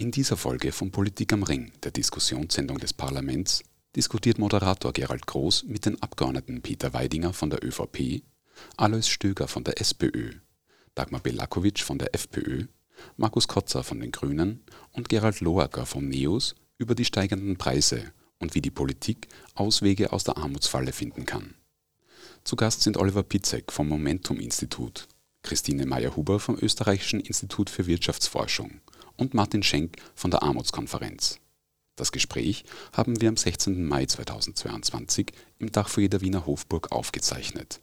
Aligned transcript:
In 0.00 0.12
dieser 0.12 0.36
Folge 0.36 0.70
von 0.70 0.92
Politik 0.92 1.32
am 1.32 1.42
Ring, 1.42 1.72
der 1.82 1.90
Diskussionssendung 1.90 2.78
des 2.78 2.92
Parlaments, 2.92 3.64
diskutiert 3.96 4.38
Moderator 4.38 4.92
Gerald 4.92 5.26
Groß 5.26 5.64
mit 5.64 5.86
den 5.86 6.00
Abgeordneten 6.00 6.62
Peter 6.62 6.92
Weidinger 6.94 7.32
von 7.32 7.50
der 7.50 7.64
ÖVP, 7.64 8.22
Alois 8.76 9.08
Stöger 9.08 9.48
von 9.48 9.64
der 9.64 9.80
SPÖ, 9.80 10.34
Dagmar 10.94 11.20
Belakovic 11.20 11.80
von 11.80 11.98
der 11.98 12.14
FPÖ, 12.14 12.66
Markus 13.16 13.48
Kotzer 13.48 13.82
von 13.82 13.98
den 13.98 14.12
Grünen 14.12 14.62
und 14.92 15.08
Gerald 15.08 15.40
Loacker 15.40 15.84
vom 15.84 16.08
NEOS 16.08 16.54
über 16.78 16.94
die 16.94 17.04
steigenden 17.04 17.56
Preise 17.56 18.12
und 18.38 18.54
wie 18.54 18.62
die 18.62 18.70
Politik 18.70 19.26
Auswege 19.56 20.12
aus 20.12 20.22
der 20.22 20.36
Armutsfalle 20.36 20.92
finden 20.92 21.26
kann. 21.26 21.54
Zu 22.44 22.54
Gast 22.54 22.82
sind 22.82 22.98
Oliver 22.98 23.24
Pitzek 23.24 23.72
vom 23.72 23.88
Momentum-Institut, 23.88 25.08
Christine 25.42 25.86
Meyer-Huber 25.86 26.38
vom 26.38 26.56
Österreichischen 26.56 27.18
Institut 27.18 27.68
für 27.68 27.88
Wirtschaftsforschung 27.88 28.80
und 29.18 29.34
Martin 29.34 29.62
Schenk 29.62 29.98
von 30.14 30.30
der 30.30 30.42
Armutskonferenz. 30.42 31.38
Das 31.96 32.12
Gespräch 32.12 32.64
haben 32.92 33.20
wir 33.20 33.28
am 33.28 33.36
16. 33.36 33.84
Mai 33.84 34.06
2022 34.06 35.32
im 35.58 35.70
Dachfoyer 35.70 36.08
der 36.08 36.20
Wiener 36.22 36.46
Hofburg 36.46 36.92
aufgezeichnet. 36.92 37.80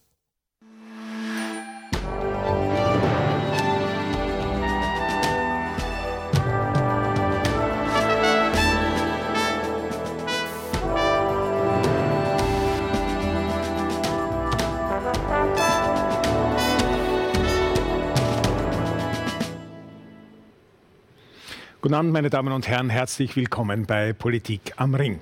Guten 21.86 21.94
Abend, 21.94 22.14
meine 22.14 22.32
Damen 22.32 22.52
und 22.52 22.68
Herren, 22.68 22.90
herzlich 22.90 23.36
willkommen 23.36 23.86
bei 23.86 24.12
Politik 24.12 24.74
am 24.78 24.96
Ring. 24.96 25.20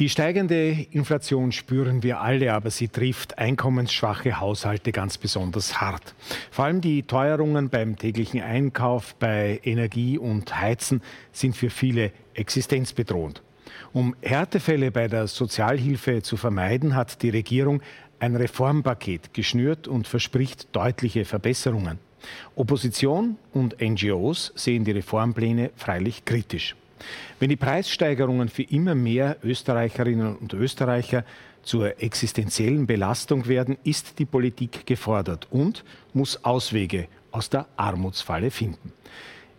Die 0.00 0.08
steigende 0.08 0.70
Inflation 0.90 1.52
spüren 1.52 2.02
wir 2.02 2.20
alle, 2.20 2.52
aber 2.52 2.70
sie 2.70 2.88
trifft 2.88 3.38
einkommensschwache 3.38 4.40
Haushalte 4.40 4.90
ganz 4.90 5.18
besonders 5.18 5.80
hart. 5.80 6.16
Vor 6.50 6.64
allem 6.64 6.80
die 6.80 7.04
Teuerungen 7.04 7.68
beim 7.68 7.94
täglichen 7.94 8.42
Einkauf, 8.42 9.14
bei 9.20 9.60
Energie 9.62 10.18
und 10.18 10.60
Heizen 10.60 11.00
sind 11.30 11.56
für 11.56 11.70
viele 11.70 12.10
existenzbedrohend. 12.34 13.40
Um 13.92 14.16
Härtefälle 14.22 14.90
bei 14.90 15.06
der 15.06 15.28
Sozialhilfe 15.28 16.22
zu 16.22 16.36
vermeiden, 16.36 16.96
hat 16.96 17.22
die 17.22 17.30
Regierung 17.30 17.82
ein 18.18 18.34
Reformpaket 18.34 19.32
geschnürt 19.32 19.86
und 19.86 20.08
verspricht 20.08 20.74
deutliche 20.74 21.24
Verbesserungen. 21.24 22.00
Opposition 22.56 23.36
und 23.52 23.80
NGOs 23.80 24.52
sehen 24.54 24.84
die 24.84 24.92
Reformpläne 24.92 25.70
freilich 25.76 26.24
kritisch. 26.24 26.76
Wenn 27.38 27.48
die 27.48 27.56
Preissteigerungen 27.56 28.48
für 28.48 28.62
immer 28.64 28.94
mehr 28.94 29.36
Österreicherinnen 29.42 30.36
und 30.36 30.52
Österreicher 30.52 31.24
zur 31.62 32.02
existenziellen 32.02 32.86
Belastung 32.86 33.46
werden, 33.48 33.76
ist 33.84 34.18
die 34.18 34.24
Politik 34.24 34.86
gefordert 34.86 35.46
und 35.50 35.84
muss 36.12 36.44
Auswege 36.44 37.08
aus 37.30 37.50
der 37.50 37.66
Armutsfalle 37.76 38.50
finden. 38.50 38.92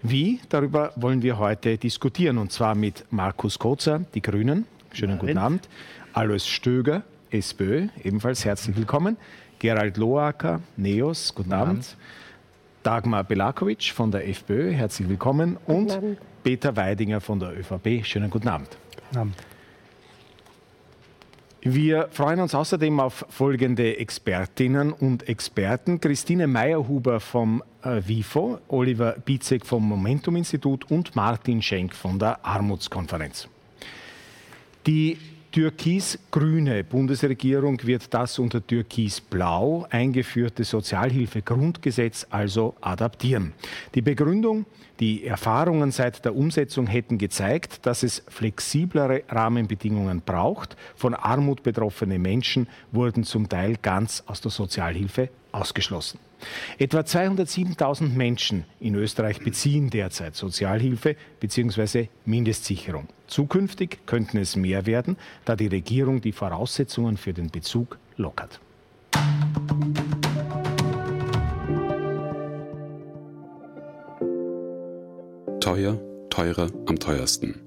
Wie? 0.03 0.39
Darüber 0.49 0.93
wollen 0.95 1.21
wir 1.21 1.37
heute 1.37 1.77
diskutieren 1.77 2.37
und 2.37 2.51
zwar 2.51 2.73
mit 2.73 3.05
Markus 3.11 3.59
Kozer, 3.59 4.03
die 4.15 4.21
Grünen. 4.21 4.65
Schönen 4.93 5.19
guten 5.19 5.37
Abend. 5.37 5.69
Alois 6.13 6.47
Stöger, 6.47 7.03
SPÖ, 7.29 7.87
ebenfalls 8.03 8.43
herzlich 8.43 8.75
willkommen. 8.75 9.15
Gerald 9.59 9.97
Loacker, 9.97 10.59
NEOS, 10.75 11.35
guten, 11.35 11.49
guten 11.49 11.53
Abend. 11.53 11.69
Abend. 11.71 11.97
Dagmar 12.83 13.23
Belakovic 13.23 13.91
von 13.93 14.11
der 14.11 14.27
FPÖ, 14.27 14.71
herzlich 14.71 15.07
willkommen. 15.07 15.57
Und 15.65 15.99
Peter 16.43 16.75
Weidinger 16.75 17.21
von 17.21 17.39
der 17.39 17.57
ÖVP, 17.57 18.05
schönen 18.05 18.29
guten 18.29 18.47
Abend. 18.47 18.69
Guten 19.09 19.17
Abend. 19.19 19.35
Wir 21.63 22.07
freuen 22.11 22.39
uns 22.39 22.55
außerdem 22.55 22.99
auf 22.99 23.23
folgende 23.29 23.97
Expertinnen 23.97 24.91
und 24.93 25.29
Experten. 25.29 26.01
Christine 26.01 26.47
Meyerhuber 26.47 27.19
vom 27.19 27.61
äh, 27.83 28.01
WIFO, 28.03 28.57
Oliver 28.67 29.11
Bizek 29.23 29.67
vom 29.67 29.87
Momentum-Institut 29.87 30.89
und 30.89 31.15
Martin 31.15 31.61
Schenk 31.61 31.93
von 31.93 32.17
der 32.17 32.43
Armutskonferenz. 32.43 33.47
Die 34.87 35.19
türkis-grüne 35.51 36.83
Bundesregierung 36.83 37.81
wird 37.83 38.13
das 38.13 38.39
unter 38.39 38.65
türkis-blau 38.65 39.85
eingeführte 39.89 40.63
Sozialhilfegrundgesetz 40.63 42.25
also 42.29 42.75
adaptieren. 42.81 43.53
Die 43.93 44.01
Begründung, 44.01 44.65
die 44.99 45.25
Erfahrungen 45.25 45.91
seit 45.91 46.23
der 46.25 46.35
Umsetzung 46.35 46.87
hätten 46.87 47.17
gezeigt, 47.17 47.85
dass 47.85 48.03
es 48.03 48.23
flexiblere 48.27 49.23
Rahmenbedingungen 49.29 50.21
braucht. 50.21 50.77
Von 50.95 51.13
Armut 51.13 51.63
betroffene 51.63 52.17
Menschen 52.17 52.67
wurden 52.91 53.23
zum 53.23 53.49
Teil 53.49 53.75
ganz 53.81 54.23
aus 54.27 54.41
der 54.41 54.51
Sozialhilfe 54.51 55.29
ausgeschlossen. 55.51 56.19
Etwa 56.79 57.01
207.000 57.01 58.09
Menschen 58.09 58.65
in 58.79 58.95
Österreich 58.95 59.39
beziehen 59.39 59.89
derzeit 59.89 60.35
Sozialhilfe 60.35 61.15
bzw. 61.39 62.07
Mindestsicherung. 62.25 63.07
Zukünftig 63.31 63.99
könnten 64.07 64.39
es 64.39 64.57
mehr 64.57 64.85
werden, 64.85 65.15
da 65.45 65.55
die 65.55 65.67
Regierung 65.67 66.19
die 66.19 66.33
Voraussetzungen 66.33 67.15
für 67.15 67.31
den 67.31 67.49
Bezug 67.49 67.97
lockert. 68.17 68.59
Teuer, 75.61 75.97
teurer, 76.29 76.71
am 76.87 76.99
teuersten. 76.99 77.61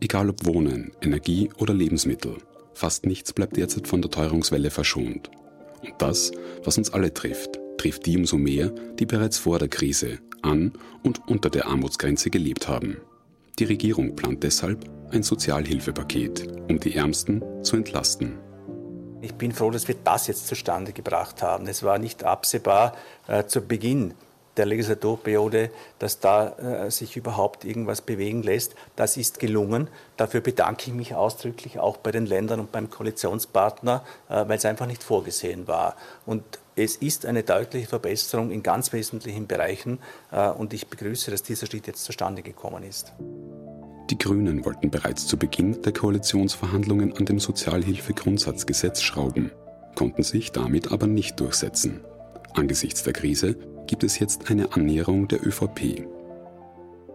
Egal 0.00 0.30
ob 0.30 0.46
Wohnen, 0.46 0.92
Energie 1.02 1.50
oder 1.58 1.74
Lebensmittel, 1.74 2.38
fast 2.72 3.04
nichts 3.04 3.34
bleibt 3.34 3.58
derzeit 3.58 3.86
von 3.86 4.00
der 4.00 4.10
Teuerungswelle 4.10 4.70
verschont. 4.70 5.30
Und 5.82 5.92
das, 5.98 6.32
was 6.64 6.78
uns 6.78 6.90
alle 6.94 7.12
trifft, 7.12 7.60
trifft 7.76 8.06
die 8.06 8.16
umso 8.16 8.38
mehr, 8.38 8.70
die 8.98 9.04
bereits 9.04 9.36
vor 9.36 9.58
der 9.58 9.68
Krise 9.68 10.18
an 10.40 10.72
und 11.02 11.28
unter 11.28 11.50
der 11.50 11.66
Armutsgrenze 11.66 12.30
gelebt 12.30 12.68
haben. 12.68 12.96
Die 13.60 13.64
Regierung 13.64 14.16
plant 14.16 14.42
deshalb 14.42 14.84
ein 15.12 15.22
Sozialhilfepaket, 15.22 16.48
um 16.68 16.80
die 16.80 16.96
Ärmsten 16.96 17.40
zu 17.62 17.76
entlasten. 17.76 18.36
Ich 19.20 19.34
bin 19.34 19.52
froh, 19.52 19.70
dass 19.70 19.86
wir 19.86 19.94
das 20.02 20.26
jetzt 20.26 20.48
zustande 20.48 20.92
gebracht 20.92 21.40
haben. 21.40 21.68
Es 21.68 21.84
war 21.84 21.98
nicht 21.98 22.24
absehbar 22.24 22.96
äh, 23.28 23.44
zu 23.44 23.60
Beginn 23.60 24.14
der 24.56 24.66
Legislaturperiode, 24.66 25.70
dass 25.98 26.20
da 26.20 26.84
äh, 26.86 26.90
sich 26.90 27.16
überhaupt 27.16 27.64
irgendwas 27.64 28.00
bewegen 28.00 28.42
lässt. 28.42 28.74
Das 28.96 29.16
ist 29.16 29.40
gelungen. 29.40 29.88
Dafür 30.16 30.40
bedanke 30.40 30.84
ich 30.88 30.94
mich 30.94 31.14
ausdrücklich 31.14 31.78
auch 31.78 31.96
bei 31.96 32.12
den 32.12 32.26
Ländern 32.26 32.60
und 32.60 32.72
beim 32.72 32.90
Koalitionspartner, 32.90 34.04
äh, 34.28 34.48
weil 34.48 34.58
es 34.58 34.64
einfach 34.64 34.86
nicht 34.86 35.02
vorgesehen 35.02 35.66
war. 35.66 35.96
Und 36.26 36.42
es 36.76 36.96
ist 36.96 37.26
eine 37.26 37.42
deutliche 37.42 37.86
Verbesserung 37.86 38.50
in 38.50 38.62
ganz 38.62 38.92
wesentlichen 38.92 39.46
Bereichen 39.46 39.98
äh, 40.32 40.48
und 40.48 40.72
ich 40.72 40.88
begrüße, 40.88 41.30
dass 41.30 41.42
dieser 41.42 41.66
Schritt 41.66 41.86
jetzt 41.86 42.04
zustande 42.04 42.42
gekommen 42.42 42.82
ist. 42.82 43.12
Die 44.10 44.18
Grünen 44.18 44.64
wollten 44.64 44.90
bereits 44.90 45.26
zu 45.26 45.38
Beginn 45.38 45.80
der 45.82 45.92
Koalitionsverhandlungen 45.92 47.16
an 47.16 47.24
dem 47.24 47.38
Sozialhilfegrundsatzgesetz 47.38 49.00
schrauben, 49.00 49.50
konnten 49.94 50.22
sich 50.22 50.52
damit 50.52 50.92
aber 50.92 51.06
nicht 51.06 51.40
durchsetzen. 51.40 52.04
Angesichts 52.54 53.02
der 53.02 53.12
Krise 53.12 53.56
gibt 53.88 54.04
es 54.04 54.20
jetzt 54.20 54.48
eine 54.48 54.72
Annäherung 54.72 55.26
der 55.26 55.44
ÖVP. 55.44 56.06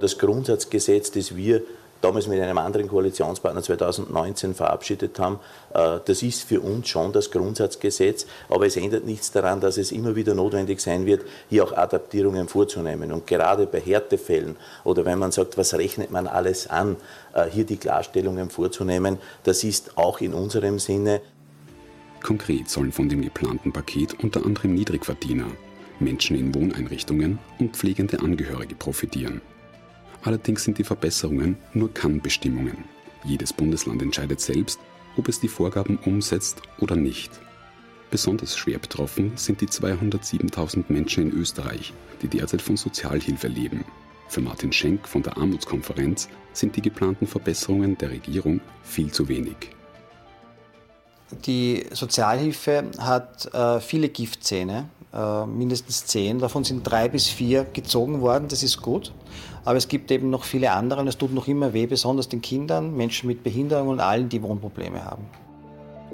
Das 0.01 0.17
Grundsatzgesetz, 0.17 1.11
das 1.11 1.35
wir 1.35 1.61
damals 2.01 2.27
mit 2.27 2.41
einem 2.41 2.57
anderen 2.57 2.87
Koalitionspartner 2.87 3.61
2019 3.61 4.53
verabschiedet 4.53 5.19
haben. 5.19 5.39
Äh, 5.73 5.99
das 6.05 6.23
ist 6.23 6.43
für 6.43 6.61
uns 6.61 6.87
schon 6.87 7.11
das 7.11 7.31
Grundsatzgesetz, 7.31 8.25
aber 8.49 8.65
es 8.65 8.77
ändert 8.77 9.05
nichts 9.05 9.31
daran, 9.31 9.59
dass 9.59 9.77
es 9.77 9.91
immer 9.91 10.15
wieder 10.15 10.33
notwendig 10.33 10.79
sein 10.79 11.05
wird, 11.05 11.21
hier 11.49 11.63
auch 11.63 11.73
Adaptierungen 11.73 12.47
vorzunehmen. 12.47 13.11
Und 13.11 13.27
gerade 13.27 13.65
bei 13.65 13.79
Härtefällen 13.79 14.55
oder 14.83 15.05
wenn 15.05 15.19
man 15.19 15.31
sagt, 15.31 15.57
was 15.57 15.73
rechnet 15.73 16.11
man 16.11 16.27
alles 16.27 16.67
an, 16.67 16.95
äh, 17.33 17.45
hier 17.45 17.65
die 17.65 17.77
Klarstellungen 17.77 18.49
vorzunehmen, 18.49 19.17
das 19.43 19.63
ist 19.63 19.97
auch 19.97 20.21
in 20.21 20.33
unserem 20.33 20.79
Sinne. 20.79 21.21
Konkret 22.21 22.69
sollen 22.69 22.91
von 22.91 23.09
dem 23.09 23.21
geplanten 23.21 23.71
Paket 23.71 24.23
unter 24.23 24.45
anderem 24.45 24.73
Niedrigverdiener, 24.73 25.47
Menschen 25.99 26.37
in 26.37 26.53
Wohneinrichtungen 26.53 27.39
und 27.59 27.75
pflegende 27.75 28.19
Angehörige 28.19 28.75
profitieren. 28.75 29.41
Allerdings 30.23 30.63
sind 30.63 30.77
die 30.77 30.83
Verbesserungen 30.83 31.57
nur 31.73 31.93
Kann-Bestimmungen. 31.93 32.83
Jedes 33.23 33.53
Bundesland 33.53 34.01
entscheidet 34.01 34.41
selbst, 34.41 34.79
ob 35.17 35.27
es 35.27 35.39
die 35.39 35.47
Vorgaben 35.47 35.97
umsetzt 35.97 36.61
oder 36.79 36.95
nicht. 36.95 37.31
Besonders 38.11 38.57
schwer 38.57 38.79
betroffen 38.79 39.33
sind 39.35 39.61
die 39.61 39.67
207.000 39.67 40.85
Menschen 40.89 41.29
in 41.29 41.37
Österreich, 41.37 41.93
die 42.21 42.27
derzeit 42.27 42.61
von 42.61 42.75
Sozialhilfe 42.75 43.47
leben. 43.47 43.85
Für 44.27 44.41
Martin 44.41 44.71
Schenk 44.71 45.07
von 45.07 45.23
der 45.23 45.37
Armutskonferenz 45.37 46.29
sind 46.53 46.75
die 46.75 46.81
geplanten 46.81 47.27
Verbesserungen 47.27 47.97
der 47.97 48.11
Regierung 48.11 48.61
viel 48.83 49.11
zu 49.11 49.27
wenig. 49.27 49.71
Die 51.45 51.85
Sozialhilfe 51.91 52.85
hat 52.97 53.53
äh, 53.53 53.79
viele 53.79 54.09
Giftzähne, 54.09 54.89
äh, 55.13 55.45
mindestens 55.45 56.05
zehn. 56.05 56.39
Davon 56.39 56.63
sind 56.63 56.83
drei 56.83 57.07
bis 57.09 57.27
vier 57.27 57.65
gezogen 57.73 58.21
worden. 58.21 58.47
Das 58.47 58.63
ist 58.63 58.81
gut. 58.81 59.11
Aber 59.65 59.77
es 59.77 59.87
gibt 59.87 60.09
eben 60.11 60.29
noch 60.29 60.43
viele 60.43 60.71
andere 60.71 61.01
und 61.01 61.07
es 61.07 61.17
tut 61.17 61.33
noch 61.33 61.47
immer 61.47 61.73
weh, 61.73 61.85
besonders 61.85 62.29
den 62.29 62.41
Kindern, 62.41 62.95
Menschen 62.95 63.27
mit 63.27 63.43
Behinderung 63.43 63.89
und 63.89 63.99
allen, 63.99 64.29
die 64.29 64.41
Wohnprobleme 64.41 65.03
haben. 65.03 65.25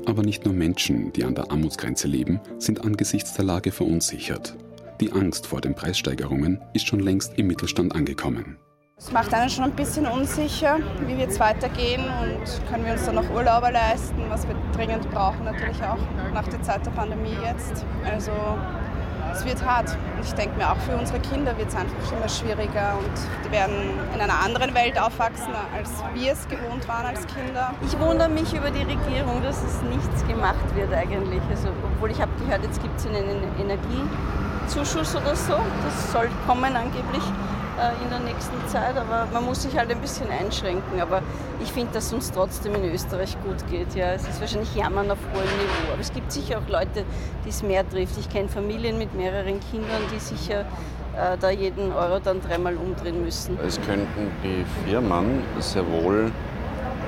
Aber 0.05 0.23
nicht 0.23 0.45
nur 0.45 0.53
Menschen, 0.53 1.13
die 1.13 1.23
an 1.23 1.35
der 1.35 1.51
Armutsgrenze 1.51 2.07
leben, 2.07 2.39
sind 2.57 2.83
angesichts 2.83 3.33
der 3.33 3.45
Lage 3.45 3.71
verunsichert. 3.71 4.55
Die 4.99 5.11
Angst 5.11 5.47
vor 5.47 5.61
den 5.61 5.75
Preissteigerungen 5.75 6.59
ist 6.73 6.87
schon 6.87 6.99
längst 6.99 7.33
im 7.37 7.47
Mittelstand 7.47 7.95
angekommen. 7.95 8.57
Es 8.97 9.11
macht 9.11 9.33
einen 9.33 9.49
schon 9.49 9.65
ein 9.65 9.71
bisschen 9.73 10.07
unsicher, 10.07 10.77
wie 11.01 11.17
wird 11.17 11.29
es 11.29 11.37
weitergehen 11.37 12.05
und 12.21 12.69
können 12.71 12.85
wir 12.85 12.93
uns 12.93 13.05
dann 13.05 13.15
noch 13.15 13.29
Urlauber 13.29 13.69
leisten, 13.69 14.23
was 14.29 14.47
wir 14.47 14.55
dringend 14.73 15.11
brauchen 15.11 15.43
natürlich 15.43 15.83
auch 15.83 15.97
nach 16.33 16.47
der 16.47 16.61
Zeit 16.63 16.85
der 16.85 16.91
Pandemie 16.91 17.35
jetzt. 17.43 17.85
Also 18.09 18.31
es 19.33 19.43
wird 19.43 19.65
hart. 19.65 19.89
Und 20.15 20.23
ich 20.23 20.31
denke 20.35 20.55
mir, 20.55 20.71
auch 20.71 20.77
für 20.77 20.95
unsere 20.95 21.19
Kinder 21.19 21.57
wird 21.57 21.67
es 21.67 21.75
einfach 21.75 22.09
immer 22.09 22.29
schwieriger 22.29 22.97
und 22.97 23.11
die 23.45 23.51
werden 23.51 23.75
in 24.13 24.21
einer 24.21 24.39
anderen 24.39 24.73
Welt 24.73 24.97
aufwachsen, 24.97 25.53
als 25.75 25.91
wir 26.13 26.31
es 26.31 26.47
gewohnt 26.47 26.87
waren 26.87 27.05
als 27.05 27.27
Kinder. 27.27 27.73
Ich 27.85 27.99
wundere 27.99 28.29
mich 28.29 28.53
über 28.53 28.71
die 28.71 28.83
Regierung, 28.83 29.43
dass 29.43 29.61
es 29.61 29.81
nichts 29.81 30.25
gemacht 30.25 30.73
wird 30.73 30.93
eigentlich. 30.93 31.41
Also, 31.49 31.67
obwohl 31.95 32.11
ich 32.11 32.21
habe 32.21 32.31
gehört, 32.39 32.63
jetzt 32.63 32.81
gibt 32.81 32.97
es 32.97 33.07
einen 33.07 33.43
Energiezuschuss 33.59 35.17
oder 35.17 35.35
so. 35.35 35.59
Das 35.83 36.13
soll 36.13 36.29
kommen 36.47 36.73
angeblich. 36.73 37.23
Äh, 37.77 38.03
in 38.03 38.09
der 38.09 38.19
nächsten 38.19 38.55
Zeit, 38.69 38.95
aber 38.95 39.27
man 39.33 39.43
muss 39.43 39.63
sich 39.63 39.77
halt 39.77 39.91
ein 39.91 39.99
bisschen 39.99 40.29
einschränken. 40.29 41.01
Aber 41.01 41.21
ich 41.61 41.71
finde, 41.73 41.91
dass 41.93 42.05
es 42.05 42.13
uns 42.13 42.31
trotzdem 42.31 42.73
in 42.75 42.85
Österreich 42.93 43.35
gut 43.43 43.67
geht. 43.69 43.93
Ja. 43.95 44.13
Es 44.13 44.25
ist 44.25 44.39
wahrscheinlich 44.39 44.73
Jammern 44.75 45.11
auf 45.11 45.17
hohem 45.33 45.43
Niveau, 45.43 45.91
aber 45.91 45.99
es 45.99 46.13
gibt 46.13 46.31
sicher 46.31 46.59
auch 46.59 46.69
Leute, 46.69 47.03
die 47.43 47.49
es 47.49 47.63
mehr 47.63 47.87
trifft. 47.87 48.17
Ich 48.17 48.29
kenne 48.29 48.47
Familien 48.47 48.97
mit 48.97 49.13
mehreren 49.13 49.59
Kindern, 49.71 50.01
die 50.13 50.19
sicher 50.19 50.61
äh, 50.61 51.37
da 51.37 51.49
jeden 51.49 51.91
Euro 51.91 52.19
dann 52.19 52.39
dreimal 52.41 52.77
umdrehen 52.77 53.21
müssen. 53.21 53.59
Es 53.65 53.75
könnten 53.81 54.31
die 54.41 54.65
Firmen 54.85 55.43
sehr 55.59 55.85
wohl 55.85 56.31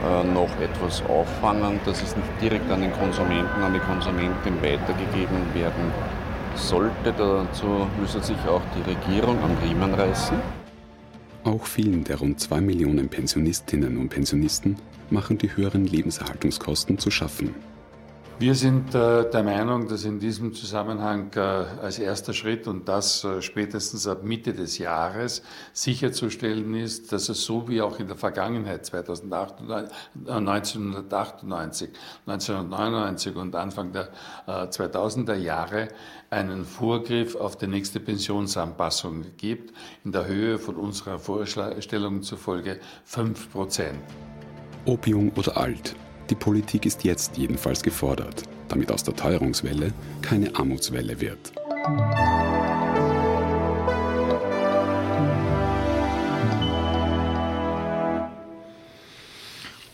äh, 0.03 0.23
noch 0.25 0.49
etwas 0.59 1.01
auffangen, 1.07 1.79
dass 1.85 2.01
es 2.01 2.13
nicht 2.13 2.41
direkt 2.41 2.69
an 2.69 2.81
den 2.81 2.91
Konsumenten, 2.91 3.63
an 3.63 3.73
die 3.73 3.79
Konsumentin 3.79 4.61
weitergegeben 4.61 5.53
werden 5.53 5.93
sollte. 6.55 7.13
Dazu 7.17 7.87
müsse 8.01 8.21
sich 8.21 8.37
auch 8.49 8.61
die 8.75 8.81
Regierung 8.81 9.37
am 9.41 9.55
Riemen 9.63 9.93
reißen. 9.93 10.56
Auch 11.47 11.65
vielen 11.65 12.03
der 12.03 12.17
rund 12.17 12.41
zwei 12.41 12.59
Millionen 12.59 13.07
Pensionistinnen 13.07 13.95
und 13.95 14.09
Pensionisten 14.09 14.75
machen 15.09 15.37
die 15.37 15.55
höheren 15.55 15.85
Lebenserhaltungskosten 15.85 16.97
zu 16.97 17.09
schaffen. 17.09 17.55
Wir 18.39 18.53
sind 18.53 18.93
äh, 18.93 19.27
der 19.31 19.41
Meinung, 19.41 19.87
dass 19.87 20.05
in 20.05 20.19
diesem 20.19 20.53
Zusammenhang 20.53 21.31
äh, 21.35 21.39
als 21.39 21.97
erster 21.97 22.33
Schritt 22.33 22.67
und 22.67 22.87
das 22.87 23.23
äh, 23.23 23.41
spätestens 23.41 24.05
ab 24.05 24.21
Mitte 24.21 24.53
des 24.53 24.77
Jahres 24.77 25.41
sicherzustellen 25.73 26.75
ist, 26.75 27.11
dass 27.11 27.29
es 27.29 27.43
so 27.43 27.67
wie 27.67 27.81
auch 27.81 27.99
in 27.99 28.05
der 28.05 28.15
Vergangenheit 28.15 28.85
2008, 28.85 29.55
1998, 30.27 31.89
1999 32.27 33.35
und 33.35 33.55
Anfang 33.55 33.91
der 33.91 34.09
2000er 34.45 35.33
Jahre 35.33 35.87
einen 36.29 36.63
Vorgriff 36.63 37.35
auf 37.35 37.57
die 37.57 37.65
nächste 37.65 37.99
Pensionsanpassung 37.99 39.25
gibt, 39.37 39.73
in 40.05 40.11
der 40.11 40.27
Höhe 40.27 40.59
von 40.59 40.75
unserer 40.75 41.17
Vorstellung 41.17 42.21
zufolge 42.21 42.79
5 43.05 43.51
Prozent. 43.51 43.99
Jung 45.05 45.31
oder 45.35 45.57
alt, 45.57 45.95
die 46.29 46.35
Politik 46.35 46.85
ist 46.85 47.03
jetzt 47.03 47.37
jedenfalls 47.37 47.83
gefordert, 47.83 48.43
damit 48.67 48.91
aus 48.91 49.03
der 49.03 49.15
Teuerungswelle 49.15 49.93
keine 50.21 50.55
Armutswelle 50.55 51.19
wird. 51.21 51.53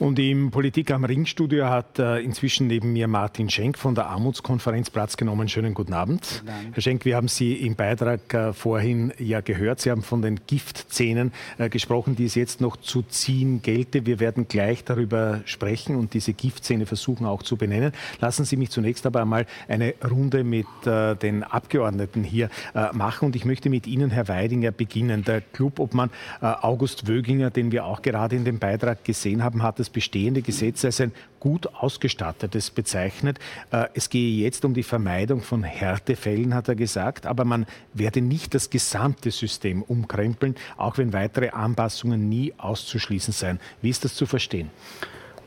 Und 0.03 0.19
im 0.19 0.51
Politik 0.51 0.91
am 0.91 1.05
Ringstudio 1.05 1.67
hat 1.69 1.97
äh, 1.97 2.19
inzwischen 2.19 2.67
neben 2.67 2.91
mir 2.91 3.07
Martin 3.07 3.49
Schenk 3.49 3.77
von 3.77 3.95
der 3.95 4.07
Armutskonferenz 4.07 4.89
Platz 4.89 5.15
genommen. 5.15 5.47
Schönen 5.47 5.73
guten 5.73 5.93
Abend. 5.93 6.43
Guten 6.45 6.73
Herr 6.73 6.81
Schenk, 6.81 7.05
wir 7.05 7.15
haben 7.15 7.29
Sie 7.29 7.53
im 7.53 7.77
Beitrag 7.77 8.33
äh, 8.33 8.51
vorhin 8.51 9.13
ja 9.17 9.39
gehört. 9.39 9.79
Sie 9.79 9.89
haben 9.89 10.03
von 10.03 10.21
den 10.21 10.41
Giftzähnen 10.45 11.31
äh, 11.57 11.69
gesprochen, 11.69 12.17
die 12.17 12.25
es 12.25 12.35
jetzt 12.35 12.59
noch 12.59 12.75
zu 12.75 13.03
ziehen 13.03 13.61
gelte. 13.61 14.05
Wir 14.05 14.19
werden 14.19 14.49
gleich 14.49 14.83
darüber 14.83 15.39
sprechen 15.45 15.95
und 15.95 16.13
diese 16.13 16.33
Giftzähne 16.33 16.85
versuchen 16.85 17.25
auch 17.25 17.41
zu 17.41 17.55
benennen. 17.55 17.93
Lassen 18.19 18.43
Sie 18.43 18.57
mich 18.57 18.71
zunächst 18.71 19.05
aber 19.05 19.21
einmal 19.21 19.45
eine 19.69 19.93
Runde 20.03 20.43
mit 20.43 20.67
den 20.85 21.43
Abgeordneten 21.43 22.25
hier 22.25 22.49
machen. 22.91 23.27
Und 23.27 23.37
ich 23.37 23.45
möchte 23.45 23.69
mit 23.69 23.87
Ihnen, 23.87 24.09
Herr 24.09 24.27
Weidinger, 24.27 24.71
beginnen. 24.71 25.23
Der 25.23 25.39
Clubobmann 25.39 26.09
August 26.41 27.07
Wöginger, 27.07 27.51
den 27.51 27.71
wir 27.71 27.85
auch 27.85 28.01
gerade 28.01 28.35
in 28.35 28.43
dem 28.43 28.59
Beitrag 28.59 29.05
gesehen 29.05 29.43
haben, 29.43 29.63
hat 29.63 29.79
es 29.79 29.92
bestehende 29.93 30.41
Gesetz 30.41 30.83
als 30.83 30.99
ein 30.99 31.13
gut 31.39 31.67
ausgestattetes 31.67 32.71
bezeichnet. 32.71 33.39
Äh, 33.71 33.85
es 33.93 34.09
gehe 34.09 34.43
jetzt 34.43 34.65
um 34.65 34.73
die 34.73 34.83
Vermeidung 34.83 35.41
von 35.41 35.63
Härtefällen, 35.63 36.53
hat 36.53 36.67
er 36.67 36.75
gesagt, 36.75 37.25
aber 37.25 37.45
man 37.45 37.65
werde 37.93 38.21
nicht 38.21 38.53
das 38.53 38.69
gesamte 38.69 39.31
System 39.31 39.83
umkrempeln, 39.83 40.55
auch 40.75 40.97
wenn 40.97 41.13
weitere 41.13 41.49
Anpassungen 41.49 42.27
nie 42.27 42.53
auszuschließen 42.57 43.33
seien. 43.33 43.59
Wie 43.81 43.89
ist 43.89 44.03
das 44.03 44.15
zu 44.15 44.25
verstehen? 44.25 44.69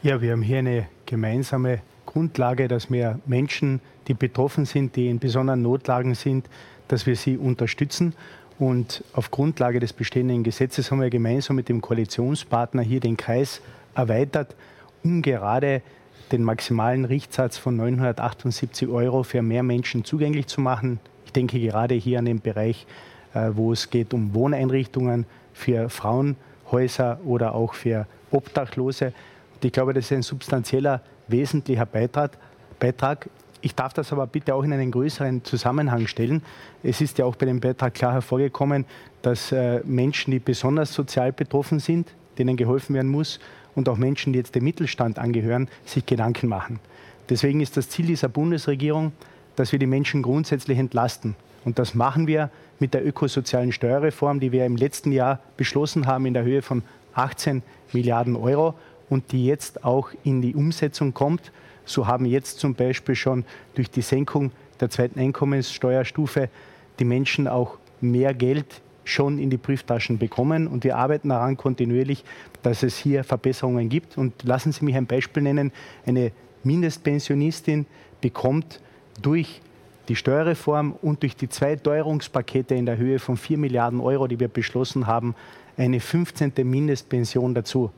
Ja, 0.03 0.21
wir 0.21 0.33
haben 0.33 0.43
hier 0.43 0.59
eine 0.59 0.87
gemeinsame 1.05 1.81
Grundlage, 2.05 2.69
dass 2.69 2.91
wir 2.91 3.19
Menschen, 3.27 3.81
die 4.09 4.15
betroffen 4.15 4.65
sind, 4.65 4.97
die 4.97 5.09
in 5.09 5.19
besonderen 5.19 5.63
Notlagen 5.63 6.15
sind, 6.15 6.49
dass 6.89 7.07
wir 7.07 7.17
sie 7.17 7.37
unterstützen. 7.37 8.15
Und 8.59 9.05
auf 9.13 9.31
Grundlage 9.31 9.81
des 9.81 9.93
bestehenden 9.93 10.43
Gesetzes 10.43 10.91
haben 10.91 11.01
wir 11.01 11.11
gemeinsam 11.11 11.57
mit 11.57 11.69
dem 11.69 11.81
Koalitionspartner 11.81 12.83
hier 12.83 13.01
den 13.01 13.17
Kreis 13.17 13.61
erweitert, 13.97 14.55
um 15.03 15.23
gerade 15.23 15.83
den 16.33 16.43
maximalen 16.43 17.05
Richtsatz 17.05 17.57
von 17.57 17.77
978 17.77 18.89
Euro 18.89 19.23
für 19.23 19.43
mehr 19.43 19.63
Menschen 19.63 20.05
zugänglich 20.05 20.47
zu 20.47 20.61
machen. 20.61 20.99
Ich 21.25 21.33
denke 21.33 21.61
gerade 21.61 21.95
hier 21.95 22.19
an 22.19 22.25
den 22.25 22.41
Bereich, 22.41 22.87
äh, 23.35 23.51
wo 23.53 23.73
es 23.73 23.91
geht 23.91 24.13
um 24.13 24.35
Wohneinrichtungen 24.35 25.27
für 25.53 25.89
Frauenhäuser 25.89 27.21
oder 27.25 27.55
auch 27.55 27.75
für 27.75 28.07
Obdachlose. 28.31 29.13
Und 29.55 29.65
ich 29.65 29.73
glaube, 29.73 29.95
das 29.95 30.07
ist 30.07 30.13
ein 30.13 30.23
substanzieller, 30.23 31.01
wesentlicher 31.29 31.87
Beitrag. 31.87 32.37
Beitrag. 32.79 33.29
Ich 33.63 33.75
darf 33.75 33.95
das 33.95 34.13
aber 34.13 34.27
bitte 34.27 34.55
auch 34.55 34.63
in 34.63 34.73
einen 34.73 34.91
größeren 34.91 35.43
Zusammenhang 35.45 36.07
stellen. 36.07 36.43
Es 36.83 37.01
ist 37.01 37.19
ja 37.19 37.25
auch 37.25 37.37
bei 37.37 37.47
dem 37.47 37.59
Beitrag 37.59 37.95
klar 37.95 38.13
hervorgekommen, 38.13 38.85
dass 39.23 39.51
äh, 39.51 39.81
Menschen, 39.85 40.31
die 40.31 40.39
besonders 40.39 40.93
sozial 40.93 41.33
betroffen 41.33 41.81
sind, 41.81 42.15
denen 42.39 42.57
geholfen 42.57 42.95
werden 42.95 43.11
muss, 43.11 43.41
und 43.77 43.89
auch 43.89 43.97
Menschen, 43.97 44.33
die 44.33 44.41
jetzt 44.41 44.57
dem 44.57 44.65
Mittelstand 44.65 45.21
angehören, 45.21 45.69
sich 45.85 46.05
Gedanken 46.05 46.49
machen. 46.49 46.81
Deswegen 47.29 47.61
ist 47.61 47.77
das 47.77 47.89
Ziel 47.89 48.07
dieser 48.07 48.29
Bundesregierung, 48.29 49.13
dass 49.55 49.71
wir 49.71 49.79
die 49.79 49.87
Menschen 49.87 50.23
grundsätzlich 50.23 50.79
entlasten. 50.79 51.37
Und 51.65 51.79
das 51.79 51.95
machen 51.95 52.27
wir 52.27 52.51
mit 52.79 52.95
der 52.95 53.07
ökosozialen 53.07 53.73
Steuerreform, 53.73 54.41
die 54.41 54.53
wir 54.53 54.67
im 54.67 54.77
letzten 54.77 55.13
Jahr 55.13 55.41
beschlossen 55.57 56.07
haben 56.07 56.27
in 56.27 56.35
der 56.35 56.45
Höhe 56.45 56.63
von 56.63 56.83
18 57.15 57.63
Milliarden 57.93 58.37
Euro 58.37 58.75
und 59.09 59.33
die 59.33 59.47
jetzt 59.47 59.85
auch 59.85 60.11
in 60.25 60.43
die 60.43 60.55
Umsetzung 60.55 61.15
kommt. 61.15 61.53
So 61.85 62.07
haben 62.07 62.27
jetzt 62.27 62.59
zum 62.59 62.75
Beispiel 62.75 63.15
schon 63.15 63.45
durch 63.75 63.91
die 63.91 64.03
Senkung 64.03 64.53
der 64.81 64.91
zweiten 64.91 65.19
Einkommenssteuerstufe 65.19 66.49
die 66.99 67.05
Menschen 67.05 67.49
auch 67.49 67.79
mehr 68.01 68.35
Geld 68.35 68.81
schon 69.07 69.39
in 69.39 69.51
die 69.51 69.57
Brieftaschen 69.57 70.19
bekommen. 70.19 70.67
Und 70.67 70.85
wir 70.85 70.97
arbeiten 70.97 71.31
daran 71.31 71.57
kontinuierlich, 71.57 72.25
dass 72.63 72.83
es 72.83 72.97
hier 72.97 73.25
Verbesserungen 73.25 73.89
gibt. 73.89 74.19
Und 74.19 74.43
lassen 74.43 74.73
Sie 74.73 74.85
mich 74.85 74.97
ein 74.97 75.07
Beispiel 75.07 75.43
nennen. 75.43 75.73
Eine 76.05 76.33
Mindestpensionistin 76.65 77.87
bekommt 78.21 78.81
durch 79.23 79.61
die 80.09 80.17
Steuerreform 80.17 80.95
und 81.03 81.23
durch 81.23 81.37
die 81.37 81.49
zwei 81.49 81.77
Teuerungspakete 81.77 82.75
in 82.75 82.87
der 82.87 82.97
Höhe 82.97 83.19
von 83.19 83.37
4 83.37 83.59
Milliarden 83.59 84.01
Euro, 84.01 84.27
die 84.27 84.39
wir 84.39 84.49
beschlossen 84.49 85.07
haben, 85.07 85.35
eine 85.77 86.01
15. 86.01 86.53
Mindestpension 86.65 87.55
dazu. 87.55 87.91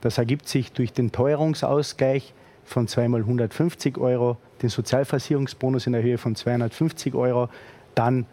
Das 0.00 0.18
ergibt 0.18 0.48
sich 0.48 0.72
durch 0.72 0.92
den 0.92 1.12
Teuerungsausgleich 1.12 2.34
von 2.64 2.88
zweimal 2.88 3.20
150 3.20 3.98
Euro, 3.98 4.36
den 4.62 4.68
Sozialversicherungsbonus 4.68 5.86
in 5.86 5.92
der 5.92 6.02
Höhe 6.02 6.18
von 6.18 6.34
250 6.34 7.14
Euro, 7.14 7.48
dann 7.94 8.26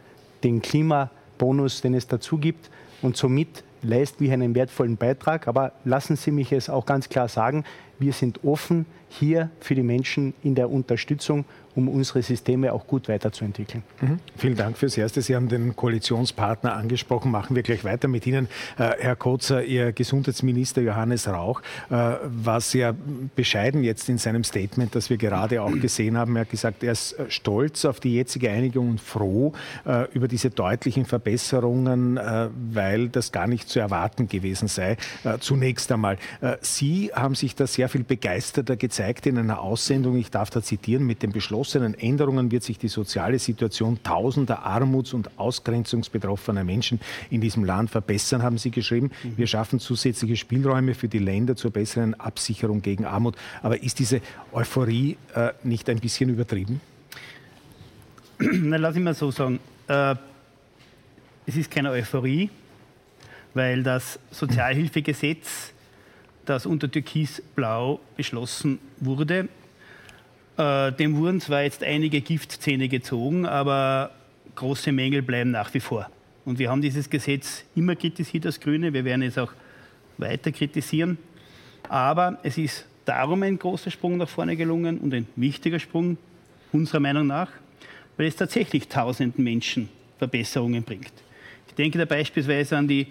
den 0.43 0.61
Klima 0.61 1.09
Bonus, 1.43 1.81
den 1.81 1.93
es 1.93 2.07
dazu 2.07 2.37
gibt. 2.37 2.69
Und 3.01 3.17
somit 3.17 3.65
leisten 3.81 4.23
wir 4.23 4.31
einen 4.31 4.55
wertvollen 4.55 4.95
Beitrag. 4.95 5.49
Aber 5.49 5.73
lassen 5.83 6.15
Sie 6.15 6.31
mich 6.31 6.53
es 6.53 6.69
auch 6.69 6.85
ganz 6.85 7.09
klar 7.09 7.27
sagen, 7.27 7.65
wir 7.99 8.13
sind 8.13 8.45
offen 8.45 8.85
hier 9.19 9.49
für 9.59 9.75
die 9.75 9.83
Menschen 9.83 10.33
in 10.43 10.55
der 10.55 10.69
Unterstützung 10.69 11.45
um 11.75 11.87
unsere 11.87 12.21
Systeme 12.21 12.73
auch 12.73 12.87
gut 12.87 13.07
weiterzuentwickeln. 13.09 13.83
Mhm. 14.01 14.19
Vielen 14.37 14.55
Dank 14.55 14.77
fürs 14.77 14.97
Erste. 14.97 15.21
Sie 15.21 15.35
haben 15.35 15.49
den 15.49 15.75
Koalitionspartner 15.75 16.73
angesprochen. 16.75 17.31
Machen 17.31 17.55
wir 17.55 17.63
gleich 17.63 17.83
weiter 17.83 18.07
mit 18.07 18.27
Ihnen. 18.27 18.47
Äh, 18.77 18.91
Herr 18.99 19.15
Kotzer, 19.15 19.63
Ihr 19.63 19.91
Gesundheitsminister 19.91 20.81
Johannes 20.81 21.27
Rauch 21.27 21.61
äh, 21.89 21.95
war 22.23 22.61
sehr 22.61 22.95
bescheiden 23.35 23.83
jetzt 23.83 24.09
in 24.09 24.17
seinem 24.17 24.43
Statement, 24.43 24.95
das 24.95 25.09
wir 25.09 25.17
gerade 25.17 25.61
auch 25.61 25.71
gesehen 25.71 26.17
haben. 26.17 26.35
Er 26.35 26.41
hat 26.41 26.49
gesagt, 26.49 26.83
er 26.83 26.91
ist 26.91 27.13
äh, 27.13 27.25
stolz 27.29 27.85
auf 27.85 27.99
die 27.99 28.13
jetzige 28.15 28.51
Einigung 28.51 28.91
und 28.91 29.01
froh 29.01 29.53
äh, 29.85 30.11
über 30.13 30.27
diese 30.27 30.49
deutlichen 30.49 31.05
Verbesserungen, 31.05 32.17
äh, 32.17 32.49
weil 32.71 33.09
das 33.09 33.31
gar 33.31 33.47
nicht 33.47 33.69
zu 33.69 33.79
erwarten 33.79 34.27
gewesen 34.27 34.67
sei. 34.67 34.97
Äh, 35.23 35.39
zunächst 35.39 35.91
einmal. 35.91 36.17
Sie 36.61 37.11
haben 37.13 37.35
sich 37.35 37.55
da 37.55 37.67
sehr 37.67 37.89
viel 37.89 38.03
begeisterter 38.03 38.75
gezeigt 38.75 39.02
in 39.25 39.37
einer 39.37 39.61
Aussendung. 39.61 40.17
Ich 40.17 40.31
darf 40.31 40.49
da 40.49 40.61
zitieren 40.61 41.05
mit 41.05 41.23
Beschluss 41.31 41.53
beschlossenen 41.63 41.93
Änderungen 41.93 42.51
wird 42.51 42.63
sich 42.63 42.77
die 42.77 42.87
soziale 42.87 43.37
Situation 43.37 43.99
tausender 44.03 44.63
armuts- 44.63 45.13
und 45.13 45.37
ausgrenzungsbetroffener 45.37 46.63
Menschen 46.63 46.99
in 47.29 47.41
diesem 47.41 47.63
Land 47.63 47.89
verbessern, 47.89 48.43
haben 48.43 48.57
Sie 48.57 48.71
geschrieben. 48.71 49.11
Mhm. 49.23 49.37
Wir 49.37 49.47
schaffen 49.47 49.79
zusätzliche 49.79 50.35
Spielräume 50.35 50.95
für 50.95 51.07
die 51.07 51.19
Länder 51.19 51.55
zur 51.55 51.71
besseren 51.71 52.19
Absicherung 52.19 52.81
gegen 52.81 53.05
Armut. 53.05 53.35
Aber 53.61 53.83
ist 53.83 53.99
diese 53.99 54.21
Euphorie 54.51 55.17
äh, 55.35 55.51
nicht 55.63 55.89
ein 55.89 55.99
bisschen 55.99 56.29
übertrieben? 56.29 56.81
Na, 58.39 58.77
lass 58.77 58.95
ich 58.95 59.01
mal 59.01 59.13
so 59.13 59.31
sagen. 59.31 59.59
Äh, 59.87 60.15
es 61.45 61.57
ist 61.57 61.69
keine 61.69 61.91
Euphorie, 61.91 62.49
weil 63.53 63.83
das 63.83 64.17
Sozialhilfegesetz, 64.31 65.72
das 66.45 66.65
unter 66.65 66.89
Türkis-Blau 66.89 67.99
beschlossen 68.17 68.79
wurde, 68.99 69.47
äh, 70.57 70.91
dem 70.91 71.17
wurden 71.17 71.41
zwar 71.41 71.63
jetzt 71.63 71.83
einige 71.83 72.21
Giftzähne 72.21 72.87
gezogen, 72.87 73.45
aber 73.45 74.11
große 74.55 74.91
Mängel 74.91 75.21
bleiben 75.21 75.51
nach 75.51 75.73
wie 75.73 75.79
vor. 75.79 76.09
Und 76.45 76.59
wir 76.59 76.69
haben 76.69 76.81
dieses 76.81 77.09
Gesetz 77.09 77.63
immer 77.75 77.95
kritisiert 77.95 78.45
als 78.45 78.59
Grüne. 78.59 78.93
Wir 78.93 79.05
werden 79.05 79.21
es 79.21 79.37
auch 79.37 79.53
weiter 80.17 80.51
kritisieren. 80.51 81.17
Aber 81.89 82.37
es 82.43 82.57
ist 82.57 82.85
darum 83.05 83.43
ein 83.43 83.57
großer 83.57 83.91
Sprung 83.91 84.17
nach 84.17 84.29
vorne 84.29 84.55
gelungen 84.55 84.97
und 84.99 85.13
ein 85.13 85.27
wichtiger 85.35 85.79
Sprung 85.79 86.17
unserer 86.71 86.99
Meinung 86.99 87.27
nach, 87.27 87.49
weil 88.17 88.27
es 88.27 88.35
tatsächlich 88.35 88.87
tausenden 88.87 89.43
Menschen 89.43 89.89
Verbesserungen 90.17 90.83
bringt. 90.83 91.13
Ich 91.67 91.73
denke 91.75 91.97
da 91.97 92.05
beispielsweise 92.05 92.77
an 92.77 92.87
die 92.87 93.05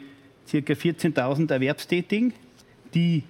ca. 0.50 0.56
14.000 0.56 1.50
Erwerbstätigen, 1.50 2.32
die 2.94 3.24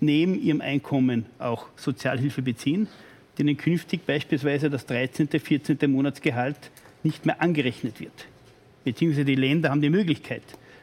neben 0.00 0.40
ihrem 0.40 0.60
Einkommen 0.60 1.26
auch 1.38 1.66
Sozialhilfe 1.76 2.42
beziehen, 2.42 2.88
denen 3.38 3.56
künftig 3.56 4.06
beispielsweise 4.06 4.70
das 4.70 4.86
13., 4.86 5.28
14. 5.28 5.90
Monatsgehalt 5.90 6.70
nicht 7.02 7.26
mehr 7.26 7.40
angerechnet 7.40 8.00
wird. 8.00 8.26
Beziehungsweise 8.84 9.24
die 9.24 9.34
Länder 9.34 9.70
haben 9.70 9.82
die 9.82 9.90
Möglichkeit, 9.90 10.42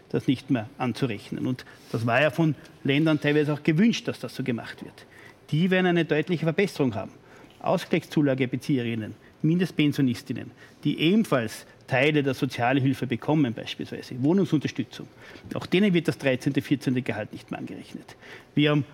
das 0.10 0.28
nicht 0.28 0.50
mehr 0.50 0.70
anzurechnen. 0.78 1.48
Und 1.48 1.66
das 1.92 2.06
war 2.06 2.22
ja 2.22 2.32
von 2.32 2.56
Ländern 2.84 3.20
teilweise 3.20 3.54
auch 3.54 3.64
gewünscht, 3.64 4.08
dass 4.08 4.20
das 4.20 4.36
so 4.36 4.44
gemacht 4.44 4.84
wird. 4.84 5.06
Die 5.52 5.70
werden 5.70 5.86
eine 5.86 6.06
deutliche 6.06 6.46
Verbesserung 6.46 6.96
haben. 6.96 7.12
Ausgleichszulagebezieherinnen, 7.60 9.14
Mindestpensionistinnen, 9.44 10.52
die 10.84 11.00
ebenfalls 11.00 11.66
Teile 11.88 12.24
der 12.24 12.34
Sozialhilfe 12.34 13.06
bekommen, 13.06 13.54
beispielsweise 13.54 14.16
Wohnungsunterstützung, 14.24 15.08
auch 15.54 15.66
denen 15.66 15.94
wird 15.94 16.08
das 16.08 16.18
13., 16.18 16.54
14. 16.54 17.04
Gehalt 17.04 17.34
nicht 17.34 17.52
mehr 17.52 17.60
angerechnet. 17.60 18.16
Wir 18.56 18.72
haben 18.72 18.86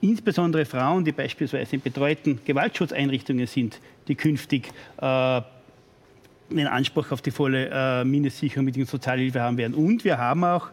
insbesondere 0.00 0.64
Frauen, 0.64 1.04
die 1.04 1.12
beispielsweise 1.12 1.76
in 1.76 1.82
betreuten 1.82 2.40
Gewaltschutzeinrichtungen 2.44 3.46
sind, 3.46 3.80
die 4.08 4.14
künftig 4.14 4.68
äh, 4.98 5.40
den 6.50 6.66
Anspruch 6.66 7.10
auf 7.12 7.22
die 7.22 7.30
volle 7.30 7.70
äh, 7.72 8.04
Mindestsicherung 8.04 8.64
mit 8.64 8.76
der 8.76 8.86
Sozialhilfe 8.86 9.40
haben 9.40 9.56
werden. 9.56 9.74
Und 9.74 10.04
wir 10.04 10.18
haben 10.18 10.44
auch 10.44 10.68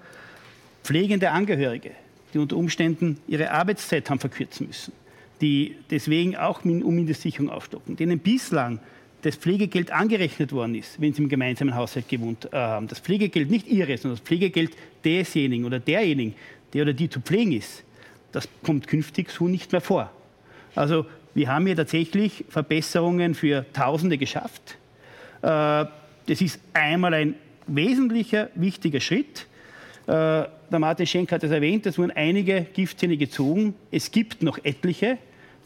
pflegende 0.83 1.31
Angehörige, 1.31 1.91
die 2.33 2.39
unter 2.39 2.55
Umständen 2.55 3.19
ihre 3.27 3.51
Arbeitszeit 3.51 4.09
haben 4.09 4.19
verkürzen 4.19 4.67
müssen, 4.67 4.93
die 5.41 5.75
deswegen 5.89 6.35
auch 6.35 6.63
um 6.63 6.95
Mindestsicherung 6.95 7.49
aufstocken, 7.49 7.95
denen 7.95 8.19
bislang 8.19 8.79
das 9.27 9.35
Pflegegeld 9.35 9.91
angerechnet 9.91 10.53
worden 10.53 10.75
ist, 10.75 11.01
wenn 11.01 11.13
sie 11.13 11.21
im 11.21 11.27
gemeinsamen 11.27 11.75
Haushalt 11.75 12.07
gewohnt 12.07 12.45
äh, 12.45 12.55
haben. 12.55 12.87
Das 12.87 12.99
Pflegegeld 12.99 13.49
nicht 13.49 13.67
ihres, 13.67 14.01
sondern 14.01 14.17
das 14.17 14.25
Pflegegeld 14.25 14.71
desjenigen 15.03 15.65
oder 15.65 15.79
derjenigen, 15.79 16.33
der 16.73 16.83
oder 16.83 16.93
die 16.93 17.09
zu 17.09 17.19
pflegen 17.19 17.51
ist, 17.51 17.83
das 18.31 18.47
kommt 18.63 18.87
künftig 18.87 19.29
so 19.29 19.47
nicht 19.47 19.71
mehr 19.71 19.81
vor. 19.81 20.11
Also 20.75 21.05
wir 21.33 21.49
haben 21.49 21.65
hier 21.65 21.75
tatsächlich 21.75 22.45
Verbesserungen 22.47 23.35
für 23.35 23.65
Tausende 23.73 24.17
geschafft. 24.17 24.77
Äh, 25.41 25.45
das 25.45 26.41
ist 26.41 26.59
einmal 26.73 27.13
ein 27.13 27.35
wesentlicher, 27.67 28.49
wichtiger 28.55 29.01
Schritt. 29.01 29.45
Äh, 30.05 30.09
der 30.09 30.79
Martin 30.79 31.05
Schenk 31.05 31.33
hat 31.33 31.43
es 31.43 31.51
erwähnt, 31.51 31.85
es 31.85 31.97
wurden 31.97 32.11
einige 32.11 32.65
Giftzähne 32.73 33.17
gezogen. 33.17 33.75
Es 33.91 34.09
gibt 34.09 34.41
noch 34.41 34.57
etliche. 34.63 35.17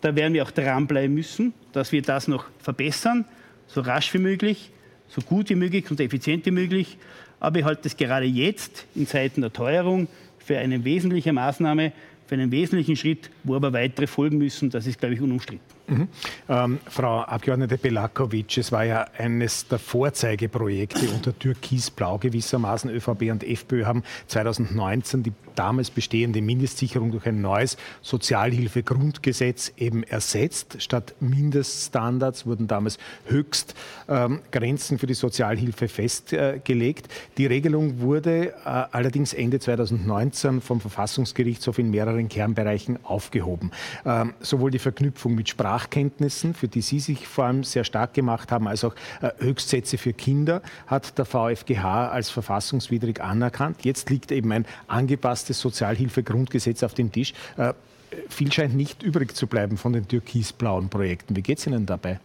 Da 0.01 0.15
werden 0.15 0.34
wir 0.34 0.41
auch 0.41 0.51
dranbleiben 0.51 1.13
müssen, 1.13 1.53
dass 1.74 1.91
wir 1.91 2.01
das 2.01 2.27
noch 2.27 2.46
verbessern, 2.58 3.25
so 3.73 3.81
rasch 3.81 4.13
wie 4.13 4.19
möglich, 4.19 4.71
so 5.07 5.21
gut 5.21 5.49
wie 5.49 5.55
möglich 5.55 5.89
und 5.89 5.99
effizient 5.99 6.45
wie 6.45 6.51
möglich. 6.51 6.97
Aber 7.39 7.59
ich 7.59 7.65
halte 7.65 7.87
es 7.87 7.97
gerade 7.97 8.25
jetzt 8.25 8.85
in 8.95 9.07
Zeiten 9.07 9.41
der 9.41 9.51
Teuerung 9.51 10.07
für 10.37 10.57
eine 10.57 10.83
wesentliche 10.83 11.33
Maßnahme, 11.33 11.91
für 12.27 12.35
einen 12.35 12.51
wesentlichen 12.51 12.95
Schritt, 12.95 13.29
wo 13.43 13.55
aber 13.55 13.73
weitere 13.73 14.07
folgen 14.07 14.37
müssen. 14.37 14.69
Das 14.69 14.87
ist, 14.87 14.99
glaube 14.99 15.15
ich, 15.15 15.21
unumstritten. 15.21 15.65
Mhm. 15.91 16.07
Ähm, 16.48 16.79
Frau 16.88 17.19
Abgeordnete 17.19 17.77
Belakovic, 17.77 18.57
es 18.57 18.71
war 18.71 18.86
ja 18.86 19.05
eines 19.17 19.67
der 19.67 19.77
Vorzeigeprojekte 19.77 21.10
unter 21.10 21.38
Türkis-Blau 21.38 22.17
gewissermaßen. 22.17 22.89
ÖVP 22.89 23.29
und 23.29 23.43
FPÖ 23.43 23.83
haben 23.83 24.03
2019 24.27 25.24
die 25.24 25.33
damals 25.55 25.91
bestehende 25.91 26.41
Mindestsicherung 26.41 27.12
durch 27.12 27.25
ein 27.25 27.41
neues 27.41 27.75
Sozialhilfegrundgesetz 28.01 29.74
eben 29.75 30.03
ersetzt. 30.03 30.81
Statt 30.81 31.13
Mindeststandards 31.19 32.45
wurden 32.45 32.67
damals 32.67 32.98
Höchstgrenzen 33.25 34.95
ähm, 34.95 35.00
für 35.00 35.07
die 35.07 35.13
Sozialhilfe 35.13 35.89
festgelegt. 35.89 37.10
Die 37.38 37.48
Regelung 37.48 38.00
wurde 38.00 38.53
äh, 38.53 38.53
allerdings 38.63 39.33
Ende 39.33 39.60
2019 39.60 40.62
vom 40.62 40.79
Verfassungsgerichtshof 40.79 41.79
in 41.79 41.91
mehreren 41.91 42.29
Kernbereichen 42.29 43.03
aufgehoben. 43.03 43.71
Ähm, 44.05 44.33
sowohl 44.39 44.71
die 44.71 44.79
Verknüpfung 44.79 45.36
mit 45.36 45.50
Sprache 45.50 45.80
Sprachkenntnissen, 45.81 46.53
für 46.53 46.67
die 46.67 46.81
Sie 46.81 47.00
sich 47.00 47.27
vor 47.27 47.45
allem 47.45 47.63
sehr 47.63 47.83
stark 47.83 48.13
gemacht 48.13 48.51
haben, 48.51 48.67
als 48.67 48.83
auch 48.83 48.93
äh, 49.21 49.31
Höchstsätze 49.39 49.97
für 49.97 50.13
Kinder, 50.13 50.61
hat 50.88 51.17
der 51.17 51.25
VfGH 51.25 52.09
als 52.09 52.29
verfassungswidrig 52.29 53.21
anerkannt. 53.21 53.83
Jetzt 53.83 54.09
liegt 54.09 54.31
eben 54.31 54.51
ein 54.51 54.65
angepasstes 54.88 55.59
Sozialhilfegrundgesetz 55.59 56.83
auf 56.83 56.93
dem 56.93 57.11
Tisch. 57.11 57.33
Äh, 57.57 57.73
viel 58.29 58.51
scheint 58.51 58.75
nicht 58.75 59.03
übrig 59.03 59.35
zu 59.35 59.47
bleiben 59.47 59.77
von 59.77 59.93
den 59.93 60.07
türkisblauen 60.07 60.89
Projekten. 60.89 61.35
Wie 61.35 61.41
geht 61.41 61.59
es 61.59 61.67
Ihnen 61.67 61.85
dabei? 61.85 62.19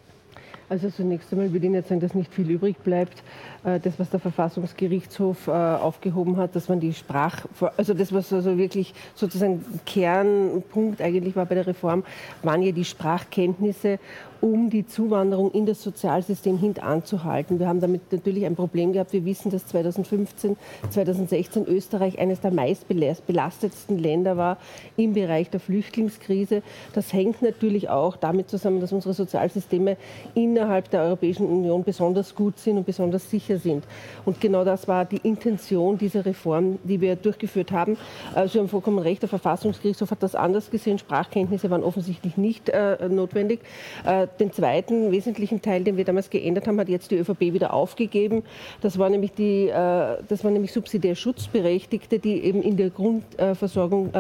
Also 0.69 0.91
zunächst 0.91 1.33
einmal 1.33 1.53
würde 1.53 1.67
ich 1.67 1.73
nicht 1.73 1.87
sagen, 1.87 2.01
dass 2.01 2.15
nicht 2.15 2.35
viel 2.35 2.51
übrig 2.51 2.77
bleibt. 2.83 3.23
Äh, 3.67 3.81
das, 3.81 3.99
was 3.99 4.11
der 4.11 4.21
Verfassungsgerichtshof 4.21 5.49
äh, 5.49 5.51
aufgehoben 5.51 6.37
hat, 6.37 6.55
dass 6.55 6.69
man 6.69 6.79
die 6.79 6.95
Sprach, 6.95 7.45
also 7.77 7.95
das, 7.95 8.13
was 8.13 8.33
also 8.33 8.57
wirklich 8.57 8.95
sozusagen 9.15 9.65
Kernpunkt 9.85 11.03
eigentlich 11.03 11.35
war 11.35 11.47
bei 11.47 11.57
der 11.57 11.67
Reform, 11.67 12.05
waren 12.43 12.63
ja 12.63 12.71
die 12.71 12.85
Sprachkenntnisse 12.85 13.99
um 14.41 14.71
die 14.71 14.87
Zuwanderung 14.87 15.51
in 15.53 15.67
das 15.67 15.83
Sozialsystem 15.83 16.59
hintanzuhalten. 16.59 17.59
Wir 17.59 17.69
haben 17.69 17.81
damit 17.81 18.13
natürlich 18.13 18.45
ein 18.45 18.55
Problem 18.55 18.93
gehabt. 18.93 19.13
Wir 19.13 19.25
wissen, 19.25 19.51
dass 19.51 19.67
2015, 19.67 20.57
2016 20.91 21.67
Österreich 21.67 22.19
eines 22.19 22.41
der 22.41 22.51
meistbelastetsten 22.51 23.99
Länder 23.99 24.37
war 24.37 24.59
im 24.97 25.15
Bereich 25.15 25.51
der 25.51 25.61
Flüchtlingskrise. 25.61 26.63
Das 26.93 27.13
hängt 27.13 27.43
natürlich 27.43 27.89
auch 27.89 28.17
damit 28.17 28.51
zusammen, 28.51 28.81
dass 28.81 28.93
unsere 28.93 29.15
Sozialsysteme 29.15 29.97
innerhalb 30.35 30.91
der 30.91 31.03
Europäischen 31.03 31.47
Union 31.47 31.83
besonders 31.85 32.35
gut 32.35 32.59
sind 32.59 32.77
und 32.77 32.87
besonders 32.87 33.31
sicher 33.31 33.56
sind. 33.59 33.85
Und 34.25 34.41
genau 34.41 34.65
das 34.65 34.89
war 34.89 35.05
die 35.05 35.19
Intention 35.19 35.99
dieser 35.99 36.25
Reform, 36.25 36.79
die 36.85 37.01
wir 37.01 37.17
durchgeführt 37.17 37.73
haben. 37.73 37.97
Äh, 38.35 38.49
Sie 38.49 38.59
haben 38.59 38.69
vollkommen 38.69 38.99
recht, 38.99 39.23
der 39.23 39.29
Verfassungsgerichtshof 39.29 40.11
hat 40.11 40.23
das 40.23 40.35
anders 40.35 40.71
gesehen. 40.71 40.99
Sprachkenntnisse 40.99 41.71
waren 41.71 41.83
offensichtlich 41.83 42.37
nicht 42.37 42.69
äh, 42.69 43.09
notwendig. 43.09 43.61
Äh, 44.05 44.27
den 44.41 44.53
zweiten 44.53 45.13
wesentlichen 45.13 45.63
Teil, 45.63 45.85
den 45.85 45.97
wir 45.97 46.05
damals 46.05 46.31
geändert 46.31 46.67
haben, 46.67 46.79
hat 46.81 46.89
jetzt 46.89 47.11
die 47.11 47.17
ÖVP 47.17 47.41
wieder 47.41 47.73
aufgegeben. 47.73 48.43
Das 48.81 48.99
war 48.99 49.09
nämlich, 49.09 49.33
die, 49.33 49.69
das 49.69 50.45
war 50.45 50.51
nämlich 50.51 50.73
subsidiär 50.73 51.15
Schutzberechtigte, 51.15 52.19
die 52.19 52.43
eben 52.43 52.63
in 52.63 52.77
der 52.77 52.91
Grundversorgung 52.91 54.11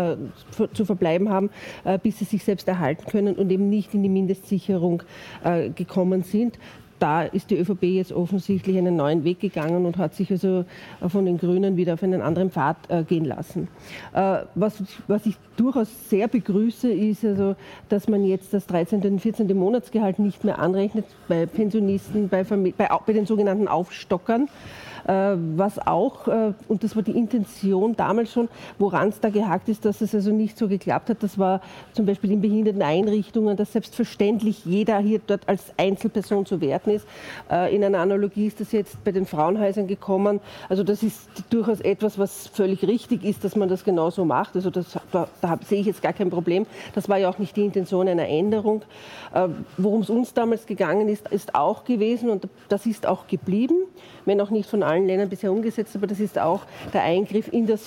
zu 0.73 0.85
verbleiben 0.85 1.31
haben, 1.31 1.51
bis 2.03 2.19
sie 2.19 2.25
sich 2.25 2.45
selbst 2.45 2.69
erhalten 2.69 3.05
können 3.11 3.37
und 3.37 3.51
eben 3.51 3.69
nicht 3.69 3.95
in 3.95 4.03
die 4.03 4.09
Mindestsicherung 4.09 5.03
gekommen 5.75 6.23
sind. 6.23 6.59
Da 6.99 7.23
ist 7.23 7.51
die 7.51 7.59
ÖVP 7.59 7.83
jetzt 7.85 8.13
offensichtlich 8.13 8.77
einen 8.79 8.97
neuen 8.97 9.25
Weg 9.25 9.41
gegangen 9.41 9.87
und 9.87 9.99
hat 9.99 10.15
sich 10.15 10.31
also 10.31 10.65
von 11.07 11.25
den 11.25 11.39
Grünen 11.39 11.77
wieder 11.77 11.95
auf 11.95 12.03
einen 12.03 12.23
anderen 12.23 12.51
Pfad 12.51 12.77
äh, 12.89 13.03
gehen 13.05 13.25
lassen. 13.25 13.69
Äh, 14.13 14.39
was, 14.55 14.83
was 15.07 15.27
ich 15.27 15.37
durchaus 15.57 15.89
sehr 16.09 16.29
begrüße, 16.29 16.91
ist 16.91 17.25
also, 17.25 17.57
dass 17.89 18.09
man 18.09 18.25
jetzt 18.25 18.55
das 18.55 18.67
13. 18.67 19.03
und 19.03 19.21
14. 19.21 19.57
Monatsgehalt 19.57 20.19
nicht 20.19 20.45
mehr 20.45 20.59
anrechnet 20.59 21.05
bei 21.29 21.47
Pensionisten, 21.47 22.29
bei, 22.29 22.45
bei, 22.45 22.73
bei 23.07 23.13
den 23.13 23.27
sogenannten 23.27 23.69
Aufstockern. 23.69 24.49
Äh, 25.07 25.37
was 25.57 25.79
auch, 25.87 26.27
äh, 26.27 26.53
und 26.67 26.83
das 26.83 26.97
war 26.97 27.03
die 27.03 27.13
Intention 27.13 27.95
damals 27.95 28.33
schon, 28.33 28.49
woran 28.79 29.09
es 29.09 29.21
da 29.21 29.29
gehakt 29.29 29.69
ist, 29.69 29.85
dass 29.85 30.01
es 30.01 30.15
also 30.15 30.33
nicht 30.33 30.59
so 30.59 30.67
geklappt 30.67 31.11
hat, 31.11 31.23
das 31.23 31.39
war 31.39 31.61
zum 31.93 32.07
Beispiel 32.07 32.33
in 32.33 32.41
Behinderteneinrichtungen, 32.41 33.57
dass 33.57 33.73
selbstverständlich 33.73 34.65
jeder 34.65 34.99
hier 34.99 35.21
dort 35.25 35.49
als 35.49 35.73
Einzelperson 35.77 36.45
zu 36.45 36.61
werten 36.61 36.91
ist. 36.91 37.07
Äh, 37.49 37.75
in 37.75 37.85
einer 37.85 37.99
Analogie 37.99 38.49
ist 38.49 38.61
das 38.61 38.73
jetzt 38.73 39.03
bei 39.05 39.13
den 39.13 39.27
Frauenhäusern 39.27 39.87
gekommen. 39.87 40.41
Also 40.69 40.83
das 40.83 41.05
ist 41.05 41.29
durchaus 41.51 41.81
etwas, 41.81 42.19
was 42.19 42.49
völlig 42.49 42.83
richtig 42.83 43.23
ist, 43.23 43.45
dass 43.45 43.55
man 43.55 43.69
das 43.69 43.85
genauso 43.85 44.25
macht. 44.25 44.57
Also 44.57 44.71
das, 44.71 44.99
da, 45.13 45.29
da 45.41 45.59
sehe 45.65 45.81
ich 45.81 45.87
jetzt 45.87 46.03
gar 46.03 46.15
kein 46.15 46.31
Problem. 46.31 46.67
Das 46.95 47.09
war 47.09 47.19
ja 47.19 47.29
auch 47.29 47.39
nicht 47.39 47.57
die 47.57 47.65
Intention 47.65 48.09
einer 48.09 48.29
Änderung. 48.29 48.83
Worum 49.77 50.01
es 50.01 50.11
uns 50.11 50.35
damals 50.35 50.67
gegangen 50.67 51.09
ist, 51.09 51.29
ist 51.29 51.55
auch 51.55 51.85
gewesen 51.85 52.31
und 52.31 52.49
das 52.69 52.87
ist 52.87 53.07
auch 53.07 53.27
geblieben, 53.27 53.77
wenn 54.25 54.41
auch 54.41 54.51
nicht 54.51 54.69
von 54.69 54.83
allen 54.83 54.96
Ländern 55.05 55.29
bisher 55.29 55.53
umgesetzt, 55.53 55.95
aber 55.97 56.07
das 56.07 56.21
ist 56.21 56.39
auch 56.39 56.63
der 56.95 57.03
Eingriff 57.03 57.53
in 57.53 57.67
das, 57.67 57.83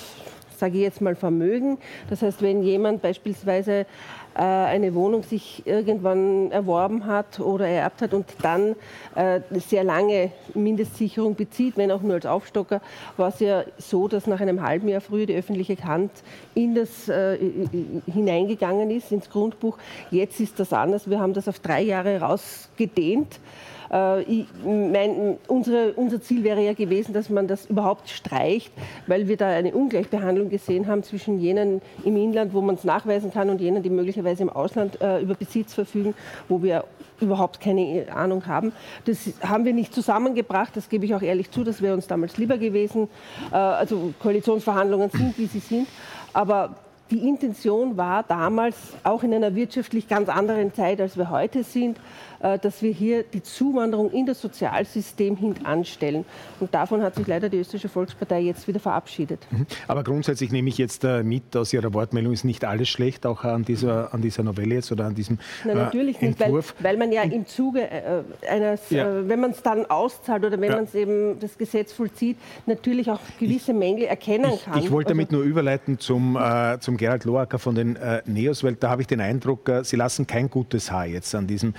sage 0.56 0.76
ich 0.76 0.82
jetzt 0.82 1.00
mal, 1.00 1.14
Vermögen. 1.14 1.78
Das 2.08 2.22
heißt, 2.22 2.42
wenn 2.42 2.62
jemand 2.62 3.02
beispielsweise 3.02 3.86
äh, 4.34 4.42
eine 4.42 4.94
Wohnung 4.94 5.24
sich 5.24 5.66
irgendwann 5.66 6.52
erworben 6.52 7.06
hat 7.06 7.40
oder 7.40 7.66
ererbt 7.66 8.00
hat 8.02 8.14
und 8.14 8.26
dann 8.42 8.76
äh, 9.16 9.40
sehr 9.58 9.82
lange 9.82 10.30
Mindestsicherung 10.54 11.34
bezieht, 11.34 11.76
wenn 11.76 11.90
auch 11.90 12.02
nur 12.02 12.14
als 12.14 12.26
Aufstocker, 12.26 12.80
war 13.16 13.30
es 13.30 13.40
ja 13.40 13.64
so, 13.78 14.06
dass 14.06 14.28
nach 14.28 14.40
einem 14.40 14.62
halben 14.62 14.88
Jahr 14.88 15.00
früher 15.00 15.26
die 15.26 15.34
öffentliche 15.34 15.76
Hand 15.82 16.12
in 16.54 16.76
das 16.76 17.08
äh, 17.08 17.38
hineingegangen 18.06 18.90
ist, 18.90 19.10
ins 19.10 19.28
Grundbuch. 19.30 19.78
Jetzt 20.12 20.38
ist 20.38 20.60
das 20.60 20.72
anders. 20.72 21.10
Wir 21.10 21.18
haben 21.18 21.34
das 21.34 21.48
auf 21.48 21.58
drei 21.58 21.82
Jahre 21.82 22.20
rausgedehnt. 22.20 23.40
Äh, 23.92 24.22
ich, 24.22 24.46
mein, 24.64 25.36
unsere, 25.46 25.92
unser 25.94 26.20
Ziel 26.20 26.44
wäre 26.44 26.62
ja 26.62 26.72
gewesen, 26.72 27.12
dass 27.12 27.28
man 27.28 27.48
das 27.48 27.66
überhaupt 27.66 28.08
streicht, 28.08 28.72
weil 29.06 29.28
wir 29.28 29.36
da 29.36 29.48
eine 29.48 29.72
Ungleichbehandlung 29.72 30.48
gesehen 30.48 30.86
haben 30.86 31.02
zwischen 31.02 31.38
jenen 31.38 31.82
im 32.04 32.16
Inland, 32.16 32.54
wo 32.54 32.60
man 32.60 32.76
es 32.76 32.84
nachweisen 32.84 33.32
kann, 33.32 33.50
und 33.50 33.60
jenen, 33.60 33.82
die 33.82 33.90
möglicherweise 33.90 34.42
im 34.42 34.50
Ausland 34.50 35.00
äh, 35.00 35.20
über 35.20 35.34
Besitz 35.34 35.74
verfügen, 35.74 36.14
wo 36.48 36.62
wir 36.62 36.84
überhaupt 37.20 37.60
keine 37.60 38.06
Ahnung 38.14 38.46
haben. 38.46 38.72
Das 39.04 39.18
haben 39.42 39.64
wir 39.64 39.72
nicht 39.72 39.94
zusammengebracht, 39.94 40.76
das 40.76 40.88
gebe 40.88 41.04
ich 41.04 41.14
auch 41.14 41.22
ehrlich 41.22 41.50
zu, 41.50 41.64
das 41.64 41.82
wäre 41.82 41.94
uns 41.94 42.06
damals 42.06 42.38
lieber 42.38 42.58
gewesen. 42.58 43.08
Äh, 43.52 43.56
also 43.56 44.14
Koalitionsverhandlungen 44.20 45.10
sind, 45.10 45.38
wie 45.38 45.46
sie 45.46 45.60
sind. 45.60 45.88
Aber 46.32 46.76
die 47.10 47.26
Intention 47.28 47.96
war 47.96 48.22
damals, 48.22 48.76
auch 49.02 49.24
in 49.24 49.34
einer 49.34 49.54
wirtschaftlich 49.54 50.06
ganz 50.06 50.28
anderen 50.28 50.72
Zeit, 50.72 51.00
als 51.00 51.16
wir 51.16 51.30
heute 51.30 51.64
sind, 51.64 51.98
äh, 51.98 52.00
dass 52.40 52.82
wir 52.82 52.92
hier 52.92 53.22
die 53.22 53.42
Zuwanderung 53.42 54.10
in 54.12 54.26
das 54.26 54.40
Sozialsystem 54.40 55.36
hintanstellen. 55.36 56.24
Und 56.58 56.74
davon 56.74 57.02
hat 57.02 57.14
sich 57.14 57.26
leider 57.26 57.48
die 57.48 57.58
Österreichische 57.58 57.88
Volkspartei 57.88 58.40
jetzt 58.40 58.66
wieder 58.68 58.80
verabschiedet. 58.80 59.46
Mhm. 59.50 59.66
Aber 59.88 60.04
grundsätzlich 60.04 60.50
nehme 60.52 60.68
ich 60.68 60.78
jetzt 60.78 61.04
äh, 61.04 61.22
mit 61.22 61.56
aus 61.56 61.72
Ihrer 61.72 61.92
Wortmeldung, 61.92 62.32
ist 62.32 62.44
nicht 62.44 62.64
alles 62.64 62.88
schlecht, 62.88 63.26
auch 63.26 63.44
an 63.44 63.64
dieser, 63.64 64.14
an 64.14 64.22
dieser 64.22 64.42
Novelle 64.42 64.76
jetzt 64.76 64.92
oder 64.92 65.06
an 65.06 65.14
diesem 65.14 65.38
Nein, 65.64 65.76
äh, 65.76 65.80
natürlich 65.80 66.20
nicht, 66.20 66.40
weil, 66.40 66.62
weil, 66.78 66.96
man 66.96 67.12
ja 67.12 67.22
im 67.22 67.46
Zuge 67.46 67.88
eines, 68.48 68.90
ja. 68.90 69.28
wenn 69.28 69.40
man 69.40 69.50
es 69.50 69.62
dann 69.62 69.86
auszahlt 69.86 70.44
oder 70.44 70.60
wenn 70.60 70.70
ja. 70.70 70.76
man 70.76 70.84
es 70.84 70.94
eben 70.94 71.38
das 71.40 71.56
Gesetz 71.58 71.92
vollzieht, 71.92 72.36
natürlich 72.66 73.10
auch 73.10 73.20
gewisse 73.38 73.72
Mängel 73.72 74.04
erkennen 74.04 74.52
ich, 74.54 74.64
kann. 74.64 74.78
Ich 74.78 74.90
wollte 74.90 75.10
also, 75.10 75.18
damit 75.18 75.32
nur 75.32 75.42
überleiten 75.42 75.98
zum, 75.98 76.36
äh, 76.36 76.78
zum 76.80 76.96
Gerald 76.96 77.24
Loacker 77.24 77.58
von 77.58 77.74
den 77.74 77.96
äh, 77.96 78.22
Neos, 78.26 78.64
weil 78.64 78.74
da 78.74 78.90
habe 78.90 79.02
ich 79.02 79.08
den 79.08 79.20
Eindruck, 79.20 79.68
äh, 79.68 79.84
Sie 79.84 79.96
lassen 79.96 80.26
kein 80.26 80.50
gutes 80.50 80.90
Haar 80.90 81.06
jetzt 81.06 81.34
an 81.34 81.46
diesem 81.46 81.74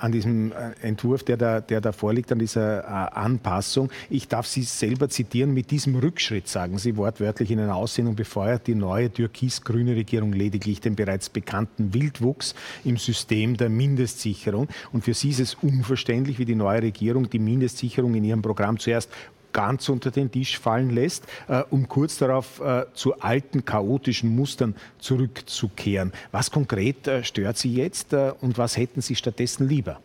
an 0.00 0.12
diesem 0.12 0.52
äh, 0.52 0.72
Entwurf, 0.82 1.22
der 1.22 1.36
da, 1.36 1.60
der 1.60 1.80
da 1.80 1.92
vorliegt, 1.92 2.32
an 2.32 2.38
dieser 2.38 2.80
äh, 2.80 2.86
Anpassung. 2.86 3.90
Ich 4.10 4.28
darf 4.28 4.46
Sie 4.46 4.62
selber 4.62 5.08
zitieren, 5.08 5.54
mit 5.54 5.70
diesem 5.70 5.96
Rückschritt, 5.96 6.48
sagen 6.48 6.78
Sie 6.78 6.96
wortwörtlich 6.96 7.50
in 7.50 7.60
einer 7.60 7.76
Aussendung, 7.76 8.16
befeuert 8.16 8.66
die 8.66 8.74
neue 8.74 9.12
türkis-grüne 9.12 9.96
Regierung 9.96 10.32
lediglich 10.32 10.80
den 10.80 10.96
bereits 10.96 11.28
bekannten 11.28 11.94
Wildwuchs 11.94 12.54
im 12.84 12.96
System 12.96 13.56
der 13.56 13.68
Mindestsicherung. 13.68 14.68
Und 14.92 15.04
für 15.04 15.14
Sie 15.14 15.30
ist 15.30 15.40
es 15.40 15.54
unverständlich, 15.54 16.38
wie 16.38 16.44
die 16.44 16.54
neue 16.54 16.82
Regierung 16.82 17.28
die 17.30 17.38
Mindestsicherung 17.38 18.14
in 18.14 18.24
ihrem 18.24 18.42
Programm 18.42 18.78
zuerst 18.78 19.10
ganz 19.56 19.88
unter 19.88 20.10
den 20.10 20.30
Tisch 20.30 20.58
fallen 20.58 20.90
lässt, 20.90 21.24
äh, 21.48 21.62
um 21.70 21.88
kurz 21.88 22.18
darauf 22.18 22.60
äh, 22.60 22.84
zu 22.92 23.18
alten 23.20 23.64
chaotischen 23.64 24.36
Mustern 24.36 24.76
zurückzukehren. 24.98 26.12
Was 26.30 26.50
konkret 26.50 27.08
äh, 27.08 27.24
stört 27.24 27.56
Sie 27.56 27.72
jetzt 27.72 28.12
äh, 28.12 28.34
und 28.42 28.58
was 28.58 28.76
hätten 28.76 29.00
Sie 29.00 29.14
stattdessen 29.14 29.66
lieber? 29.66 29.98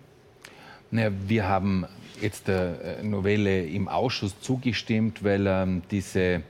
Naja, 0.89 1.11
wir 1.27 1.49
haben 1.49 1.85
jetzt 2.21 2.47
der 2.47 3.03
Novelle 3.03 3.65
im 3.65 3.89
Ausschuss 3.89 4.39
zugestimmt, 4.39 5.21
weil 5.21 5.45
ähm, 5.45 5.81
diese 5.91 6.19
äh, 6.19 6.41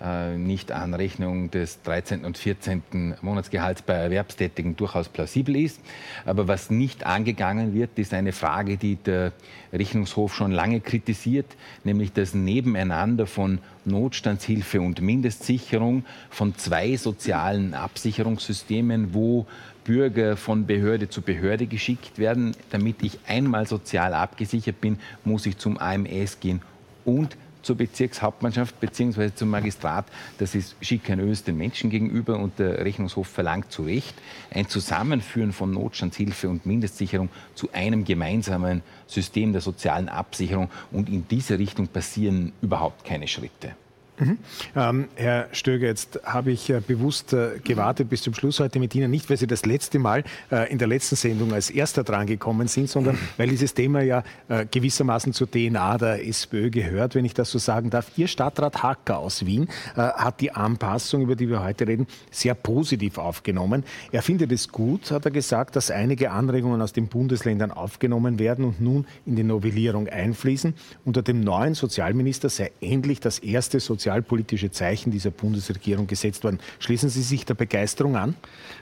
Nichtanrechnung 0.00 1.50
des 1.50 1.82
13. 1.82 2.24
und 2.24 2.38
14. 2.38 3.16
Monatsgehalts 3.20 3.82
bei 3.82 3.94
Erwerbstätigen 3.94 4.76
durchaus 4.76 5.08
plausibel 5.08 5.56
ist. 5.56 5.80
Aber 6.24 6.46
was 6.46 6.70
nicht 6.70 7.04
angegangen 7.04 7.74
wird, 7.74 7.98
ist 7.98 8.14
eine 8.14 8.32
Frage, 8.32 8.76
die 8.76 8.96
der 8.96 9.32
Rechnungshof 9.72 10.34
schon 10.34 10.52
lange 10.52 10.80
kritisiert, 10.80 11.46
nämlich 11.82 12.12
das 12.12 12.32
Nebeneinander 12.32 13.26
von 13.26 13.58
Notstandshilfe 13.84 14.80
und 14.80 15.00
Mindestsicherung 15.00 16.04
von 16.30 16.56
zwei 16.56 16.96
sozialen 16.96 17.74
Absicherungssystemen, 17.74 19.14
wo 19.14 19.46
Bürger 19.82 20.36
von 20.36 20.66
Behörde 20.66 21.08
zu 21.08 21.22
Behörde 21.22 21.66
geschickt 21.66 22.18
werden. 22.18 22.54
Damit 22.70 23.02
ich 23.02 23.18
einmal 23.26 23.66
sozial 23.66 24.14
abgesichert 24.14 24.80
bin, 24.80 24.98
muss 25.24 25.46
ich 25.46 25.58
zum 25.58 25.78
AMS 25.78 26.38
gehen 26.38 26.62
und 27.04 27.36
zur 27.62 27.76
Bezirkshauptmannschaft 27.76 28.78
bzw. 28.80 29.34
zum 29.34 29.50
Magistrat. 29.50 30.06
Das 30.38 30.54
ist 30.54 30.76
schikanös 30.80 31.44
den 31.44 31.56
Menschen 31.56 31.90
gegenüber 31.90 32.38
und 32.38 32.58
der 32.58 32.84
Rechnungshof 32.84 33.26
verlangt 33.28 33.72
zu 33.72 33.82
Recht 33.82 34.14
ein 34.50 34.68
Zusammenführen 34.68 35.52
von 35.52 35.70
Notstandshilfe 35.72 36.48
und 36.48 36.66
Mindestsicherung 36.66 37.28
zu 37.54 37.72
einem 37.72 38.04
gemeinsamen 38.04 38.82
System 39.06 39.52
der 39.52 39.60
sozialen 39.60 40.08
Absicherung. 40.08 40.70
Und 40.90 41.08
in 41.08 41.26
diese 41.28 41.58
Richtung 41.58 41.88
passieren 41.88 42.52
überhaupt 42.60 43.04
keine 43.04 43.28
Schritte. 43.28 43.74
Mhm. 44.18 44.38
Ähm, 44.74 45.08
Herr 45.14 45.48
Stöger, 45.52 45.86
jetzt 45.86 46.20
habe 46.24 46.50
ich 46.50 46.70
äh, 46.70 46.80
bewusst 46.84 47.32
äh, 47.32 47.60
gewartet 47.62 48.08
bis 48.08 48.22
zum 48.22 48.34
Schluss 48.34 48.58
heute 48.58 48.78
mit 48.80 48.94
Ihnen, 48.94 49.10
nicht 49.10 49.30
weil 49.30 49.36
Sie 49.36 49.46
das 49.46 49.64
letzte 49.64 49.98
Mal 49.98 50.24
äh, 50.50 50.70
in 50.70 50.78
der 50.78 50.88
letzten 50.88 51.16
Sendung 51.16 51.52
als 51.52 51.70
Erster 51.70 52.02
drangekommen 52.02 52.66
sind, 52.66 52.90
sondern 52.90 53.18
weil 53.36 53.48
dieses 53.48 53.74
Thema 53.74 54.02
ja 54.02 54.24
äh, 54.48 54.66
gewissermaßen 54.66 55.32
zur 55.32 55.50
DNA 55.50 55.98
der 55.98 56.26
SPÖ 56.26 56.70
gehört, 56.70 57.14
wenn 57.14 57.24
ich 57.24 57.34
das 57.34 57.50
so 57.50 57.58
sagen 57.58 57.90
darf. 57.90 58.10
Ihr 58.16 58.26
Stadtrat 58.26 58.82
Hacker 58.82 59.18
aus 59.18 59.46
Wien 59.46 59.68
äh, 59.94 60.00
hat 60.00 60.40
die 60.40 60.52
Anpassung, 60.52 61.22
über 61.22 61.36
die 61.36 61.48
wir 61.48 61.62
heute 61.62 61.86
reden, 61.86 62.06
sehr 62.30 62.54
positiv 62.54 63.18
aufgenommen. 63.18 63.84
Er 64.10 64.22
findet 64.22 64.50
es 64.50 64.68
gut, 64.68 65.10
hat 65.12 65.24
er 65.24 65.30
gesagt, 65.30 65.76
dass 65.76 65.90
einige 65.90 66.32
Anregungen 66.32 66.82
aus 66.82 66.92
den 66.92 67.06
Bundesländern 67.06 67.70
aufgenommen 67.70 68.38
werden 68.38 68.64
und 68.64 68.80
nun 68.80 69.06
in 69.26 69.36
die 69.36 69.44
Novellierung 69.44 70.08
einfließen. 70.08 70.74
Unter 71.04 71.22
dem 71.22 71.40
neuen 71.40 71.74
Sozialminister 71.74 72.48
sei 72.48 72.72
endlich 72.80 73.20
das 73.20 73.38
erste 73.38 73.78
Sozial 73.78 74.07
sozialpolitische 74.08 74.70
Zeichen 74.70 75.10
dieser 75.10 75.30
Bundesregierung 75.30 76.06
gesetzt 76.06 76.42
worden. 76.42 76.60
Schließen 76.78 77.10
Sie 77.10 77.20
sich 77.20 77.44
der 77.44 77.52
Begeisterung 77.52 78.16
an? 78.16 78.36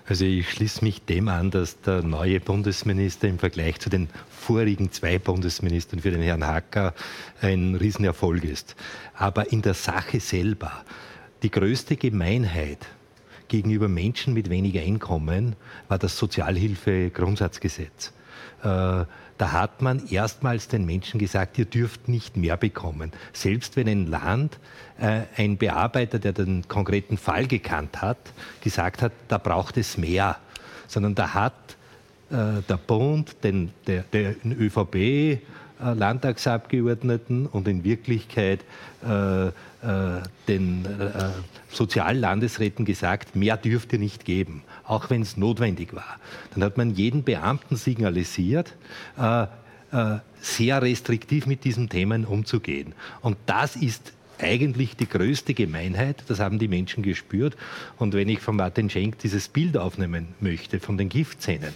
Also 0.07 0.25
ich 0.25 0.49
schließe 0.51 0.85
mich 0.85 1.05
dem 1.05 1.27
an, 1.27 1.51
dass 1.51 1.81
der 1.81 2.03
neue 2.03 2.39
Bundesminister 2.39 3.27
im 3.27 3.41
Vergleich 3.41 3.81
zu 3.81 3.91
den 3.91 4.09
vorigen 4.31 4.93
zwei 4.93 5.19
Bundesministern 5.19 5.99
für 5.99 6.13
den 6.13 6.23
Herrn 6.23 6.47
Hacker 6.47 6.95
ein 7.41 7.75
Riesenerfolg 7.75 8.45
ist. 8.45 8.77
Aber 9.15 9.51
in 9.51 9.63
der 9.63 9.75
Sache 9.75 10.21
selber, 10.21 10.85
die 11.43 11.51
größte 11.51 11.97
Gemeinheit 11.97 12.87
gegenüber 13.49 13.89
Menschen 13.89 14.33
mit 14.33 14.49
weniger 14.49 14.81
Einkommen 14.81 15.57
war 15.89 15.99
das 15.99 16.17
Sozialhilfegrundsatzgesetz. 16.19 18.13
Äh, 18.63 19.05
da 19.39 19.53
hat 19.53 19.83
man 19.83 20.07
erstmals 20.09 20.69
den 20.69 20.87
Menschen 20.87 21.19
gesagt, 21.19 21.59
ihr 21.59 21.65
dürft 21.65 22.09
nicht 22.09 22.37
mehr 22.37 22.57
bekommen. 22.57 23.13
Selbst 23.33 23.77
wenn 23.77 23.89
ein 23.89 24.07
Land, 24.07 24.59
äh, 24.99 25.23
ein 25.37 25.57
Bearbeiter, 25.57 26.19
der 26.19 26.33
den 26.33 26.67
konkreten 26.69 27.19
Fall 27.19 27.47
gekannt 27.47 28.01
hat, 28.01 28.19
gesagt 28.63 29.03
hat, 29.03 29.13
da 29.29 29.39
braucht 29.39 29.77
es 29.77 29.99
mehr. 29.99 30.37
Sondern 30.89 31.15
da 31.15 31.35
hat 31.35 31.77
äh, 32.31 32.63
der 32.69 32.77
Bund, 32.77 33.37
den, 33.45 33.73
der, 33.87 34.05
der 34.13 34.37
ÖVP, 34.45 34.95
äh, 34.95 35.39
Landtagsabgeordneten 35.81 37.47
und 37.47 37.69
in 37.69 37.85
Wirklichkeit 37.85 38.61
äh, 39.07 39.49
äh, 39.49 39.53
den 40.49 40.85
äh, 40.87 41.31
Soziallandesräten 41.69 42.85
gesagt, 42.85 43.37
mehr 43.37 43.57
dürft 43.57 43.93
ihr 43.93 43.99
nicht 43.99 44.25
geben 44.25 44.63
auch 44.87 45.11
wenn 45.11 45.23
es 45.23 45.37
notwendig 45.37 45.95
war. 45.95 46.19
Dann 46.55 46.65
hat 46.65 46.77
man 46.77 46.91
jeden 46.91 47.25
Beamten 47.25 47.77
signalisiert, 47.77 48.75
äh, 49.19 49.47
äh, 49.93 50.19
sehr 50.41 50.83
restriktiv 50.83 51.47
mit 51.47 51.65
diesen 51.65 51.89
Themen 51.89 52.25
umzugehen. 52.25 52.95
Und 53.21 53.37
das 53.47 53.77
ist 53.77 54.13
eigentlich 54.39 54.97
die 54.97 55.09
größte 55.09 55.55
Gemeinheit, 55.55 56.25
das 56.29 56.41
haben 56.41 56.59
die 56.59 56.69
Menschen 56.69 57.03
gespürt. 57.03 57.57
Und 57.99 58.15
wenn 58.15 58.29
ich 58.29 58.41
von 58.41 58.57
Martin 58.57 58.91
Schenk 58.91 59.19
dieses 59.19 59.49
Bild 59.49 59.77
aufnehmen 59.77 60.29
möchte, 60.41 60.81
von 60.81 60.99
den 60.99 61.09
Giftzähnen, 61.09 61.73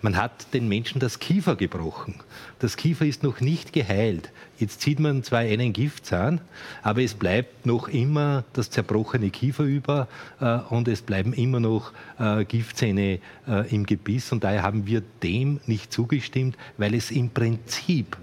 man 0.00 0.16
hat 0.16 0.52
den 0.54 0.68
Menschen 0.68 1.00
das 1.00 1.18
Kiefer 1.18 1.56
gebrochen. 1.56 2.16
Das 2.58 2.76
Kiefer 2.76 3.06
ist 3.06 3.22
noch 3.22 3.40
nicht 3.40 3.72
geheilt. 3.72 4.30
Jetzt 4.58 4.80
zieht 4.80 5.00
man 5.00 5.22
zwar 5.22 5.40
einen 5.40 5.72
Giftzahn, 5.72 6.40
aber 6.82 7.02
es 7.02 7.14
bleibt 7.14 7.66
noch 7.66 7.88
immer 7.88 8.44
das 8.52 8.70
zerbrochene 8.70 9.30
Kiefer 9.30 9.64
über 9.64 10.08
äh, 10.40 10.58
und 10.68 10.88
es 10.88 11.02
bleiben 11.02 11.32
immer 11.32 11.58
noch 11.58 11.92
äh, 12.18 12.44
Giftzähne 12.44 13.18
äh, 13.48 13.74
im 13.74 13.86
Gebiss. 13.86 14.30
Und 14.30 14.44
daher 14.44 14.62
haben 14.62 14.86
wir 14.86 15.02
dem 15.22 15.60
nicht 15.66 15.92
zugestimmt, 15.92 16.56
weil 16.76 16.94
es 16.94 17.10
im 17.10 17.30
Prinzip 17.30 18.16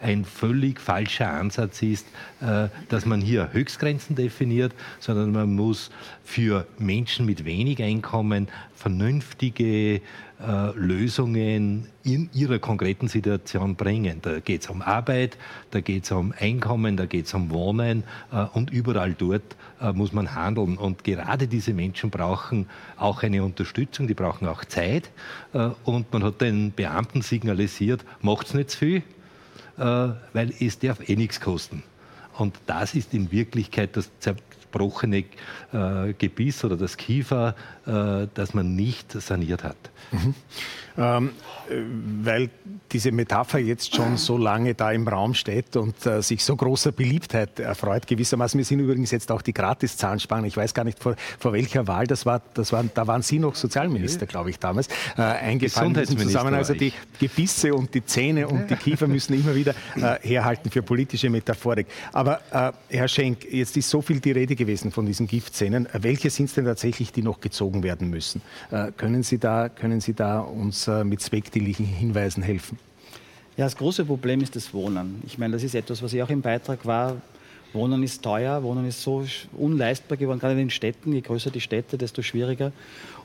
ein 0.00 0.24
völlig 0.24 0.80
falscher 0.80 1.30
Ansatz 1.30 1.82
ist, 1.82 2.06
äh, 2.40 2.68
dass 2.88 3.06
man 3.06 3.20
hier 3.20 3.52
Höchstgrenzen 3.52 4.16
definiert, 4.16 4.72
sondern 5.00 5.32
man 5.32 5.54
muss 5.54 5.90
für 6.24 6.66
Menschen 6.78 7.26
mit 7.26 7.44
wenig 7.44 7.82
Einkommen 7.82 8.48
vernünftige 8.74 9.94
äh, 9.96 10.00
Lösungen 10.74 11.86
in 12.04 12.28
ihrer 12.34 12.58
konkreten 12.58 13.08
Situation 13.08 13.74
bringen. 13.74 14.18
Da 14.20 14.40
geht 14.40 14.62
es 14.62 14.68
um 14.68 14.82
Arbeit, 14.82 15.38
da 15.70 15.80
geht 15.80 16.04
es 16.04 16.12
um 16.12 16.34
Einkommen, 16.38 16.98
da 16.98 17.06
geht 17.06 17.24
es 17.24 17.32
um 17.32 17.50
Wohnen 17.50 18.04
äh, 18.32 18.44
und 18.52 18.70
überall 18.70 19.14
dort 19.14 19.56
muss 19.92 20.14
man 20.14 20.34
handeln. 20.34 20.78
Und 20.78 21.04
gerade 21.04 21.48
diese 21.48 21.74
Menschen 21.74 22.08
brauchen 22.08 22.66
auch 22.96 23.22
eine 23.22 23.44
Unterstützung, 23.44 24.06
die 24.06 24.14
brauchen 24.14 24.48
auch 24.48 24.64
Zeit. 24.64 25.10
und 25.84 26.10
man 26.14 26.24
hat 26.24 26.40
den 26.40 26.72
Beamten 26.72 27.20
signalisiert, 27.20 28.02
macht 28.22 28.46
es 28.46 28.54
nicht 28.54 28.70
zu 28.70 28.78
viel, 28.78 29.02
weil 29.76 30.52
es 30.60 30.78
darf 30.78 31.08
eh 31.08 31.16
nichts 31.16 31.40
kosten. 31.40 31.82
Und 32.38 32.54
das 32.66 32.94
ist 32.94 33.14
in 33.14 33.32
Wirklichkeit 33.32 33.96
das 33.96 34.10
zerbrochene 34.70 35.24
äh, 35.72 36.12
Gebiss 36.18 36.64
oder 36.64 36.76
das 36.76 36.96
Kiefer, 36.96 37.54
äh, 37.86 38.26
das 38.34 38.54
man 38.54 38.74
nicht 38.74 39.12
saniert 39.12 39.64
hat. 39.64 39.76
Mhm. 40.12 40.34
Ähm, 40.98 41.30
weil 42.22 42.48
diese 42.92 43.12
Metapher 43.12 43.58
jetzt 43.58 43.94
schon 43.94 44.16
so 44.16 44.38
lange 44.38 44.74
da 44.74 44.92
im 44.92 45.06
Raum 45.06 45.34
steht 45.34 45.76
und 45.76 46.06
äh, 46.06 46.22
sich 46.22 46.42
so 46.44 46.56
großer 46.56 46.92
Beliebtheit 46.92 47.58
erfreut, 47.58 48.06
gewissermaßen. 48.06 48.56
Wir 48.56 48.64
sind 48.64 48.80
übrigens 48.80 49.10
jetzt 49.10 49.30
auch 49.30 49.42
die 49.42 49.52
Gratis-Zahnspangen. 49.52 50.46
Ich 50.46 50.56
weiß 50.56 50.72
gar 50.72 50.84
nicht, 50.84 51.02
vor, 51.02 51.16
vor, 51.38 51.52
welcher 51.52 51.86
Wahl 51.86 52.06
das 52.06 52.24
war. 52.24 52.40
Das 52.54 52.72
war. 52.72 52.84
Da 52.94 53.06
waren 53.06 53.22
Sie 53.22 53.38
noch 53.38 53.56
Sozialminister, 53.56 54.26
glaube 54.26 54.50
ich, 54.50 54.58
damals. 54.58 54.88
Äh, 55.18 55.22
eingefallen 55.22 55.94
in 55.94 56.00
diesem 56.00 56.18
Zusammenhang. 56.18 56.54
Also 56.54 56.72
die 56.72 56.92
Gebisse 57.18 57.74
und 57.74 57.92
die 57.92 58.04
Zähne 58.06 58.48
und 58.48 58.70
die 58.70 58.76
Kiefer 58.76 59.06
müssen 59.06 59.34
immer 59.34 59.54
wieder 59.54 59.74
äh, 59.96 60.18
herhalten 60.22 60.70
für 60.70 60.82
politische 60.82 61.28
Metaphorik. 61.28 61.88
Aber 62.12 62.40
äh, 62.50 62.96
Herr 62.96 63.08
Schenk, 63.08 63.44
jetzt 63.50 63.76
ist 63.76 63.90
so 63.90 64.00
viel 64.00 64.20
die 64.20 64.32
Rede 64.32 64.55
gewesen 64.56 64.90
von 64.90 65.06
diesen 65.06 65.26
Giftzähnen. 65.26 65.88
Welche 65.92 66.30
sind 66.30 66.46
es 66.46 66.54
denn 66.54 66.64
tatsächlich, 66.64 67.12
die 67.12 67.22
noch 67.22 67.40
gezogen 67.40 67.82
werden 67.82 68.10
müssen? 68.10 68.42
Äh, 68.70 68.90
können, 68.96 69.22
Sie 69.22 69.38
da, 69.38 69.68
können 69.68 70.00
Sie 70.00 70.14
da 70.14 70.40
uns 70.40 70.88
äh, 70.88 71.04
mit 71.04 71.20
zweckdienlichen 71.20 71.86
Hinweisen 71.86 72.42
helfen? 72.42 72.78
Ja, 73.56 73.64
das 73.64 73.76
große 73.76 74.04
Problem 74.04 74.42
ist 74.42 74.56
das 74.56 74.74
Wohnen. 74.74 75.22
Ich 75.24 75.38
meine, 75.38 75.54
das 75.54 75.62
ist 75.62 75.74
etwas, 75.74 76.02
was 76.02 76.12
ich 76.12 76.22
auch 76.22 76.28
im 76.28 76.42
Beitrag 76.42 76.84
war. 76.84 77.16
Wohnen 77.76 78.02
ist 78.02 78.22
teuer, 78.22 78.62
Wohnen 78.64 78.86
ist 78.86 79.02
so 79.02 79.24
unleistbar 79.56 80.18
geworden, 80.18 80.40
gerade 80.40 80.54
in 80.54 80.58
den 80.58 80.70
Städten. 80.70 81.12
Je 81.12 81.20
größer 81.20 81.50
die 81.50 81.60
Städte, 81.60 81.96
desto 81.96 82.22
schwieriger. 82.22 82.72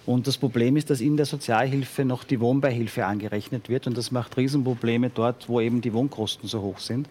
Und 0.05 0.25
das 0.25 0.37
Problem 0.37 0.77
ist, 0.77 0.89
dass 0.89 0.99
in 0.99 1.15
der 1.15 1.25
Sozialhilfe 1.25 2.05
noch 2.05 2.23
die 2.23 2.39
Wohnbeihilfe 2.39 3.05
angerechnet 3.05 3.69
wird. 3.69 3.87
Und 3.87 3.97
das 3.97 4.11
macht 4.11 4.35
Riesenprobleme 4.35 5.09
dort, 5.09 5.47
wo 5.47 5.61
eben 5.61 5.81
die 5.81 5.93
Wohnkosten 5.93 6.49
so 6.49 6.61
hoch 6.61 6.79
sind. 6.79 7.07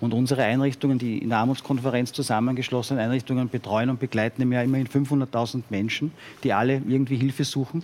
Und 0.00 0.14
unsere 0.14 0.44
Einrichtungen, 0.44 0.98
die 0.98 1.18
in 1.18 1.28
der 1.28 1.38
Armutskonferenz 1.38 2.12
zusammengeschlossenen 2.12 3.02
Einrichtungen, 3.02 3.50
betreuen 3.50 3.90
und 3.90 4.00
begleiten 4.00 4.40
im 4.42 4.52
Jahr 4.52 4.64
immerhin 4.64 4.88
500.000 4.88 5.64
Menschen, 5.68 6.12
die 6.42 6.52
alle 6.52 6.82
irgendwie 6.88 7.16
Hilfe 7.16 7.44
suchen. 7.44 7.82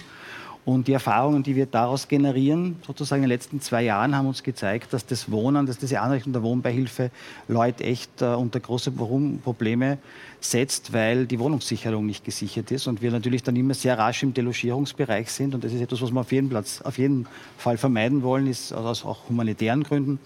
Und 0.66 0.88
die 0.88 0.92
Erfahrungen, 0.94 1.44
die 1.44 1.54
wir 1.54 1.66
daraus 1.66 2.08
generieren, 2.08 2.74
sozusagen 2.84 3.22
in 3.22 3.28
den 3.28 3.36
letzten 3.36 3.60
zwei 3.60 3.84
Jahren, 3.84 4.16
haben 4.16 4.26
uns 4.26 4.42
gezeigt, 4.42 4.92
dass 4.92 5.06
das 5.06 5.30
Wohnen, 5.30 5.64
dass 5.64 5.78
diese 5.78 6.00
Anrichtung 6.00 6.32
der 6.32 6.42
Wohnbeihilfe 6.42 7.12
Leute 7.46 7.84
echt 7.84 8.20
äh, 8.20 8.34
unter 8.34 8.58
große 8.58 8.90
Probleme 8.90 9.98
setzt, 10.40 10.92
weil 10.92 11.26
die 11.26 11.38
Wohnungssicherung 11.38 12.04
nicht 12.04 12.24
gesichert 12.24 12.72
ist 12.72 12.88
und 12.88 13.00
wir 13.00 13.12
natürlich 13.12 13.44
dann 13.44 13.54
immer 13.54 13.74
sehr 13.74 13.96
rasch 13.96 14.24
im 14.24 14.34
Delogierungsbereich 14.34 15.30
sind. 15.30 15.54
Und 15.54 15.62
das 15.62 15.72
ist 15.72 15.80
etwas, 15.80 16.02
was 16.02 16.10
wir 16.10 16.20
auf 16.20 16.32
jeden, 16.32 16.48
Platz, 16.48 16.82
auf 16.82 16.98
jeden 16.98 17.28
Fall 17.56 17.76
vermeiden 17.76 18.24
wollen, 18.24 18.48
ist 18.48 18.72
aus 18.72 19.04
auch 19.04 19.28
humanitären 19.28 19.84
Gründen 19.84 20.18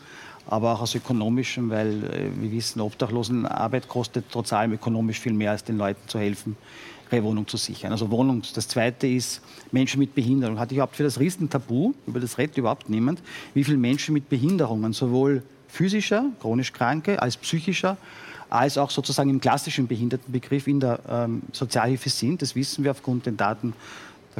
aber 0.46 0.72
auch 0.72 0.81
aus 0.81 0.94
ökonomischen, 0.96 1.70
weil 1.70 2.03
äh, 2.05 2.31
wir 2.40 2.50
wissen, 2.50 2.81
Obdachlosenarbeit 2.81 3.88
kostet 3.88 4.24
trotz 4.31 4.53
allem 4.53 4.72
ökonomisch 4.72 5.20
viel 5.20 5.33
mehr, 5.33 5.53
als 5.53 5.62
den 5.62 5.79
Leuten 5.79 6.09
zu 6.09 6.18
helfen, 6.18 6.57
Wohnung 7.22 7.46
zu 7.46 7.56
sichern. 7.56 7.92
Also 7.92 8.10
Wohnung. 8.10 8.42
Das 8.54 8.68
Zweite 8.68 9.06
ist 9.06 9.40
Menschen 9.72 9.98
mit 9.98 10.14
Behinderung. 10.14 10.58
Hatte 10.58 10.72
ich 10.72 10.76
überhaupt 10.76 10.96
für 10.96 11.02
das 11.02 11.18
Riesentabu, 11.18 11.94
über 12.06 12.20
das 12.20 12.38
redet 12.38 12.56
überhaupt 12.56 12.88
niemand, 12.88 13.20
wie 13.54 13.64
viele 13.64 13.78
Menschen 13.78 14.12
mit 14.14 14.28
Behinderungen, 14.28 14.92
sowohl 14.92 15.42
physischer, 15.68 16.26
chronisch 16.40 16.72
Kranke, 16.72 17.20
als 17.20 17.36
psychischer, 17.36 17.96
als 18.48 18.78
auch 18.78 18.90
sozusagen 18.90 19.30
im 19.30 19.40
klassischen 19.40 19.86
Behindertenbegriff 19.86 20.66
in 20.66 20.80
der 20.80 21.00
ähm, 21.08 21.42
Sozialhilfe 21.52 22.10
sind. 22.10 22.42
Das 22.42 22.56
wissen 22.56 22.84
wir 22.84 22.90
aufgrund 22.90 23.26
der 23.26 23.32
Daten 23.34 23.74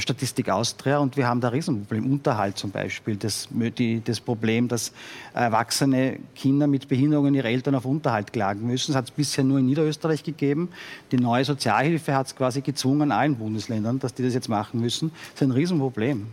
Statistik 0.01 0.49
Austria 0.49 0.99
und 0.99 1.17
wir 1.17 1.27
haben 1.27 1.41
da 1.41 1.49
Riesenproblem. 1.49 2.11
Unterhalt 2.11 2.59
zum 2.59 2.71
Beispiel, 2.71 3.17
das, 3.17 3.49
die, 3.51 4.03
das 4.03 4.21
Problem, 4.21 4.69
dass 4.69 4.93
erwachsene 5.35 6.19
Kinder 6.35 6.67
mit 6.67 6.89
Behinderungen 6.89 7.35
ihre 7.35 7.49
Eltern 7.49 7.75
auf 7.75 7.85
Unterhalt 7.85 8.33
klagen 8.33 8.67
müssen. 8.67 8.93
Das 8.93 8.97
hat 8.97 9.05
es 9.07 9.11
bisher 9.11 9.45
nur 9.45 9.59
in 9.59 9.67
Niederösterreich 9.67 10.23
gegeben. 10.23 10.69
Die 11.13 11.17
neue 11.17 11.45
Sozialhilfe 11.45 12.15
hat 12.15 12.29
es 12.29 12.37
quasi 12.37 12.61
gezwungen, 12.61 13.13
allen 13.13 13.37
Bundesländern, 13.37 13.99
dass 13.99 14.15
die 14.15 14.23
das 14.23 14.35
jetzt 14.35 14.49
machen 14.49 14.81
müssen. 14.81 15.11
Das 15.33 15.43
ist 15.43 15.49
ein 15.49 15.53
Riesenproblem. 15.53 16.27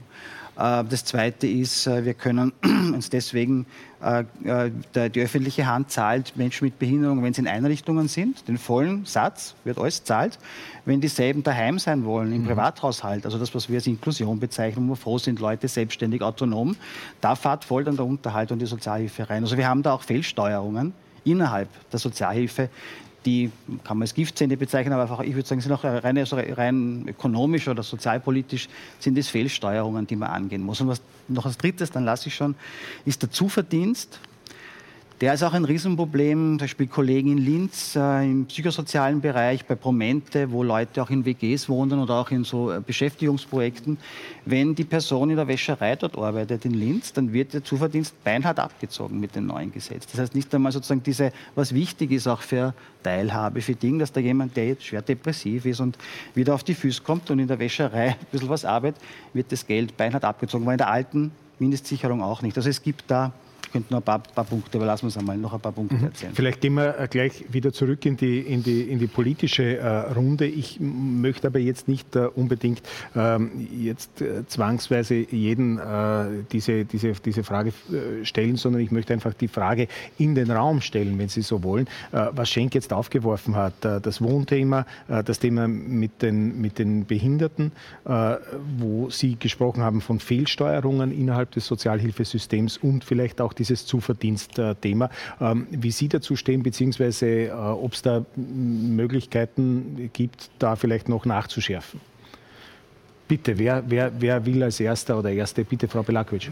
Äh, 0.58 0.84
das 0.84 1.06
Zweite 1.06 1.48
ist, 1.48 1.88
äh, 1.88 2.06
wir 2.06 2.14
können 2.14 2.52
uns 2.64 3.10
deswegen, 3.10 3.66
äh, 4.02 4.24
die 5.10 5.22
öffentliche 5.22 5.66
Hand 5.66 5.92
zahlt 5.92 6.36
Menschen 6.36 6.66
mit 6.66 6.80
Behinderung, 6.80 7.24
wenn 7.24 7.34
sie 7.34 7.42
in 7.42 7.48
Einrichtungen 7.48 8.08
sind, 8.08 8.48
den 8.48 8.58
vollen 8.58 9.06
Satz 9.06 9.56
wird 9.64 9.78
alles 9.78 10.04
zahlt. 10.04 10.38
Wenn 10.86 11.02
dieselben 11.02 11.44
daheim 11.44 11.80
sein 11.80 12.06
wollen, 12.06 12.32
im 12.32 12.44
mhm. 12.44 12.48
Privathaushalt, 12.48 13.26
also 13.26 13.38
das, 13.38 13.54
was 13.56 13.70
wir 13.70 13.78
als 13.78 13.88
Inklusion 13.88 14.40
bezeichnen, 14.40 14.88
wo 14.88 14.92
wir 14.92 14.98
froh 14.98 15.18
sind, 15.18 15.40
Leute 15.40 15.68
selbstständig, 15.68 16.22
autonom, 16.22 16.76
da 17.22 17.36
fahrt 17.36 17.66
voll 17.66 17.84
dann 17.84 17.96
der 17.96 18.06
Unterhalt 18.06 18.52
und 18.52 18.60
die 18.60 18.66
Sozialhilfe 18.66 19.30
rein. 19.30 19.44
Also 19.44 19.58
wir 19.58 19.68
haben 19.68 19.84
da 19.84 19.94
auch 19.94 20.04
Fehlsteuerungen 20.04 20.94
innerhalb 21.24 21.70
der 21.92 22.00
Sozialhilfe, 22.00 22.70
die 23.28 23.52
kann 23.84 23.98
man 23.98 24.04
als 24.04 24.14
Giftzähne 24.14 24.56
bezeichnen, 24.56 24.94
aber 24.94 25.02
einfach, 25.02 25.20
ich 25.20 25.36
würde 25.36 25.46
sagen, 25.46 25.60
sind 25.60 25.74
auch 25.74 25.84
rein, 25.84 26.18
also 26.18 26.38
rein 26.38 27.04
ökonomisch 27.10 27.68
oder 27.68 27.84
sozialpolitisch 27.84 28.70
sind 29.00 29.18
es 29.18 29.28
Fehlsteuerungen, 29.28 30.08
die 30.08 30.16
man 30.16 30.30
angehen 30.30 30.64
muss. 30.64 30.80
Und 30.80 30.88
was 30.88 31.02
noch 31.28 31.46
als 31.46 31.58
drittes, 31.58 31.92
dann 31.92 32.06
lasse 32.06 32.30
ich 32.30 32.36
schon, 32.36 32.56
ist 33.04 33.22
der 33.22 33.30
Zuverdienst 33.30 34.22
der 35.20 35.34
ist 35.34 35.42
auch 35.42 35.54
ein 35.54 35.66
Riesenproblem, 35.66 36.38
zum 36.38 36.58
Beispiel 36.60 36.86
Kollegen 36.86 37.32
in 37.32 37.38
Linz 37.40 37.96
äh, 37.96 38.24
im 38.24 38.46
psychosozialen 38.46 39.20
Bereich, 39.20 39.66
bei 39.66 39.74
Promente, 39.74 40.52
wo 40.52 40.62
Leute 40.62 41.02
auch 41.02 41.10
in 41.10 41.26
WGs 41.26 41.68
wohnen 41.70 42.00
oder 42.00 42.16
auch 42.16 42.30
in 42.30 42.44
so 42.44 42.72
äh, 42.72 42.80
Beschäftigungsprojekten. 42.80 43.98
Wenn 44.46 44.76
die 44.76 44.84
Person 44.84 45.32
in 45.32 45.36
der 45.36 45.48
Wäscherei 45.48 45.96
dort 45.96 46.16
arbeitet 46.16 46.66
in 46.66 46.76
Linz, 46.76 47.14
dann 47.14 47.34
wird 47.34 47.54
der 47.54 47.64
Zuverdienst 47.64 48.24
beinhart 48.24 48.60
abgezogen 48.60 49.20
mit 49.20 49.36
dem 49.36 49.48
neuen 49.48 49.72
Gesetz. 49.72 50.06
Das 50.06 50.20
heißt 50.20 50.36
nicht 50.36 50.54
einmal 50.54 50.72
sozusagen 50.72 51.02
diese, 51.02 51.32
was 51.56 51.74
wichtig 51.74 52.12
ist 52.12 52.28
auch 52.28 52.42
für 52.42 52.76
Teilhabe, 53.02 53.62
für 53.62 53.74
Dinge, 53.74 54.00
dass 54.00 54.12
da 54.12 54.20
jemand, 54.20 54.56
der 54.56 54.68
jetzt 54.68 54.86
schwer 54.86 55.02
depressiv 55.02 55.66
ist 55.66 55.80
und 55.80 55.98
wieder 56.36 56.54
auf 56.54 56.64
die 56.64 56.76
Füße 56.76 57.02
kommt 57.02 57.32
und 57.32 57.40
in 57.40 57.48
der 57.48 57.58
Wäscherei 57.58 58.10
ein 58.20 58.28
bisschen 58.32 58.50
was 58.50 58.66
arbeitet, 58.66 59.02
wird 59.34 59.52
das 59.52 59.66
Geld 59.66 59.98
beinhart 59.98 60.26
abgezogen, 60.26 60.68
weil 60.68 60.74
in 60.74 60.80
der 60.80 60.92
alten 60.92 61.32
Mindestsicherung 61.58 62.22
auch 62.22 62.44
nicht. 62.44 62.56
Also 62.56 62.70
es 62.70 62.84
gibt 62.84 63.06
da 63.08 63.34
könnte 63.78 63.94
noch 63.94 64.02
ein 64.02 64.04
paar, 64.04 64.20
paar 64.20 64.44
Punkte, 64.44 64.78
aber 64.78 64.88
lassen 64.88 65.04
wir 65.04 65.08
uns 65.08 65.18
einmal 65.18 65.38
noch 65.38 65.54
ein 65.54 65.60
paar 65.60 65.72
Punkte 65.72 65.96
mhm. 65.96 66.06
erzählen. 66.06 66.34
Vielleicht 66.34 66.62
gehen 66.62 66.74
wir 66.74 67.00
äh, 67.00 67.08
gleich 67.08 67.46
wieder 67.50 67.72
zurück 67.72 68.06
in 68.06 68.18
die, 68.18 68.40
in 68.40 68.64
die, 68.64 68.82
in 68.82 69.00
die 69.00 69.08
politische 69.08 69.78
äh, 69.78 69.88
Runde. 70.14 70.46
Ich 70.46 70.80
möchte 70.80 71.48
aber 71.48 71.60
jetzt 71.60 71.88
nicht 71.88 72.16
äh, 72.16 72.28
unbedingt 72.36 72.82
ähm, 73.16 73.52
jetzt 73.72 74.22
äh, 74.22 74.46
zwangsweise 74.48 75.16
jeden 75.16 75.78
äh, 75.78 76.44
diese, 76.52 76.86
diese, 76.86 77.14
diese 77.14 77.44
Frage 77.44 77.70
äh, 77.70 78.26
stellen, 78.26 78.56
sondern 78.56 78.82
ich 78.82 78.92
möchte 78.92 79.14
einfach 79.14 79.34
die 79.34 79.48
Frage 79.48 79.88
in 80.18 80.34
den 80.34 80.50
Raum 80.52 80.82
stellen, 80.82 81.18
wenn 81.20 81.30
Sie 81.30 81.42
so 81.42 81.64
wollen. 81.64 81.88
was 82.12 82.50
Schenk 82.50 82.74
jetzt 82.76 82.94
aufgeworfen 82.94 83.56
hat, 83.56 83.74
das 83.82 84.22
Wohnthema, 84.22 84.86
das 85.08 85.40
Thema 85.40 85.68
mit 85.68 86.22
den, 86.22 86.60
mit 86.62 86.80
den 86.80 87.06
Behinderten, 87.06 87.72
wo 88.04 89.10
Sie 89.10 89.36
gesprochen 89.36 89.84
haben 89.84 90.02
von 90.02 90.20
Fehlsteuerungen 90.20 91.12
innerhalb 91.12 91.52
des 91.52 91.66
Sozialhilfesystems 91.66 92.78
und 92.78 93.04
vielleicht 93.04 93.42
auch 93.42 93.54
dieses 93.70 93.86
Zuverdienstthema. 93.86 95.10
Ähm, 95.40 95.68
wie 95.72 95.92
Sie 95.92 96.08
dazu 96.08 96.36
stehen, 96.36 96.64
beziehungsweise 96.64 97.28
äh, 97.28 97.52
ob 97.52 97.94
es 97.94 98.02
da 98.02 98.26
Möglichkeiten 98.36 100.10
gibt, 100.14 100.50
da 100.60 100.76
vielleicht 100.76 101.10
noch 101.10 101.26
nachzuschärfen? 101.26 102.00
Bitte, 103.28 103.58
wer, 103.58 103.84
wer, 103.86 104.12
wer 104.18 104.46
will 104.46 104.64
als 104.64 104.80
Erster 104.80 105.20
oder 105.20 105.30
Erste? 105.32 105.66
Bitte, 105.66 105.88
Frau 105.88 106.02
Belakovic. 106.02 106.50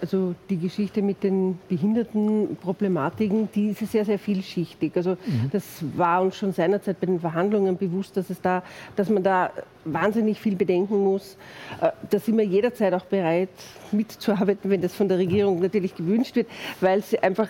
Also 0.00 0.34
die 0.50 0.58
Geschichte 0.58 1.00
mit 1.00 1.22
den 1.22 1.58
Behindertenproblematiken, 1.68 3.48
die 3.54 3.70
ist 3.70 3.90
sehr, 3.90 4.04
sehr 4.04 4.18
vielschichtig. 4.18 4.92
Also 4.94 5.12
mhm. 5.12 5.48
das 5.50 5.64
war 5.96 6.20
uns 6.20 6.36
schon 6.36 6.52
seinerzeit 6.52 7.00
bei 7.00 7.06
den 7.06 7.18
Verhandlungen 7.18 7.78
bewusst, 7.78 8.16
dass, 8.16 8.28
es 8.28 8.42
da, 8.42 8.62
dass 8.94 9.08
man 9.08 9.22
da 9.22 9.50
wahnsinnig 9.86 10.38
viel 10.38 10.54
bedenken 10.54 11.02
muss. 11.02 11.38
Äh, 11.80 11.92
da 12.10 12.18
sind 12.18 12.36
wir 12.36 12.44
jederzeit 12.44 12.92
auch 12.92 13.06
bereit, 13.06 13.48
mitzuarbeiten, 13.90 14.70
wenn 14.70 14.82
das 14.82 14.94
von 14.94 15.08
der 15.08 15.16
Regierung 15.16 15.60
natürlich 15.60 15.94
gewünscht 15.94 16.36
wird, 16.36 16.48
weil 16.82 17.02
sie 17.02 17.18
einfach 17.20 17.48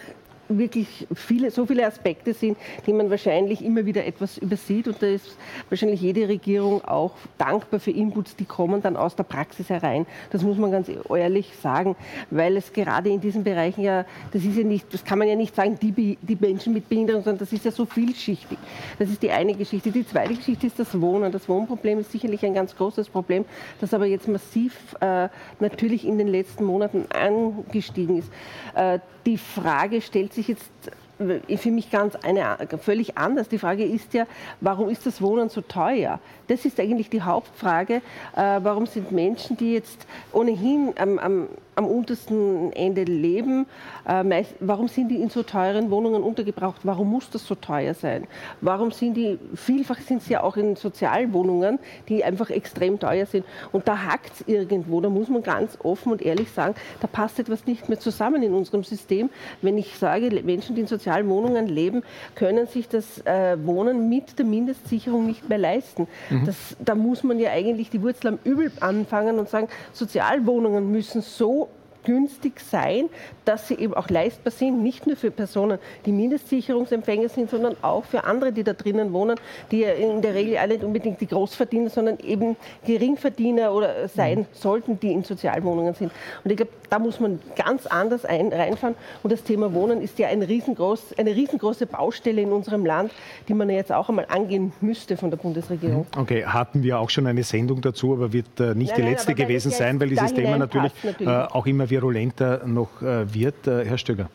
wirklich 0.49 1.07
viele, 1.15 1.51
so 1.51 1.67
viele 1.67 1.87
Aspekte 1.87 2.35
sind, 2.35 2.57
die 2.87 2.93
man 2.93 3.11
wahrscheinlich 3.11 3.65
immer 3.65 3.85
wieder 3.87 4.05
etwas 4.07 4.39
übersieht. 4.39 4.89
Und 4.89 5.03
da 5.03 5.07
ist 5.07 5.37
wahrscheinlich 5.69 6.01
jede 6.01 6.29
Regierung 6.29 6.85
auch 6.85 7.13
dankbar 7.37 7.81
für 7.81 7.91
Inputs, 7.91 8.37
die 8.37 8.45
kommen 8.45 8.83
dann 8.83 8.97
aus 8.97 9.17
der 9.17 9.25
Praxis 9.25 9.69
herein. 9.71 10.07
Das 10.31 10.43
muss 10.43 10.57
man 10.57 10.71
ganz 10.71 10.91
ehrlich 11.11 11.53
sagen, 11.63 11.97
weil 12.31 12.57
es 12.57 12.73
gerade 12.73 13.11
in 13.11 13.21
diesen 13.21 13.45
Bereichen 13.45 13.83
ja, 13.83 14.05
das 14.33 14.45
ist 14.45 14.57
ja 14.57 14.65
nicht, 14.65 14.93
das 14.93 15.05
kann 15.05 15.19
man 15.19 15.29
ja 15.29 15.37
nicht 15.37 15.55
sagen, 15.55 15.79
die, 15.81 16.19
die 16.21 16.39
Menschen 16.41 16.73
mit 16.73 16.89
Behinderung, 16.89 17.23
sondern 17.23 17.41
das 17.41 17.53
ist 17.53 17.65
ja 17.65 17.71
so 17.71 17.85
vielschichtig. 17.85 18.59
Das 18.99 19.09
ist 19.11 19.23
die 19.23 19.31
eine 19.31 19.55
Geschichte. 19.55 19.91
Die 19.91 20.07
zweite 20.07 20.35
Geschichte 20.35 20.67
ist 20.67 20.79
das 20.79 21.01
Wohnen. 21.01 21.33
Das 21.33 21.49
Wohnproblem 21.49 21.99
ist 22.01 22.13
sicherlich 22.13 22.45
ein 22.45 22.55
ganz 22.55 22.77
großes 22.77 23.09
Problem, 23.09 23.45
das 23.81 23.95
aber 23.95 24.07
jetzt 24.07 24.29
massiv 24.29 24.97
äh, 25.01 25.29
natürlich 25.61 26.07
in 26.07 26.19
den 26.19 26.29
letzten 26.29 26.65
Monaten 26.65 27.07
angestiegen 27.11 28.19
ist. 28.19 28.31
Äh, 28.75 29.01
die 29.29 29.37
Frage 29.37 30.01
stellt 30.01 30.33
sich 30.33 30.49
jetzt 30.49 30.71
für 31.19 31.71
mich 31.71 31.91
ganz 31.91 32.14
eine, 32.17 32.57
völlig 32.81 33.19
anders. 33.19 33.49
Die 33.49 33.59
Frage 33.59 33.85
ist 33.85 34.14
ja, 34.14 34.27
warum 34.61 34.88
ist 34.88 35.05
das 35.05 35.21
Wohnen 35.21 35.51
so 35.51 35.61
teuer? 35.61 36.21
Das 36.47 36.64
ist 36.64 36.81
eigentlich 36.81 37.11
die 37.11 37.21
Hauptfrage. 37.21 37.97
Äh, 38.37 38.61
warum 38.62 38.87
sind 38.87 39.12
Menschen, 39.12 39.57
die 39.57 39.75
jetzt 39.75 40.07
ohnehin 40.33 40.95
am, 40.97 41.19
am, 41.19 41.49
am 41.79 41.87
untersten 41.87 42.73
Ende 42.73 43.05
leben, 43.05 43.67
äh, 44.09 44.23
meist, 44.23 44.55
warum 44.61 44.88
sind 44.88 45.09
die 45.09 45.21
in 45.21 45.29
so 45.29 45.43
teuren 45.43 45.91
Wohnungen 45.91 46.23
untergebracht? 46.23 46.81
Warum 46.85 47.11
muss 47.11 47.31
das 47.31 47.47
so 47.47 47.55
teuer 47.55 47.95
sein? 47.95 48.27
Warum 48.61 48.91
sind 48.91 49.14
die, 49.14 49.38
vielfach 49.55 49.99
sind 49.99 50.23
sie 50.23 50.33
ja 50.35 50.43
auch 50.43 50.57
in 50.57 50.77
Sozialwohnungen, 50.77 51.79
die 52.09 52.25
einfach 52.25 52.51
extrem 52.51 52.99
teuer 52.99 53.27
sind. 53.27 53.45
Und 53.73 53.87
da 53.87 54.05
hakt 54.05 54.33
es 54.33 54.49
irgendwo. 54.49 55.01
Da 55.01 55.09
muss 55.09 55.29
man 55.29 55.43
ganz 55.43 55.79
offen 55.83 56.12
und 56.12 56.23
ehrlich 56.23 56.51
sagen, 56.51 56.75
da 57.01 57.07
passt 57.07 57.38
etwas 57.38 57.67
nicht 57.67 57.88
mehr 57.88 57.99
zusammen 57.99 58.43
in 58.43 58.55
unserem 58.55 58.85
System. 58.85 59.31
Wenn 59.62 59.77
ich 59.77 59.99
sage, 59.99 60.31
Menschen, 60.43 60.75
die 60.75 60.83
in 60.83 60.87
Sozialwohnungen 60.87 61.67
leben, 61.67 62.03
können 62.35 62.67
sich 62.67 62.88
das 62.88 63.25
äh, 63.27 63.57
Wohnen 63.64 64.09
mit 64.09 64.38
der 64.38 64.47
Mindestsicherung 64.47 65.27
nicht 65.27 65.49
mehr 65.49 65.59
leisten. 65.59 66.07
Mhm. 66.31 66.38
Mhm. 66.38 66.47
Das, 66.47 66.77
da 66.79 66.95
muss 66.95 67.23
man 67.23 67.38
ja 67.38 67.51
eigentlich 67.51 67.91
die 67.91 68.03
Wurzel 68.03 68.29
am 68.29 68.38
Übel 68.45 68.71
anfangen 68.81 69.38
und 69.38 69.49
sagen, 69.49 69.69
Sozialwohnungen 69.93 70.91
müssen 70.91 71.23
so 71.23 71.68
günstig 72.05 72.61
sein, 72.61 73.09
dass 73.45 73.69
sie 73.69 73.75
eben 73.75 73.95
auch 73.95 74.09
leistbar 74.09 74.51
sind, 74.51 74.83
nicht 74.83 75.07
nur 75.07 75.17
für 75.17 75.31
Personen, 75.31 75.79
die 76.07 76.13
Mindestsicherungsempfänger 76.13 77.29
sind, 77.29 77.51
sondern 77.51 77.77
auch 77.83 78.05
für 78.05 78.25
andere, 78.25 78.53
die 78.53 78.65
da 78.65 78.73
drinnen 78.73 79.13
wohnen, 79.13 79.39
die 79.71 79.81
ja 79.81 79.91
in 79.93 80.23
der 80.23 80.35
Regel 80.35 80.57
alle 80.57 80.79
nicht 80.79 80.85
unbedingt 80.85 81.21
die 81.21 81.27
Großverdiener, 81.27 81.91
sondern 81.91 82.19
eben 82.21 82.57
Geringverdiener 82.87 83.73
oder 83.73 84.09
sein 84.09 84.41
mhm. 84.41 84.47
sollten, 84.53 85.01
die 85.01 85.13
in 85.13 85.25
Sozialwohnungen 85.25 85.95
sind. 85.95 86.13
Und 86.45 86.51
ich 86.51 86.57
glaube, 86.57 86.73
da 86.89 86.99
muss 86.99 87.21
man 87.21 87.41
ganz 87.57 87.87
anders 87.87 88.25
ein, 88.25 88.53
reinfahren. 88.53 88.95
Und 89.23 89.33
das 89.33 89.43
Thema 89.43 89.73
Wohnen 89.75 90.01
ist 90.01 90.19
ja 90.19 90.29
ein 90.29 90.43
riesengroß, 90.43 91.19
eine 91.19 91.35
riesengroße 91.35 91.87
Baustelle 91.87 92.43
in 92.43 92.53
unserem 92.53 92.87
Land, 92.87 93.13
die 93.49 93.55
man 93.55 93.69
ja 93.69 93.77
jetzt 93.77 93.93
auch 93.93 94.09
einmal 94.09 94.27
angehen 94.29 94.73
müsste 94.81 95.17
von 95.17 95.31
der 95.31 95.39
Bundesregierung. 95.39 96.07
Mhm. 96.15 96.21
Okay, 96.21 96.45
hatten 96.45 96.83
wir 96.83 96.99
auch 96.99 97.11
schon 97.11 97.27
eine 97.27 97.43
Sendung 97.43 97.81
dazu, 97.81 98.13
aber 98.13 98.33
wird 98.33 98.61
äh, 98.61 98.75
nicht 98.75 98.93
nein, 98.93 99.03
die 99.03 99.11
letzte 99.11 99.33
nein, 99.33 99.37
gewesen 99.37 99.71
sein, 99.71 100.01
weil 100.01 100.09
dieses 100.09 100.33
Thema 100.33 100.57
natürlich, 100.57 100.93
natürlich. 101.03 101.29
Äh, 101.29 101.47
auch 101.51 101.67
immer 101.67 101.91
virulenter 101.99 102.65
noch 102.67 103.03
äh, 103.03 103.33
wird. 103.35 103.67
Äh, 103.67 103.85
Herr 103.85 103.99
Stöger. 103.99 104.31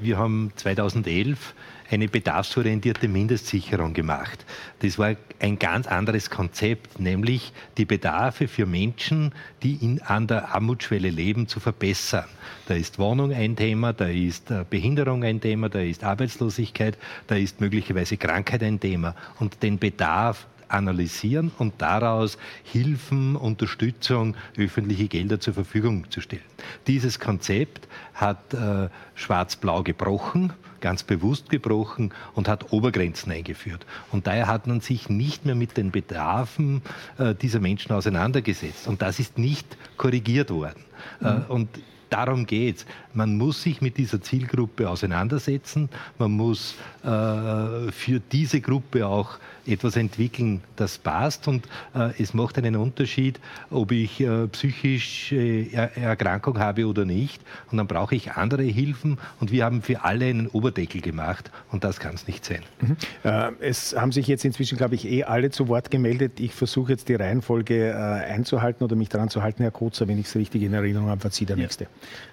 Wir 0.00 0.16
haben 0.16 0.52
2011 0.56 1.54
eine 1.90 2.08
bedarfsorientierte 2.08 3.08
Mindestsicherung 3.08 3.92
gemacht. 3.92 4.46
Das 4.80 4.98
war 4.98 5.14
ein 5.38 5.58
ganz 5.58 5.86
anderes 5.86 6.30
Konzept, 6.30 6.98
nämlich 6.98 7.52
die 7.76 7.84
Bedarfe 7.84 8.48
für 8.48 8.64
Menschen, 8.64 9.32
die 9.62 9.74
in, 9.74 10.00
an 10.00 10.26
der 10.26 10.54
Armutsschwelle 10.54 11.10
leben, 11.10 11.46
zu 11.46 11.60
verbessern. 11.60 12.24
Da 12.68 12.74
ist 12.74 12.98
Wohnung 12.98 13.32
ein 13.32 13.54
Thema, 13.54 13.92
da 13.92 14.06
ist 14.06 14.50
äh, 14.50 14.64
Behinderung 14.68 15.24
ein 15.24 15.42
Thema, 15.42 15.68
da 15.68 15.80
ist 15.80 16.04
Arbeitslosigkeit, 16.04 16.96
da 17.26 17.36
ist 17.36 17.60
möglicherweise 17.60 18.16
Krankheit 18.16 18.62
ein 18.62 18.80
Thema. 18.80 19.14
Und 19.38 19.62
den 19.62 19.78
Bedarf 19.78 20.46
analysieren 20.68 21.50
und 21.58 21.74
daraus 21.78 22.38
Hilfen, 22.62 23.36
Unterstützung, 23.36 24.36
öffentliche 24.56 25.08
Gelder 25.08 25.40
zur 25.40 25.54
Verfügung 25.54 26.10
zu 26.10 26.20
stellen. 26.20 26.42
Dieses 26.86 27.20
Konzept 27.20 27.88
hat 28.14 28.54
äh, 28.54 28.88
Schwarz-Blau 29.14 29.82
gebrochen, 29.82 30.52
ganz 30.80 31.02
bewusst 31.02 31.48
gebrochen 31.48 32.12
und 32.34 32.46
hat 32.46 32.72
Obergrenzen 32.72 33.32
eingeführt. 33.32 33.86
Und 34.12 34.26
daher 34.26 34.48
hat 34.48 34.66
man 34.66 34.80
sich 34.80 35.08
nicht 35.08 35.46
mehr 35.46 35.54
mit 35.54 35.78
den 35.78 35.90
Bedarfen 35.90 36.82
äh, 37.18 37.34
dieser 37.34 37.60
Menschen 37.60 37.92
auseinandergesetzt. 37.92 38.86
Und 38.86 39.00
das 39.00 39.18
ist 39.18 39.38
nicht 39.38 39.78
korrigiert 39.96 40.50
worden. 40.50 40.84
Äh, 41.22 41.24
mhm. 41.24 41.42
Äh, 41.48 41.52
und 41.52 41.68
darum 42.10 42.46
geht 42.46 42.76
es. 42.76 42.86
Man 43.12 43.36
muss 43.36 43.62
sich 43.62 43.80
mit 43.80 43.96
dieser 43.96 44.20
Zielgruppe 44.20 44.88
auseinandersetzen. 44.88 45.88
Man 46.18 46.32
muss 46.32 46.74
äh, 47.02 47.90
für 47.90 48.20
diese 48.30 48.60
Gruppe 48.60 49.06
auch 49.06 49.38
etwas 49.66 49.96
entwickeln, 49.96 50.62
das 50.76 50.98
passt. 50.98 51.48
Und 51.48 51.66
äh, 51.94 52.10
es 52.20 52.34
macht 52.34 52.58
einen 52.58 52.76
Unterschied, 52.76 53.40
ob 53.70 53.92
ich 53.92 54.20
äh, 54.20 54.46
psychische 54.48 55.36
er 55.72 55.96
Erkrankung 55.96 56.58
habe 56.58 56.86
oder 56.86 57.04
nicht. 57.04 57.40
Und 57.70 57.78
dann 57.78 57.86
brauche 57.86 58.14
ich 58.14 58.32
andere 58.32 58.62
Hilfen. 58.62 59.18
Und 59.40 59.52
wir 59.52 59.64
haben 59.64 59.82
für 59.82 60.04
alle 60.04 60.26
einen 60.26 60.48
Oberdeckel 60.48 61.00
gemacht. 61.00 61.50
Und 61.70 61.84
das 61.84 62.00
kann 62.00 62.14
es 62.14 62.26
nicht 62.26 62.44
sein. 62.44 62.62
Mhm. 62.80 62.96
Äh, 63.22 63.50
es 63.60 63.96
haben 63.96 64.12
sich 64.12 64.26
jetzt 64.26 64.44
inzwischen, 64.44 64.76
glaube 64.78 64.94
ich, 64.94 65.06
eh 65.06 65.24
alle 65.24 65.50
zu 65.50 65.68
Wort 65.68 65.90
gemeldet. 65.90 66.40
Ich 66.40 66.52
versuche 66.52 66.92
jetzt 66.92 67.08
die 67.08 67.14
Reihenfolge 67.14 67.90
äh, 67.90 67.92
einzuhalten 67.94 68.84
oder 68.84 68.96
mich 68.96 69.08
daran 69.08 69.28
zu 69.28 69.42
halten, 69.42 69.62
Herr 69.62 69.70
Kotzer, 69.72 70.08
wenn 70.08 70.18
ich 70.18 70.26
es 70.26 70.36
richtig 70.36 70.62
in 70.62 70.74
Erinnerung 70.74 71.08
habe, 71.08 71.24
war 71.24 71.30
Sie 71.30 71.46
der 71.46 71.56
ja. 71.56 71.62
Nächste. 71.62 71.86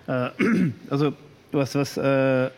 Äh, 0.08 0.30
also 0.90 1.14
was, 1.52 1.76
was 1.76 1.98
äh, 1.98 2.50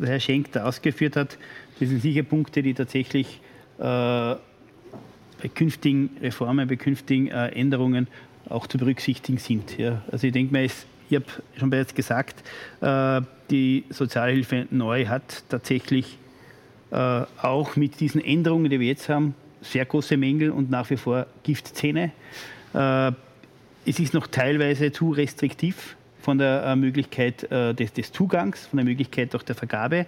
Herr 0.00 0.20
Schenk 0.20 0.52
da 0.52 0.64
ausgeführt 0.64 1.16
hat, 1.16 1.36
das 1.78 1.88
sind 1.88 2.02
sicher 2.02 2.22
Punkte, 2.22 2.62
die 2.62 2.74
tatsächlich 2.74 3.40
bei 3.80 5.48
künftigen 5.54 6.10
Reformen, 6.20 6.68
bei 6.68 6.76
künftigen 6.76 7.28
äh, 7.28 7.48
Änderungen 7.48 8.08
auch 8.48 8.66
zu 8.66 8.78
berücksichtigen 8.78 9.38
sind. 9.38 9.78
Ja. 9.78 10.02
Also 10.10 10.26
ich 10.26 10.32
denke 10.32 10.52
mal, 10.52 10.64
ich 10.64 10.74
habe 11.14 11.24
schon 11.58 11.70
bereits 11.70 11.94
gesagt, 11.94 12.42
äh, 12.80 13.22
die 13.50 13.84
Sozialhilfe 13.90 14.66
neu 14.70 15.06
hat 15.06 15.44
tatsächlich 15.48 16.18
auch 16.92 17.76
mit 17.76 18.00
diesen 18.00 18.20
Änderungen, 18.20 18.68
die 18.68 18.80
wir 18.80 18.88
jetzt 18.88 19.08
haben, 19.08 19.36
sehr 19.62 19.84
große 19.84 20.16
Mängel 20.16 20.50
und 20.50 20.70
nach 20.70 20.90
wie 20.90 20.96
vor 20.96 21.28
Giftzähne. 21.44 22.10
Es 22.72 24.00
ist 24.00 24.12
noch 24.12 24.26
teilweise 24.26 24.90
zu 24.90 25.12
restriktiv 25.12 25.94
von 26.20 26.38
der 26.38 26.74
Möglichkeit 26.74 27.48
des, 27.48 27.92
des 27.92 28.10
Zugangs, 28.10 28.66
von 28.66 28.78
der 28.78 28.84
Möglichkeit 28.84 29.36
auch 29.36 29.44
der 29.44 29.54
Vergabe. 29.54 30.06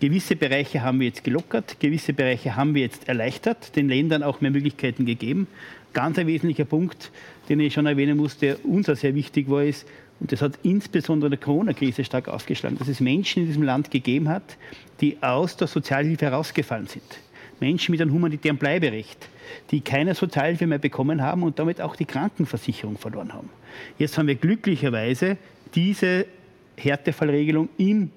Gewisse 0.00 0.34
Bereiche 0.34 0.82
haben 0.82 0.98
wir 1.00 1.08
jetzt 1.08 1.24
gelockert, 1.24 1.78
gewisse 1.78 2.14
Bereiche 2.14 2.56
haben 2.56 2.74
wir 2.74 2.80
jetzt 2.80 3.06
erleichtert, 3.06 3.76
den 3.76 3.90
Ländern 3.90 4.22
auch 4.22 4.40
mehr 4.40 4.50
Möglichkeiten 4.50 5.04
gegeben. 5.04 5.46
Ganz 5.92 6.18
ein 6.18 6.26
wesentlicher 6.26 6.64
Punkt, 6.64 7.10
den 7.50 7.60
ich 7.60 7.74
schon 7.74 7.84
erwähnen 7.84 8.16
muss, 8.16 8.38
der 8.38 8.64
uns 8.64 8.88
auch 8.88 8.96
sehr 8.96 9.14
wichtig 9.14 9.50
war, 9.50 9.62
ist, 9.62 9.86
und 10.18 10.32
das 10.32 10.40
hat 10.40 10.58
insbesondere 10.62 11.26
in 11.26 11.32
der 11.32 11.40
Corona-Krise 11.40 12.04
stark 12.04 12.28
aufgeschlagen, 12.28 12.78
dass 12.78 12.88
es 12.88 13.00
Menschen 13.00 13.42
in 13.42 13.46
diesem 13.48 13.62
Land 13.62 13.90
gegeben 13.90 14.28
hat, 14.28 14.56
die 15.02 15.18
aus 15.22 15.56
der 15.56 15.66
Sozialhilfe 15.66 16.26
herausgefallen 16.26 16.86
sind. 16.86 17.04
Menschen 17.58 17.92
mit 17.92 18.00
einem 18.00 18.12
humanitären 18.12 18.56
Bleiberecht, 18.56 19.28
die 19.70 19.82
keine 19.82 20.14
Sozialhilfe 20.14 20.66
mehr 20.66 20.78
bekommen 20.78 21.20
haben 21.20 21.42
und 21.42 21.58
damit 21.58 21.80
auch 21.80 21.94
die 21.94 22.06
Krankenversicherung 22.06 22.96
verloren 22.96 23.34
haben. 23.34 23.50
Jetzt 23.98 24.16
haben 24.16 24.28
wir 24.28 24.34
glücklicherweise 24.34 25.36
diese 25.74 26.24
Härtefallregelung 26.76 27.68
im 27.76 28.10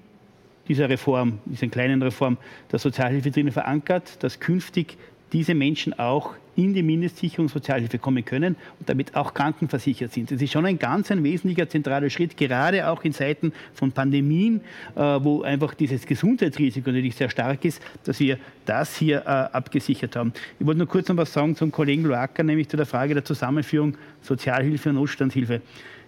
dieser 0.68 0.88
Reform, 0.88 1.38
dieser 1.44 1.68
kleinen 1.68 2.02
Reform 2.02 2.38
der 2.72 2.78
Sozialhilfe 2.78 3.30
drinnen 3.30 3.52
verankert, 3.52 4.22
dass 4.22 4.40
künftig 4.40 4.96
diese 5.32 5.54
Menschen 5.54 5.98
auch 5.98 6.34
in 6.56 6.72
die 6.74 6.82
Mindestsicherung 6.82 7.48
Sozialhilfe 7.48 7.98
kommen 7.98 8.24
können 8.24 8.56
und 8.78 8.88
damit 8.88 9.16
auch 9.16 9.34
krankenversichert 9.34 10.12
sind. 10.12 10.30
Das 10.30 10.40
ist 10.40 10.52
schon 10.52 10.64
ein 10.66 10.78
ganz 10.78 11.10
ein 11.10 11.24
wesentlicher 11.24 11.68
zentraler 11.68 12.10
Schritt, 12.10 12.36
gerade 12.36 12.88
auch 12.88 13.02
in 13.04 13.12
Zeiten 13.12 13.52
von 13.74 13.92
Pandemien, 13.92 14.60
äh, 14.94 15.00
wo 15.00 15.42
einfach 15.42 15.74
dieses 15.74 16.06
Gesundheitsrisiko 16.06 16.90
natürlich 16.90 17.16
sehr 17.16 17.28
stark 17.28 17.64
ist, 17.64 17.82
dass 18.04 18.20
wir 18.20 18.38
das 18.64 18.96
hier 18.96 19.22
äh, 19.22 19.28
abgesichert 19.28 20.16
haben. 20.16 20.32
Ich 20.60 20.66
wollte 20.66 20.78
nur 20.78 20.88
kurz 20.88 21.08
noch 21.08 21.16
was 21.16 21.32
sagen 21.32 21.56
zum 21.56 21.72
Kollegen 21.72 22.04
Loacker, 22.04 22.44
nämlich 22.44 22.68
zu 22.68 22.76
der 22.76 22.86
Frage 22.86 23.14
der 23.14 23.24
Zusammenführung 23.24 23.96
Sozialhilfe 24.22 24.90
und 24.90 24.96
Notstandshilfe. 24.96 25.60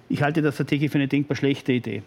Ich 0.08 0.22
halte 0.22 0.42
das 0.42 0.56
tatsächlich 0.56 0.90
für 0.90 0.98
eine 0.98 1.08
denkbar 1.08 1.36
schlechte 1.36 1.72
Idee. 1.72 2.02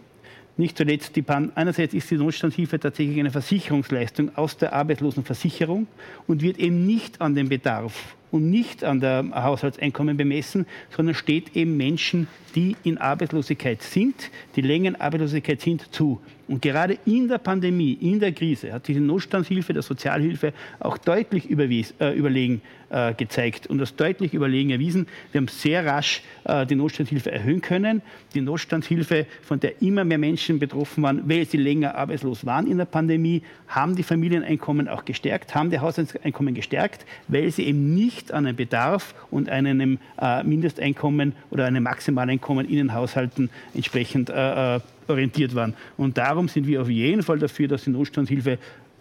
Nicht 0.57 0.77
zuletzt, 0.77 1.15
die 1.15 1.21
Pan 1.21 1.51
einerseits 1.55 1.93
ist 1.93 2.11
die 2.11 2.17
Notstandshilfe 2.17 2.79
tatsächlich 2.79 3.19
eine 3.19 3.31
Versicherungsleistung 3.31 4.35
aus 4.35 4.57
der 4.57 4.73
Arbeitslosenversicherung 4.73 5.87
und 6.27 6.41
wird 6.41 6.57
eben 6.57 6.85
nicht 6.85 7.21
an 7.21 7.33
den 7.33 7.47
Bedarf 7.47 8.15
und 8.31 8.49
nicht 8.49 8.83
an 8.83 8.99
der 8.99 9.25
Haushaltseinkommen 9.33 10.17
bemessen, 10.17 10.65
sondern 10.95 11.15
steht 11.15 11.55
eben 11.55 11.77
Menschen, 11.77 12.27
die 12.55 12.75
in 12.83 12.97
Arbeitslosigkeit 12.97 13.81
sind, 13.81 14.31
die 14.55 14.61
länger 14.61 14.89
in 14.89 14.95
Arbeitslosigkeit 14.95 15.61
sind, 15.61 15.93
zu. 15.93 16.19
Und 16.49 16.63
gerade 16.63 16.97
in 17.05 17.27
der 17.27 17.37
Pandemie, 17.37 17.93
in 18.01 18.19
der 18.19 18.31
Krise, 18.31 18.73
hat 18.73 18.87
diese 18.87 18.99
Notstandshilfe 18.99 19.71
der 19.71 19.83
Sozialhilfe 19.83 20.51
auch 20.79 20.97
deutlich 20.97 21.47
überwies, 21.47 21.93
äh, 21.99 22.17
überlegen 22.17 22.61
äh, 22.89 23.13
gezeigt 23.13 23.67
und 23.67 23.77
das 23.77 23.95
deutlich 23.95 24.33
überlegen 24.33 24.71
erwiesen. 24.71 25.05
Wir 25.31 25.41
haben 25.41 25.47
sehr 25.47 25.85
rasch 25.85 26.23
äh, 26.45 26.65
die 26.65 26.73
Notstandshilfe 26.73 27.31
erhöhen 27.31 27.61
können. 27.61 28.01
Die 28.33 28.41
Notstandshilfe, 28.41 29.27
von 29.43 29.59
der 29.59 29.79
immer 29.83 30.03
mehr 30.03 30.17
Menschen 30.17 30.57
betroffen 30.57 31.03
waren, 31.03 31.29
weil 31.29 31.45
sie 31.45 31.57
länger 31.57 31.93
arbeitslos 31.93 32.47
waren 32.47 32.65
in 32.65 32.79
der 32.79 32.85
Pandemie, 32.85 33.43
haben 33.67 33.95
die 33.95 34.01
Familieneinkommen 34.01 34.89
auch 34.89 35.05
gestärkt, 35.05 35.53
haben 35.53 35.69
die 35.69 35.77
Haushaltseinkommen 35.77 36.55
gestärkt, 36.55 37.05
weil 37.27 37.51
sie 37.51 37.65
eben 37.65 37.93
nicht 37.93 38.31
an 38.31 38.47
einem 38.47 38.55
Bedarf 38.55 39.13
und 39.29 39.49
einem 39.49 39.99
äh, 40.19 40.43
Mindesteinkommen 40.43 41.33
oder 41.51 41.67
einem 41.67 41.83
Maximaleinkommen 41.83 42.67
in 42.67 42.77
den 42.77 42.93
Haushalten 42.95 43.51
entsprechend 43.75 44.31
äh, 44.31 44.77
äh 44.77 44.79
orientiert 45.09 45.55
waren. 45.55 45.73
Und 45.97 46.17
darum 46.17 46.47
sind 46.47 46.67
wir 46.67 46.81
auf 46.81 46.89
jeden 46.89 47.23
Fall 47.23 47.39
dafür, 47.39 47.67
dass 47.67 47.83
die 47.83 47.89
Notstandshilfe 47.89 48.57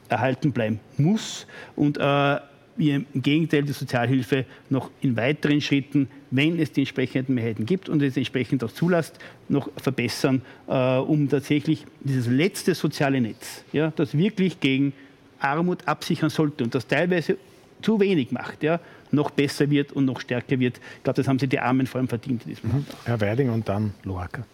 erhalten 0.08 0.52
bleiben 0.52 0.80
muss 0.96 1.46
und 1.76 1.98
äh, 1.98 2.38
im 2.78 3.06
Gegenteil 3.14 3.62
die 3.62 3.72
Sozialhilfe 3.72 4.44
noch 4.70 4.90
in 5.00 5.16
weiteren 5.16 5.60
Schritten, 5.60 6.08
wenn 6.30 6.58
es 6.60 6.70
die 6.72 6.82
entsprechenden 6.82 7.34
Mehrheiten 7.34 7.66
gibt 7.66 7.88
und 7.88 8.00
es 8.02 8.16
entsprechend 8.16 8.62
auch 8.62 8.70
zulässt, 8.70 9.18
noch 9.48 9.68
verbessern, 9.76 10.42
äh, 10.68 10.96
um 10.98 11.28
tatsächlich 11.28 11.84
dieses 12.00 12.28
letzte 12.28 12.74
soziale 12.74 13.20
Netz, 13.20 13.64
ja, 13.72 13.92
das 13.96 14.16
wirklich 14.16 14.60
gegen 14.60 14.92
Armut 15.40 15.86
absichern 15.86 16.30
sollte 16.30 16.64
und 16.64 16.74
das 16.74 16.86
teilweise 16.86 17.36
zu 17.82 17.98
wenig 18.00 18.32
macht, 18.32 18.62
ja, 18.62 18.80
noch 19.10 19.30
besser 19.30 19.70
wird 19.70 19.92
und 19.92 20.04
noch 20.04 20.20
stärker 20.20 20.58
wird. 20.58 20.80
Ich 20.98 21.02
glaube, 21.02 21.16
das 21.16 21.28
haben 21.28 21.38
sich 21.38 21.48
die 21.48 21.60
Armen 21.60 21.86
vor 21.86 21.98
allem 21.98 22.08
verdient 22.08 22.42
in 22.44 22.50
diesem 22.50 22.70
mhm. 22.70 22.86
Herr 23.04 23.20
Weiding 23.20 23.50
und 23.50 23.68
dann 23.68 23.94
Loacker. 24.04 24.44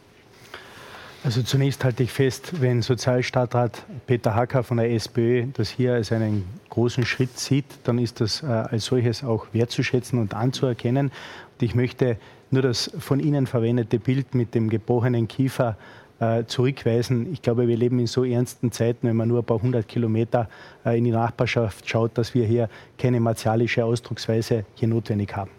Also 1.25 1.43
zunächst 1.43 1.83
halte 1.85 2.03
ich 2.03 2.13
fest, 2.13 2.61
wenn 2.61 2.83
Sozialstadtrat 2.83 3.87
Peter 4.07 4.35
Hacker 4.35 4.63
von 4.63 4.77
der 4.77 4.93
SPÖ 4.93 5.47
das 5.55 5.71
hier 5.71 5.95
als 5.95 6.13
einen 6.13 6.45
großen 6.69 7.07
Schritt 7.07 7.39
sieht, 7.39 7.65
dann 7.85 7.99
ist 7.99 8.21
das 8.21 8.43
äh, 8.43 8.47
als 8.47 8.85
solches 8.85 9.25
auch 9.25 9.47
wertzuschätzen 9.53 10.19
und 10.19 10.35
anzuerkennen. 10.35 11.07
Und 11.07 11.63
ich 11.63 11.75
möchte 11.75 12.19
nur 12.51 12.61
das 12.61 12.91
von 12.99 13.21
Ihnen 13.21 13.47
verwendete 13.47 13.99
Bild 13.99 14.35
mit 14.35 14.55
dem 14.55 14.69
gebrochenen 14.69 15.27
Kiefer 15.27 15.79
äh, 16.21 16.45
zurückweisen. 16.45 17.33
Ich 17.33 17.41
glaube, 17.41 17.69
wir 17.69 17.77
leben 17.79 17.99
in 18.01 18.07
so 18.07 18.23
ernsten 18.23 18.71
Zeiten, 18.71 19.09
wenn 19.09 19.17
man 19.17 19.29
nur 19.29 19.39
ein 19.39 19.47
paar 19.47 19.63
hundert 19.63 19.89
Kilometer 19.89 20.51
äh, 20.85 20.99
in 20.99 21.05
die 21.05 21.11
Nachbarschaft 21.11 21.89
schaut, 21.89 22.19
dass 22.19 22.35
wir 22.35 22.45
hier 22.45 22.69
keine 22.99 23.19
martialische 23.19 23.83
Ausdrucksweise 23.83 24.67
hier 24.75 24.89
notwendig 24.89 25.35
haben. 25.35 25.51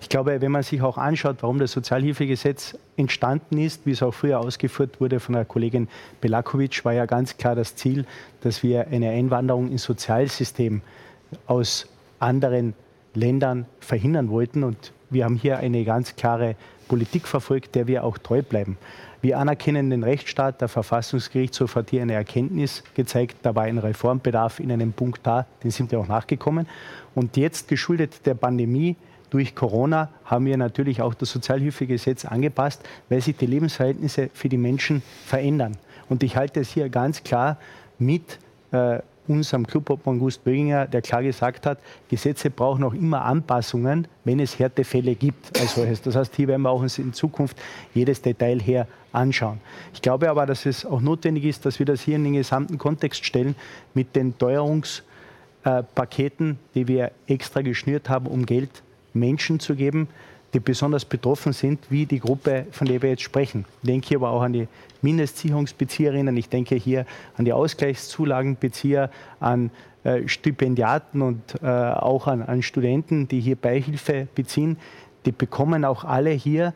Ich 0.00 0.08
glaube, 0.08 0.40
wenn 0.40 0.50
man 0.50 0.62
sich 0.62 0.80
auch 0.80 0.96
anschaut, 0.96 1.36
warum 1.40 1.58
das 1.58 1.72
Sozialhilfegesetz 1.72 2.76
entstanden 2.96 3.58
ist, 3.58 3.84
wie 3.84 3.90
es 3.90 4.02
auch 4.02 4.12
früher 4.12 4.40
ausgeführt 4.40 5.00
wurde 5.00 5.20
von 5.20 5.34
der 5.34 5.44
Kollegin 5.44 5.88
Belakovic, 6.20 6.84
war 6.84 6.94
ja 6.94 7.06
ganz 7.06 7.36
klar 7.36 7.54
das 7.54 7.76
Ziel, 7.76 8.06
dass 8.40 8.62
wir 8.62 8.88
eine 8.88 9.10
Einwanderung 9.10 9.70
ins 9.70 9.84
Sozialsystem 9.84 10.80
aus 11.46 11.86
anderen 12.18 12.74
Ländern 13.14 13.66
verhindern 13.80 14.30
wollten. 14.30 14.64
Und 14.64 14.92
wir 15.10 15.24
haben 15.24 15.36
hier 15.36 15.58
eine 15.58 15.84
ganz 15.84 16.16
klare 16.16 16.56
Politik 16.88 17.28
verfolgt, 17.28 17.74
der 17.74 17.86
wir 17.86 18.02
auch 18.02 18.18
treu 18.18 18.42
bleiben. 18.42 18.78
Wir 19.22 19.38
anerkennen 19.38 19.90
den 19.90 20.02
Rechtsstaat. 20.02 20.62
Der 20.62 20.68
Verfassungsgerichtshof 20.68 21.76
hat 21.76 21.90
hier 21.90 22.00
eine 22.00 22.14
Erkenntnis 22.14 22.82
gezeigt. 22.94 23.36
Da 23.42 23.54
war 23.54 23.64
ein 23.64 23.76
Reformbedarf 23.76 24.60
in 24.60 24.72
einem 24.72 24.92
Punkt 24.94 25.20
da. 25.24 25.46
Den 25.62 25.70
sind 25.70 25.92
wir 25.92 26.00
auch 26.00 26.08
nachgekommen. 26.08 26.66
Und 27.14 27.36
jetzt, 27.36 27.68
geschuldet 27.68 28.24
der 28.24 28.34
Pandemie, 28.34 28.96
durch 29.30 29.54
Corona 29.54 30.10
haben 30.24 30.46
wir 30.46 30.56
natürlich 30.56 31.02
auch 31.02 31.14
das 31.14 31.30
Sozialhilfegesetz 31.30 32.24
angepasst, 32.24 32.82
weil 33.08 33.20
sich 33.20 33.36
die 33.36 33.46
Lebensverhältnisse 33.46 34.30
für 34.34 34.48
die 34.48 34.58
Menschen 34.58 35.02
verändern. 35.24 35.76
Und 36.08 36.22
ich 36.22 36.36
halte 36.36 36.60
es 36.60 36.70
hier 36.70 36.88
ganz 36.88 37.22
klar 37.22 37.56
mit 37.98 38.38
äh, 38.72 38.98
unserem 39.28 39.66
Clubobmann 39.66 40.18
Gust 40.18 40.44
Böginger, 40.44 40.86
der 40.86 41.02
klar 41.02 41.22
gesagt 41.22 41.66
hat, 41.66 41.78
Gesetze 42.08 42.48
brauchen 42.50 42.82
auch 42.82 42.94
immer 42.94 43.24
Anpassungen, 43.24 44.08
wenn 44.24 44.40
es 44.40 44.58
Härtefälle 44.58 45.14
gibt 45.14 45.56
als 45.58 45.76
solches. 45.76 46.02
Das 46.02 46.16
heißt, 46.16 46.34
hier 46.34 46.48
werden 46.48 46.62
wir 46.62 46.70
auch 46.70 46.82
uns 46.82 46.98
in 46.98 47.12
Zukunft 47.12 47.56
jedes 47.94 48.22
Detail 48.22 48.60
her 48.60 48.88
anschauen. 49.12 49.60
Ich 49.94 50.02
glaube 50.02 50.28
aber, 50.30 50.46
dass 50.46 50.66
es 50.66 50.84
auch 50.84 51.00
notwendig 51.00 51.44
ist, 51.44 51.64
dass 51.64 51.78
wir 51.78 51.86
das 51.86 52.00
hier 52.00 52.16
in 52.16 52.24
den 52.24 52.32
gesamten 52.32 52.76
Kontext 52.78 53.24
stellen 53.24 53.54
mit 53.94 54.16
den 54.16 54.36
Teuerungspaketen, 54.36 56.58
die 56.74 56.88
wir 56.88 57.12
extra 57.26 57.62
geschnürt 57.62 58.08
haben, 58.08 58.26
um 58.26 58.46
Geld 58.46 58.82
Menschen 59.12 59.60
zu 59.60 59.74
geben, 59.74 60.08
die 60.52 60.60
besonders 60.60 61.04
betroffen 61.04 61.52
sind, 61.52 61.78
wie 61.90 62.06
die 62.06 62.18
Gruppe, 62.18 62.66
von 62.70 62.86
der 62.86 63.02
wir 63.02 63.10
jetzt 63.10 63.22
sprechen. 63.22 63.64
Ich 63.82 63.86
denke 63.86 64.08
hier 64.08 64.18
aber 64.18 64.30
auch 64.30 64.42
an 64.42 64.52
die 64.52 64.68
Mindestsicherungsbezieherinnen, 65.02 66.36
ich 66.36 66.48
denke 66.48 66.74
hier 66.74 67.06
an 67.36 67.44
die 67.44 67.52
Ausgleichszulagenbezieher, 67.52 69.10
an 69.38 69.70
äh, 70.02 70.26
Stipendiaten 70.26 71.22
und 71.22 71.40
äh, 71.62 71.66
auch 71.66 72.26
an, 72.26 72.42
an 72.42 72.62
Studenten, 72.62 73.28
die 73.28 73.40
hier 73.40 73.56
Beihilfe 73.56 74.28
beziehen. 74.34 74.76
Die 75.24 75.32
bekommen 75.32 75.84
auch 75.84 76.04
alle 76.04 76.30
hier 76.30 76.74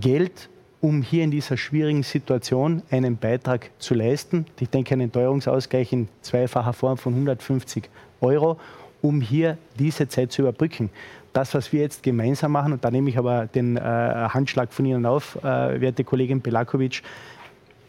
Geld, 0.00 0.48
um 0.80 1.02
hier 1.02 1.24
in 1.24 1.30
dieser 1.30 1.56
schwierigen 1.56 2.02
Situation 2.02 2.82
einen 2.90 3.16
Beitrag 3.16 3.70
zu 3.78 3.94
leisten. 3.94 4.46
Ich 4.58 4.70
denke 4.70 4.94
an 4.94 5.00
den 5.00 5.12
Teuerungsausgleich 5.12 5.92
in 5.92 6.08
zweifacher 6.22 6.72
Form 6.72 6.96
von 6.96 7.12
150 7.12 7.90
Euro, 8.20 8.58
um 9.02 9.20
hier 9.20 9.58
diese 9.78 10.08
Zeit 10.08 10.32
zu 10.32 10.42
überbrücken 10.42 10.90
das, 11.32 11.54
was 11.54 11.72
wir 11.72 11.80
jetzt 11.80 12.02
gemeinsam 12.02 12.52
machen, 12.52 12.72
und 12.72 12.84
da 12.84 12.90
nehme 12.90 13.08
ich 13.08 13.18
aber 13.18 13.46
den 13.46 13.76
äh, 13.76 13.80
Handschlag 13.80 14.72
von 14.72 14.84
Ihnen 14.84 15.06
auf, 15.06 15.36
äh, 15.36 15.80
werte 15.80 16.04
Kollegin 16.04 16.40
Belakovic, 16.40 17.02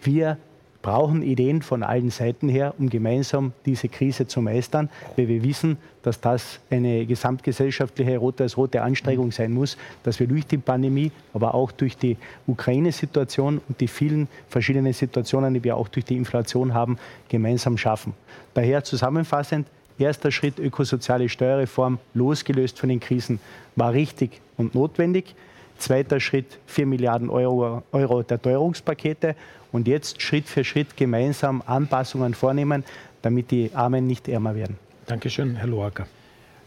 wir 0.04 0.38
brauchen 0.82 1.22
Ideen 1.22 1.62
von 1.62 1.84
allen 1.84 2.10
Seiten 2.10 2.50
her, 2.50 2.74
um 2.78 2.90
gemeinsam 2.90 3.54
diese 3.66 3.88
Krise 3.88 4.28
zu 4.28 4.42
meistern, 4.42 4.90
weil 5.16 5.28
wir 5.28 5.44
wissen, 5.44 5.78
dass 6.02 6.20
das 6.20 6.60
eine 6.70 7.06
gesamtgesellschaftliche 7.06 8.18
rote 8.18 8.44
als 8.44 8.58
rote 8.58 8.82
Anstrengung 8.82 9.32
sein 9.32 9.52
muss, 9.52 9.78
dass 10.04 10.20
wir 10.20 10.28
durch 10.28 10.48
die 10.48 10.58
Pandemie, 10.58 11.12
aber 11.34 11.54
auch 11.54 11.72
durch 11.72 11.98
die 11.98 12.18
Ukraine-Situation 12.48 13.62
und 13.68 13.80
die 13.80 13.88
vielen 13.88 14.28
verschiedenen 14.50 14.94
Situationen, 14.94 15.54
die 15.54 15.64
wir 15.64 15.78
auch 15.78 15.88
durch 15.88 16.06
die 16.06 16.18
Inflation 16.18 16.74
haben, 16.74 16.98
gemeinsam 17.30 17.78
schaffen. 17.78 18.14
Daher 18.54 18.84
zusammenfassend, 18.84 19.68
Erster 20.02 20.32
Schritt 20.32 20.60
ökosoziale 20.60 21.30
Steuerreform, 21.30 22.00
losgelöst 22.14 22.80
von 22.80 22.90
den 22.90 23.00
Krisen, 23.00 23.40
war 23.76 23.94
richtig 23.94 24.42
und 24.58 24.74
notwendig. 24.76 25.36
Zweiter 25.78 26.20
Schritt 26.20 26.60
4 26.68 26.86
Milliarden 26.86 27.30
Euro, 27.30 27.84
Euro 27.92 28.24
der 28.24 28.42
Teuerungspakete 28.42 29.36
und 29.72 29.88
jetzt 29.88 30.22
Schritt 30.22 30.48
für 30.48 30.64
Schritt 30.64 30.98
gemeinsam 30.98 31.64
Anpassungen 31.66 32.34
vornehmen, 32.34 32.84
damit 33.22 33.52
die 33.52 33.72
Armen 33.74 34.08
nicht 34.08 34.28
ärmer 34.28 34.56
werden. 34.56 34.78
Dankeschön, 35.08 35.56
Herr 35.56 35.68
Loacker. 35.68 36.08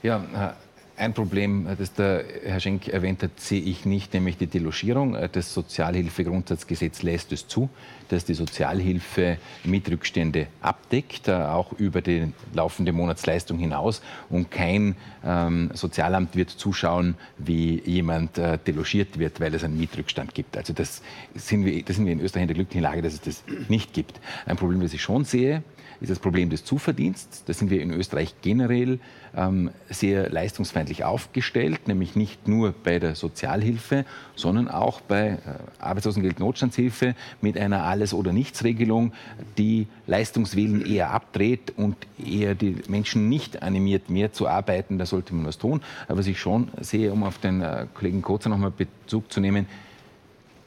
Ja, 0.03 0.55
ein 0.97 1.13
Problem, 1.13 1.67
das 1.79 1.93
der 1.93 2.25
Herr 2.45 2.61
Schenk 2.61 2.89
erwähnt 2.89 3.23
hat, 3.23 3.41
sehe 3.41 3.61
ich 3.61 3.85
nicht, 3.85 4.15
nämlich 4.15 4.37
die 4.37 4.47
Delogierung. 4.47 5.17
Das 5.33 5.53
Sozialhilfegrundsatzgesetz 5.53 7.03
lässt 7.03 7.33
es 7.33 7.49
zu, 7.49 7.69
dass 8.09 8.25
die 8.25 8.35
Sozialhilfe 8.35 9.39
Mietrückstände 9.65 10.47
abdeckt, 10.61 11.29
äh, 11.29 11.33
auch 11.33 11.73
über 11.73 12.01
die 12.01 12.33
laufende 12.53 12.93
Monatsleistung 12.93 13.59
hinaus. 13.59 14.03
Und 14.31 14.51
kein 14.51 14.95
ähm, 15.25 15.71
Sozialamt 15.75 16.37
wird 16.37 16.51
zuschauen, 16.51 17.17
wie 17.39 17.83
jemand 17.85 18.39
äh, 18.39 18.59
delogiert 18.59 19.19
wird, 19.19 19.41
weil 19.41 19.55
es 19.55 19.65
einen 19.65 19.79
Mietrückstand 19.79 20.35
gibt. 20.35 20.57
Also 20.57 20.73
das 20.73 21.03
sind, 21.35 21.65
wir, 21.65 21.83
das 21.83 21.97
sind 21.97 22.07
wir 22.07 22.13
in 22.13 22.21
Österreich 22.21 22.43
in 22.43 22.49
der 22.49 22.57
glücklichen 22.57 22.83
Lage, 22.83 23.03
dass 23.03 23.15
es 23.15 23.21
das 23.21 23.45
nicht 23.69 23.93
gibt. 23.95 24.21
Ein 24.47 24.57
Problem, 24.57 24.81
das 24.81 24.93
ich 24.93 25.03
schon 25.03 25.25
sehe, 25.25 25.65
ist 26.01 26.11
das 26.11 26.19
Problem 26.19 26.51
des 26.51 26.65
Zuverdienstes. 26.65 27.45
Da 27.45 27.53
sind 27.53 27.71
wir 27.71 27.81
in 27.81 27.91
Österreich 27.91 28.35
generell 28.43 28.99
ähm, 29.37 29.71
sehr 29.89 30.31
leistungsfeindlich 30.31 31.05
aufgestellt, 31.05 31.89
nämlich 31.89 32.17
nicht 32.17 32.47
nur 32.49 32.73
bei 32.73 32.99
der 32.99 33.15
Sozialhilfe, 33.15 34.05
sondern 34.37 34.69
auch 34.69 35.01
bei 35.01 35.31
äh, 35.31 35.39
Arbeitslosengeld 35.79 36.39
Notstandshilfe 36.39 37.15
mit 37.41 37.59
einer 37.59 37.85
Alles- 37.85 38.15
oder 38.15 38.33
Nichts-Regelung, 38.33 39.13
die 39.59 39.87
Leistungswillen 40.07 40.85
eher 40.85 41.11
abdreht 41.11 41.73
und 41.77 41.97
eher 42.19 42.55
die 42.55 42.77
Menschen 42.89 43.29
nicht 43.29 43.63
animiert, 43.63 44.11
mehr 44.11 44.33
zu 44.33 44.49
arbeiten. 44.49 44.99
Da 44.99 45.07
sollte 45.07 45.35
man 45.35 45.47
was 45.47 45.59
tun. 45.59 45.81
Aber 46.09 46.19
was 46.19 46.27
ich 46.27 46.39
schon 46.39 46.69
sehe, 46.81 47.13
um 47.13 47.23
auf 47.25 47.39
den 47.39 47.63
äh, 47.63 47.87
Kollegen 47.95 48.23
Kotzer 48.23 48.51
nochmal 48.51 48.71
Bezug 48.71 49.33
zu 49.33 49.41
nehmen, 49.41 49.67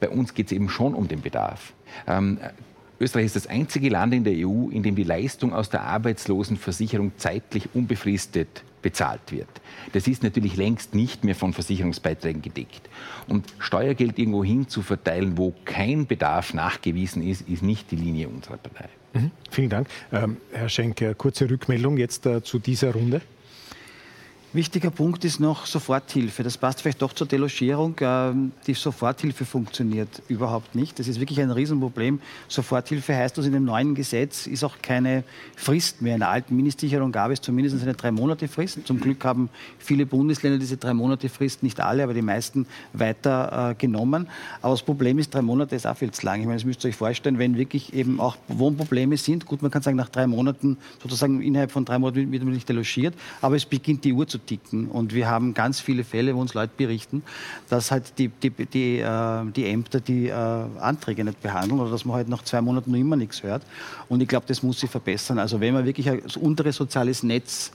bei 0.00 0.08
uns 0.08 0.34
geht 0.34 0.46
es 0.46 0.52
eben 0.52 0.68
schon 0.68 0.94
um 0.94 1.08
den 1.08 1.22
Bedarf. 1.22 1.72
Ähm, 2.06 2.38
Österreich 3.00 3.26
ist 3.26 3.36
das 3.36 3.46
einzige 3.46 3.88
Land 3.90 4.12
in 4.12 4.24
der 4.24 4.34
EU, 4.34 4.70
in 4.70 4.82
dem 4.82 4.96
die 4.96 5.04
Leistung 5.04 5.52
aus 5.52 5.70
der 5.70 5.82
Arbeitslosenversicherung 5.82 7.12
zeitlich 7.16 7.68
unbefristet 7.74 8.64
bezahlt 8.82 9.32
wird. 9.32 9.48
Das 9.92 10.06
ist 10.08 10.22
natürlich 10.22 10.56
längst 10.56 10.94
nicht 10.94 11.24
mehr 11.24 11.34
von 11.34 11.52
Versicherungsbeiträgen 11.52 12.42
gedeckt. 12.42 12.88
Und 13.26 13.46
Steuergeld 13.58 14.18
irgendwo 14.18 14.44
hin 14.44 14.68
zu 14.68 14.82
verteilen, 14.82 15.36
wo 15.36 15.54
kein 15.64 16.06
Bedarf 16.06 16.54
nachgewiesen 16.54 17.22
ist, 17.22 17.48
ist 17.48 17.62
nicht 17.62 17.90
die 17.90 17.96
Linie 17.96 18.28
unserer 18.28 18.56
Partei. 18.56 18.88
Mhm. 19.14 19.30
Vielen 19.50 19.70
Dank. 19.70 19.88
Ähm, 20.12 20.36
Herr 20.52 20.68
Schenk, 20.68 21.18
kurze 21.18 21.48
Rückmeldung 21.48 21.96
jetzt 21.96 22.26
äh, 22.26 22.42
zu 22.42 22.58
dieser 22.58 22.92
Runde. 22.92 23.20
Wichtiger 24.54 24.90
Punkt 24.90 25.26
ist 25.26 25.40
noch 25.40 25.66
Soforthilfe. 25.66 26.42
Das 26.42 26.56
passt 26.56 26.80
vielleicht 26.80 27.02
doch 27.02 27.12
zur 27.12 27.26
Delogierung. 27.26 27.94
Ähm, 28.00 28.52
die 28.66 28.72
Soforthilfe 28.72 29.44
funktioniert 29.44 30.22
überhaupt 30.28 30.74
nicht. 30.74 30.98
Das 30.98 31.06
ist 31.06 31.20
wirklich 31.20 31.38
ein 31.42 31.50
Riesenproblem. 31.50 32.18
Soforthilfe 32.48 33.14
heißt, 33.14 33.36
dass 33.36 33.44
in 33.44 33.52
dem 33.52 33.66
neuen 33.66 33.94
Gesetz 33.94 34.46
ist 34.46 34.64
auch 34.64 34.76
keine 34.80 35.24
Frist 35.54 36.00
mehr. 36.00 36.14
In 36.14 36.20
der 36.20 36.30
alten 36.30 36.56
Mindestsicherung 36.56 37.12
gab 37.12 37.30
es 37.30 37.42
zumindest 37.42 37.82
eine 37.82 37.92
Drei-Monate-Frist. 37.92 38.86
Zum 38.86 39.00
Glück 39.00 39.22
haben 39.26 39.50
viele 39.78 40.06
Bundesländer 40.06 40.58
diese 40.58 40.78
Drei-Monate-Frist, 40.78 41.62
nicht 41.62 41.80
alle, 41.80 42.02
aber 42.02 42.14
die 42.14 42.22
meisten 42.22 42.64
weiter 42.94 43.72
äh, 43.72 43.74
genommen. 43.74 44.28
Aber 44.62 44.72
das 44.72 44.82
Problem 44.82 45.18
ist, 45.18 45.34
drei 45.34 45.42
Monate 45.42 45.76
ist 45.76 45.86
auch 45.86 45.98
viel 45.98 46.10
zu 46.10 46.24
lang. 46.24 46.40
Ich 46.40 46.46
meine, 46.46 46.56
das 46.56 46.64
müsst 46.64 46.82
ihr 46.86 46.88
euch 46.88 46.96
vorstellen, 46.96 47.38
wenn 47.38 47.58
wirklich 47.58 47.92
eben 47.92 48.18
auch 48.18 48.38
Wohnprobleme 48.48 49.18
sind. 49.18 49.44
Gut, 49.44 49.60
man 49.60 49.70
kann 49.70 49.82
sagen, 49.82 49.98
nach 49.98 50.08
drei 50.08 50.26
Monaten, 50.26 50.78
sozusagen 51.02 51.42
innerhalb 51.42 51.70
von 51.70 51.84
drei 51.84 51.98
Monaten 51.98 52.32
wird 52.32 52.42
man 52.44 52.54
nicht 52.54 52.66
delogiert, 52.66 53.14
aber 53.42 53.54
es 53.54 53.66
beginnt 53.66 54.04
die 54.04 54.14
Uhr 54.14 54.26
zu 54.26 54.37
ticken. 54.38 54.88
Und 54.88 55.14
wir 55.14 55.28
haben 55.28 55.54
ganz 55.54 55.80
viele 55.80 56.04
Fälle, 56.04 56.34
wo 56.34 56.40
uns 56.40 56.54
Leute 56.54 56.72
berichten, 56.76 57.22
dass 57.68 57.90
halt 57.90 58.18
die, 58.18 58.28
die, 58.28 58.50
die, 58.50 58.98
äh, 58.98 59.44
die 59.54 59.66
Ämter 59.66 60.00
die 60.00 60.28
äh, 60.28 60.32
Anträge 60.32 61.24
nicht 61.24 61.42
behandeln 61.42 61.80
oder 61.80 61.90
dass 61.90 62.04
man 62.04 62.16
halt 62.16 62.28
nach 62.28 62.42
zwei 62.42 62.60
Monaten 62.60 62.90
noch 62.90 62.98
immer 62.98 63.16
nichts 63.16 63.42
hört. 63.42 63.62
Und 64.08 64.20
ich 64.22 64.28
glaube, 64.28 64.46
das 64.46 64.62
muss 64.62 64.80
sich 64.80 64.90
verbessern. 64.90 65.38
Also 65.38 65.60
wenn 65.60 65.74
man 65.74 65.84
wirklich 65.84 66.08
ein 66.08 66.22
unteres 66.40 66.76
soziales 66.76 67.22
Netz 67.22 67.72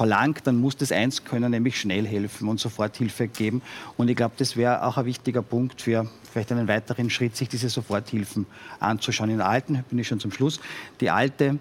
verlangt, 0.00 0.46
dann 0.46 0.56
muss 0.56 0.78
das 0.78 0.92
eins 0.92 1.24
können, 1.24 1.50
nämlich 1.50 1.78
schnell 1.78 2.06
helfen 2.06 2.48
und 2.48 2.58
Soforthilfe 2.58 3.28
geben. 3.28 3.60
Und 3.98 4.08
ich 4.08 4.16
glaube, 4.16 4.34
das 4.38 4.56
wäre 4.56 4.82
auch 4.84 4.96
ein 4.96 5.04
wichtiger 5.04 5.42
Punkt 5.42 5.82
für 5.82 6.08
vielleicht 6.32 6.52
einen 6.52 6.68
weiteren 6.68 7.10
Schritt, 7.10 7.36
sich 7.36 7.50
diese 7.50 7.68
Soforthilfen 7.68 8.46
anzuschauen. 8.78 9.28
In 9.28 9.38
der 9.38 9.48
alten, 9.48 9.84
bin 9.90 9.98
ich 9.98 10.08
schon 10.08 10.18
zum 10.18 10.32
Schluss, 10.32 10.58
die 11.00 11.10
alte 11.10 11.58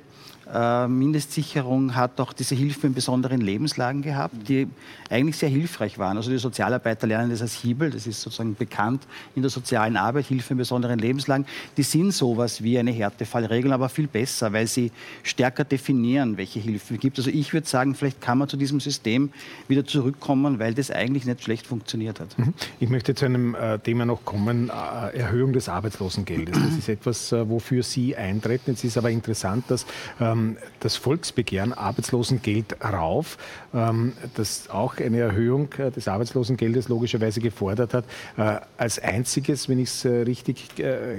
äh, 0.54 0.88
Mindestsicherung 0.88 1.96
hat 1.96 2.20
auch 2.20 2.34
diese 2.34 2.56
Hilfe 2.56 2.88
in 2.88 2.94
besonderen 2.94 3.42
Lebenslagen 3.42 4.02
gehabt, 4.02 4.36
die 4.48 4.68
eigentlich 5.10 5.38
sehr 5.38 5.50
hilfreich 5.50 5.98
waren. 5.98 6.18
Also 6.18 6.32
die 6.32 6.38
Sozialarbeiter 6.38 7.08
lernen 7.08 7.30
das 7.30 7.42
als 7.42 7.54
Hiebel, 7.54 7.92
das 7.92 8.08
ist 8.08 8.22
sozusagen 8.22 8.56
bekannt 8.56 9.04
in 9.36 9.42
der 9.42 9.52
sozialen 9.52 9.98
Arbeit, 9.98 10.26
Hilfe 10.26 10.54
in 10.54 10.58
besonderen 10.58 11.00
Lebenslagen. 11.00 11.46
Die 11.78 11.84
sind 11.84 12.14
sowas 12.14 12.64
wie 12.64 12.80
eine 12.80 12.92
Härtefallregel, 12.92 13.72
aber 13.74 13.90
viel 13.90 14.08
besser, 14.08 14.52
weil 14.54 14.68
sie 14.68 14.92
stärker 15.24 15.64
definieren, 15.64 16.38
welche 16.38 16.60
Hilfe 16.60 16.96
es 16.96 17.00
gibt. 17.00 17.20
Also 17.20 17.30
ich 17.30 17.54
würde 17.54 17.68
sagen, 17.68 17.96
vielleicht 17.96 18.22
kann 18.22 18.38
man 18.38 18.48
zu 18.48 18.58
diesem 18.58 18.80
System 18.80 19.32
wieder 19.68 19.86
zurückkommen, 19.86 20.60
weil 20.60 20.74
das 20.74 20.90
eigentlich 20.92 21.26
nicht 21.26 21.44
schlecht 21.44 21.68
funktioniert 21.68 22.20
hat. 22.20 22.38
Mhm. 22.38 22.54
Ich 22.80 22.90
möchte 22.90 23.14
zu 23.14 23.26
einem 23.26 23.56
äh, 23.56 23.80
Thema 23.80 24.06
noch 24.06 24.26
kommen, 24.26 24.70
äh, 24.70 25.18
Erhöhung 25.18 25.54
des 25.54 25.70
Arbeitslosengeldes. 25.70 26.58
Das 26.58 26.74
ist 26.78 26.90
etwas, 26.90 27.32
äh, 27.32 27.48
wofür 27.48 27.84
Sie 27.84 28.16
eintreten. 28.16 28.72
Es 28.72 28.84
ist 28.84 28.98
aber 28.98 29.12
interessant, 29.12 29.66
dass 29.68 29.86
ähm, 30.20 30.39
ähm, 30.40 30.58
das 30.80 30.96
Volksbegehren 30.96 31.74
Arbeitslosengeld 31.74 32.78
rauf, 32.84 33.38
ähm, 33.74 34.14
das 34.36 34.70
auch 34.70 34.98
eine 34.98 35.20
Erhöhung 35.20 35.70
äh, 35.78 35.92
des 35.92 36.08
Arbeitslosengeldes 36.08 36.88
logischerweise 36.90 37.42
gefordert 37.42 37.94
hat, 37.94 38.06
äh, 38.38 38.60
als 38.78 39.00
einziges, 39.00 39.70
wenn 39.70 39.80
ich 39.80 39.90
es 39.90 40.06
äh, 40.06 40.10
richtig 40.10 40.70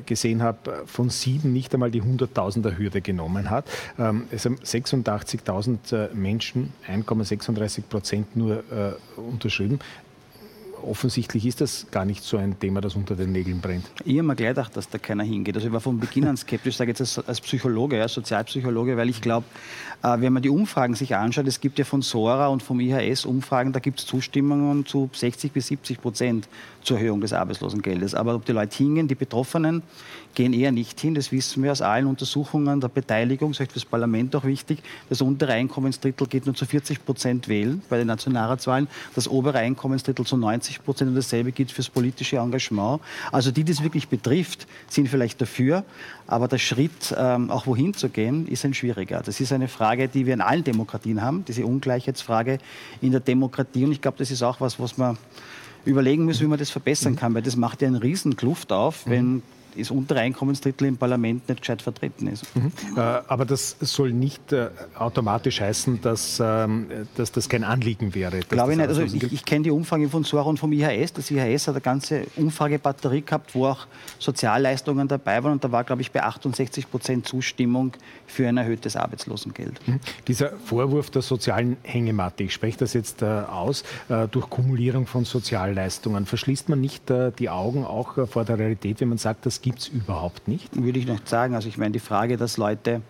gesehen 0.07 0.43
habe, 0.43 0.85
von 0.87 1.11
sieben 1.11 1.53
nicht 1.53 1.73
einmal 1.75 1.91
die 1.91 2.03
100.000er 2.03 2.79
Hürde 2.79 3.01
genommen 3.01 3.51
hat. 3.51 3.67
Ähm, 3.99 4.25
es 4.31 4.45
haben 4.45 4.57
86.000 4.57 6.15
Menschen, 6.15 6.73
1,36 6.89 7.83
Prozent 7.83 8.37
nur 8.37 8.63
unterschrieben 9.17 9.81
offensichtlich 10.85 11.47
ist 11.47 11.61
das 11.61 11.87
gar 11.91 12.05
nicht 12.05 12.23
so 12.23 12.37
ein 12.37 12.59
Thema, 12.59 12.81
das 12.81 12.95
unter 12.95 13.17
den 13.17 13.33
Nägeln 13.33 13.61
brennt. 13.61 13.87
Ich 14.05 14.15
habe 14.15 14.23
mir 14.23 14.37
gleich 14.37 14.51
gedacht, 14.51 14.77
dass 14.77 14.89
da 14.89 14.99
keiner 14.99 15.25
hingeht. 15.25 15.55
Also 15.57 15.69
ich 15.69 15.73
war 15.73 15.81
von 15.81 15.99
Beginn 15.99 16.27
an 16.27 16.37
skeptisch, 16.37 16.77
sage 16.77 16.91
jetzt 16.91 17.01
als, 17.01 17.19
als 17.19 17.41
Psychologe, 17.41 18.01
als 18.01 18.15
Sozialpsychologe, 18.15 18.97
weil 18.97 19.09
ich 19.09 19.21
glaube, 19.21 19.47
äh, 20.03 20.21
wenn 20.21 20.33
man 20.33 20.43
die 20.43 20.51
Umfragen 20.51 20.95
sich 20.95 21.15
anschaut, 21.15 21.47
es 21.47 21.61
gibt 21.61 21.79
ja 21.79 21.85
von 21.85 22.03
Sora 22.03 22.49
und 22.49 22.63
vom 22.63 22.81
IHS 22.81 23.25
Umfragen, 23.25 23.73
da 23.73 23.81
gibt 23.81 24.01
es 24.01 24.07
Zustimmungen 24.07 24.87
zu 24.87 25.11
60 25.13 25.53
bis 25.53 25.67
70 25.69 26.01
Prozent 26.01 26.49
zur 26.83 26.99
Erhöhung 26.99 27.21
des 27.21 27.33
Arbeitslosengeldes. 27.33 28.15
Aber 28.15 28.35
ob 28.35 28.45
die 28.45 28.53
Leute 28.53 28.77
hingehen, 28.77 29.09
die 29.09 29.15
Betroffenen 29.15 29.83
gehen 30.35 30.53
eher 30.53 30.73
nicht 30.73 31.01
hin. 31.01 31.15
Das 31.15 31.33
wissen 31.33 31.63
wir 31.63 31.73
aus 31.73 31.83
allen 31.83 32.07
Untersuchungen 32.07 32.81
der 32.81 32.89
Beteiligung. 32.89 33.53
Das 33.53 33.61
ist 33.61 33.73
für 33.73 33.75
das 33.75 33.85
Parlament 33.85 34.35
auch 34.37 34.45
wichtig. 34.45 34.83
Das 35.09 35.21
untere 35.21 35.53
Einkommensdrittel 35.53 36.27
geht 36.27 36.47
nur 36.47 36.55
zu 36.55 36.67
40 36.67 37.05
Prozent 37.05 37.49
wählen 37.49 37.83
bei 37.89 37.99
den 37.99 38.07
Nationalratswahlen. 38.07 38.89
Das 39.15 39.29
obere 39.29 39.59
Einkommensdrittel 39.59 40.25
zu 40.25 40.37
90 40.37 40.85
Prozent. 40.85 41.11
Und 41.11 41.17
dasselbe 41.17 41.53
gilt 41.53 41.73
fürs 41.73 41.89
politische 41.89 42.37
Engagement. 42.37 43.01
Also 43.33 43.51
die, 43.51 43.65
die 43.65 43.73
es 43.73 43.83
wirklich 43.83 44.09
betrifft, 44.09 44.67
sind 44.89 45.09
vielleicht 45.09 45.41
dafür. 45.41 45.85
Aber 46.27 46.47
der 46.49 46.59
Schritt, 46.59 47.15
ähm, 47.17 47.51
auch 47.51 47.67
wohin 47.67 47.95
zu 47.95 48.09
gehen, 48.09 48.47
ist 48.47 48.65
ein 48.65 48.75
schwieriger. 48.75 49.23
Das 49.25 49.41
ist 49.41 49.53
eine 49.53 49.69
Frage, 49.69 50.09
die 50.09 50.27
wir 50.27 50.35
in 50.35 50.41
allen 50.41 50.65
Demokratien 50.65 51.23
haben, 51.23 51.45
diese 51.47 51.67
Ungleichheitsfrage 51.67 52.59
in 53.01 53.11
der 53.11 53.21
Demokratie. 53.21 53.85
Und 53.85 53.93
ich 53.93 54.01
glaube, 54.01 54.19
das 54.19 54.31
ist 54.31 54.43
auch 54.43 54.61
was, 54.61 54.79
was 54.79 54.97
man 54.97 55.19
überlegen 55.85 56.25
müssen, 56.25 56.43
wie 56.43 56.49
man 56.49 56.59
das 56.59 56.71
verbessern 56.71 57.17
kann, 57.17 57.35
weil 57.35 57.43
das 57.43 57.57
macht 57.57 57.83
ja 57.83 57.89
einen 57.89 57.97
riesen 57.97 58.37
Kluft 58.37 58.73
auf, 58.73 59.07
wenn 59.07 59.43
das 59.77 59.91
untere 59.91 60.21
Einkommensdrittel 60.21 60.87
im 60.87 60.97
Parlament 60.97 61.49
nicht 61.49 61.61
gescheit 61.61 61.83
vertreten 61.83 62.27
ist. 62.27 62.45
Mhm. 62.55 62.73
Äh, 62.97 63.01
aber 63.01 63.45
das 63.45 63.77
soll 63.81 64.13
nicht 64.13 64.53
äh, 64.53 64.69
automatisch 64.95 65.61
heißen, 65.61 66.01
dass, 66.01 66.41
ähm, 66.43 66.87
dass 67.17 67.33
das 67.33 67.49
kein 67.49 67.65
Anliegen 67.65 68.15
wäre. 68.15 68.41
Glaube 68.41 68.73
ich 68.73 68.79
nicht. 68.79 68.89
Also 68.89 69.03
ich, 69.03 69.33
ich 69.33 69.45
kenne 69.45 69.65
die 69.65 69.71
Umfrage 69.71 70.09
von 70.09 70.25
Sora 70.25 70.49
und 70.49 70.59
vom 70.59 70.73
IHS. 70.73 71.13
Das 71.13 71.31
IHS 71.31 71.69
hat 71.69 71.75
eine 71.75 71.81
ganze 71.81 72.27
Umfragebatterie 72.37 73.23
gehabt, 73.23 73.55
wo 73.55 73.67
auch 73.67 73.87
Sozialleistungen 74.19 75.09
dabei 75.09 75.43
waren. 75.43 75.53
Und 75.53 75.65
da 75.65 75.73
war, 75.73 75.85
glaube 75.85 76.03
ich, 76.03 76.13
bei 76.13 76.23
68 76.23 76.91
Prozent 76.91 77.27
Zustimmung 77.27 77.93
für 78.27 78.49
ein 78.49 78.57
erhöhtes 78.57 78.97
Arbeitslosengeld. 78.97 79.81
Mhm. 79.87 80.01
Dieser 80.29 80.53
Vorwurf 80.65 81.11
der 81.11 81.23
sozialen 81.23 81.77
Hängematte, 81.83 82.45
ich 82.45 82.53
spreche 82.53 82.79
das 82.79 82.93
jetzt 82.95 83.23
äh, 83.23 83.27
aus, 83.27 83.85
äh, 84.09 84.29
durch 84.29 84.49
Kumulierung 84.51 85.07
von 85.07 85.25
Sozialleistungen, 85.25 86.27
verschließt 86.27 86.69
man 86.69 86.81
nicht 86.81 87.11
äh, 87.11 87.33
die 87.39 87.49
Augen 87.49 87.85
auch 87.85 88.19
äh, 88.19 88.27
vor 88.27 88.45
der 88.45 88.59
Realität, 88.59 89.01
wenn 89.01 89.09
man 89.09 89.19
sagt, 89.19 89.47
gibt 89.63 89.81
es 89.81 89.89
überhaupt 89.89 90.49
nicht? 90.49 90.83
Würde 90.83 90.99
ich 90.99 91.07
noch 91.07 91.21
sagen. 91.25 91.55
Also 91.55 91.69
ich 91.69 91.79
meine, 91.79 91.93
die 91.93 92.01
Frage, 92.01 92.37
dass 92.37 92.57
Leute 92.57 93.03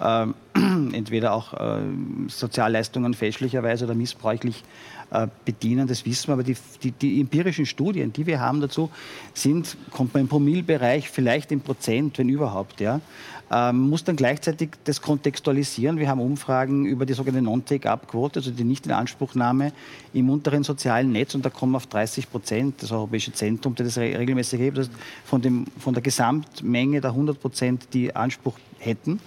ähm, 0.00 0.34
entweder 0.92 1.32
auch 1.32 1.54
äh, 1.54 1.80
Sozialleistungen 2.28 3.14
fälschlicherweise 3.14 3.84
oder 3.84 3.94
missbräuchlich 3.94 4.64
äh, 5.10 5.26
bedienen, 5.44 5.88
das 5.88 6.04
wissen 6.04 6.28
wir. 6.28 6.34
Aber 6.34 6.42
die, 6.42 6.56
die, 6.82 6.92
die, 6.92 7.20
empirischen 7.20 7.66
Studien, 7.66 8.12
die 8.12 8.26
wir 8.26 8.40
haben 8.40 8.60
dazu, 8.60 8.90
sind, 9.32 9.76
kommt 9.90 10.14
man 10.14 10.22
im 10.22 10.28
Promillbereich 10.28 11.08
vielleicht 11.08 11.50
in 11.52 11.60
Prozent, 11.60 12.18
wenn 12.18 12.28
überhaupt. 12.28 12.80
Ja. 12.80 13.00
Ähm, 13.50 13.88
muss 13.88 14.04
dann 14.04 14.16
gleichzeitig 14.16 14.70
das 14.84 15.00
kontextualisieren. 15.00 15.98
Wir 15.98 16.08
haben 16.08 16.20
Umfragen 16.20 16.84
über 16.84 17.06
die 17.06 17.14
sogenannte 17.14 17.44
Non-Take-Up-Quote, 17.44 18.40
also 18.40 18.50
die 18.50 18.64
Nicht-in-Anspruchnahme 18.64 19.72
im 20.12 20.28
unteren 20.28 20.64
sozialen 20.64 21.12
Netz 21.12 21.34
und 21.34 21.46
da 21.46 21.50
kommen 21.50 21.74
auf 21.74 21.86
30 21.86 22.30
Prozent. 22.30 22.82
Das 22.82 22.92
Europäische 22.92 23.32
Zentrum, 23.32 23.74
das 23.74 23.94
das 23.94 23.98
regelmäßig 23.98 24.60
hebt, 24.60 24.76
das 24.76 24.90
von, 25.24 25.40
dem, 25.40 25.64
von 25.78 25.94
der 25.94 26.02
Gesamtmenge 26.02 27.00
der 27.00 27.10
100 27.10 27.40
Prozent, 27.40 27.88
die 27.94 28.14
Anspruch 28.14 28.58
hätten, 28.78 29.18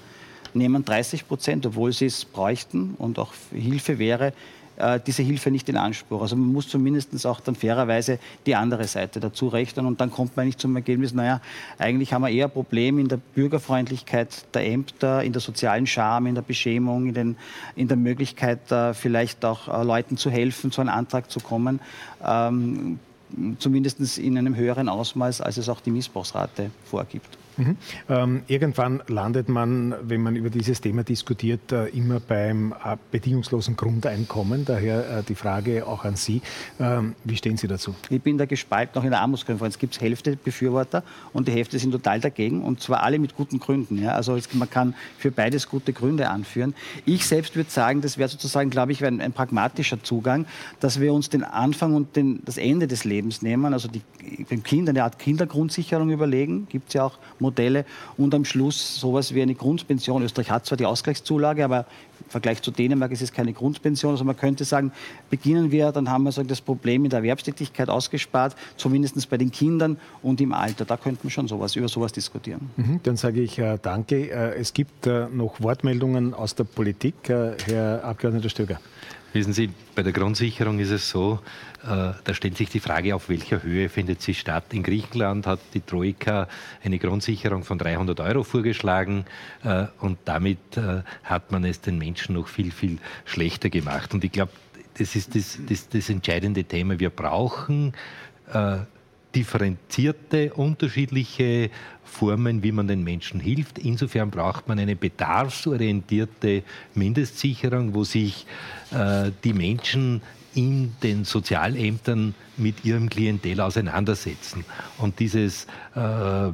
nehmen 0.53 0.85
30 0.85 1.27
Prozent, 1.27 1.65
obwohl 1.65 1.91
sie 1.91 2.05
es 2.05 2.23
bräuchten 2.23 2.93
und 2.99 3.17
auch 3.17 3.33
Hilfe 3.51 3.97
wäre, 3.97 4.33
äh, 4.81 4.99
diese 5.05 5.23
Hilfe 5.23 5.51
nicht 5.51 5.69
in 5.69 5.77
Anspruch. 5.77 6.21
Also 6.21 6.35
man 6.35 6.51
muss 6.51 6.67
zumindest 6.67 7.25
auch 7.25 7.39
dann 7.39 7.55
fairerweise 7.55 8.19
die 8.45 8.55
andere 8.55 8.87
Seite 8.87 9.19
dazu 9.19 9.47
rechnen 9.47 9.85
und 9.85 10.01
dann 10.01 10.11
kommt 10.11 10.35
man 10.35 10.47
nicht 10.47 10.59
zum 10.59 10.75
Ergebnis, 10.75 11.13
naja, 11.13 11.41
eigentlich 11.77 12.13
haben 12.13 12.23
wir 12.23 12.29
eher 12.29 12.47
Probleme 12.47 13.01
in 13.01 13.07
der 13.07 13.17
Bürgerfreundlichkeit 13.17 14.45
der 14.53 14.65
Ämter, 14.65 15.23
in 15.23 15.33
der 15.33 15.41
sozialen 15.41 15.87
Scham, 15.87 16.25
in 16.25 16.35
der 16.35 16.41
Beschämung, 16.41 17.07
in, 17.07 17.13
den, 17.13 17.35
in 17.75 17.87
der 17.87 17.97
Möglichkeit, 17.97 18.71
äh, 18.71 18.93
vielleicht 18.93 19.45
auch 19.45 19.67
äh, 19.67 19.83
Leuten 19.83 20.17
zu 20.17 20.29
helfen, 20.29 20.71
zu 20.71 20.81
einem 20.81 20.89
Antrag 20.89 21.29
zu 21.29 21.39
kommen. 21.39 21.79
Ähm, 22.25 22.99
zumindest 23.59 24.17
in 24.17 24.37
einem 24.37 24.55
höheren 24.55 24.89
Ausmaß, 24.89 25.41
als 25.41 25.57
es 25.57 25.69
auch 25.69 25.79
die 25.79 25.91
Missbrauchsrate 25.91 26.71
vorgibt. 26.83 27.40
Mhm. 27.57 27.77
Ähm, 28.09 28.41
irgendwann 28.47 29.03
landet 29.07 29.49
man, 29.49 29.95
wenn 30.01 30.21
man 30.21 30.35
über 30.35 30.49
dieses 30.49 30.81
Thema 30.81 31.03
diskutiert, 31.03 31.71
äh, 31.71 31.87
immer 31.87 32.19
beim 32.19 32.71
äh, 32.71 32.97
bedingungslosen 33.11 33.75
Grundeinkommen. 33.75 34.65
Daher 34.65 35.19
äh, 35.19 35.23
die 35.23 35.35
Frage 35.35 35.85
auch 35.85 36.05
an 36.05 36.15
Sie. 36.15 36.41
Ähm, 36.79 37.15
wie 37.23 37.35
stehen 37.35 37.57
Sie 37.57 37.67
dazu? 37.67 37.93
Ich 38.09 38.21
bin 38.21 38.37
da 38.37 38.45
gespalten. 38.45 38.99
Auch 38.99 39.03
in 39.03 39.11
der 39.11 39.21
Armutskonferenz 39.21 39.77
gibt 39.77 39.95
es 39.95 40.01
Hälfte 40.01 40.37
Befürworter 40.37 41.03
und 41.33 41.47
die 41.47 41.51
Hälfte 41.51 41.77
sind 41.79 41.91
total 41.91 42.19
dagegen. 42.19 42.63
Und 42.63 42.81
zwar 42.81 43.03
alle 43.03 43.19
mit 43.19 43.35
guten 43.35 43.59
Gründen. 43.59 44.01
Ja? 44.01 44.13
Also 44.13 44.37
man 44.53 44.69
kann 44.69 44.95
für 45.17 45.31
beides 45.31 45.67
gute 45.69 45.93
Gründe 45.93 46.29
anführen. 46.29 46.73
Ich 47.05 47.25
selbst 47.25 47.55
würde 47.55 47.69
sagen, 47.69 48.01
das 48.01 48.17
wäre 48.17 48.29
sozusagen, 48.29 48.69
glaube 48.69 48.91
ich, 48.91 49.03
ein, 49.03 49.21
ein, 49.21 49.33
pragmatischer 49.33 50.01
Zugang, 50.03 50.45
dass 50.79 50.99
wir 50.99 51.13
uns 51.13 51.29
den 51.29 51.43
Anfang 51.43 51.95
und 51.95 52.15
den, 52.15 52.41
das 52.45 52.57
Ende 52.57 52.87
des 52.87 53.03
Lebens 53.03 53.41
nehmen. 53.41 53.73
Also 53.73 53.87
die, 53.87 54.01
beim 54.49 54.63
Kind 54.63 54.89
eine 54.89 55.03
Art 55.03 55.19
Kindergrundsicherung 55.19 56.09
überlegen. 56.11 56.67
Gibt 56.69 56.89
es 56.89 56.93
ja 56.95 57.03
auch 57.03 57.17
Modelle 57.41 57.85
und 58.17 58.33
am 58.33 58.45
Schluss 58.45 58.99
sowas 58.99 59.33
wie 59.33 59.41
eine 59.41 59.55
Grundpension. 59.55 60.23
Österreich 60.23 60.51
hat 60.51 60.65
zwar 60.65 60.77
die 60.77 60.85
Ausgleichszulage, 60.85 61.65
aber 61.65 61.85
im 62.19 62.29
Vergleich 62.29 62.61
zu 62.61 62.71
Dänemark 62.71 63.11
ist 63.11 63.21
es 63.21 63.33
keine 63.33 63.53
Grundpension. 63.53 64.11
Also 64.11 64.23
man 64.23 64.37
könnte 64.37 64.63
sagen, 64.63 64.91
beginnen 65.29 65.71
wir, 65.71 65.91
dann 65.91 66.09
haben 66.09 66.23
wir 66.23 66.31
so 66.31 66.43
das 66.43 66.61
Problem 66.61 67.03
in 67.03 67.09
der 67.09 67.19
Erwerbstätigkeit 67.19 67.89
ausgespart, 67.89 68.55
zumindest 68.77 69.29
bei 69.29 69.37
den 69.37 69.51
Kindern 69.51 69.97
und 70.21 70.39
im 70.39 70.53
Alter. 70.53 70.85
Da 70.85 70.97
könnten 70.97 71.23
wir 71.23 71.31
schon 71.31 71.47
sowas, 71.47 71.75
über 71.75 71.87
sowas 71.87 72.11
diskutieren. 72.13 72.69
Mhm, 72.77 72.99
dann 73.03 73.17
sage 73.17 73.41
ich 73.41 73.59
äh, 73.59 73.77
danke. 73.81 74.29
Äh, 74.29 74.59
es 74.59 74.73
gibt 74.73 75.07
äh, 75.07 75.27
noch 75.29 75.61
Wortmeldungen 75.61 76.33
aus 76.33 76.55
der 76.55 76.63
Politik. 76.63 77.29
Äh, 77.29 77.57
Herr 77.65 78.03
Abgeordneter 78.03 78.49
Stöger. 78.49 78.79
Wissen 79.33 79.53
Sie, 79.53 79.69
bei 79.95 80.03
der 80.03 80.11
Grundsicherung 80.11 80.79
ist 80.79 80.89
es 80.89 81.09
so, 81.09 81.39
äh, 81.83 82.11
da 82.23 82.33
stellt 82.33 82.57
sich 82.57 82.69
die 82.69 82.81
Frage, 82.81 83.15
auf 83.15 83.29
welcher 83.29 83.63
Höhe 83.63 83.87
findet 83.87 84.21
sie 84.21 84.33
statt. 84.33 84.65
In 84.73 84.83
Griechenland 84.83 85.47
hat 85.47 85.59
die 85.73 85.79
Troika 85.79 86.49
eine 86.83 86.99
Grundsicherung 86.99 87.63
von 87.63 87.77
300 87.77 88.19
Euro 88.19 88.43
vorgeschlagen 88.43 89.25
äh, 89.63 89.85
und 90.01 90.17
damit 90.25 90.75
äh, 90.75 91.03
hat 91.23 91.49
man 91.51 91.63
es 91.63 91.79
den 91.79 91.97
Menschen 91.97 92.35
noch 92.35 92.49
viel, 92.49 92.71
viel 92.71 92.97
schlechter 93.23 93.69
gemacht. 93.69 94.13
Und 94.13 94.25
ich 94.25 94.33
glaube, 94.33 94.51
das 94.97 95.15
ist 95.15 95.33
das, 95.33 95.57
das, 95.67 95.87
das 95.87 96.09
entscheidende 96.09 96.65
Thema. 96.65 96.99
Wir 96.99 97.09
brauchen 97.09 97.93
differenzierte, 99.35 100.53
unterschiedliche 100.53 101.69
Formen, 102.03 102.63
wie 102.63 102.71
man 102.71 102.87
den 102.87 103.03
Menschen 103.03 103.39
hilft. 103.39 103.79
Insofern 103.79 104.29
braucht 104.29 104.67
man 104.67 104.79
eine 104.79 104.95
bedarfsorientierte 104.95 106.63
Mindestsicherung, 106.93 107.93
wo 107.93 108.03
sich 108.03 108.45
äh, 108.91 109.31
die 109.43 109.53
Menschen 109.53 110.21
in 110.53 110.93
den 111.01 111.23
Sozialämtern 111.23 112.35
mit 112.61 112.85
ihrem 112.85 113.09
Klientel 113.09 113.59
auseinandersetzen. 113.59 114.63
Und 114.97 115.19
dieses 115.19 115.67
äh, 115.95 116.47
äh, 116.47 116.51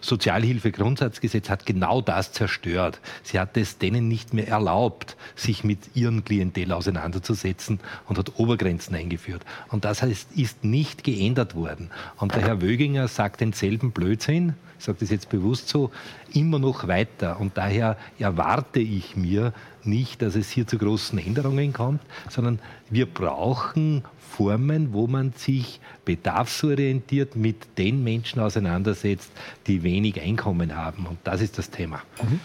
Sozialhilfegrundsatzgesetz 0.00 1.48
hat 1.48 1.64
genau 1.64 2.02
das 2.02 2.32
zerstört. 2.32 3.00
Sie 3.22 3.38
hat 3.38 3.56
es 3.56 3.78
denen 3.78 4.08
nicht 4.08 4.34
mehr 4.34 4.48
erlaubt, 4.48 5.16
sich 5.36 5.64
mit 5.64 5.78
ihrem 5.94 6.24
Klientel 6.24 6.72
auseinanderzusetzen 6.72 7.80
und 8.08 8.18
hat 8.18 8.38
Obergrenzen 8.38 8.94
eingeführt. 8.94 9.44
Und 9.68 9.84
das 9.84 10.02
heißt, 10.02 10.32
ist 10.36 10.64
nicht 10.64 11.04
geändert 11.04 11.54
worden. 11.54 11.90
Und 12.18 12.34
der 12.34 12.42
Herr 12.42 12.62
Wöginger 12.62 13.08
sagt 13.08 13.40
denselben 13.40 13.92
Blödsinn, 13.92 14.54
ich 14.82 14.86
sage 14.86 14.98
das 14.98 15.10
jetzt 15.10 15.28
bewusst 15.28 15.68
so, 15.68 15.92
immer 16.32 16.58
noch 16.58 16.88
weiter. 16.88 17.38
Und 17.38 17.56
daher 17.56 17.96
erwarte 18.18 18.80
ich 18.80 19.16
mir 19.16 19.52
nicht, 19.84 20.22
dass 20.22 20.34
es 20.34 20.50
hier 20.50 20.66
zu 20.66 20.76
großen 20.76 21.20
Änderungen 21.20 21.72
kommt, 21.72 22.00
sondern 22.28 22.58
wir 22.90 23.06
brauchen 23.06 24.02
Formen, 24.32 24.94
wo 24.94 25.06
man 25.06 25.32
sich 25.32 25.80
bedarfsorientiert 26.06 27.36
mit 27.36 27.78
den 27.78 28.02
Menschen 28.02 28.40
auseinandersetzt, 28.40 29.30
die 29.66 29.82
wenig 29.82 30.20
Einkommen 30.20 30.74
haben. 30.74 31.06
Und 31.06 31.18
das 31.24 31.42
ist 31.42 31.58
das 31.58 31.70
Thema. 31.70 32.00
Mhm. 32.22 32.40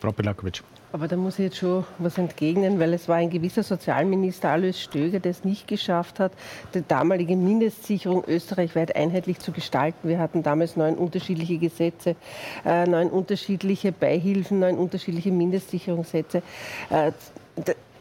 Frau 0.00 0.12
Belakovic. 0.12 0.62
Aber 0.92 1.08
da 1.08 1.16
muss 1.16 1.38
ich 1.38 1.46
jetzt 1.46 1.58
schon 1.58 1.84
was 1.98 2.16
entgegnen, 2.16 2.80
weil 2.80 2.94
es 2.94 3.06
war 3.06 3.16
ein 3.16 3.28
gewisser 3.28 3.62
Sozialminister 3.62 4.48
Alois 4.48 4.80
Stöger, 4.80 5.20
der 5.20 5.32
es 5.32 5.44
nicht 5.44 5.68
geschafft 5.68 6.20
hat, 6.20 6.32
die 6.72 6.82
damalige 6.86 7.36
Mindestsicherung 7.36 8.24
österreichweit 8.26 8.96
einheitlich 8.96 9.38
zu 9.38 9.52
gestalten. 9.52 10.08
Wir 10.08 10.18
hatten 10.18 10.42
damals 10.42 10.74
neun 10.76 10.94
unterschiedliche 10.94 11.58
Gesetze, 11.58 12.16
äh, 12.64 12.86
neun 12.86 13.10
unterschiedliche 13.10 13.92
Beihilfen, 13.92 14.60
neun 14.60 14.78
unterschiedliche 14.78 15.32
Mindestsicherungssätze. 15.32 16.42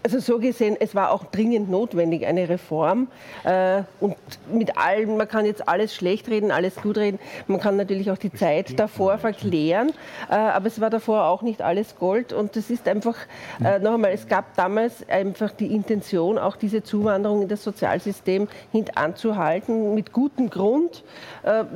Äh, 0.06 0.16
also 0.16 0.20
so 0.20 0.40
gesehen, 0.40 0.78
es 0.80 0.96
war 0.96 1.12
auch 1.12 1.26
dringend 1.26 1.70
notwendig, 1.70 2.26
eine 2.26 2.48
Reform. 2.48 3.08
Äh, 3.44 3.84
und 4.00 4.16
mit 4.52 4.78
allem, 4.78 5.18
man 5.18 5.28
kann 5.28 5.46
jetzt 5.46 5.68
alles 5.68 5.96
schlecht 5.96 6.30
reden, 6.30 6.52
alles 6.52 6.76
gut 6.76 6.98
reden. 6.98 7.20
Man 7.48 7.60
kann 7.60 7.76
natürlich 7.76 8.12
auch 8.12 8.18
die 8.18 8.32
Zeit 8.32 8.80
davor 8.80 9.18
verklären. 9.18 9.92
Äh, 10.30 10.36
aber 10.36 10.68
es 10.68 10.80
war 10.80 10.90
davor 10.90 11.26
auch 11.26 11.42
nicht 11.42 11.62
alles 11.62 11.96
Gold. 11.98 12.34
Und 12.34 12.56
das 12.56 12.70
ist 12.70 12.88
einfach, 12.88 13.16
äh, 13.64 13.80
noch 13.80 13.96
einmal, 13.96 14.12
es 14.12 14.28
gab 14.28 14.56
damals 14.56 15.08
einfach 15.10 15.52
die 15.52 15.74
Intention, 15.74 16.38
auch 16.38 16.56
diese 16.56 16.84
Zuwanderung 16.84 17.44
in 17.44 17.48
das 17.48 17.64
Sozialsystem 17.64 18.48
hintanzuhalten, 18.72 19.94
mit 19.96 20.12
gutem 20.12 20.50
Grund. 20.50 21.04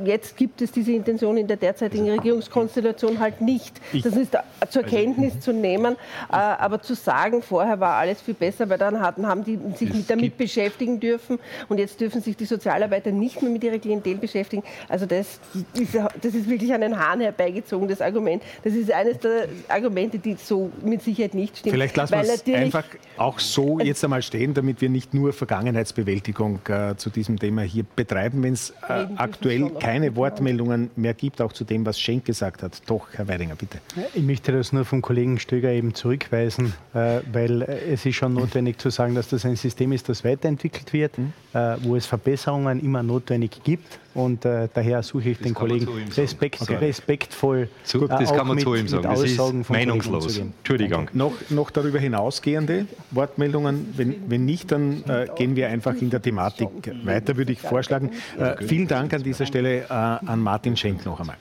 Jetzt 0.04 0.36
gibt 0.36 0.62
es 0.62 0.72
diese 0.72 0.92
Intention 0.92 1.36
in 1.36 1.46
der 1.46 1.56
derzeitigen 1.56 2.10
Regierungskonstellation 2.10 3.20
halt 3.20 3.40
nicht. 3.40 3.80
Das 4.04 4.16
ist 4.16 4.36
zur 4.68 4.82
Kenntnis 4.82 5.40
zu 5.40 5.52
nehmen. 5.52 5.96
Aber 6.28 6.82
zu 6.82 6.94
sagen, 6.94 7.42
vorher 7.42 7.80
war 7.80 7.96
alles 7.96 8.19
viel 8.20 8.34
besser, 8.34 8.68
weil 8.68 8.78
dann 8.78 9.00
hatten, 9.00 9.26
haben 9.26 9.44
die 9.44 9.58
sich 9.76 9.92
mit 9.92 10.08
damit 10.08 10.36
beschäftigen 10.36 11.00
dürfen 11.00 11.38
und 11.68 11.78
jetzt 11.78 12.00
dürfen 12.00 12.20
sich 12.22 12.36
die 12.36 12.44
Sozialarbeiter 12.44 13.10
nicht 13.10 13.40
mehr 13.42 13.50
mit 13.50 13.64
ihrer 13.64 13.78
Klientel 13.78 14.16
beschäftigen. 14.16 14.62
Also 14.88 15.06
das, 15.06 15.40
ist, 15.74 15.94
das 15.94 16.34
ist 16.34 16.48
wirklich 16.48 16.72
an 16.72 16.80
den 16.80 16.98
Haaren 16.98 17.20
herbeigezogen, 17.20 17.88
das 17.88 18.00
Argument. 18.00 18.42
Das 18.62 18.74
ist 18.74 18.90
eines 18.92 19.18
der 19.18 19.48
Argumente, 19.68 20.18
die 20.18 20.34
so 20.34 20.70
mit 20.82 21.02
Sicherheit 21.02 21.34
nicht 21.34 21.58
stimmen. 21.58 21.74
Vielleicht 21.74 21.96
lassen 21.96 22.12
wir 22.12 22.22
es 22.22 22.46
einfach 22.46 22.84
auch 23.16 23.38
so 23.38 23.78
jetzt 23.80 24.02
einmal 24.04 24.22
stehen, 24.22 24.54
damit 24.54 24.80
wir 24.80 24.88
nicht 24.88 25.14
nur 25.14 25.32
Vergangenheitsbewältigung 25.32 26.60
äh, 26.68 26.96
zu 26.96 27.10
diesem 27.10 27.38
Thema 27.38 27.62
hier 27.62 27.84
betreiben, 27.96 28.42
wenn 28.42 28.54
es 28.54 28.70
äh, 28.88 29.06
aktuell 29.16 29.70
keine 29.78 30.16
Wortmeldungen 30.16 30.90
mehr 30.96 31.14
gibt, 31.14 31.40
auch 31.40 31.52
zu 31.52 31.64
dem, 31.64 31.84
was 31.86 32.00
Schenk 32.00 32.24
gesagt 32.24 32.62
hat. 32.62 32.80
Doch, 32.86 33.08
Herr 33.12 33.28
Weidinger, 33.28 33.54
bitte. 33.54 33.78
Ich 34.14 34.22
möchte 34.22 34.52
das 34.52 34.72
nur 34.72 34.84
vom 34.84 35.02
Kollegen 35.02 35.38
Stöger 35.38 35.70
eben 35.70 35.94
zurückweisen, 35.94 36.72
äh, 36.94 37.20
weil 37.32 37.62
es 37.62 38.06
ist 38.06 38.09
ist 38.10 38.16
schon 38.16 38.34
notwendig 38.34 38.78
zu 38.78 38.90
sagen, 38.90 39.14
dass 39.14 39.28
das 39.28 39.44
ein 39.44 39.56
System 39.56 39.92
ist, 39.92 40.08
das 40.08 40.24
weiterentwickelt 40.24 40.92
wird, 40.92 41.18
mhm. 41.18 41.32
äh, 41.54 41.76
wo 41.82 41.96
es 41.96 42.06
Verbesserungen 42.06 42.80
immer 42.80 43.02
notwendig 43.02 43.62
gibt. 43.64 43.98
Und 44.12 44.44
äh, 44.44 44.68
daher 44.72 45.02
suche 45.02 45.30
ich 45.30 45.38
das 45.38 45.46
den 45.46 45.54
Kollegen 45.54 45.86
Respekt, 46.16 46.60
okay. 46.62 46.76
respektvoll. 46.76 47.68
Zu, 47.84 48.08
das 48.08 48.32
kann 48.32 48.46
man 48.46 48.56
mit, 48.56 48.64
zu 48.64 48.74
ihm 48.74 48.88
sagen. 48.88 49.04
Das 49.04 49.22
ist 49.22 49.38
meinungslos. 49.68 50.38
Entschuldigung. 50.38 51.08
Noch, 51.12 51.32
noch 51.50 51.70
darüber 51.70 51.98
hinausgehende 51.98 52.86
Wortmeldungen? 53.12 53.94
Wenn, 53.96 54.28
wenn 54.28 54.44
nicht, 54.44 54.72
dann 54.72 55.04
äh, 55.04 55.28
gehen 55.36 55.54
wir 55.54 55.68
einfach 55.68 55.94
in 55.94 56.10
der 56.10 56.20
Thematik 56.20 56.68
weiter, 57.04 57.36
würde 57.36 57.52
ich 57.52 57.60
vorschlagen. 57.60 58.10
Äh, 58.38 58.64
vielen 58.64 58.88
Dank 58.88 59.14
an 59.14 59.22
dieser 59.22 59.46
Stelle 59.46 59.82
äh, 59.82 59.92
an 59.92 60.40
Martin 60.40 60.76
Schenk 60.76 61.04
noch 61.06 61.20
einmal. 61.20 61.36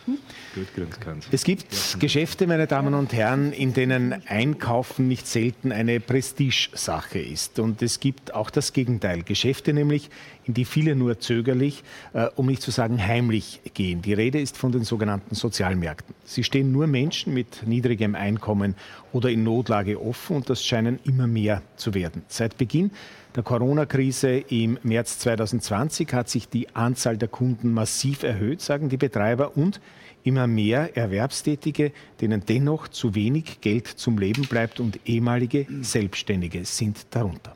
Es 1.32 1.44
gibt 1.44 2.00
Geschäfte, 2.00 2.48
meine 2.48 2.68
Damen 2.68 2.94
und 2.94 3.14
Herren, 3.14 3.52
in 3.52 3.74
denen 3.74 4.28
Einkaufen 4.28 5.08
nicht 5.08 5.28
selten 5.28 5.72
eine 5.72 6.00
Prestigesache 6.00 7.20
ist. 7.20 7.60
Und 7.60 7.82
es 7.82 8.00
gibt 8.00 8.34
auch 8.34 8.50
das 8.50 8.74
Gegenteil. 8.74 9.24
Geschäfte 9.24 9.74
nämlich, 9.74 10.10
in 10.50 10.56
die 10.56 10.66
viele 10.66 10.96
nur 10.96 11.20
zögerlich, 11.20 11.84
äh, 12.14 12.28
um 12.36 12.48
nicht 12.48 12.64
zu 12.64 12.72
sagen 12.72 12.98
heimlich 12.98 13.62
gehen. 13.76 14.02
Die 14.02 14.14
Rede 14.14 14.42
ist 14.42 14.58
von 14.58 14.72
den 14.72 14.84
sogenannten 14.84 15.36
Sozialmärkten. 15.36 16.16
Sie 16.26 16.44
stehen 16.44 16.72
nur 16.72 16.88
Menschen 16.88 17.36
mit 17.36 17.68
niedrigem 17.68 18.16
Einkommen 18.16 18.74
oder 19.14 19.30
in 19.30 19.44
Notlage 19.44 20.02
offen 20.02 20.38
und 20.38 20.50
das 20.50 20.66
scheinen 20.66 20.98
immer 21.06 21.28
mehr 21.28 21.62
zu 21.76 21.94
werden. 21.94 22.24
Seit 22.28 22.58
Beginn 22.58 22.90
der 23.36 23.44
Corona-Krise 23.44 24.40
im 24.50 24.80
März 24.82 25.20
2020 25.20 26.12
hat 26.14 26.30
sich 26.30 26.50
die 26.50 26.76
Anzahl 26.76 27.18
der 27.18 27.28
Kunden 27.28 27.72
massiv 27.72 28.24
erhöht, 28.24 28.60
sagen 28.60 28.90
die 28.90 28.98
Betreiber, 28.98 29.56
und 29.56 29.80
immer 30.24 30.48
mehr 30.48 30.98
Erwerbstätige, 30.98 31.92
denen 32.22 32.44
dennoch 32.44 32.88
zu 32.88 33.14
wenig 33.14 33.62
Geld 33.62 33.86
zum 33.86 34.18
Leben 34.18 34.48
bleibt 34.48 34.80
und 34.80 35.00
ehemalige 35.06 35.68
Selbstständige 35.82 36.66
sind 36.66 37.06
darunter. 37.12 37.56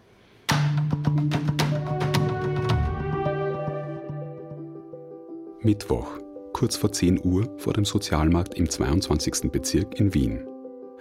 Mittwoch, 5.65 6.19
kurz 6.51 6.75
vor 6.75 6.91
10 6.91 7.23
Uhr 7.23 7.47
vor 7.57 7.71
dem 7.71 7.85
Sozialmarkt 7.85 8.55
im 8.55 8.69
22. 8.69 9.49
Bezirk 9.49 9.97
in 9.97 10.13
Wien. 10.13 10.45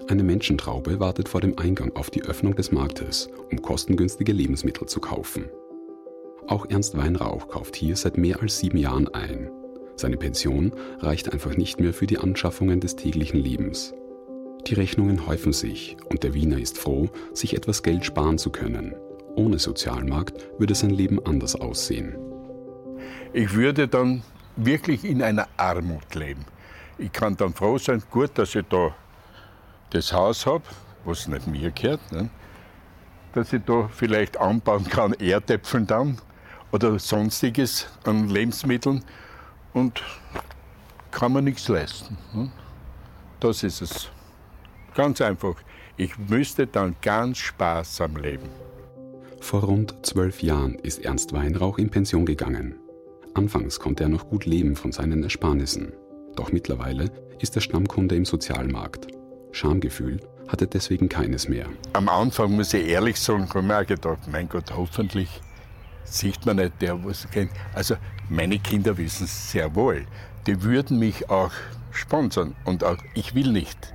Eine 0.06 0.22
Menschentraube 0.22 1.00
wartet 1.00 1.28
vor 1.28 1.40
dem 1.40 1.58
Eingang 1.58 1.96
auf 1.96 2.10
die 2.10 2.22
Öffnung 2.22 2.54
des 2.54 2.70
Marktes, 2.70 3.28
um 3.50 3.60
kostengünstige 3.60 4.32
Lebensmittel 4.32 4.86
zu 4.86 5.00
kaufen. 5.00 5.48
Auch 6.46 6.66
Ernst 6.70 6.96
Weinrauch 6.96 7.48
kauft 7.48 7.74
hier 7.74 7.96
seit 7.96 8.16
mehr 8.16 8.40
als 8.40 8.60
sieben 8.60 8.78
Jahren 8.78 9.08
ein. 9.08 9.50
Seine 9.96 10.16
Pension 10.16 10.72
reicht 11.00 11.32
einfach 11.32 11.56
nicht 11.56 11.80
mehr 11.80 11.92
für 11.92 12.06
die 12.06 12.18
Anschaffungen 12.18 12.78
des 12.78 12.94
täglichen 12.94 13.40
Lebens. 13.40 13.94
Die 14.68 14.74
Rechnungen 14.74 15.26
häufen 15.26 15.52
sich 15.52 15.96
und 16.08 16.22
der 16.22 16.34
Wiener 16.34 16.60
ist 16.60 16.78
froh, 16.78 17.08
sich 17.34 17.56
etwas 17.56 17.82
Geld 17.82 18.04
sparen 18.04 18.38
zu 18.38 18.50
können. 18.50 18.94
Ohne 19.34 19.58
Sozialmarkt 19.58 20.34
würde 20.58 20.76
sein 20.76 20.90
Leben 20.90 21.18
anders 21.26 21.56
aussehen. 21.56 22.16
Ich 23.32 23.54
würde 23.54 23.88
dann 23.88 24.22
wirklich 24.57 25.05
in 25.05 25.22
einer 25.22 25.48
Armut 25.57 26.14
leben. 26.14 26.44
Ich 26.98 27.12
kann 27.12 27.36
dann 27.36 27.55
froh 27.55 27.78
sein, 27.78 28.03
gut, 28.11 28.30
dass 28.36 28.55
ich 28.55 28.64
da 28.68 28.94
das 29.90 30.12
Haus 30.12 30.46
habe, 30.46 30.64
was 31.05 31.26
nicht 31.26 31.46
mir 31.46 31.70
gehört, 31.70 32.12
ne? 32.12 32.30
dass 33.32 33.53
ich 33.53 33.62
da 33.64 33.88
vielleicht 33.88 34.36
anbauen 34.38 34.84
kann, 34.84 35.12
Erdäpfeln 35.14 35.86
dann 35.86 36.18
oder 36.70 36.98
sonstiges 36.98 37.86
an 38.05 38.28
Lebensmitteln 38.28 39.05
und 39.72 40.03
kann 41.11 41.32
man 41.32 41.44
nichts 41.44 41.68
leisten. 41.68 42.16
Ne? 42.32 42.50
Das 43.40 43.62
ist 43.62 43.82
es. 43.82 44.09
Ganz 44.94 45.20
einfach. 45.20 45.57
Ich 45.96 46.16
müsste 46.18 46.66
dann 46.66 46.96
ganz 47.03 47.38
sparsam 47.38 48.16
leben. 48.16 48.48
Vor 49.40 49.64
rund 49.64 49.94
zwölf 50.07 50.42
Jahren 50.42 50.76
ist 50.76 51.05
Ernst 51.05 51.32
Weinrauch 51.32 51.78
in 51.78 51.90
Pension 51.90 52.24
gegangen. 52.24 52.76
Anfangs 53.35 53.80
konnte 53.80 54.05
er 54.05 54.09
noch 54.09 54.28
gut 54.28 54.45
leben 54.45 54.76
von 54.76 54.93
seinen 54.93 55.22
Ersparnissen. 55.22 55.93
Doch 56.37 56.53
mittlerweile 56.53 57.11
ist 57.39 57.57
er 57.57 57.62
Stammkunde 57.62 58.14
im 58.14 58.24
Sozialmarkt. 58.24 59.07
Schamgefühl 59.53 60.20
hat 60.49 60.61
er 60.61 60.66
deswegen 60.66 61.09
keines 61.09 61.49
mehr. 61.49 61.66
Am 61.95 62.09
Anfang 62.09 62.53
muss 62.53 62.74
ich 62.74 62.87
ehrlich 62.87 63.18
sagen, 63.18 63.49
habe 63.49 63.61
ich 63.61 63.64
mir 63.66 63.78
auch 63.78 63.87
gedacht, 63.87 64.28
mein 64.30 64.49
Gott, 64.49 64.74
hoffentlich 64.76 65.41
sieht 66.05 66.45
man 66.45 66.57
nicht, 66.57 66.72
der 66.80 67.03
was 67.05 67.30
kennt. 67.30 67.53
Also 67.74 67.95
meine 68.28 68.59
Kinder 68.59 68.97
wissen 68.99 69.24
es 69.24 69.53
sehr 69.53 69.74
wohl. 69.74 70.07
Die 70.47 70.62
würden 70.62 70.99
mich 70.99 71.30
auch 71.30 71.53
sponsern 71.91 72.55
und 72.64 72.85
auch 72.85 72.99
ich 73.14 73.35
will 73.35 73.51
nicht. 73.53 73.95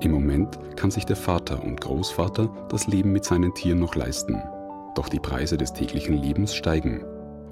Im 0.00 0.10
Moment 0.10 0.58
kann 0.76 0.90
sich 0.90 1.04
der 1.04 1.16
Vater 1.16 1.62
und 1.62 1.80
Großvater 1.80 2.66
das 2.70 2.88
Leben 2.88 3.12
mit 3.12 3.24
seinen 3.24 3.54
Tieren 3.54 3.78
noch 3.78 3.94
leisten. 3.94 4.42
Doch 4.96 5.08
die 5.08 5.20
Preise 5.20 5.56
des 5.56 5.72
täglichen 5.72 6.16
Lebens 6.16 6.54
steigen 6.54 7.04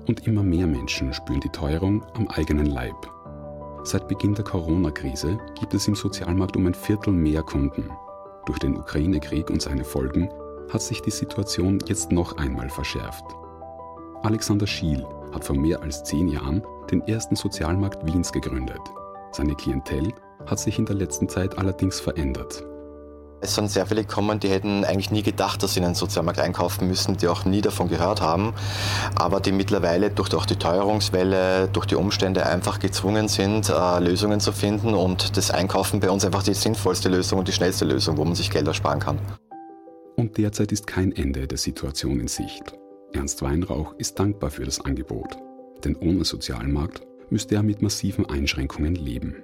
und 0.06 0.26
immer 0.26 0.42
mehr 0.42 0.66
Menschen 0.66 1.12
spüren 1.12 1.40
die 1.40 1.48
Teuerung 1.48 2.04
am 2.14 2.28
eigenen 2.28 2.66
Leib. 2.66 2.94
Seit 3.84 4.08
Beginn 4.08 4.34
der 4.34 4.44
Corona-Krise 4.44 5.38
gibt 5.58 5.74
es 5.74 5.88
im 5.88 5.94
Sozialmarkt 5.94 6.56
um 6.56 6.66
ein 6.66 6.74
Viertel 6.74 7.12
mehr 7.12 7.42
Kunden. 7.42 7.90
Durch 8.46 8.58
den 8.58 8.76
Ukraine-Krieg 8.76 9.50
und 9.50 9.60
seine 9.60 9.84
Folgen 9.84 10.28
hat 10.72 10.82
sich 10.82 11.02
die 11.02 11.10
Situation 11.10 11.80
jetzt 11.86 12.12
noch 12.12 12.36
einmal 12.36 12.68
verschärft. 12.68 13.24
Alexander 14.22 14.66
Schiel 14.66 15.04
hat 15.32 15.44
vor 15.44 15.56
mehr 15.56 15.82
als 15.82 16.04
zehn 16.04 16.28
Jahren 16.28 16.62
den 16.90 17.02
ersten 17.02 17.34
Sozialmarkt 17.34 18.06
Wiens 18.06 18.32
gegründet. 18.32 18.80
Seine 19.32 19.54
Klientel 19.54 20.12
hat 20.46 20.58
sich 20.58 20.78
in 20.78 20.86
der 20.86 20.96
letzten 20.96 21.28
Zeit 21.28 21.58
allerdings 21.58 22.00
verändert. 22.00 22.64
Es 23.44 23.56
sind 23.56 23.72
sehr 23.72 23.86
viele 23.86 24.04
gekommen, 24.04 24.38
die 24.38 24.48
hätten 24.48 24.84
eigentlich 24.84 25.10
nie 25.10 25.24
gedacht, 25.24 25.64
dass 25.64 25.74
sie 25.74 25.80
in 25.80 25.84
einen 25.84 25.96
Sozialmarkt 25.96 26.38
einkaufen 26.38 26.86
müssen, 26.86 27.16
die 27.16 27.26
auch 27.26 27.44
nie 27.44 27.60
davon 27.60 27.88
gehört 27.88 28.20
haben, 28.20 28.54
aber 29.16 29.40
die 29.40 29.50
mittlerweile 29.50 30.10
durch 30.10 30.32
auch 30.32 30.46
die 30.46 30.54
Teuerungswelle, 30.54 31.66
durch 31.66 31.86
die 31.86 31.96
Umstände 31.96 32.46
einfach 32.46 32.78
gezwungen 32.78 33.26
sind, 33.26 33.68
äh, 33.68 33.98
Lösungen 33.98 34.38
zu 34.38 34.52
finden 34.52 34.94
und 34.94 35.36
das 35.36 35.50
Einkaufen 35.50 35.98
bei 35.98 36.08
uns 36.08 36.24
einfach 36.24 36.44
die 36.44 36.54
sinnvollste 36.54 37.08
Lösung 37.08 37.40
und 37.40 37.48
die 37.48 37.52
schnellste 37.52 37.84
Lösung, 37.84 38.16
wo 38.16 38.24
man 38.24 38.36
sich 38.36 38.48
Geld 38.48 38.68
ersparen 38.68 39.00
kann. 39.00 39.18
Und 40.16 40.38
derzeit 40.38 40.70
ist 40.70 40.86
kein 40.86 41.10
Ende 41.10 41.48
der 41.48 41.58
Situation 41.58 42.20
in 42.20 42.28
Sicht. 42.28 42.74
Ernst 43.12 43.42
Weinrauch 43.42 43.94
ist 43.98 44.20
dankbar 44.20 44.50
für 44.50 44.64
das 44.64 44.80
Angebot, 44.80 45.36
denn 45.82 45.96
ohne 45.96 46.24
Sozialmarkt 46.24 47.02
müsste 47.28 47.56
er 47.56 47.64
mit 47.64 47.82
massiven 47.82 48.24
Einschränkungen 48.30 48.94
leben. 48.94 49.42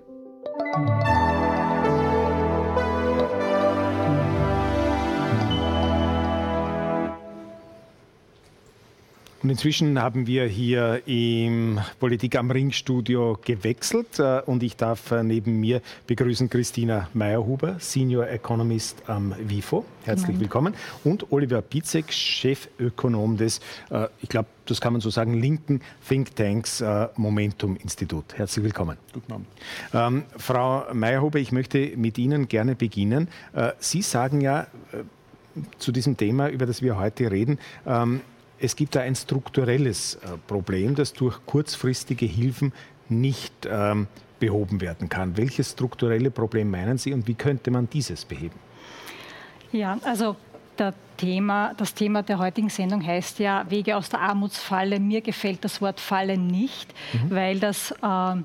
Und 9.41 9.51
inzwischen 9.51 10.03
haben 10.03 10.27
wir 10.27 10.47
hier 10.47 11.01
im 11.07 11.79
Politik 12.01 12.35
am 12.35 12.51
Ring 12.51 12.73
Studio 12.73 13.39
gewechselt 13.45 14.19
äh, 14.19 14.43
und 14.45 14.65
ich 14.65 14.75
darf 14.75 15.13
äh, 15.13 15.23
neben 15.23 15.61
mir 15.61 15.81
begrüßen 16.09 16.51
Christina 16.51 17.09
Meyerhuber, 17.15 17.77
Senior 17.79 18.27
Economist 18.27 19.09
am 19.09 19.33
WIFO. 19.39 19.85
Herzlich 20.05 20.31
Nein. 20.31 20.41
willkommen. 20.41 20.75
Und 21.05 21.31
Oliver 21.31 21.63
Pizek, 21.63 22.13
Chefökonom 22.13 23.37
des, 23.37 23.61
äh, 23.91 24.09
ich 24.23 24.29
glaube, 24.29 24.49
das 24.67 24.81
kann 24.81 24.93
man 24.93 25.01
so 25.01 25.11
sagen, 25.11 25.35
linken 25.35 25.83
Thinktanks 26.07 26.83
Momentum 27.17 27.77
Institut. 27.77 28.35
Herzlich 28.35 28.65
willkommen. 28.65 28.99
Guten 29.15 29.33
Abend. 29.33 29.47
Ähm, 29.95 30.25
Frau 30.37 30.93
Meyerhuber, 30.93 31.39
ich 31.39 31.53
möchte 31.53 31.97
mit 31.97 32.19
Ihnen 32.19 32.49
gerne 32.49 32.75
beginnen. 32.75 33.29
Sie 33.79 34.03
sagen 34.03 34.43
ja 34.43 34.67
zu 35.79 35.91
diesem 35.91 36.19
Thema, 36.19 36.51
über 36.51 36.67
das 36.67 36.83
wir 36.83 36.99
heute 36.99 37.31
reden, 37.31 37.59
ähm, 37.87 38.21
es 38.61 38.77
gibt 38.77 38.95
da 38.95 39.01
ein 39.01 39.15
strukturelles 39.15 40.17
äh, 40.17 40.37
Problem, 40.47 40.95
das 40.95 41.13
durch 41.13 41.39
kurzfristige 41.47 42.27
Hilfen 42.27 42.73
nicht 43.09 43.53
ähm, 43.71 44.07
behoben 44.41 44.81
werden 44.81 45.09
kann. 45.09 45.37
Welches 45.37 45.73
strukturelle 45.73 46.31
Problem 46.31 46.71
meinen 46.71 46.99
Sie 46.99 47.13
und 47.13 47.27
wie 47.27 47.35
könnte 47.35 47.71
man 47.71 47.89
dieses 47.89 48.25
beheben? 48.25 48.59
Ja, 49.73 49.99
also 50.03 50.37
Thema, 51.19 51.75
das 51.77 51.93
Thema 51.93 52.23
der 52.23 52.39
heutigen 52.39 52.71
Sendung 52.71 53.05
heißt 53.05 53.41
ja 53.41 53.67
Wege 53.69 53.97
aus 53.97 54.09
der 54.09 54.21
Armutsfalle. 54.21 55.01
Mir 55.01 55.21
gefällt 55.21 55.65
das 55.65 55.83
Wort 55.83 56.01
Falle 56.01 56.39
nicht, 56.39 56.95
mhm. 57.13 57.31
weil 57.31 57.59
das 57.59 57.91
äh, 57.91 58.37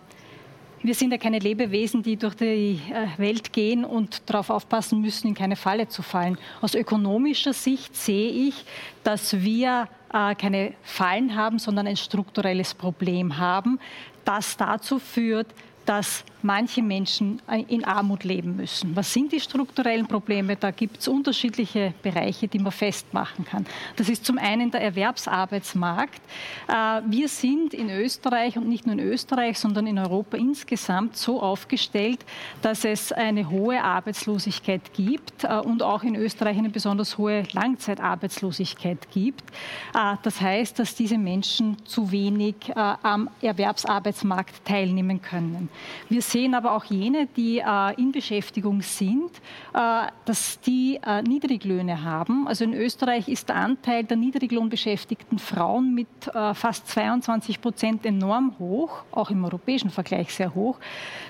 wir 0.86 0.96
sind 0.96 1.12
ja 1.12 1.18
keine 1.18 1.40
Lebewesen, 1.40 2.04
die 2.04 2.18
durch 2.18 2.36
die 2.36 2.82
äh, 2.92 3.08
Welt 3.18 3.54
gehen 3.54 3.86
und 3.86 4.30
darauf 4.30 4.50
aufpassen 4.50 5.00
müssen, 5.00 5.30
in 5.30 5.34
keine 5.34 5.56
Falle 5.56 5.88
zu 5.88 6.02
fallen. 6.02 6.38
Aus 6.60 6.76
ökonomischer 6.76 7.54
Sicht 7.54 7.96
sehe 7.96 8.30
ich, 8.30 8.66
dass 9.06 9.42
wir 9.42 9.88
äh, 10.14 10.36
keine 10.36 10.74
Fallen 10.84 11.36
haben, 11.36 11.60
sondern 11.60 11.88
ein 11.88 11.98
strukturelles 11.98 12.74
Problem 12.74 13.38
haben, 13.38 13.80
das 14.24 14.56
dazu 14.56 15.00
führt, 15.00 15.48
dass 15.86 16.24
manche 16.44 16.82
Menschen 16.82 17.42
äh, 17.48 17.64
in 17.68 17.86
Armut 17.86 18.24
leben 18.24 18.56
müssen. 18.56 18.96
Was 18.96 19.12
sind 19.12 19.32
die 19.32 19.40
strukturellen 19.40 20.06
Probleme? 20.06 20.56
Da 20.56 20.72
gibt 20.72 21.00
es 21.00 21.08
unterschiedliche 21.08 21.94
Bereiche, 22.04 22.48
die 22.48 22.60
man 22.60 22.72
festmachen 22.72 23.46
kann. 23.46 23.66
Das 23.96 24.10
ist 24.10 24.26
zum 24.26 24.38
einen 24.38 24.70
der 24.70 24.82
Erwerbsarbeitsmarkt. 24.82 26.22
Äh, 26.68 27.02
wir 27.08 27.28
sind 27.28 27.74
in 27.74 27.90
Österreich 27.90 28.58
und 28.58 28.68
nicht 28.68 28.86
nur 28.86 28.94
in 28.94 29.00
Österreich, 29.00 29.58
sondern 29.58 29.88
in 29.88 29.98
Europa 29.98 30.38
insgesamt 30.38 31.16
so 31.18 31.42
aufgestellt, 31.42 32.26
dass 32.62 32.86
es 32.86 33.12
eine 33.12 33.50
hohe 33.50 33.82
Arbeitslosigkeit 33.82 34.94
gibt 34.94 35.44
äh, 35.44 35.60
und 35.60 35.82
auch 35.82 36.04
in 36.04 36.16
Österreich 36.16 36.58
eine 36.58 36.70
besonders 36.70 37.18
hohe 37.18 37.44
Langzeitarbeitslosigkeit 37.54 39.10
gibt. 39.12 39.44
Das 39.94 40.42
heißt, 40.42 40.80
dass 40.80 40.96
diese 40.96 41.18
Menschen 41.18 41.78
zu 41.86 42.12
wenig 42.12 42.56
am 42.76 43.30
Erwerbsarbeitsmarkt 43.42 44.66
teilnehmen 44.66 45.22
können. 45.22 45.70
Wir 46.10 46.22
sehen 46.22 46.56
aber 46.56 46.76
auch 46.76 46.86
jene, 46.86 47.28
die 47.36 47.60
äh, 47.60 47.94
in 47.98 48.12
Beschäftigung 48.12 48.82
sind, 48.82 49.32
äh, 49.74 50.08
dass 50.26 50.60
die 50.62 51.00
äh, 51.06 51.22
Niedriglöhne 51.22 52.04
haben. 52.04 52.48
Also 52.48 52.64
in 52.64 52.74
Österreich 52.74 53.28
ist 53.28 53.50
der 53.50 53.58
Anteil 53.58 54.04
der 54.04 54.18
niedriglohnbeschäftigten 54.18 55.40
Frauen 55.40 55.94
mit 55.94 56.08
fast 56.54 56.88
22 56.88 57.62
Prozent 57.62 58.06
enorm 58.06 58.56
hoch, 58.60 59.04
auch 59.12 59.30
im 59.30 59.44
europäischen 59.44 59.90
Vergleich 59.90 60.34
sehr 60.34 60.56
hoch. 60.56 60.80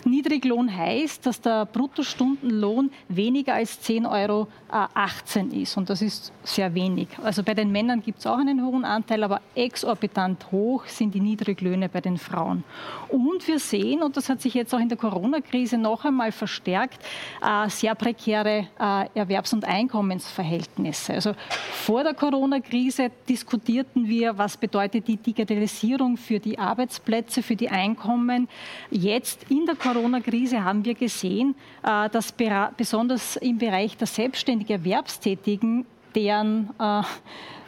Niedriglohn 0.06 0.76
heißt, 0.76 1.26
dass 1.26 1.42
der 1.42 1.66
Bruttostundenlohn 1.66 2.92
weniger 3.10 3.56
als 3.56 3.82
10,18 3.82 4.10
Euro 4.10 4.48
ist 5.52 5.78
und 5.78 5.90
das 5.90 6.02
ist 6.02 6.32
sehr 6.44 6.74
wenig. 6.74 7.08
Also 7.24 7.44
bei 7.44 7.54
den 7.54 7.72
Männern 7.72 8.02
gibt 8.02 8.20
es 8.20 8.28
auch 8.28 8.38
einen 8.38 8.64
hohen 8.64 8.86
Anteil, 8.86 9.24
aber 9.24 9.42
exorbitant 9.56 10.52
hoch 10.52 10.86
sind 10.86 11.14
die 11.14 11.20
Niedriglöhne 11.20 11.90
bei 11.90 12.02
den 12.02 12.18
Frauen. 12.18 12.64
Und 13.10 13.48
wir 13.48 13.60
sehen, 13.60 14.02
und 14.02 14.18
das 14.18 14.30
hat 14.34 14.42
sich 14.42 14.54
jetzt 14.54 14.74
auch 14.74 14.80
in 14.80 14.90
der 14.90 14.98
Corona-Krise 14.98 15.78
noch 15.78 16.06
einmal 16.06 16.32
verstärkt, 16.32 17.00
äh, 17.42 17.70
sehr 17.70 17.96
prekäre 17.96 18.68
äh, 18.80 19.20
Erwerbs- 19.20 19.54
und 19.54 19.64
Einkommensverhältnisse. 19.64 21.14
Also 21.14 21.34
vor 21.72 22.04
der 22.04 22.14
Corona-Krise 22.14 23.12
diskutierten 23.30 24.08
wir, 24.08 24.38
was 24.38 24.58
bedeutet 24.58 25.08
die 25.08 25.18
Digitalisierung 25.18 26.18
für 26.18 26.40
die 26.40 26.58
Arbeitsplätze, 26.58 27.44
für 27.44 27.56
die 27.56 27.70
Einkommen. 27.70 28.48
Jetzt 28.90 29.46
in 29.50 29.66
der 29.66 29.76
Corona-Krise 29.76 30.64
haben 30.64 30.84
wir 30.84 30.96
gesehen, 30.96 31.56
äh, 31.84 32.10
dass 32.10 32.34
besonders 32.76 33.36
im 33.38 33.58
Bereich 33.58 33.96
der 33.98 34.08
selbstständig 34.08 34.70
Erwerbstätigen 34.70 35.86
deren 36.16 36.70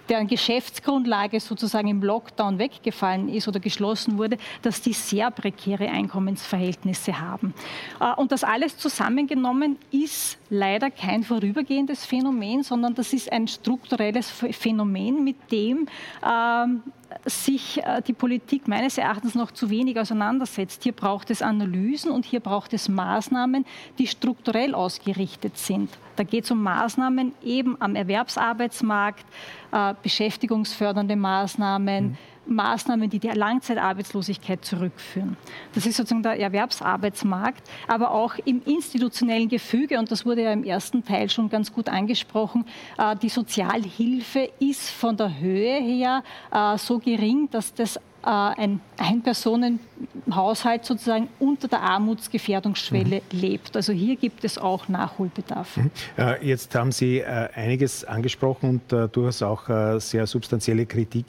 deren 0.10 0.28
Geschäftsgrundlage 0.28 1.40
sozusagen 1.40 1.88
im 1.88 2.02
Lockdown 2.02 2.60
weggefallen 2.60 3.30
ist 3.30 3.48
oder 3.48 3.60
geschlossen 3.60 4.18
wurde, 4.18 4.38
dass 4.62 4.82
die 4.82 4.94
sehr 4.94 5.32
prekäre 5.32 5.90
Einkommensverhältnisse 5.90 7.20
haben. 7.20 7.54
Äh, 8.00 8.14
und 8.16 8.32
das 8.32 8.44
alles 8.44 8.78
zusammengenommen 8.78 9.78
ist 9.92 10.38
leider 10.50 10.92
kein 10.92 11.24
vorübergehendes 11.24 12.06
Phänomen, 12.06 12.64
sondern 12.64 12.96
das 12.96 13.14
ist 13.14 13.32
ein 13.32 13.48
strukturelles 13.48 14.30
Phänomen, 14.30 15.24
mit 15.24 15.52
dem 15.52 15.88
ähm, 16.26 16.84
sich 17.26 17.84
äh, 17.84 18.02
die 18.02 18.14
Politik 18.14 18.68
meines 18.68 18.98
Erachtens 18.98 19.36
noch 19.36 19.52
zu 19.52 19.70
wenig 19.70 20.00
auseinandersetzt. 20.00 20.84
Hier 20.84 20.92
braucht 20.94 21.32
es 21.32 21.42
Analysen 21.42 22.12
und 22.12 22.26
hier 22.26 22.40
braucht 22.40 22.74
es 22.74 22.90
Maßnahmen, 22.90 23.66
die 23.98 24.08
strukturell 24.08 24.76
ausgerichtet 24.76 25.58
sind. 25.58 25.90
Da 26.16 26.24
geht 26.24 26.46
es 26.46 26.52
um 26.52 26.62
Maßnahmen 26.62 27.34
eben 27.44 27.80
am 27.82 27.96
Erwerbsarbeitsmarkt, 27.96 29.26
äh, 29.72 29.94
beschäftigungsfördernde 30.02 31.16
Maßnahmen. 31.16 32.06
Mhm 32.10 32.18
Maßnahmen, 32.48 33.10
die 33.10 33.20
die 33.20 33.30
Langzeitarbeitslosigkeit 33.30 34.64
zurückführen. 34.64 35.38
Das 35.74 35.86
ist 35.86 35.98
sozusagen 35.98 36.24
der 36.24 36.40
Erwerbsarbeitsmarkt, 36.40 37.64
aber 37.88 38.12
auch 38.12 38.36
im 38.46 38.62
institutionellen 38.66 39.50
Gefüge, 39.50 40.00
und 40.00 40.12
das 40.12 40.26
wurde 40.26 40.44
ja 40.44 40.52
im 40.52 40.64
ersten 40.64 41.04
Teil 41.04 41.30
schon 41.30 41.50
ganz 41.50 41.74
gut 41.74 41.90
angesprochen, 41.90 42.66
äh, 42.98 43.16
die 43.16 43.30
Sozialhilfe 43.30 44.50
ist 44.60 44.90
von 44.90 45.18
der 45.18 45.40
Höhe 45.40 45.80
her 45.80 46.24
äh, 46.52 46.78
so 46.78 47.00
gering, 47.00 47.50
dass 47.52 47.74
das 47.74 48.00
ein 48.26 48.80
Einpersonenhaushalt 48.98 50.86
sozusagen 50.86 51.30
unter 51.40 51.68
der 51.68 51.82
Armutsgefährdungsschwelle 51.82 53.22
mhm. 53.32 53.40
lebt. 53.40 53.76
Also 53.76 53.94
hier 53.94 54.16
gibt 54.16 54.44
es 54.44 54.58
auch 54.58 54.88
Nachholbedarf. 54.88 55.78
Mhm. 55.78 55.92
Äh, 56.18 56.46
jetzt 56.46 56.74
haben 56.76 56.92
Sie 56.92 57.20
äh, 57.20 57.50
einiges 57.54 58.04
angesprochen 58.04 58.82
und 58.90 59.16
durchaus 59.16 59.42
auch 59.42 60.00
sehr 60.00 60.28
substanzielle 60.28 60.86
Kritik 60.86 61.28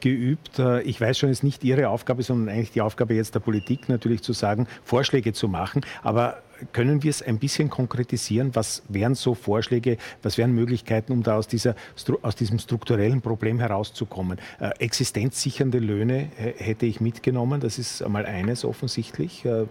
geübt. 0.00 0.60
Ich 0.84 1.00
weiß 1.00 1.18
schon, 1.18 1.30
es 1.30 1.38
ist 1.38 1.42
nicht 1.42 1.64
Ihre 1.64 1.88
Aufgabe, 1.88 2.22
sondern 2.22 2.54
eigentlich 2.54 2.72
die 2.72 2.80
Aufgabe 2.80 3.14
jetzt 3.14 3.34
der 3.34 3.40
Politik 3.40 3.88
natürlich 3.88 4.22
zu 4.22 4.32
sagen, 4.32 4.66
Vorschläge 4.84 5.32
zu 5.32 5.48
machen. 5.48 5.82
Aber 6.02 6.42
können 6.72 7.02
wir 7.02 7.10
es 7.10 7.22
ein 7.22 7.38
bisschen 7.38 7.70
konkretisieren? 7.70 8.54
Was 8.54 8.82
wären 8.88 9.14
so 9.14 9.34
Vorschläge, 9.34 9.98
was 10.22 10.38
wären 10.38 10.52
Möglichkeiten, 10.52 11.12
um 11.12 11.22
da 11.22 11.36
aus, 11.36 11.48
dieser, 11.48 11.74
aus 12.22 12.36
diesem 12.36 12.58
strukturellen 12.58 13.20
Problem 13.20 13.58
herauszukommen? 13.58 14.38
Äh, 14.60 14.70
existenzsichernde 14.78 15.78
Löhne 15.78 16.30
hätte 16.36 16.86
ich 16.86 17.00
mitgenommen, 17.00 17.60
das 17.60 17.78
ist 17.78 18.02
einmal 18.02 18.26
eines 18.26 18.64
offensichtlich. 18.64 19.44
Äh, 19.44 19.66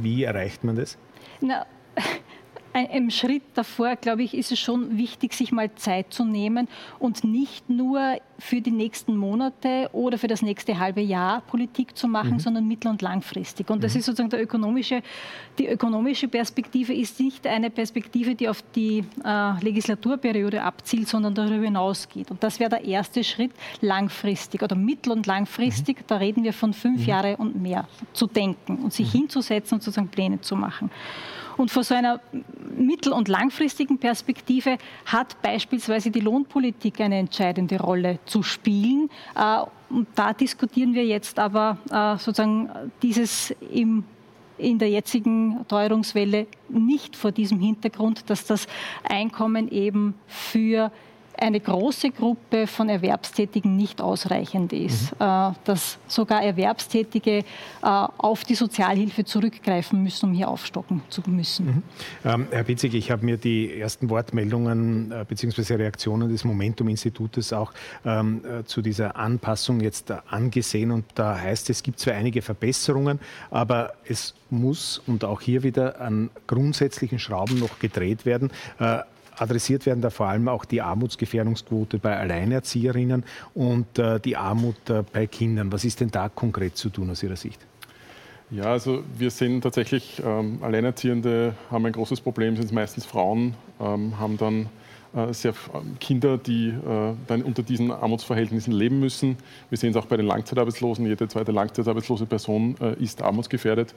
wie 0.00 0.24
erreicht 0.24 0.64
man 0.64 0.76
das? 0.76 0.98
Na 1.40 1.66
einem 2.72 3.10
Schritt 3.10 3.42
davor, 3.54 3.96
glaube 3.96 4.22
ich, 4.22 4.34
ist 4.34 4.52
es 4.52 4.58
schon 4.58 4.96
wichtig, 4.96 5.34
sich 5.34 5.52
mal 5.52 5.74
Zeit 5.74 6.12
zu 6.12 6.24
nehmen 6.24 6.68
und 6.98 7.24
nicht 7.24 7.68
nur 7.68 8.18
für 8.38 8.60
die 8.60 8.70
nächsten 8.70 9.16
Monate 9.16 9.88
oder 9.92 10.18
für 10.18 10.26
das 10.26 10.42
nächste 10.42 10.78
halbe 10.78 11.00
Jahr 11.00 11.42
Politik 11.42 11.96
zu 11.96 12.08
machen, 12.08 12.34
mhm. 12.34 12.38
sondern 12.40 12.66
mittel- 12.66 12.88
und 12.88 13.00
langfristig. 13.02 13.70
Und 13.70 13.84
das 13.84 13.94
mhm. 13.94 14.00
ist 14.00 14.06
sozusagen 14.06 14.30
der 14.30 14.42
ökonomische, 14.42 15.02
die 15.58 15.68
ökonomische 15.68 16.28
Perspektive 16.28 16.92
ist 16.92 17.20
nicht 17.20 17.46
eine 17.46 17.70
Perspektive, 17.70 18.34
die 18.34 18.48
auf 18.48 18.62
die 18.74 19.04
äh, 19.24 19.64
Legislaturperiode 19.64 20.62
abzielt, 20.62 21.08
sondern 21.08 21.34
darüber 21.34 21.64
hinausgeht. 21.64 22.30
Und 22.30 22.42
das 22.42 22.58
wäre 22.58 22.70
der 22.70 22.84
erste 22.84 23.22
Schritt, 23.22 23.52
langfristig 23.80 24.62
oder 24.62 24.74
mittel- 24.74 25.12
und 25.12 25.26
langfristig, 25.26 25.98
mhm. 25.98 26.04
da 26.08 26.16
reden 26.16 26.42
wir 26.42 26.52
von 26.52 26.72
fünf 26.72 27.02
mhm. 27.02 27.06
Jahre 27.06 27.36
und 27.36 27.60
mehr, 27.60 27.86
zu 28.12 28.26
denken 28.26 28.78
und 28.78 28.92
sich 28.92 29.14
mhm. 29.14 29.18
hinzusetzen 29.18 29.76
und 29.76 29.82
sozusagen 29.82 30.08
Pläne 30.08 30.40
zu 30.40 30.56
machen. 30.56 30.90
Und 31.56 31.70
vor 31.70 31.84
so 31.84 31.94
einer 31.94 32.20
mittel- 32.76 33.12
und 33.12 33.28
langfristigen 33.28 33.98
Perspektive 33.98 34.78
hat 35.06 35.40
beispielsweise 35.42 36.10
die 36.10 36.20
Lohnpolitik 36.20 37.00
eine 37.00 37.18
entscheidende 37.18 37.80
Rolle 37.80 38.18
zu 38.24 38.42
spielen. 38.42 39.10
Äh, 39.34 39.64
und 39.90 40.08
da 40.14 40.32
diskutieren 40.32 40.94
wir 40.94 41.04
jetzt 41.04 41.38
aber 41.38 41.78
äh, 41.90 42.18
sozusagen 42.18 42.70
dieses 43.02 43.54
im 43.72 44.04
in 44.58 44.78
der 44.78 44.90
jetzigen 44.90 45.66
Teuerungswelle 45.66 46.46
nicht 46.68 47.16
vor 47.16 47.32
diesem 47.32 47.58
Hintergrund, 47.58 48.30
dass 48.30 48.46
das 48.46 48.68
Einkommen 49.02 49.68
eben 49.68 50.14
für 50.26 50.92
eine 51.42 51.60
große 51.60 52.10
Gruppe 52.10 52.66
von 52.66 52.88
Erwerbstätigen 52.88 53.76
nicht 53.76 54.00
ausreichend 54.00 54.72
ist, 54.72 55.12
mhm. 55.12 55.26
Äh, 55.26 55.52
dass 55.64 55.98
sogar 56.06 56.42
Erwerbstätige 56.42 57.38
äh, 57.38 57.44
auf 57.82 58.44
die 58.44 58.54
Sozialhilfe 58.54 59.24
zurückgreifen 59.24 60.02
müssen, 60.02 60.30
um 60.30 60.32
hier 60.34 60.48
aufstocken 60.48 61.02
zu 61.08 61.22
müssen. 61.26 61.66
Mhm. 61.66 61.82
Ähm, 62.24 62.46
Herr 62.50 62.64
Bitzig, 62.64 62.94
ich 62.94 63.10
habe 63.10 63.24
mir 63.24 63.36
die 63.36 63.80
ersten 63.80 64.08
Wortmeldungen 64.08 65.10
äh, 65.10 65.24
bzw. 65.28 65.74
Reaktionen 65.74 66.28
des 66.28 66.44
Momentum-Institutes 66.44 67.52
auch 67.52 67.72
ähm, 68.04 68.42
äh, 68.44 68.64
zu 68.64 68.80
dieser 68.80 69.16
Anpassung 69.16 69.80
jetzt 69.80 70.10
äh, 70.10 70.18
angesehen 70.28 70.90
und 70.92 71.04
da 71.14 71.38
heißt 71.38 71.70
es, 71.70 71.78
es 71.78 71.82
gibt 71.82 71.98
zwar 71.98 72.14
einige 72.14 72.42
Verbesserungen, 72.42 73.18
aber 73.50 73.94
es 74.06 74.34
muss 74.50 75.02
und 75.06 75.24
auch 75.24 75.40
hier 75.40 75.62
wieder 75.62 76.00
an 76.00 76.30
grundsätzlichen 76.46 77.18
Schrauben 77.18 77.58
noch 77.58 77.78
gedreht 77.80 78.24
werden. 78.26 78.50
Äh, 78.78 78.98
adressiert 79.36 79.86
werden 79.86 80.00
da 80.00 80.10
vor 80.10 80.26
allem 80.26 80.48
auch 80.48 80.64
die 80.64 80.82
Armutsgefährdungsquote 80.82 81.98
bei 81.98 82.16
Alleinerzieherinnen 82.16 83.24
und 83.54 83.98
äh, 83.98 84.20
die 84.20 84.36
Armut 84.36 84.90
äh, 84.90 85.02
bei 85.12 85.26
Kindern. 85.26 85.72
Was 85.72 85.84
ist 85.84 86.00
denn 86.00 86.10
da 86.10 86.28
konkret 86.28 86.76
zu 86.76 86.88
tun 86.90 87.10
aus 87.10 87.22
Ihrer 87.22 87.36
Sicht? 87.36 87.60
Ja, 88.50 88.64
also 88.64 89.02
wir 89.16 89.30
sehen 89.30 89.62
tatsächlich, 89.62 90.22
ähm, 90.24 90.58
Alleinerziehende 90.60 91.54
haben 91.70 91.86
ein 91.86 91.92
großes 91.92 92.20
Problem, 92.20 92.56
sind 92.56 92.70
meistens 92.70 93.06
Frauen, 93.06 93.54
ähm, 93.80 94.18
haben 94.18 94.36
dann 94.36 94.68
äh, 95.14 95.32
sehr 95.32 95.54
ähm, 95.74 95.98
Kinder, 96.00 96.38
die 96.38 96.68
äh, 96.68 97.14
dann 97.26 97.42
unter 97.42 97.62
diesen 97.62 97.90
Armutsverhältnissen 97.90 98.72
leben 98.72 99.00
müssen. 99.00 99.36
Wir 99.68 99.78
sehen 99.78 99.90
es 99.90 99.96
auch 99.96 100.06
bei 100.06 100.16
den 100.16 100.26
Langzeitarbeitslosen. 100.26 101.06
Jede 101.06 101.28
zweite 101.28 101.52
langzeitarbeitslose 101.52 102.26
Person 102.26 102.76
äh, 102.80 102.94
ist 103.02 103.22
armutsgefährdet. 103.22 103.94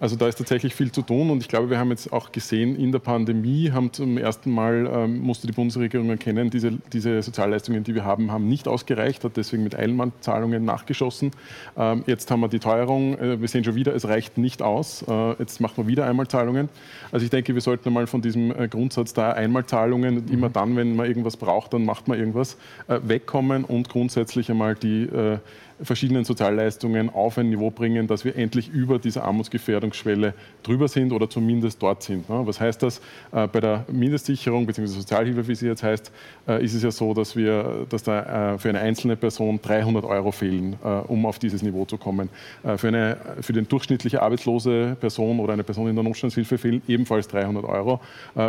Also 0.00 0.16
da 0.16 0.28
ist 0.28 0.36
tatsächlich 0.36 0.74
viel 0.74 0.90
zu 0.90 1.02
tun 1.02 1.30
und 1.30 1.42
ich 1.42 1.48
glaube, 1.48 1.70
wir 1.70 1.78
haben 1.78 1.90
jetzt 1.90 2.12
auch 2.12 2.32
gesehen, 2.32 2.76
in 2.76 2.92
der 2.92 2.98
Pandemie 2.98 3.70
haben 3.70 3.92
zum 3.92 4.18
ersten 4.18 4.50
Mal, 4.50 4.90
ähm, 4.92 5.20
musste 5.20 5.46
die 5.46 5.52
Bundesregierung 5.52 6.10
erkennen, 6.10 6.50
diese, 6.50 6.72
diese 6.92 7.22
Sozialleistungen, 7.22 7.84
die 7.84 7.94
wir 7.94 8.04
haben, 8.04 8.32
haben 8.32 8.48
nicht 8.48 8.68
ausgereicht, 8.68 9.24
hat 9.24 9.36
deswegen 9.36 9.62
mit 9.62 9.74
Einmalzahlungen 9.74 10.64
nachgeschossen. 10.64 11.30
Ähm, 11.76 12.04
jetzt 12.06 12.30
haben 12.30 12.40
wir 12.40 12.48
die 12.48 12.58
Teuerung, 12.58 13.18
äh, 13.18 13.40
wir 13.40 13.48
sehen 13.48 13.64
schon 13.64 13.74
wieder, 13.74 13.94
es 13.94 14.06
reicht 14.06 14.38
nicht 14.38 14.62
aus, 14.62 15.04
äh, 15.08 15.32
jetzt 15.38 15.60
macht 15.60 15.78
man 15.78 15.86
wieder 15.86 16.06
Einmalzahlungen. 16.06 16.68
Also 17.10 17.24
ich 17.24 17.30
denke, 17.30 17.54
wir 17.54 17.60
sollten 17.60 17.88
einmal 17.88 18.06
von 18.06 18.22
diesem 18.22 18.50
äh, 18.50 18.68
Grundsatz 18.68 19.12
da 19.12 19.32
Einmalzahlungen, 19.32 20.28
immer 20.28 20.48
mhm. 20.48 20.52
dann, 20.52 20.76
wenn 20.76 20.96
man 20.96 21.06
irgendwas 21.06 21.36
braucht, 21.36 21.74
dann 21.74 21.84
macht 21.84 22.08
man 22.08 22.18
irgendwas, 22.18 22.56
äh, 22.88 22.98
wegkommen 23.02 23.64
und 23.64 23.88
grundsätzlich 23.88 24.50
einmal 24.50 24.74
die 24.74 25.04
äh, 25.04 25.38
verschiedenen 25.82 26.24
Sozialleistungen 26.24 27.10
auf 27.10 27.38
ein 27.38 27.50
Niveau 27.50 27.70
bringen, 27.70 28.06
dass 28.06 28.24
wir 28.24 28.36
endlich 28.36 28.68
über 28.68 28.98
diese 28.98 29.22
Armutsgefährdungsschwelle 29.22 30.34
drüber 30.62 30.88
sind 30.88 31.12
oder 31.12 31.28
zumindest 31.28 31.82
dort 31.82 32.02
sind. 32.02 32.28
Ne? 32.28 32.42
Was 32.44 32.60
heißt 32.60 32.82
das? 32.82 33.00
Äh, 33.32 33.48
bei 33.48 33.60
der 33.60 33.84
Mindestsicherung 33.90 34.66
bzw. 34.66 34.86
Sozialhilfe, 34.86 35.46
wie 35.48 35.54
sie 35.54 35.66
jetzt 35.66 35.82
heißt, 35.82 36.12
äh, 36.48 36.64
ist 36.64 36.74
es 36.74 36.82
ja 36.82 36.90
so, 36.90 37.14
dass, 37.14 37.36
wir, 37.36 37.86
dass 37.88 38.02
da 38.02 38.54
äh, 38.54 38.58
für 38.58 38.68
eine 38.68 38.80
einzelne 38.80 39.16
Person 39.16 39.60
300 39.62 40.04
Euro 40.04 40.32
fehlen, 40.32 40.76
um 41.08 41.26
auf 41.26 41.38
dieses 41.38 41.62
Niveau 41.62 41.84
zu 41.84 41.96
kommen. 41.96 42.28
Für 42.76 42.88
eine 42.88 43.16
für 43.40 43.52
die 43.52 43.62
durchschnittliche 43.62 44.22
arbeitslose 44.22 44.96
Person 45.00 45.40
oder 45.40 45.52
eine 45.52 45.64
Person 45.64 45.88
in 45.88 45.94
der 45.94 46.04
Notstandshilfe 46.04 46.58
fehlen 46.58 46.82
ebenfalls 46.88 47.28
300 47.28 47.64
Euro. 47.64 48.00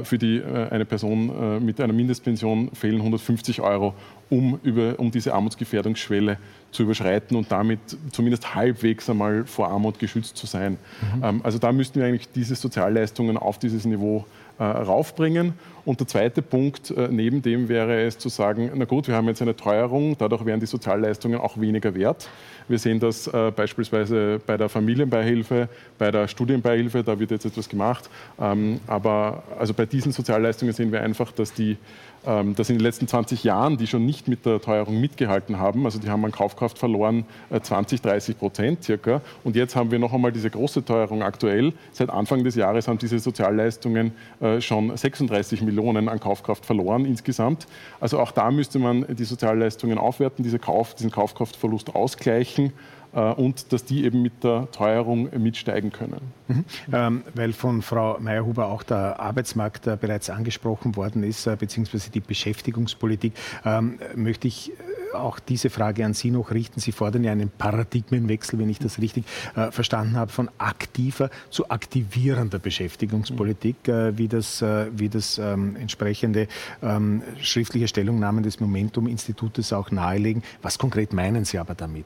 Für 0.03 0.17
die, 0.17 0.41
eine 0.43 0.85
Person 0.85 1.63
mit 1.63 1.79
einer 1.79 1.93
Mindestpension 1.93 2.69
fehlen 2.73 2.97
150 2.97 3.61
Euro, 3.61 3.93
um, 4.33 4.59
über, 4.63 4.99
um 4.99 5.11
diese 5.11 5.33
Armutsgefährdungsschwelle 5.33 6.37
zu 6.71 6.83
überschreiten 6.83 7.37
und 7.37 7.51
damit 7.51 7.79
zumindest 8.11 8.55
halbwegs 8.55 9.07
einmal 9.09 9.45
vor 9.45 9.69
Armut 9.69 9.99
geschützt 9.99 10.37
zu 10.37 10.47
sein. 10.47 10.77
Mhm. 11.15 11.23
Ähm, 11.23 11.41
also 11.43 11.59
da 11.59 11.71
müssten 11.71 11.99
wir 11.99 12.07
eigentlich 12.07 12.29
diese 12.31 12.55
Sozialleistungen 12.55 13.37
auf 13.37 13.59
dieses 13.59 13.85
Niveau 13.85 14.25
äh, 14.57 14.63
raufbringen. 14.63 15.53
Und 15.85 15.99
der 15.99 16.07
zweite 16.07 16.41
Punkt 16.41 16.89
äh, 16.91 17.09
neben 17.09 17.41
dem 17.41 17.69
wäre 17.69 18.01
es 18.01 18.17
zu 18.17 18.29
sagen, 18.29 18.71
na 18.73 18.85
gut, 18.85 19.07
wir 19.07 19.15
haben 19.15 19.27
jetzt 19.27 19.41
eine 19.41 19.55
Teuerung, 19.55 20.15
dadurch 20.17 20.45
werden 20.45 20.59
die 20.59 20.65
Sozialleistungen 20.65 21.39
auch 21.39 21.59
weniger 21.59 21.93
wert. 21.93 22.29
Wir 22.67 22.79
sehen 22.79 22.99
das 22.99 23.27
äh, 23.27 23.51
beispielsweise 23.55 24.39
bei 24.45 24.57
der 24.57 24.69
Familienbeihilfe, 24.69 25.69
bei 25.97 26.09
der 26.09 26.27
Studienbeihilfe, 26.27 27.03
da 27.03 27.19
wird 27.19 27.31
jetzt 27.31 27.45
etwas 27.45 27.69
gemacht. 27.69 28.09
Ähm, 28.39 28.79
aber 28.87 29.43
also 29.59 29.73
bei 29.73 29.85
diesen 29.85 30.11
Sozialleistungen 30.11 30.73
sehen 30.73 30.91
wir 30.91 31.01
einfach, 31.01 31.31
dass 31.31 31.53
die 31.53 31.77
ähm, 32.25 32.55
dass 32.55 32.69
in 32.69 32.77
den 32.77 32.83
letzten 32.83 33.07
20 33.07 33.43
Jahren, 33.43 33.77
die 33.77 33.87
schon 33.87 34.05
nicht 34.05 34.27
mit 34.27 34.45
der 34.45 34.61
Teuerung 34.61 34.99
mitgehalten 34.99 35.59
haben, 35.59 35.85
also 35.85 35.99
die 35.99 36.09
haben 36.09 36.23
an 36.25 36.31
Kaufkraft 36.31 36.77
verloren 36.77 37.25
20, 37.61 37.99
äh, 37.99 38.03
30 38.03 38.39
Prozent 38.39 38.83
circa. 38.83 39.21
Und 39.43 39.55
jetzt 39.55 39.75
haben 39.75 39.91
wir 39.91 39.99
noch 39.99 40.13
einmal 40.13 40.31
diese 40.31 40.49
große 40.49 40.85
Teuerung 40.85 41.23
aktuell. 41.23 41.73
Seit 41.91 42.09
Anfang 42.09 42.43
des 42.43 42.55
Jahres 42.55 42.87
haben 42.87 42.97
diese 42.97 43.19
Sozialleistungen 43.19 44.11
äh, 44.39 44.61
schon 44.61 44.95
36 44.95 45.61
Millionen 45.61 46.09
an 46.09 46.19
Kaufkraft 46.19 46.65
verloren 46.65 47.05
insgesamt. 47.05 47.67
Also 47.99 48.19
auch 48.19 48.31
da 48.31 48.51
müsste 48.51 48.79
man 48.79 49.05
die 49.15 49.25
Sozialleistungen 49.25 49.97
aufwerten, 49.97 50.43
diese 50.43 50.59
Kauf, 50.59 50.95
diesen 50.95 51.11
Kaufkraftverlust 51.11 51.95
ausgleichen 51.95 52.73
und 53.13 53.71
dass 53.71 53.85
die 53.85 54.05
eben 54.05 54.21
mit 54.21 54.43
der 54.43 54.69
Teuerung 54.71 55.29
mitsteigen 55.37 55.91
können. 55.91 56.33
Mhm. 56.47 56.65
Ähm, 56.91 57.21
weil 57.33 57.53
von 57.53 57.81
Frau 57.81 58.17
Meyerhuber 58.19 58.67
auch 58.67 58.83
der 58.83 59.19
Arbeitsmarkt 59.19 59.87
äh, 59.87 59.97
bereits 59.99 60.29
angesprochen 60.29 60.95
worden 60.95 61.23
ist, 61.23 61.47
äh, 61.47 61.55
beziehungsweise 61.57 62.11
die 62.11 62.19
Beschäftigungspolitik, 62.19 63.33
ähm, 63.65 63.99
möchte 64.15 64.47
ich 64.47 64.71
äh, 64.71 65.15
auch 65.15 65.39
diese 65.39 65.69
Frage 65.69 66.05
an 66.05 66.13
Sie 66.13 66.31
noch 66.31 66.51
richten. 66.51 66.79
Sie 66.79 66.91
fordern 66.91 67.23
ja 67.23 67.31
einen 67.31 67.49
Paradigmenwechsel, 67.49 68.59
wenn 68.59 68.69
ich 68.69 68.79
das 68.79 68.99
richtig 68.99 69.25
äh, 69.55 69.71
verstanden 69.71 70.15
habe, 70.15 70.31
von 70.31 70.49
aktiver 70.57 71.29
zu 71.49 71.69
aktivierender 71.69 72.59
Beschäftigungspolitik, 72.59 73.87
äh, 73.87 74.17
wie 74.17 74.27
das, 74.27 74.61
wie 74.61 75.09
das 75.09 75.37
ähm, 75.37 75.75
entsprechende 75.75 76.47
ähm, 76.81 77.21
schriftliche 77.41 77.87
Stellungnahmen 77.87 78.43
des 78.43 78.59
Momentum-Institutes 78.59 79.73
auch 79.73 79.91
nahelegen. 79.91 80.43
Was 80.61 80.77
konkret 80.77 81.13
meinen 81.13 81.45
Sie 81.45 81.59
aber 81.59 81.75
damit? 81.75 82.05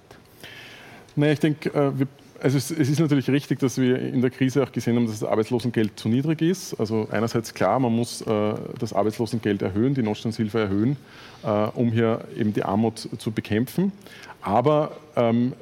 Naja, 1.18 1.34
ich 1.34 1.40
denke, 1.40 1.70
äh, 1.70 2.06
also 2.42 2.58
es, 2.58 2.70
ist 2.70 3.00
natürlich 3.00 3.28
richtig, 3.30 3.60
dass 3.60 3.80
wir 3.80 4.00
in 4.00 4.22
der 4.22 4.30
Krise 4.30 4.62
auch 4.62 4.72
gesehen 4.72 4.96
haben, 4.96 5.08
dass 5.08 5.20
das 5.20 5.28
Arbeitslosengeld 5.28 6.00
zu 6.00 6.10
niedrig 6.10 6.44
ist. 6.44 6.80
Also 6.80 7.08
einerseits 7.12 7.54
klar, 7.56 7.80
man 7.80 7.92
muss 7.92 8.22
äh, 8.22 8.54
das 8.78 8.94
Arbeitslosengeld 8.94 9.64
erhöhen, 9.64 9.96
die 9.96 10.04
Notstandshilfe 10.04 10.60
erhöhen, 10.60 10.96
äh, 11.44 11.48
um 11.74 11.92
hier 11.92 12.26
eben 12.38 12.54
die 12.54 12.64
Armut 12.64 13.10
zu 13.18 13.32
bekämpfen. 13.32 13.92
Aber 14.42 14.92
ähm, 15.16 15.54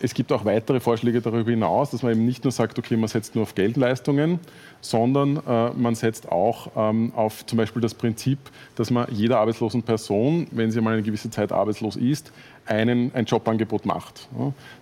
es 0.00 0.12
gibt 0.12 0.32
auch 0.32 0.44
weitere 0.44 0.80
Vorschläge 0.80 1.20
darüber 1.20 1.50
hinaus, 1.50 1.90
dass 1.90 2.02
man 2.02 2.12
eben 2.12 2.26
nicht 2.26 2.44
nur 2.44 2.52
sagt, 2.52 2.78
okay, 2.78 2.96
man 2.96 3.08
setzt 3.08 3.34
nur 3.34 3.42
auf 3.42 3.54
Geldleistungen, 3.54 4.38
sondern 4.80 5.40
äh, 5.46 5.70
man 5.70 5.94
setzt 5.94 6.30
auch 6.30 6.70
ähm, 6.76 7.12
auf 7.14 7.46
zum 7.46 7.56
Beispiel 7.56 7.80
das 7.80 7.94
Prinzip, 7.94 8.38
dass 8.76 8.90
man 8.90 9.06
jeder 9.10 9.38
arbeitslosen 9.38 9.82
Person, 9.82 10.46
wenn 10.50 10.70
sie 10.70 10.80
mal 10.80 10.94
eine 10.94 11.02
gewisse 11.02 11.30
Zeit 11.30 11.52
arbeitslos 11.52 11.96
ist, 11.96 12.32
einen, 12.66 13.14
ein 13.14 13.24
Jobangebot 13.24 13.86
macht. 13.86 14.28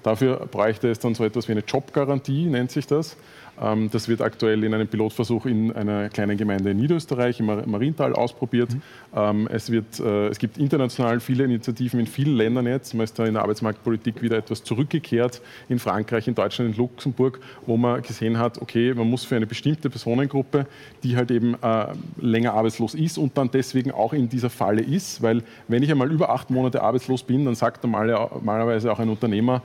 Dafür 0.03 0.47
bräuchte 0.51 0.89
es 0.91 0.99
dann 0.99 1.15
so 1.15 1.25
etwas 1.25 1.49
wie 1.49 1.53
eine 1.53 1.63
Jobgarantie, 1.63 2.47
nennt 2.47 2.71
sich 2.71 2.87
das. 2.87 3.17
Ähm, 3.63 3.91
das 3.91 4.09
wird 4.09 4.21
aktuell 4.21 4.65
in 4.65 4.75
einem 4.75 4.89
Pilotversuch 4.89 5.47
in 5.47 5.73
einer 5.73 6.09
kleinen 6.09 6.37
Gemeinde 6.37 6.71
in 6.71 6.79
Niederösterreich, 6.79 7.39
im 7.41 7.47
Mariental, 7.47 8.13
ausprobiert. 8.15 8.71
Mhm. 9.15 9.47
Es, 9.49 9.71
wird, 9.71 10.01
äh, 10.01 10.29
es 10.29 10.39
gibt 10.39 10.59
international 10.59 11.21
viele 11.21 11.45
Initiativen 11.45 12.01
in 12.01 12.07
vielen 12.07 12.37
Ländern 12.37 12.67
jetzt. 12.67 12.95
Man 12.95 13.05
ist 13.05 13.19
da 13.19 13.27
in 13.27 13.35
der 13.35 13.43
Arbeitsmarktpolitik 13.43 14.23
wieder 14.23 14.39
etwas 14.39 14.65
zurückgekehrt, 14.65 15.43
in 15.69 15.79
Frankreich, 15.79 16.27
in 16.29 16.35
Deutschland, 16.35 16.73
in 16.73 16.77
Luxemburg, 16.77 17.41
wo 17.67 17.77
man 17.77 18.03
gesehen 18.03 18.39
hat, 18.39 18.61
okay, 18.61 18.95
man 18.95 19.09
muss 19.09 19.25
für 19.25 19.37
eine 19.37 19.47
bestimmte 19.47 19.91
Personengruppe, 19.91 20.67
die 21.03 21.17
halt 21.17 21.31
eben 21.31 21.55
äh, 21.63 21.87
länger 22.21 22.55
arbeitslos 22.55 22.95
ist 22.95 23.19
und 23.19 23.37
dann 23.37 23.51
deswegen 23.51 23.91
auch 23.91 24.13
in 24.13 24.29
dieser 24.29 24.51
Falle 24.51 24.83
ist, 24.83 25.23
weil 25.23 25.43
wenn 25.69 25.83
ich 25.83 25.91
einmal 25.91 26.11
über 26.11 26.31
acht 26.31 26.51
Monate 26.51 26.83
arbeitslos 26.83 27.23
bin, 27.23 27.45
dann 27.45 27.55
sagt 27.55 27.85
normalerweise 27.85 28.91
auch 28.91 28.99
ein 28.99 29.09
Unternehmer, 29.09 29.57
hm, 29.57 29.63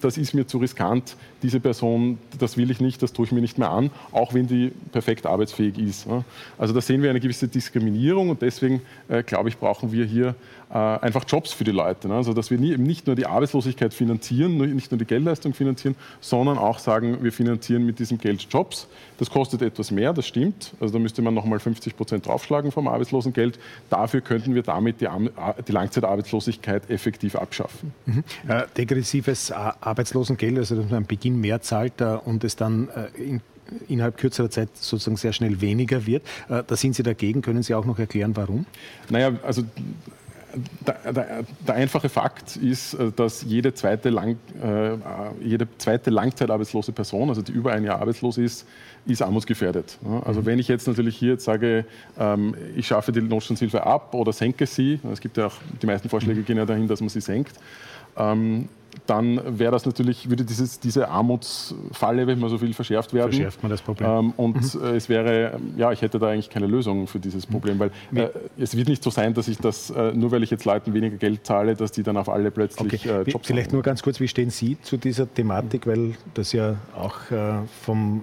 das 0.00 0.18
ist 0.18 0.34
mir 0.34 0.46
zu 0.46 0.58
riskant, 0.58 1.16
diese 1.42 1.60
Person, 1.60 2.18
das 2.38 2.56
will 2.56 2.70
ich 2.70 2.80
nicht, 2.80 3.02
das 3.02 3.12
tue 3.12 3.26
ich 3.26 3.32
mir 3.32 3.40
nicht 3.40 3.58
mehr 3.58 3.70
an, 3.70 3.90
auch 4.12 4.34
wenn 4.34 4.46
die 4.46 4.72
perfekt 4.92 5.26
arbeitsfähig 5.26 5.78
ist. 5.78 6.06
Also 6.58 6.74
da 6.74 6.80
sehen 6.80 7.02
wir 7.02 7.10
eine 7.10 7.20
gewisse 7.20 7.48
Diskriminierung 7.48 8.30
und 8.30 8.42
deswegen, 8.42 8.82
äh, 9.08 9.22
glaube 9.22 9.48
ich, 9.48 9.58
brauchen 9.58 9.92
wir 9.92 10.04
hier 10.04 10.34
äh, 10.72 10.76
einfach 10.76 11.24
Jobs 11.28 11.52
für 11.52 11.64
die 11.64 11.70
Leute. 11.70 12.08
Ne? 12.08 12.14
Also 12.14 12.32
dass 12.32 12.50
wir 12.50 12.58
nicht 12.58 13.06
nur 13.06 13.14
die 13.14 13.26
Arbeitslosigkeit 13.26 13.92
finanzieren, 13.92 14.56
nicht 14.56 14.90
nur 14.90 14.98
die 14.98 15.04
Geldleistung 15.04 15.52
finanzieren, 15.52 15.96
sondern 16.20 16.56
auch 16.56 16.78
sagen, 16.78 17.22
wir 17.22 17.32
finanzieren 17.32 17.84
mit 17.84 17.98
diesem 17.98 18.18
Geld 18.18 18.46
Jobs. 18.50 18.88
Das 19.18 19.30
kostet 19.30 19.62
etwas 19.62 19.90
mehr, 19.90 20.12
das 20.12 20.26
stimmt. 20.26 20.72
Also 20.80 20.94
da 20.94 20.98
müsste 20.98 21.20
man 21.20 21.34
nochmal 21.34 21.58
50 21.58 21.96
Prozent 21.96 22.26
draufschlagen 22.26 22.72
vom 22.72 22.88
Arbeitslosengeld. 22.88 23.58
Dafür 23.90 24.22
könnten 24.22 24.54
wir 24.54 24.62
damit 24.62 25.00
die, 25.00 25.08
die 25.68 25.72
Langzeitarbeitslosigkeit 25.72 26.88
effektiv 26.88 27.36
abschaffen. 27.36 27.92
Mhm. 28.06 28.24
Äh, 28.48 28.62
degressives 28.76 29.52
Arbeitslosengeld, 29.52 30.58
also 30.58 30.76
dass 30.76 30.86
man 30.86 30.98
am 30.98 31.06
Beginn 31.06 31.40
mehr 31.40 31.60
zahlt 31.60 32.00
äh, 32.00 32.16
und 32.24 32.44
es 32.44 32.56
dann 32.56 32.88
äh, 32.88 33.22
in 33.22 33.40
innerhalb 33.88 34.16
kürzerer 34.16 34.50
Zeit 34.50 34.68
sozusagen 34.74 35.16
sehr 35.16 35.32
schnell 35.32 35.60
weniger 35.60 36.06
wird. 36.06 36.22
Äh, 36.48 36.62
da 36.66 36.76
sind 36.76 36.94
Sie 36.94 37.02
dagegen. 37.02 37.42
Können 37.42 37.62
Sie 37.62 37.74
auch 37.74 37.84
noch 37.84 37.98
erklären, 37.98 38.36
warum? 38.36 38.66
Naja, 39.08 39.32
also 39.42 39.62
der, 40.86 41.12
der, 41.12 41.44
der, 41.66 41.74
einfache 41.74 42.08
Fakt 42.08 42.56
ist, 42.56 42.94
äh, 42.94 43.10
dass 43.12 43.42
jede 43.42 43.74
zweite, 43.74 44.10
Lang, 44.10 44.36
äh, 44.62 44.96
jede 45.40 45.66
zweite 45.78 46.10
langzeitarbeitslose 46.10 46.92
Person, 46.92 47.28
also 47.28 47.42
die 47.42 47.52
über 47.52 47.72
ein 47.72 47.84
Jahr 47.84 48.00
arbeitslos 48.00 48.38
ist, 48.38 48.66
ist 49.06 49.22
armutsgefährdet. 49.22 49.98
Also 50.24 50.40
mhm. 50.40 50.46
wenn 50.46 50.58
ich 50.58 50.68
jetzt 50.68 50.86
natürlich 50.86 51.16
hier 51.16 51.32
jetzt 51.32 51.44
sage, 51.44 51.84
ähm, 52.18 52.54
ich 52.76 52.86
schaffe 52.86 53.12
die 53.12 53.20
Notstandshilfe 53.20 53.84
ab 53.84 54.14
oder 54.14 54.32
senke 54.32 54.66
sie, 54.66 55.00
es 55.10 55.20
gibt 55.20 55.36
ja 55.36 55.46
auch, 55.46 55.54
die 55.80 55.86
meisten 55.86 56.08
Vorschläge 56.08 56.40
mhm. 56.40 56.44
gehen 56.44 56.56
ja 56.56 56.66
dahin, 56.66 56.86
dass 56.86 57.00
man 57.00 57.08
sie 57.08 57.20
senkt, 57.20 57.56
ähm, 58.16 58.68
dann 59.06 59.40
wäre 59.58 59.72
das 59.72 59.86
natürlich, 59.86 60.28
würde 60.28 60.44
dieses, 60.44 60.80
diese 60.80 61.08
Armutsfalle, 61.08 62.26
wenn 62.26 62.38
man 62.38 62.50
so 62.50 62.58
viel 62.58 62.74
verschärft 62.74 63.12
werden. 63.12 63.32
Verschärft 63.32 63.62
man 63.62 63.70
das 63.70 63.82
Problem. 63.82 64.08
Ähm, 64.08 64.32
und 64.36 64.74
mhm. 64.74 64.86
es 64.94 65.08
wäre, 65.08 65.60
ja, 65.76 65.92
ich 65.92 66.02
hätte 66.02 66.18
da 66.18 66.28
eigentlich 66.28 66.50
keine 66.50 66.66
Lösung 66.66 67.06
für 67.06 67.18
dieses 67.18 67.46
Problem, 67.46 67.78
weil 67.78 67.90
äh, 68.14 68.28
es 68.58 68.76
wird 68.76 68.88
nicht 68.88 69.02
so 69.02 69.10
sein, 69.10 69.34
dass 69.34 69.48
ich 69.48 69.58
das, 69.58 69.90
äh, 69.90 70.12
nur 70.12 70.30
weil 70.30 70.42
ich 70.42 70.50
jetzt 70.50 70.64
Leuten 70.64 70.94
weniger 70.94 71.16
Geld 71.16 71.46
zahle, 71.46 71.74
dass 71.74 71.92
die 71.92 72.02
dann 72.02 72.16
auf 72.16 72.28
alle 72.28 72.50
plötzlich 72.50 73.06
okay. 73.06 73.22
äh, 73.22 73.30
Jobs 73.30 73.46
Vielleicht 73.46 73.68
haben. 73.68 73.76
nur 73.76 73.82
ganz 73.82 74.02
kurz, 74.02 74.20
wie 74.20 74.28
stehen 74.28 74.50
Sie 74.50 74.76
zu 74.82 74.96
dieser 74.96 75.32
Thematik, 75.32 75.86
weil 75.86 76.14
das 76.34 76.52
ja 76.52 76.76
auch 76.96 77.30
äh, 77.30 77.54
vom, 77.82 78.22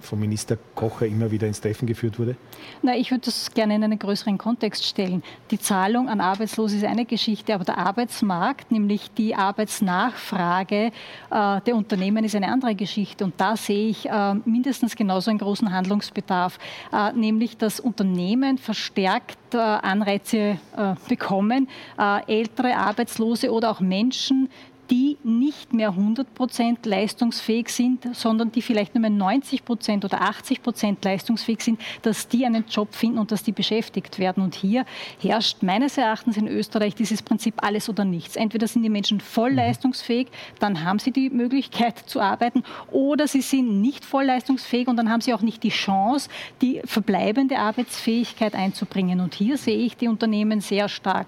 vom 0.00 0.20
Minister 0.20 0.56
Kocher 0.74 1.06
immer 1.06 1.30
wieder 1.30 1.46
ins 1.46 1.60
Treffen 1.60 1.86
geführt 1.86 2.18
wurde? 2.18 2.36
Na, 2.82 2.96
ich 2.96 3.10
würde 3.10 3.24
das 3.26 3.52
gerne 3.52 3.74
in 3.76 3.84
einen 3.84 3.98
größeren 3.98 4.38
Kontext 4.38 4.84
stellen. 4.84 5.22
Die 5.50 5.58
Zahlung 5.58 6.08
an 6.08 6.20
Arbeitslose 6.20 6.76
ist 6.76 6.84
eine 6.84 7.04
Geschichte, 7.04 7.54
aber 7.54 7.64
der 7.64 7.78
Arbeitsmarkt, 7.78 8.70
nämlich 8.70 9.10
die 9.12 9.34
Arbeitsnachfrage, 9.34 9.87
Nachfrage 9.88 10.92
äh, 11.30 11.60
der 11.62 11.74
Unternehmen 11.74 12.22
ist 12.24 12.36
eine 12.36 12.48
andere 12.48 12.74
Geschichte. 12.74 13.24
Und 13.24 13.34
da 13.38 13.56
sehe 13.56 13.88
ich 13.88 14.08
äh, 14.08 14.34
mindestens 14.44 14.94
genauso 14.94 15.30
einen 15.30 15.38
großen 15.38 15.72
Handlungsbedarf, 15.72 16.58
äh, 16.92 17.12
nämlich 17.12 17.56
dass 17.56 17.80
Unternehmen 17.80 18.58
verstärkt 18.58 19.54
äh, 19.54 19.58
Anreize 19.58 20.38
äh, 20.76 20.94
bekommen, 21.08 21.68
äh, 21.98 22.40
ältere 22.40 22.76
Arbeitslose 22.76 23.50
oder 23.50 23.70
auch 23.70 23.80
Menschen, 23.80 24.50
die 24.90 25.18
nicht 25.22 25.72
mehr 25.72 25.90
100 25.90 26.34
Prozent 26.34 26.86
leistungsfähig 26.86 27.68
sind, 27.68 28.14
sondern 28.16 28.52
die 28.52 28.62
vielleicht 28.62 28.94
nur 28.94 29.02
mehr 29.02 29.10
90 29.10 29.64
Prozent 29.64 30.04
oder 30.04 30.22
80 30.22 30.62
Prozent 30.62 31.04
leistungsfähig 31.04 31.60
sind, 31.60 31.80
dass 32.02 32.28
die 32.28 32.46
einen 32.46 32.64
Job 32.68 32.94
finden 32.94 33.18
und 33.18 33.30
dass 33.30 33.42
die 33.42 33.52
beschäftigt 33.52 34.18
werden. 34.18 34.42
Und 34.42 34.54
hier 34.54 34.86
herrscht 35.20 35.62
meines 35.62 35.98
Erachtens 35.98 36.36
in 36.36 36.48
Österreich 36.48 36.94
dieses 36.94 37.22
Prinzip 37.22 37.54
alles 37.58 37.88
oder 37.88 38.04
nichts. 38.04 38.36
Entweder 38.36 38.66
sind 38.66 38.82
die 38.82 38.88
Menschen 38.88 39.20
voll 39.20 39.50
mhm. 39.50 39.56
leistungsfähig, 39.56 40.28
dann 40.58 40.84
haben 40.84 40.98
sie 40.98 41.10
die 41.10 41.30
Möglichkeit 41.30 41.98
zu 41.98 42.20
arbeiten, 42.20 42.62
oder 42.90 43.28
sie 43.28 43.42
sind 43.42 43.80
nicht 43.80 44.04
voll 44.04 44.24
leistungsfähig 44.24 44.88
und 44.88 44.96
dann 44.96 45.10
haben 45.10 45.20
sie 45.20 45.34
auch 45.34 45.42
nicht 45.42 45.62
die 45.62 45.68
Chance, 45.70 46.30
die 46.62 46.80
verbleibende 46.84 47.58
Arbeitsfähigkeit 47.58 48.54
einzubringen. 48.54 49.20
Und 49.20 49.34
hier 49.34 49.58
sehe 49.58 49.78
ich 49.78 49.96
die 49.96 50.08
Unternehmen 50.08 50.60
sehr 50.60 50.88
stark, 50.88 51.26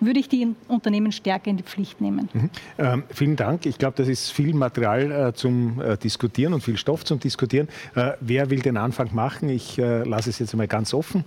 würde 0.00 0.20
ich 0.20 0.28
die 0.28 0.54
Unternehmen 0.68 1.12
stärker 1.12 1.50
in 1.50 1.58
die 1.58 1.62
Pflicht 1.62 2.00
nehmen. 2.00 2.28
Mhm. 2.32 2.50
Ähm, 2.78 3.02
vielen 3.10 3.34
Dank. 3.34 3.66
Ich 3.66 3.76
glaube, 3.76 3.96
das 3.96 4.06
ist 4.06 4.30
viel 4.30 4.54
Material 4.54 5.10
äh, 5.10 5.32
zum 5.34 5.80
äh, 5.80 5.96
Diskutieren 5.96 6.54
und 6.54 6.62
viel 6.62 6.76
Stoff 6.76 7.04
zum 7.04 7.18
Diskutieren. 7.18 7.68
Äh, 7.96 8.12
wer 8.20 8.50
will 8.50 8.60
den 8.60 8.76
Anfang 8.76 9.12
machen? 9.14 9.48
Ich 9.48 9.78
äh, 9.78 10.04
lasse 10.04 10.30
es 10.30 10.38
jetzt 10.38 10.54
einmal 10.54 10.68
ganz 10.68 10.94
offen. 10.94 11.24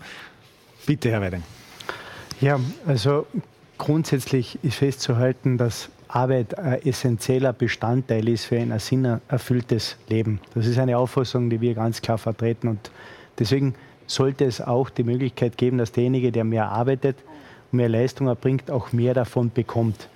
Bitte, 0.85 1.11
Herr 1.11 1.21
Weiding. 1.21 1.43
Ja, 2.39 2.57
also 2.87 3.27
grundsätzlich 3.77 4.59
ist 4.63 4.75
festzuhalten, 4.77 5.57
dass 5.57 5.89
Arbeit 6.07 6.57
ein 6.57 6.85
essentieller 6.85 7.51
Bestandteil 7.51 8.29
ist 8.29 8.45
für 8.45 8.57
ein 8.57 8.77
sinnerfülltes 8.79 9.97
Leben. 10.07 10.39
Das 10.55 10.65
ist 10.65 10.77
eine 10.77 10.97
Auffassung, 10.97 11.49
die 11.49 11.59
wir 11.59 11.73
ganz 11.73 12.01
klar 12.01 12.17
vertreten. 12.17 12.69
Und 12.69 12.91
deswegen 13.39 13.75
sollte 14.07 14.45
es 14.45 14.61
auch 14.61 14.89
die 14.89 15.03
Möglichkeit 15.03 15.57
geben, 15.57 15.77
dass 15.77 15.91
derjenige, 15.91 16.31
der 16.31 16.45
mehr 16.45 16.69
arbeitet, 16.69 17.17
mehr 17.71 17.89
Leistung 17.89 18.27
erbringt, 18.27 18.71
auch 18.71 18.93
mehr 18.93 19.13
davon 19.13 19.51
bekommt. 19.51 20.07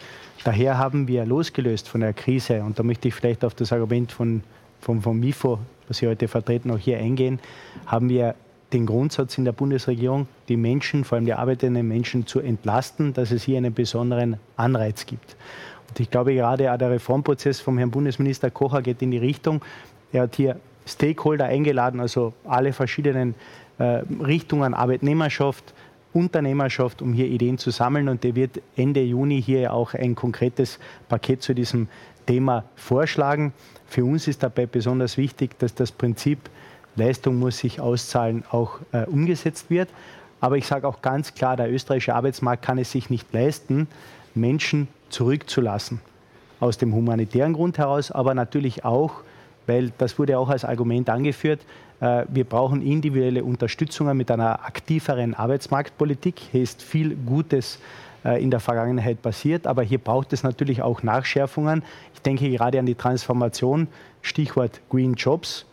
Daher 0.45 0.77
haben 0.77 1.07
wir 1.07 1.25
losgelöst 1.25 1.89
von 1.89 2.01
der 2.01 2.13
Krise, 2.13 2.61
und 2.61 2.77
da 2.77 2.83
möchte 2.83 3.07
ich 3.07 3.15
vielleicht 3.15 3.43
auf 3.43 3.55
das 3.55 3.73
Argument 3.73 4.11
von, 4.11 4.43
von, 4.79 5.01
von 5.01 5.19
MIFO, 5.19 5.57
was 5.87 5.97
Sie 5.97 6.07
heute 6.07 6.27
vertreten, 6.27 6.69
auch 6.69 6.77
hier 6.77 6.99
eingehen, 6.99 7.39
haben 7.87 8.09
wir 8.09 8.35
den 8.71 8.85
Grundsatz 8.85 9.39
in 9.39 9.45
der 9.45 9.53
Bundesregierung, 9.53 10.27
die 10.47 10.55
Menschen, 10.55 11.03
vor 11.03 11.15
allem 11.15 11.25
die 11.25 11.33
arbeitenden 11.33 11.87
Menschen, 11.87 12.27
zu 12.27 12.41
entlasten, 12.41 13.11
dass 13.11 13.31
es 13.31 13.41
hier 13.41 13.57
einen 13.57 13.73
besonderen 13.73 14.37
Anreiz 14.55 15.07
gibt. 15.07 15.35
Und 15.89 15.99
ich 15.99 16.11
glaube, 16.11 16.35
gerade 16.35 16.71
auch 16.71 16.77
der 16.77 16.91
Reformprozess 16.91 17.59
vom 17.59 17.79
Herrn 17.79 17.89
Bundesminister 17.89 18.51
Kocher 18.51 18.83
geht 18.83 19.01
in 19.01 19.09
die 19.09 19.17
Richtung. 19.17 19.65
Er 20.11 20.23
hat 20.23 20.35
hier 20.35 20.59
Stakeholder 20.85 21.45
eingeladen, 21.45 21.99
also 21.99 22.33
alle 22.43 22.71
verschiedenen 22.71 23.33
äh, 23.79 24.03
Richtungen, 24.23 24.75
Arbeitnehmerschaft, 24.75 25.73
Unternehmerschaft, 26.15 27.01
um 27.01 27.13
hier 27.13 27.27
Ideen 27.27 27.57
zu 27.57 27.71
sammeln. 27.71 28.09
Und 28.09 28.23
der 28.23 28.35
wird 28.35 28.61
Ende 28.75 29.03
Juni 29.03 29.41
hier 29.41 29.73
auch 29.73 29.93
ein 29.93 30.15
konkretes 30.15 30.79
Paket 31.09 31.43
zu 31.43 31.53
diesem 31.53 31.87
Thema 32.25 32.63
vorschlagen. 32.75 33.53
Für 33.87 34.05
uns 34.05 34.27
ist 34.27 34.41
dabei 34.41 34.65
besonders 34.65 35.17
wichtig, 35.17 35.59
dass 35.59 35.75
das 35.75 35.91
Prinzip 35.91 36.39
Leistung 36.95 37.37
muss 37.37 37.57
sich 37.57 37.79
auszahlen 37.81 38.43
auch 38.51 38.79
äh, 38.93 39.05
umgesetzt 39.05 39.69
wird. 39.69 39.89
Aber 40.39 40.57
ich 40.57 40.65
sage 40.65 40.87
auch 40.87 41.01
ganz 41.01 41.33
klar, 41.33 41.57
der 41.57 41.71
österreichische 41.71 42.15
Arbeitsmarkt 42.15 42.63
kann 42.63 42.77
es 42.77 42.91
sich 42.91 43.09
nicht 43.09 43.31
leisten, 43.33 43.87
Menschen 44.33 44.87
zurückzulassen. 45.09 45.99
Aus 46.59 46.77
dem 46.77 46.93
humanitären 46.93 47.53
Grund 47.53 47.77
heraus, 47.77 48.11
aber 48.11 48.33
natürlich 48.33 48.85
auch, 48.85 49.21
weil 49.67 49.91
das 49.97 50.17
wurde 50.17 50.39
auch 50.39 50.49
als 50.49 50.63
Argument 50.63 51.09
angeführt, 51.09 51.61
wir 51.99 52.43
brauchen 52.43 52.81
individuelle 52.81 53.43
Unterstützungen 53.43 54.17
mit 54.17 54.29
einer 54.29 54.65
aktiveren 54.65 55.33
Arbeitsmarktpolitik. 55.33 56.39
Hier 56.51 56.61
ist 56.61 56.81
viel 56.81 57.15
Gutes 57.15 57.79
äh, 58.25 58.41
in 58.41 58.51
der 58.51 58.59
Vergangenheit 58.59 59.21
passiert, 59.21 59.67
aber 59.67 59.83
hier 59.83 59.99
braucht 59.99 60.33
es 60.33 60.43
natürlich 60.43 60.81
auch 60.81 61.03
Nachschärfungen. 61.03 61.83
Ich 62.13 62.21
denke 62.21 62.49
gerade 62.49 62.79
an 62.79 62.85
die 62.85 62.95
Transformation, 62.95 63.87
Stichwort 64.21 64.81
Green 64.89 65.13
Jobs 65.13 65.65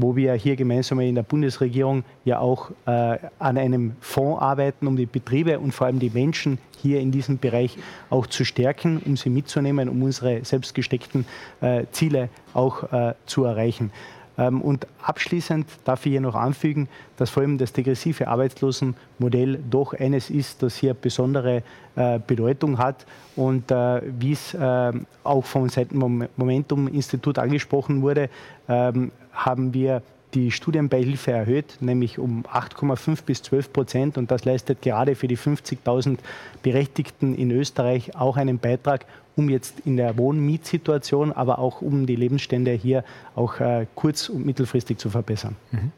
wo 0.00 0.14
wir 0.14 0.32
hier 0.34 0.54
gemeinsam 0.54 1.00
in 1.00 1.16
der 1.16 1.24
Bundesregierung 1.24 2.04
ja 2.24 2.38
auch 2.38 2.70
äh, 2.86 3.18
an 3.40 3.58
einem 3.58 3.96
Fonds 4.00 4.40
arbeiten, 4.40 4.86
um 4.86 4.96
die 4.96 5.06
Betriebe 5.06 5.58
und 5.58 5.72
vor 5.72 5.88
allem 5.88 5.98
die 5.98 6.10
Menschen 6.10 6.58
hier 6.80 7.00
in 7.00 7.10
diesem 7.10 7.38
Bereich 7.38 7.76
auch 8.08 8.28
zu 8.28 8.44
stärken, 8.44 9.02
um 9.04 9.16
sie 9.16 9.28
mitzunehmen, 9.28 9.88
um 9.88 10.00
unsere 10.04 10.44
selbst 10.44 10.74
gesteckten 10.74 11.26
äh, 11.60 11.84
Ziele 11.90 12.28
auch 12.54 12.92
äh, 12.92 13.14
zu 13.26 13.42
erreichen. 13.44 13.90
Ähm, 14.38 14.62
und 14.62 14.86
abschließend 15.02 15.66
darf 15.84 16.06
ich 16.06 16.12
hier 16.12 16.20
noch 16.20 16.36
anfügen, 16.36 16.88
dass 17.16 17.30
vor 17.30 17.42
allem 17.42 17.58
das 17.58 17.72
degressive 17.72 18.28
Arbeitslosenmodell 18.28 19.58
doch 19.68 19.92
eines 19.92 20.30
ist, 20.30 20.62
das 20.62 20.76
hier 20.76 20.94
besondere 20.94 21.62
äh, 21.96 22.20
Bedeutung 22.24 22.78
hat. 22.78 23.04
Und 23.34 23.70
äh, 23.70 24.00
wie 24.18 24.32
es 24.32 24.54
äh, 24.54 24.92
auch 25.24 25.44
vom 25.44 25.68
Seiten 25.68 25.98
Momentum-Institut 26.36 27.38
angesprochen 27.38 28.02
wurde, 28.02 28.30
ähm, 28.68 29.10
haben 29.32 29.74
wir 29.74 30.02
die 30.34 30.50
Studienbeihilfe 30.50 31.32
erhöht, 31.32 31.78
nämlich 31.80 32.18
um 32.18 32.44
8,5 32.44 33.24
bis 33.24 33.42
12 33.42 33.72
Prozent. 33.72 34.18
Und 34.18 34.30
das 34.30 34.44
leistet 34.44 34.82
gerade 34.82 35.14
für 35.14 35.28
die 35.28 35.38
50.000 35.38 36.18
Berechtigten 36.62 37.34
in 37.34 37.50
Österreich 37.50 38.14
auch 38.16 38.36
einen 38.36 38.58
Beitrag, 38.58 39.06
um 39.36 39.48
jetzt 39.48 39.80
in 39.84 39.96
der 39.96 40.18
Wohn-Mietsituation, 40.18 41.32
aber 41.32 41.58
auch 41.58 41.80
um 41.80 42.06
die 42.06 42.16
Lebensstände 42.16 42.72
hier 42.72 43.04
auch 43.34 43.60
äh, 43.60 43.86
kurz- 43.94 44.28
und 44.28 44.44
mittelfristig 44.44 44.98
zu 44.98 45.10
verbessern. 45.10 45.56
Mhm. 45.70 45.92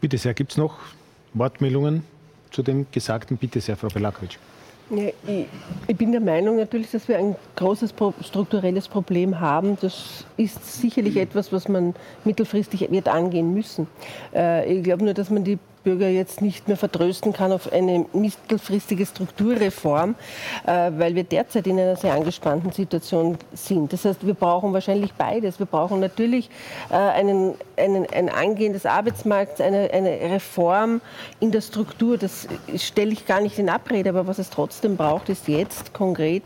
Bitte 0.00 0.18
sehr, 0.18 0.34
gibt 0.34 0.52
es 0.52 0.58
noch 0.58 0.78
Wortmeldungen 1.32 2.04
zu 2.50 2.62
dem 2.62 2.86
Gesagten? 2.90 3.36
Bitte 3.36 3.60
sehr, 3.60 3.76
Frau 3.76 3.88
Belakovic. 3.88 4.38
Ja, 4.90 5.08
ich, 5.26 5.46
ich, 5.86 5.96
bin 5.96 6.12
der 6.12 6.20
Meinung 6.20 6.56
natürlich, 6.56 6.90
dass 6.90 7.08
wir 7.08 7.16
ein 7.16 7.36
großes 7.56 7.94
strukturelles 8.20 8.86
Problem 8.86 9.40
haben. 9.40 9.78
Das 9.80 10.24
ist 10.36 10.80
sicherlich 10.80 11.16
etwas, 11.16 11.52
was 11.52 11.68
man 11.68 11.94
mittelfristig 12.24 12.90
wird 12.90 13.08
angehen 13.08 13.54
müssen. 13.54 13.86
Äh, 14.34 14.74
ich 14.74 14.84
glaube 14.84 15.04
nur, 15.04 15.14
dass 15.14 15.30
man 15.30 15.42
die 15.42 15.58
Bürger 15.84 16.08
jetzt 16.08 16.40
nicht 16.40 16.66
mehr 16.66 16.76
vertrösten 16.76 17.32
kann 17.32 17.52
auf 17.52 17.72
eine 17.72 18.06
mittelfristige 18.12 19.06
Strukturreform, 19.06 20.16
äh, 20.66 20.90
weil 20.96 21.14
wir 21.14 21.24
derzeit 21.24 21.66
in 21.66 21.78
einer 21.78 21.96
sehr 21.96 22.14
angespannten 22.14 22.72
Situation 22.72 23.38
sind. 23.52 23.92
Das 23.92 24.04
heißt, 24.04 24.26
wir 24.26 24.34
brauchen 24.34 24.72
wahrscheinlich 24.72 25.12
beides. 25.12 25.58
Wir 25.58 25.66
brauchen 25.66 26.00
natürlich 26.00 26.50
äh, 26.90 26.94
einen, 26.94 27.54
einen, 27.76 28.06
ein 28.12 28.28
Angehen 28.28 28.72
des 28.72 28.86
Arbeitsmarkts, 28.86 29.60
eine, 29.60 29.90
eine 29.92 30.10
Reform 30.20 31.00
in 31.40 31.50
der 31.50 31.60
Struktur. 31.60 32.18
Das 32.18 32.46
stelle 32.76 33.12
ich 33.12 33.26
gar 33.26 33.40
nicht 33.40 33.58
in 33.58 33.68
Abrede, 33.68 34.10
aber 34.10 34.26
was 34.26 34.38
es 34.38 34.50
trotzdem 34.50 34.96
braucht, 34.96 35.28
ist 35.28 35.48
jetzt 35.48 35.92
konkret 35.92 36.42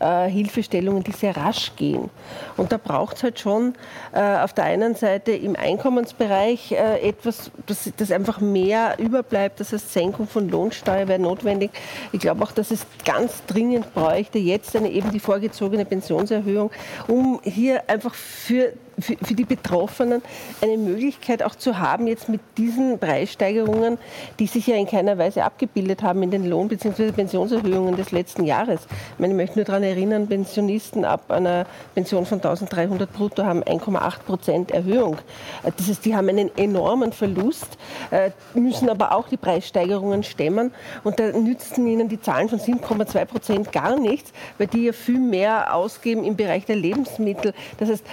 äh, 0.00 0.28
Hilfestellungen, 0.28 1.02
die 1.02 1.12
sehr 1.12 1.36
rasch 1.36 1.72
gehen. 1.76 2.10
Und 2.56 2.72
da 2.72 2.78
braucht 2.78 3.16
es 3.16 3.22
halt 3.22 3.38
schon 3.38 3.74
äh, 4.12 4.20
auf 4.20 4.52
der 4.52 4.64
einen 4.64 4.94
Seite 4.94 5.32
im 5.32 5.56
Einkommensbereich 5.56 6.72
äh, 6.72 7.08
etwas, 7.08 7.50
das, 7.66 7.90
das 7.96 8.10
einfach 8.10 8.40
mehr 8.40 8.96
überbleibt. 8.98 9.60
Das 9.60 9.72
heißt, 9.72 9.92
Senkung 9.92 10.26
von 10.26 10.48
Lohnsteuer 10.48 11.08
wäre 11.08 11.18
notwendig. 11.18 11.70
Ich 12.12 12.20
glaube 12.20 12.42
auch, 12.44 12.52
dass 12.52 12.70
es 12.70 12.86
ganz 13.04 13.44
dringend 13.46 13.92
bräuchte, 13.94 14.38
jetzt 14.38 14.76
eine 14.76 14.90
eben 14.90 15.10
die 15.10 15.20
vorgezogene 15.20 15.84
Pensionserhöhung, 15.84 16.70
um 17.08 17.40
hier 17.44 17.88
einfach 17.88 18.14
für 18.14 18.72
für, 18.98 19.16
für, 19.22 19.34
die 19.34 19.44
Betroffenen 19.44 20.22
eine 20.60 20.76
Möglichkeit 20.76 21.42
auch 21.42 21.54
zu 21.54 21.78
haben, 21.78 22.06
jetzt 22.06 22.28
mit 22.28 22.40
diesen 22.56 22.98
Preissteigerungen, 22.98 23.98
die 24.38 24.46
sich 24.46 24.66
ja 24.66 24.76
in 24.76 24.86
keiner 24.86 25.18
Weise 25.18 25.44
abgebildet 25.44 26.02
haben 26.02 26.22
in 26.22 26.30
den 26.30 26.48
Lohn- 26.48 26.68
bzw. 26.68 27.12
Pensionserhöhungen 27.12 27.96
des 27.96 28.12
letzten 28.12 28.44
Jahres. 28.44 28.80
Ich, 29.14 29.18
meine, 29.18 29.32
ich 29.32 29.36
möchte 29.36 29.58
nur 29.58 29.64
daran 29.64 29.82
erinnern, 29.82 30.26
Pensionisten 30.26 31.04
ab 31.04 31.30
einer 31.30 31.66
Pension 31.94 32.26
von 32.26 32.38
1300 32.38 33.12
brutto 33.12 33.44
haben 33.44 33.62
1,8 33.62 34.18
Prozent 34.20 34.70
Erhöhung. 34.70 35.18
Das 35.62 35.88
heißt, 35.88 36.04
die 36.04 36.14
haben 36.14 36.28
einen 36.28 36.50
enormen 36.56 37.12
Verlust, 37.12 37.78
äh, 38.10 38.30
müssen 38.54 38.88
aber 38.88 39.12
auch 39.12 39.28
die 39.28 39.36
Preissteigerungen 39.36 40.22
stemmen. 40.22 40.72
Und 41.04 41.18
da 41.18 41.32
nützen 41.32 41.86
ihnen 41.86 42.08
die 42.08 42.20
Zahlen 42.20 42.48
von 42.48 42.58
7,2 42.58 43.24
Prozent 43.24 43.72
gar 43.72 43.98
nichts, 43.98 44.32
weil 44.58 44.66
die 44.66 44.84
ja 44.84 44.92
viel 44.92 45.20
mehr 45.20 45.74
ausgeben 45.74 46.24
im 46.24 46.36
Bereich 46.36 46.64
der 46.64 46.76
Lebensmittel. 46.76 47.54
Das 47.78 47.88
heißt, 47.88 48.04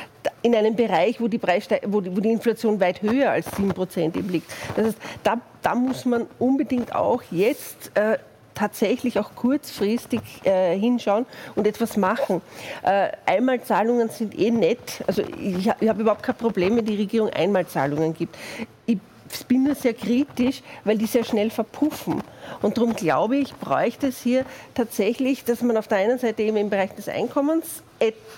in 0.41 0.55
einem 0.55 0.76
Bereich, 0.76 1.20
wo 1.20 1.28
die, 1.28 1.41
wo 1.41 2.01
die, 2.01 2.15
wo 2.15 2.20
die 2.20 2.32
Inflation 2.32 2.80
weit 2.80 3.01
höher 3.01 3.32
als 3.32 3.47
7 3.55 3.70
Prozent 3.70 4.15
liegt. 4.15 4.51
Das 4.76 4.88
heißt, 4.88 4.97
da, 5.24 5.41
da 5.61 5.76
muss 5.76 6.05
man 6.05 6.28
unbedingt 6.39 6.95
auch 6.95 7.22
jetzt 7.32 7.91
äh, 7.95 8.17
tatsächlich 8.59 9.17
auch 9.20 9.36
kurzfristig 9.36 10.22
äh, 10.43 10.78
hinschauen 10.78 11.26
und 11.55 11.65
etwas 11.65 11.95
machen. 11.95 12.41
Äh, 12.84 13.11
Einmalzahlungen 13.26 14.09
sind 14.09 14.38
eh 14.38 14.51
nett. 14.51 15.03
Also 15.07 15.22
ich, 15.22 15.72
ich 15.80 15.89
habe 15.89 16.01
überhaupt 16.01 16.24
kein 16.24 16.36
Problem, 16.36 16.76
wenn 16.76 16.86
die 16.86 16.97
Regierung 16.97 17.30
Einmalzahlungen 17.30 18.13
gibt. 18.13 18.36
Ich 18.86 18.97
bin 19.47 19.63
nur 19.63 19.75
sehr 19.75 19.93
kritisch, 19.93 20.61
weil 20.84 20.97
die 20.97 21.05
sehr 21.05 21.23
schnell 21.23 21.49
verpuffen. 21.49 22.21
Und 22.61 22.77
darum 22.77 22.95
glaube 22.95 23.38
ich, 23.38 23.53
bräuchte 23.55 24.07
es 24.07 24.21
hier 24.21 24.45
tatsächlich, 24.73 25.43
dass 25.43 25.61
man 25.61 25.77
auf 25.77 25.88
der 25.88 25.99
einen 25.99 26.19
Seite 26.19 26.43
eben 26.43 26.57
im 26.57 26.69
Bereich 26.69 26.93
des 26.95 27.07
Einkommens 27.07 27.84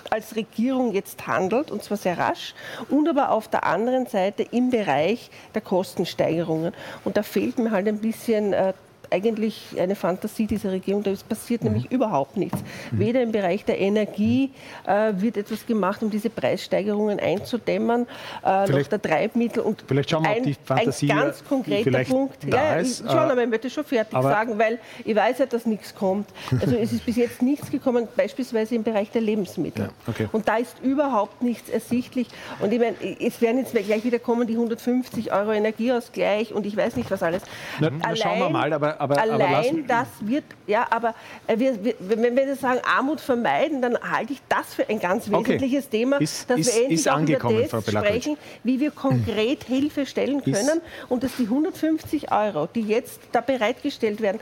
als 0.10 0.36
Regierung 0.36 0.92
jetzt 0.92 1.28
handelt, 1.28 1.72
und 1.72 1.84
zwar 1.84 1.98
sehr 1.98 2.18
rasch, 2.18 2.56
und 2.90 3.08
aber 3.08 3.32
auf 3.32 3.48
der 3.48 3.66
anderen 3.66 4.08
Seite 4.08 4.44
im 4.52 4.70
Bereich 4.70 5.30
der 5.54 5.62
Kostensteigerungen. 5.62 6.74
Und 7.06 7.18
da 7.18 7.24
fehlt 7.24 7.60
mir 7.60 7.72
halt 7.72 7.88
ein 7.88 8.00
bisschen 8.00 8.54
äh, 8.54 8.74
eigentlich 9.12 9.76
eine 9.78 9.96
Fantasie 9.96 10.48
dieser 10.48 10.72
Regierung. 10.72 11.04
Da 11.04 11.12
passiert 11.28 11.64
mhm. 11.64 11.72
nämlich 11.72 11.92
überhaupt 11.92 12.38
nichts. 12.38 12.58
Mhm. 12.92 13.00
Weder 13.00 13.22
im 13.22 13.32
Bereich 13.32 13.66
der 13.66 13.80
Energie 13.80 14.52
äh, 14.86 15.14
wird 15.16 15.38
etwas 15.38 15.66
gemacht, 15.66 16.02
um 16.02 16.10
diese 16.10 16.30
Preissteigerungen 16.30 17.20
einzudämmen, 17.20 18.08
äh, 18.44 18.70
noch 18.70 18.88
der 18.88 19.02
Treibmittel. 19.02 19.64
Und 19.64 19.84
vielleicht 19.88 20.10
schauen 20.10 20.24
wir, 20.24 20.32
ein, 20.32 20.38
ob 20.38 20.44
die 20.44 20.56
Fantasie 20.64 21.12
ein 21.12 21.18
ganz 21.18 21.44
konkreter 21.44 22.04
Punkt. 22.06 22.44
Ja, 22.46 22.76
ist, 22.76 23.02
ich, 23.02 23.08
schon, 23.08 23.20
aber 23.20 23.44
ich 23.44 23.50
möchte 23.50 23.70
schon 23.70 23.84
fertig 23.84 24.20
sagen, 24.22 24.58
weil 24.58 24.80
ich 25.04 25.16
weiß 25.16 25.40
ja, 25.40 25.46
dass 25.46 25.66
nichts 25.66 25.94
kommt. 25.94 26.30
Also 26.60 26.76
es 26.76 26.94
ist 26.94 27.06
bis 27.06 27.18
jetzt 27.18 27.42
nichts 27.42 27.70
gekommen, 27.70 28.08
beispielsweise 28.16 28.76
im 28.76 28.84
Bereich 28.84 29.12
der 29.12 29.22
Lebensmittel. 29.22 29.86
Ja, 29.86 29.92
okay. 30.08 30.30
Und 30.32 30.48
da 30.48 30.58
ist 30.58 30.80
überhaupt 30.82 31.42
nichts 31.42 31.70
ersichtlich. 31.70 32.28
Und 32.60 32.72
ich 32.72 32.80
meine, 32.80 32.96
es 33.20 33.42
werden 33.42 33.58
jetzt 33.58 33.74
gleich 33.74 34.04
wieder 34.04 34.20
kommen 34.20 34.48
die 34.48 34.54
150 34.54 35.34
Euro 35.34 35.52
Energieausgleich 35.52 36.54
und 36.54 36.66
ich 36.66 36.78
weiß 36.78 36.96
nicht 36.96 37.12
was 37.12 37.24
alles. 37.24 37.44
Na, 37.80 37.88
Allein, 37.88 38.16
schauen 38.16 38.40
wir 38.40 38.50
mal, 38.50 38.72
aber 38.72 39.01
aber, 39.02 39.20
Allein 39.20 39.40
aber 39.40 39.88
das 39.88 40.08
wird, 40.22 40.44
ja, 40.68 40.86
aber 40.92 41.16
äh, 41.48 41.58
wir, 41.58 41.84
wir, 41.84 41.96
wenn 42.00 42.36
wir 42.36 42.56
sagen 42.56 42.80
Armut 42.86 43.20
vermeiden, 43.20 43.82
dann 43.82 43.98
halte 44.00 44.34
ich 44.34 44.42
das 44.48 44.76
für 44.76 44.88
ein 44.88 45.00
ganz 45.00 45.30
wesentliches 45.32 45.88
okay. 45.88 45.98
Thema, 45.98 46.22
ist, 46.22 46.48
dass 46.48 46.60
ist, 46.60 46.76
wir 46.76 46.84
endlich 46.84 47.10
auch 47.10 47.20
über 47.20 47.68
das 47.68 47.88
sprechen, 47.88 48.38
wie 48.64 48.80
wir 48.80 48.92
konkret 48.92 49.64
Hilfe 49.68 50.06
stellen 50.06 50.44
können 50.44 50.54
ist. 50.54 51.10
und 51.10 51.24
dass 51.24 51.36
die 51.36 51.44
150 51.44 52.32
Euro, 52.32 52.68
die 52.68 52.82
jetzt 52.82 53.20
da 53.32 53.42
bereitgestellt 53.42 54.22
werden, 54.22 54.40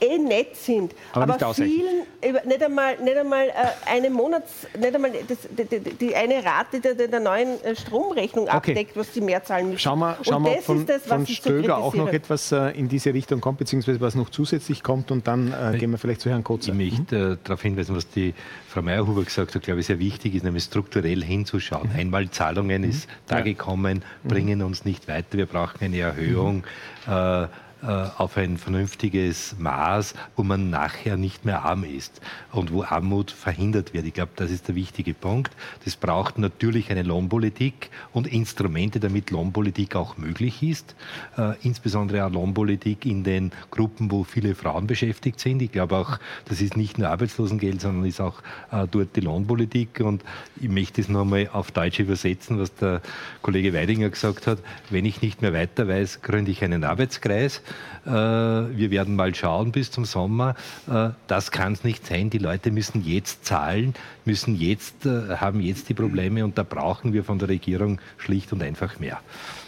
eh 0.00 0.18
nett 0.18 0.56
sind, 0.56 0.94
aber, 1.12 1.34
aber 1.34 1.54
vielen 1.54 2.06
nicht 2.44 2.62
einmal, 2.62 2.96
nicht 3.02 3.16
einmal 3.16 3.48
äh, 3.48 3.52
eine 3.86 4.10
Monats, 4.10 4.66
nicht 4.78 4.94
einmal 4.94 5.12
das, 5.26 5.38
die, 5.50 5.80
die, 5.80 6.14
eine 6.14 6.44
Rate 6.44 6.80
der, 6.80 6.94
der 6.94 7.20
neuen 7.20 7.62
äh, 7.62 7.76
Stromrechnung 7.76 8.44
okay. 8.44 8.72
abdeckt, 8.72 8.96
was 8.96 9.12
sie 9.12 9.20
mehr 9.20 9.44
zahlen 9.44 9.66
müssen. 9.68 9.78
Schauen 9.80 9.98
wir, 10.00 10.16
schauen 10.22 10.44
wir 10.44 10.62
von, 10.62 10.86
das, 10.86 11.02
von 11.02 11.26
Stöger 11.26 11.78
auch 11.78 11.94
noch 11.94 12.08
etwas 12.08 12.52
äh, 12.52 12.70
in 12.70 12.88
diese 12.88 13.12
Richtung 13.12 13.40
kommt, 13.40 13.58
beziehungsweise 13.58 14.00
was 14.00 14.14
noch 14.14 14.30
zusätzlich 14.30 14.82
kommt 14.82 15.10
und 15.10 15.26
dann 15.26 15.52
äh, 15.52 15.78
gehen 15.78 15.90
wir 15.90 15.98
vielleicht 15.98 16.20
zu 16.20 16.30
Herrn 16.30 16.44
Kotzer. 16.44 16.72
Ich 16.72 16.92
möchte 16.92 17.30
mhm. 17.30 17.38
darauf 17.44 17.62
hinweisen, 17.62 17.94
was 17.94 18.08
die 18.08 18.34
Frau 18.68 18.82
Meyerhuber 18.82 19.24
gesagt 19.24 19.54
hat, 19.54 19.62
glaube 19.62 19.80
ich, 19.80 19.86
sehr 19.86 19.98
wichtig 19.98 20.34
ist, 20.34 20.42
nämlich 20.42 20.64
strukturell 20.64 21.22
hinzuschauen. 21.22 21.90
Mhm. 21.92 21.98
Einmalzahlungen 21.98 22.82
mhm. 22.82 22.90
ist 22.90 23.08
da 23.26 23.40
gekommen, 23.40 24.02
mhm. 24.22 24.28
bringen 24.28 24.62
uns 24.62 24.84
nicht 24.84 25.08
weiter, 25.08 25.38
wir 25.38 25.46
brauchen 25.46 25.78
eine 25.80 25.98
Erhöhung. 25.98 26.64
Äh, 27.06 27.44
äh, 27.44 27.48
auf 27.82 28.36
ein 28.36 28.56
vernünftiges 28.56 29.54
Maß, 29.58 30.14
wo 30.34 30.42
man 30.42 30.70
nachher 30.70 31.16
nicht 31.16 31.44
mehr 31.44 31.64
arm 31.64 31.84
ist 31.84 32.20
und 32.52 32.72
wo 32.72 32.82
Armut 32.82 33.30
verhindert 33.30 33.92
wird. 33.94 34.06
Ich 34.06 34.14
glaube, 34.14 34.32
das 34.36 34.50
ist 34.50 34.68
der 34.68 34.74
wichtige 34.74 35.14
Punkt. 35.14 35.52
Das 35.84 35.96
braucht 35.96 36.38
natürlich 36.38 36.90
eine 36.90 37.02
Lohnpolitik 37.02 37.90
und 38.12 38.26
Instrumente, 38.26 38.98
damit 38.98 39.30
Lohnpolitik 39.30 39.94
auch 39.94 40.16
möglich 40.16 40.62
ist. 40.62 40.94
Äh, 41.36 41.54
insbesondere 41.62 42.24
auch 42.24 42.30
Lohnpolitik 42.30 43.04
in 43.06 43.24
den 43.24 43.52
Gruppen, 43.70 44.10
wo 44.10 44.24
viele 44.24 44.54
Frauen 44.54 44.86
beschäftigt 44.86 45.40
sind. 45.40 45.60
Ich 45.62 45.72
glaube 45.72 45.96
auch, 45.96 46.18
das 46.46 46.60
ist 46.60 46.76
nicht 46.76 46.98
nur 46.98 47.08
Arbeitslosengeld, 47.08 47.80
sondern 47.80 48.04
ist 48.04 48.20
auch 48.20 48.40
äh, 48.72 48.86
dort 48.90 49.14
die 49.16 49.20
Lohnpolitik. 49.20 50.00
Und 50.00 50.24
ich 50.60 50.68
möchte 50.68 51.00
es 51.00 51.08
nochmal 51.08 51.48
auf 51.52 51.70
Deutsch 51.70 52.00
übersetzen, 52.00 52.58
was 52.58 52.74
der 52.74 53.02
Kollege 53.42 53.74
Weidinger 53.74 54.10
gesagt 54.10 54.46
hat. 54.46 54.58
Wenn 54.90 55.04
ich 55.04 55.22
nicht 55.22 55.42
mehr 55.42 55.52
weiter 55.52 55.88
weiß, 55.88 56.22
gründe 56.22 56.50
ich 56.50 56.64
einen 56.64 56.84
Arbeitskreis. 56.84 57.62
Äh, 58.06 58.10
wir 58.10 58.90
werden 58.90 59.16
mal 59.16 59.34
schauen 59.34 59.72
bis 59.72 59.90
zum 59.90 60.04
Sommer. 60.04 60.54
Äh, 60.88 61.10
das 61.26 61.50
kann 61.50 61.72
es 61.72 61.84
nicht 61.84 62.06
sein. 62.06 62.30
Die 62.30 62.38
Leute 62.38 62.70
müssen 62.70 63.04
jetzt 63.04 63.44
zahlen, 63.44 63.94
müssen 64.24 64.54
jetzt, 64.54 65.06
äh, 65.06 65.36
haben 65.36 65.60
jetzt 65.60 65.88
die 65.88 65.94
Probleme 65.94 66.44
und 66.44 66.56
da 66.56 66.62
brauchen 66.62 67.12
wir 67.12 67.24
von 67.24 67.38
der 67.38 67.48
Regierung 67.48 68.00
schlicht 68.18 68.52
und 68.52 68.62
einfach 68.62 68.98
mehr. 69.00 69.20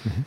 Mhm. 0.05 0.24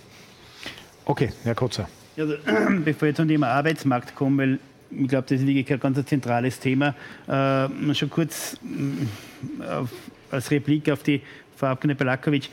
Okay, 1.05 1.32
Herr 1.43 1.55
Kotzer. 1.55 1.88
Ja, 2.15 2.26
also, 2.26 2.36
bevor 2.86 3.07
ich 3.07 3.15
zum 3.15 3.28
Thema 3.28 3.47
Arbeitsmarkt 3.47 4.15
komme, 4.15 4.43
weil 4.43 4.59
ich 4.91 5.07
glaube, 5.07 5.26
das 5.30 5.39
ist 5.39 5.47
wirklich 5.47 5.72
ein 5.72 5.80
ganz 5.80 6.05
zentrales 6.05 6.59
Thema. 6.59 6.93
Äh, 7.28 7.93
schon 7.95 8.09
kurz 8.09 8.57
auf, 9.59 9.89
als 10.30 10.51
Replik 10.51 10.89
auf 10.89 11.03
die 11.03 11.22
Frau 11.55 11.67
Abgeordnete 11.67 11.99
Balakovic. 11.99 12.49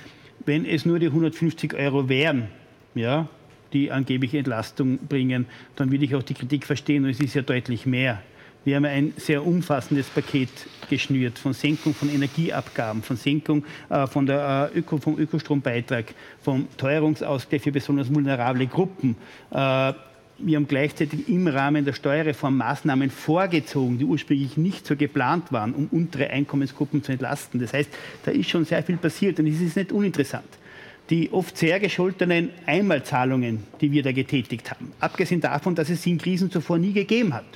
Wenn 0.47 0.64
es 0.64 0.85
nur 0.85 0.99
die 0.99 1.07
150 1.07 1.75
Euro 1.75 2.09
wären, 2.09 2.49
ja, 2.95 3.29
die 3.73 3.91
angebliche 3.91 4.39
Entlastung 4.39 4.99
bringen, 4.99 5.47
dann 5.77 5.91
würde 5.91 6.05
ich 6.05 6.14
auch 6.14 6.23
die 6.23 6.35
Kritik 6.35 6.64
verstehen. 6.64 7.05
Und 7.05 7.11
es 7.11 7.21
ist 7.21 7.35
ja 7.35 7.43
deutlich 7.43 7.87
mehr. 7.87 8.23
Wir 8.64 8.77
haben 8.77 8.85
ein 8.85 9.14
sehr 9.16 9.47
umfassendes 9.47 10.09
Paket 10.09 10.51
geschnürt 10.91 11.39
von 11.39 11.53
Senkung 11.53 11.95
von 11.95 12.11
Energieabgaben, 12.11 13.03
von 13.03 13.16
Senkung 13.16 13.64
äh, 13.89 14.07
von 14.07 14.27
der, 14.27 14.71
äh, 14.75 14.79
Öko, 14.79 14.99
vom 14.99 15.19
Ökostrombeitrag, 15.19 16.07
vom 16.43 16.66
Teuerungsausgleich 16.77 17.62
für 17.62 17.73
besonders 17.73 18.12
vulnerable 18.12 18.66
Gruppen. 18.66 19.16
Äh, 19.51 19.93
wir 20.41 20.57
haben 20.57 20.69
gleichzeitig 20.69 21.29
im 21.29 21.49
Rahmen 21.49 21.85
der 21.85 21.95
Steuerreform 21.95 22.59
Maßnahmen 22.59 23.11
vorgezogen, 23.11 23.99
die 23.99 24.05
ursprünglich 24.05 24.57
nicht 24.57 24.87
so 24.87 24.97
geplant 24.97 25.51
waren, 25.51 25.73
um 25.73 25.89
untere 25.91 26.31
Einkommensgruppen 26.31 27.03
zu 27.03 27.12
entlasten. 27.12 27.61
Das 27.61 27.73
heißt, 27.73 27.91
da 28.25 28.31
ist 28.31 28.51
schon 28.51 28.64
sehr 28.64 28.83
viel 28.83 28.99
passiert 28.99 29.41
und 29.41 29.47
es 29.47 29.61
ist 29.61 29.77
nicht 29.77 29.93
uninteressant 29.93 30.58
die 31.11 31.33
oft 31.33 31.57
sehr 31.57 31.81
gescholtenen 31.81 32.51
Einmalzahlungen, 32.67 33.65
die 33.81 33.93
wir 33.93 34.03
da 34.03 34.13
getätigt 34.13 34.71
haben. 34.71 34.93
Abgesehen 35.01 35.41
davon, 35.41 35.75
dass 35.75 35.89
es 35.89 36.03
sie 36.03 36.11
in 36.11 36.19
Krisen 36.19 36.51
zuvor 36.51 36.79
nie 36.79 36.93
gegeben 36.93 37.33
hat. 37.33 37.47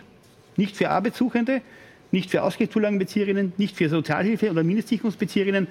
Nicht 0.57 0.77
für 0.77 0.91
Arbeitssuchende, 0.91 1.61
nicht 2.11 2.31
für 2.31 2.43
Ausgleichszulagenbezieherinnen, 2.43 3.53
nicht 3.57 3.77
für 3.77 3.89
Sozialhilfe- 3.89 4.51
oder 4.51 4.63
Mindestsicherungsbezieherinnen. 4.63 5.67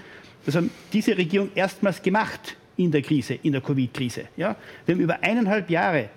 Das 0.46 0.56
haben 0.56 0.70
diese 0.94 1.18
Regierung 1.18 1.50
erstmals 1.56 2.02
gemacht 2.02 2.58
in 2.78 2.92
der 2.92 3.02
Krise, 3.02 3.36
in 3.42 3.52
der 3.52 3.62
Covid-Krise. 3.62 4.26
Ja? 4.38 4.56
Wir 4.86 4.96
haben 4.96 5.02
über 5.02 5.24
eineinhalb 5.24 5.70
Jahre 5.70 6.10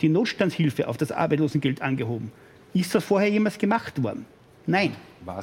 die 0.00 0.08
Notstandshilfe 0.08 0.88
auf 0.88 0.96
das 0.96 1.12
Arbeitslosengeld 1.12 1.82
angehoben. 1.82 2.32
Ist 2.72 2.94
das 2.94 3.04
vorher 3.04 3.30
jemals 3.30 3.58
gemacht 3.58 4.02
worden? 4.02 4.24
Nein, 4.70 4.92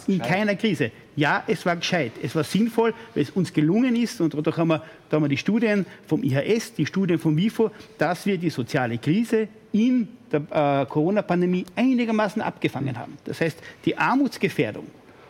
in 0.08 0.20
keiner 0.20 0.56
Krise. 0.56 0.92
Ja, 1.16 1.44
es 1.48 1.66
war 1.66 1.76
gescheit, 1.76 2.14
es 2.22 2.36
war 2.36 2.44
sinnvoll, 2.44 2.94
weil 3.14 3.24
es 3.24 3.30
uns 3.32 3.54
gelungen 3.54 3.96
ist, 3.96 4.20
und 4.22 4.34
da 4.34 4.58
haben 4.58 4.70
wir, 4.70 4.84
da 5.10 5.16
haben 5.16 5.24
wir 5.24 5.30
die 5.30 5.38
Studien 5.38 5.86
vom 6.08 6.24
IHS, 6.24 6.74
die 6.74 6.86
Studien 6.86 7.20
vom 7.20 7.38
WIFO, 7.38 7.72
dass 7.98 8.26
wir 8.26 8.38
die 8.38 8.50
soziale 8.50 8.98
Krise 8.98 9.48
in 9.72 10.08
der 10.32 10.42
äh, 10.82 10.86
Corona-Pandemie 10.86 11.66
einigermaßen 11.76 12.42
abgefangen 12.42 12.98
haben. 12.98 13.18
Das 13.26 13.42
heißt, 13.42 13.60
die 13.86 13.98
Armutsgefährdung 13.98 14.88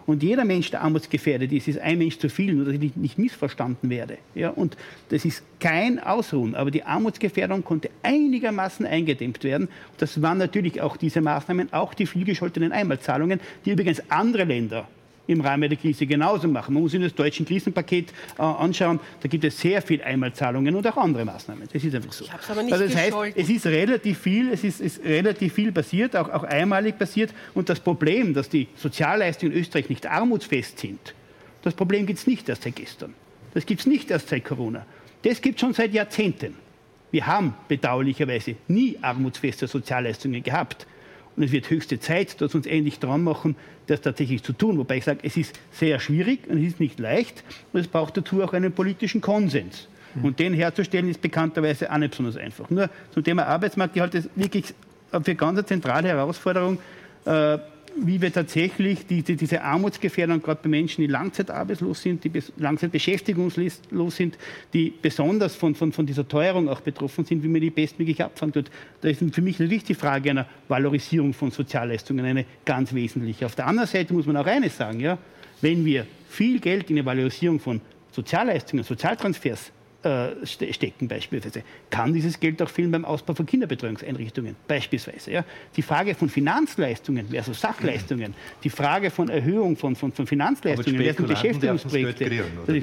und 0.07 0.23
jeder 0.23 0.45
Mensch, 0.45 0.71
der 0.71 0.81
armutsgefährdet 0.81 1.51
ist, 1.51 1.67
ist 1.67 1.79
ein 1.79 1.97
Mensch 1.97 2.17
zu 2.17 2.29
viel, 2.29 2.53
nur 2.53 2.65
dass 2.65 2.73
ich 2.75 2.95
nicht 2.95 3.19
missverstanden 3.19 3.89
werde. 3.89 4.17
Ja, 4.35 4.49
und 4.49 4.77
das 5.09 5.25
ist 5.25 5.43
kein 5.59 5.99
Ausruhen, 5.99 6.55
aber 6.55 6.71
die 6.71 6.83
Armutsgefährdung 6.83 7.65
konnte 7.65 7.89
einigermaßen 8.03 8.85
eingedämmt 8.85 9.43
werden. 9.43 9.67
Das 9.97 10.21
waren 10.21 10.37
natürlich 10.37 10.81
auch 10.81 10.95
diese 10.95 11.19
Maßnahmen, 11.19 11.73
auch 11.73 11.93
die 11.93 12.05
vielgescholtenen 12.05 12.71
Einmalzahlungen, 12.71 13.41
die 13.65 13.71
übrigens 13.71 14.01
andere 14.09 14.45
Länder 14.45 14.87
im 15.27 15.41
Rahmen 15.41 15.69
der 15.69 15.77
Krise 15.77 16.05
genauso 16.05 16.47
machen. 16.47 16.73
Man 16.73 16.83
muss 16.83 16.93
sich 16.93 17.01
das 17.01 17.13
deutsche 17.13 17.43
Krisenpaket 17.43 18.11
äh, 18.37 18.41
anschauen. 18.41 18.99
Da 19.21 19.27
gibt 19.27 19.43
es 19.43 19.59
sehr 19.59 19.81
viel 19.81 20.01
Einmalzahlungen 20.01 20.73
und 20.73 20.87
auch 20.87 20.97
andere 20.97 21.25
Maßnahmen. 21.25 21.67
Das 21.71 21.83
ist 21.83 21.93
einfach 21.93 22.13
so. 22.13 22.25
Ich 22.25 22.31
habe 22.31 22.41
es 22.41 22.49
aber 22.49 22.63
nicht 22.63 22.73
also 22.73 22.85
das 22.85 22.95
heißt, 22.95 23.15
es 23.35 23.49
ist 23.49 23.65
relativ 23.65 24.17
viel, 24.19 24.49
es 24.51 24.63
ist, 24.63 24.81
ist 24.81 25.03
relativ 25.03 25.53
viel 25.53 25.71
passiert, 25.71 26.15
auch, 26.15 26.29
auch 26.29 26.43
einmalig 26.43 26.97
passiert. 26.97 27.33
Und 27.53 27.69
das 27.69 27.79
Problem, 27.79 28.33
dass 28.33 28.49
die 28.49 28.67
Sozialleistungen 28.75 29.53
in 29.53 29.59
Österreich 29.59 29.89
nicht 29.89 30.07
armutsfest 30.07 30.79
sind, 30.79 31.13
das 31.63 31.73
Problem 31.73 32.05
gibt 32.05 32.19
es 32.19 32.27
nicht 32.27 32.47
erst 32.47 32.63
seit 32.63 32.75
gestern. 32.75 33.13
Das 33.53 33.65
gibt 33.65 33.81
es 33.81 33.87
nicht 33.87 34.09
erst 34.09 34.29
seit 34.29 34.45
Corona. 34.45 34.85
Das 35.23 35.41
gibt 35.41 35.55
es 35.55 35.61
schon 35.61 35.73
seit 35.73 35.93
Jahrzehnten. 35.93 36.55
Wir 37.11 37.25
haben 37.25 37.53
bedauerlicherweise 37.67 38.55
nie 38.67 38.97
armutsfeste 39.01 39.67
Sozialleistungen 39.67 40.43
gehabt. 40.43 40.85
Und 41.37 41.43
es 41.43 41.51
wird 41.51 41.69
höchste 41.69 41.99
Zeit, 41.99 42.41
dass 42.41 42.53
wir 42.53 42.57
uns 42.57 42.65
endlich 42.65 42.99
dran 42.99 43.23
machen, 43.23 43.55
das 43.85 44.01
tatsächlich 44.01 44.43
zu 44.43 44.53
tun. 44.53 44.77
Wobei 44.79 44.97
ich 44.97 45.03
sage, 45.03 45.19
es 45.21 45.37
ist 45.37 45.57
sehr 45.71 45.99
schwierig 45.99 46.47
und 46.49 46.57
es 46.57 46.73
ist 46.73 46.79
nicht 46.79 46.99
leicht 46.99 47.43
und 47.71 47.79
es 47.79 47.87
braucht 47.87 48.17
dazu 48.17 48.43
auch 48.43 48.53
einen 48.53 48.73
politischen 48.73 49.21
Konsens. 49.21 49.87
Mhm. 50.15 50.25
Und 50.25 50.39
den 50.39 50.53
herzustellen 50.53 51.07
ist 51.09 51.21
bekannterweise 51.21 51.91
auch 51.91 51.97
nicht 51.97 52.11
besonders 52.11 52.37
einfach. 52.37 52.69
Nur 52.71 52.89
zum 53.11 53.23
Thema 53.23 53.45
Arbeitsmarkt, 53.45 53.95
ich 53.95 54.01
halte 54.01 54.17
es 54.17 54.29
wirklich 54.35 54.73
für 55.11 55.35
ganz 55.35 55.57
eine 55.57 55.65
zentrale 55.65 56.07
Herausforderung, 56.07 56.79
äh, 57.25 57.59
wie 58.05 58.21
wir 58.21 58.31
tatsächlich 58.31 59.05
diese, 59.05 59.35
diese 59.35 59.61
Armutsgefährdung, 59.61 60.41
gerade 60.41 60.59
bei 60.63 60.69
Menschen, 60.69 61.01
die 61.01 61.07
langzeitarbeitslos 61.07 62.01
sind, 62.01 62.23
die 62.23 62.31
langzeitbeschäftigungslos 62.57 63.81
sind, 64.15 64.37
die 64.73 64.93
besonders 65.01 65.55
von, 65.55 65.75
von, 65.75 65.91
von 65.91 66.05
dieser 66.05 66.27
Teuerung 66.27 66.69
auch 66.69 66.81
betroffen 66.81 67.25
sind, 67.25 67.43
wie 67.43 67.47
man 67.47 67.61
die 67.61 67.69
bestmöglich 67.69 68.23
abfangen 68.23 68.53
tut. 68.53 68.71
Da 69.01 69.09
ist 69.09 69.23
für 69.33 69.41
mich 69.41 69.59
natürlich 69.59 69.83
die 69.83 69.95
Frage 69.95 70.29
einer 70.29 70.47
Valorisierung 70.67 71.33
von 71.33 71.51
Sozialleistungen 71.51 72.25
eine 72.25 72.45
ganz 72.65 72.93
wesentliche. 72.93 73.45
Auf 73.45 73.55
der 73.55 73.67
anderen 73.67 73.87
Seite 73.87 74.13
muss 74.13 74.25
man 74.25 74.37
auch 74.37 74.45
eines 74.45 74.77
sagen, 74.77 74.99
ja, 74.99 75.17
wenn 75.61 75.83
wir 75.85 76.05
viel 76.29 76.59
Geld 76.59 76.89
in 76.89 76.97
die 76.97 77.05
Valorisierung 77.05 77.59
von 77.59 77.81
Sozialleistungen, 78.11 78.83
Sozialtransfers 78.83 79.71
äh, 80.07 80.45
stecken 80.45 81.07
beispielsweise. 81.07 81.63
Kann 81.89 82.13
dieses 82.13 82.39
Geld 82.39 82.61
auch 82.61 82.69
fehlen 82.69 82.91
beim 82.91 83.05
Ausbau 83.05 83.33
von 83.33 83.45
Kinderbetreuungseinrichtungen 83.45 84.55
beispielsweise? 84.67 85.31
Ja? 85.31 85.45
Die 85.75 85.81
Frage 85.81 86.15
von 86.15 86.29
Finanzleistungen 86.29 87.27
versus 87.27 87.59
Sachleistungen, 87.59 88.33
die 88.63 88.69
Frage 88.69 89.11
von 89.11 89.29
Erhöhung 89.29 89.75
von, 89.75 89.95
von, 89.95 90.11
von 90.11 90.25
Finanzleistungen 90.25 91.01
versus 91.03 91.27
Beschäftigungsprojekte. 91.27 92.43
Das 92.65 92.75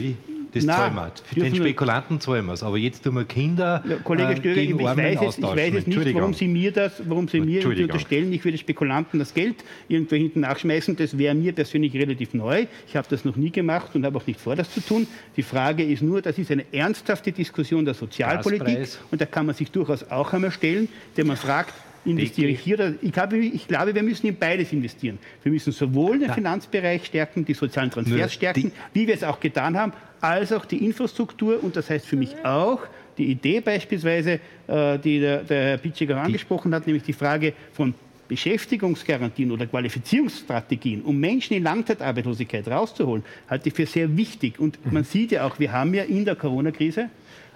Nein, 0.63 0.95
zahlen 0.95 1.13
wir. 1.35 1.43
Den 1.45 1.55
Spekulanten 1.55 2.21
zahlen 2.21 2.47
wir 2.47 2.53
es. 2.53 2.63
Aber 2.63 2.79
jetzt 2.79 3.03
tun 3.05 3.15
wir 3.15 3.25
Kinder. 3.25 3.83
Ja, 3.89 3.97
Kollege 3.97 4.33
äh, 4.33 4.37
Stöger, 4.37 4.61
ich, 4.61 4.79
weiß 4.79 5.21
jetzt, 5.21 5.39
ich 5.39 5.45
weiß 5.45 5.75
jetzt 5.75 5.87
nicht, 5.89 6.15
warum 6.15 6.35
Sie 6.35 6.49
mir 6.49 6.73
das, 6.73 7.03
warum 7.07 7.29
Sie 7.29 7.41
mir 7.41 7.67
unterstellen, 7.67 8.33
ich 8.33 8.45
würde 8.45 8.59
Spekulanten 8.59 9.19
das 9.19 9.35
Geld 9.35 9.57
irgendwo 9.89 10.17
hinten 10.17 10.41
nachschmeißen. 10.41 10.97
Das 10.97 11.17
wäre 11.19 11.35
mir 11.35 11.53
persönlich 11.53 11.95
relativ 11.95 12.35
neu. 12.35 12.67
Ich 12.87 12.97
habe 12.97 13.07
das 13.11 13.25
noch 13.25 13.37
nie 13.37 13.51
gemacht 13.51 13.95
und 13.95 14.05
habe 14.05 14.19
auch 14.19 14.27
nicht 14.27 14.41
vor, 14.41 14.57
das 14.57 14.73
zu 14.73 14.81
tun. 14.81 15.07
Die 15.37 15.43
Frage 15.43 15.83
ist 15.85 16.03
nur, 16.03 16.23
das 16.23 16.39
ist 16.39 16.51
eine 16.51 16.65
ernsthafte 16.73 17.33
Diskussion 17.33 17.85
der 17.85 17.95
Sozialpolitik 17.95 18.67
Gaspreis. 18.67 18.99
und 19.11 19.21
da 19.21 19.27
kann 19.27 19.47
man 19.47 19.55
sich 19.55 19.71
durchaus 19.71 20.11
auch 20.11 20.33
einmal 20.33 20.51
stellen, 20.51 20.89
wenn 21.17 21.27
man 21.27 21.37
fragt, 21.37 21.75
investiere 22.05 22.49
ich 22.49 22.61
hier. 22.61 22.97
Ich 23.03 23.13
glaube, 23.13 23.39
ich 23.39 23.67
glaube, 23.67 23.95
wir 23.95 24.03
müssen 24.03 24.27
in 24.27 24.37
beides 24.37 24.73
investieren. 24.73 25.19
Wir 25.43 25.53
müssen 25.53 25.73
sowohl 25.73 26.19
den 26.19 26.33
Finanzbereich 26.33 27.07
stärken, 27.07 27.45
die 27.45 27.55
sozialen 27.55 27.91
Transfers 27.91 28.33
stärken, 28.33 28.73
wie 28.93 29.07
wir 29.07 29.15
es 29.15 29.25
auch 29.25 29.41
getan 29.41 29.77
haben, 29.77 29.93
als 30.21 30.53
auch 30.53 30.65
die 30.65 30.85
Infrastruktur. 30.85 31.63
Und 31.63 31.77
das 31.77 31.91
heißt 31.91 32.07
für 32.07 32.17
mich 32.17 32.35
auch 32.45 32.81
die 33.19 33.27
Idee 33.27 33.61
beispielsweise, 33.61 34.41
äh, 34.67 34.99
die 34.99 35.21
der, 35.21 35.45
der 35.45 35.63
Herr 35.65 35.79
Pitschek 35.79 36.11
angesprochen 36.11 36.75
hat, 36.75 36.87
nämlich 36.87 37.05
die 37.05 37.13
Frage 37.13 37.53
von 37.73 37.95
Beschäftigungsgarantien 38.27 39.51
oder 39.51 39.67
Qualifizierungsstrategien, 39.67 41.03
um 41.03 41.19
Menschen 41.19 41.55
in 41.55 41.63
Langzeitarbeitslosigkeit 41.63 42.67
rauszuholen, 42.69 43.23
halte 43.49 43.69
ich 43.69 43.75
für 43.75 43.87
sehr 43.87 44.17
wichtig. 44.17 44.59
Und 44.59 44.79
man 44.91 45.05
sieht 45.05 45.33
ja 45.33 45.47
auch, 45.47 45.59
wir 45.59 45.73
haben 45.73 45.93
ja 45.95 46.05
in 46.05 46.25
der 46.25 46.35
Corona-Krise 46.35 47.11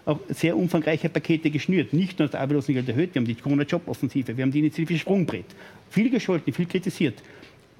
auch 0.08 0.20
sehr 0.28 0.56
umfangreiche 0.56 1.08
Pakete 1.08 1.50
geschnürt. 1.50 1.92
Nicht 1.92 2.18
nur 2.18 2.28
das 2.28 2.34
Arbeitslosengeld 2.34 2.88
erhöht, 2.88 3.14
wir 3.14 3.20
haben 3.20 3.26
die 3.26 3.34
Corona-Job-Offensive, 3.34 4.36
wir 4.36 4.42
haben 4.42 4.50
die 4.50 4.60
Initiative 4.60 4.98
Sprungbrett. 4.98 5.44
Viel 5.90 6.08
gescholten, 6.08 6.52
viel 6.52 6.66
kritisiert. 6.66 7.22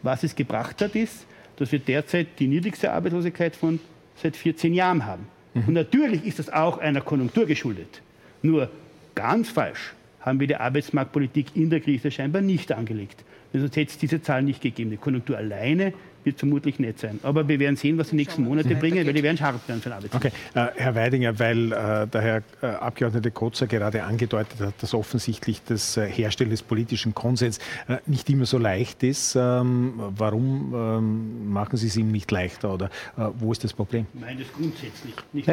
Was 0.03 0.23
es 0.23 0.37
gebracht 0.37 0.81
hat, 0.83 0.95
ist, 0.95 1.27
dass 1.57 1.73
wir 1.73 1.79
derzeit 1.79 2.29
die 2.39 2.47
niedrigste 2.47 2.93
Arbeitslosigkeit 2.93 3.57
von 3.57 3.81
seit 4.17 4.37
14 4.37 4.75
Jahren 4.75 5.07
haben. 5.07 5.27
Mhm. 5.55 5.65
Und 5.69 5.75
natürlich 5.75 6.25
ist 6.25 6.39
das 6.39 6.53
auch 6.53 6.79
einer 6.79 7.01
Konjunktur 7.01 7.47
geschuldet. 7.47 8.03
Nur 8.43 8.71
ganz 9.15 9.49
falsch 9.49 9.95
haben 10.21 10.39
wir 10.39 10.47
die 10.47 10.57
Arbeitsmarktpolitik 10.57 11.57
in 11.57 11.71
der 11.71 11.81
Krise 11.81 12.11
scheinbar 12.11 12.43
nicht 12.43 12.73
angelegt. 12.73 13.25
Sonst 13.53 13.77
hätte 13.77 13.91
es 13.91 13.99
diese 13.99 14.21
Zahlen 14.21 14.45
nicht 14.45 14.61
gegeben. 14.61 14.91
Die 14.91 14.99
Konjunktur 14.99 15.39
alleine 15.39 15.95
wird 16.25 16.39
vermutlich 16.39 16.79
nicht 16.79 16.99
sein. 16.99 17.21
Aber 17.23 17.47
wir 17.49 17.59
werden 17.59 17.77
sehen, 17.77 17.99
was 17.99 18.11
die 18.11 18.17
nächsten 18.17 18.45
Monate 18.45 18.75
bringen, 18.75 19.07
weil 19.07 19.13
die 19.13 19.23
werden 19.23 19.37
scharf 19.37 19.67
werden 19.69 19.81
für 19.81 19.89
den 19.89 19.97
Arbeitsmarkt. 19.97 20.27
Okay, 20.27 20.35
äh, 20.55 20.67
Herr 20.77 20.95
Weidinger, 20.95 21.39
weil 21.39 21.73
äh, 21.73 22.07
der 22.07 22.21
Herr 22.21 22.43
äh, 22.63 22.67
Abgeordnete 22.67 23.31
Kotzer 23.31 23.67
gerade 23.67 24.05
angedeutet 24.05 24.61
hat, 24.61 24.75
dass 24.81 24.95
offensichtlich 24.95 25.63
das 25.65 25.97
äh, 25.97 26.07
Herstellen 26.09 26.51
des 26.51 26.63
politischen 26.63 27.15
Konsens 27.15 27.59
äh, 27.89 27.99
nicht 28.07 28.29
immer 28.31 28.47
so 28.47 28.59
leicht 28.59 29.03
ist. 29.03 29.37
Ähm, 29.37 29.95
warum 29.97 30.75
ähm, 30.75 31.53
machen 31.53 31.77
Sie 31.77 31.89
es 31.89 31.97
ihm 31.97 32.11
nicht 32.11 32.31
leichter 32.31 32.75
oder 32.75 32.87
äh, 33.17 33.27
wo 33.39 33.53
ist 33.53 33.65
das 33.65 33.73
Problem? 33.73 34.07
Nein, 34.15 34.39
das 34.39 34.53
grundsätzlich 34.53 35.15
nicht. 35.33 35.49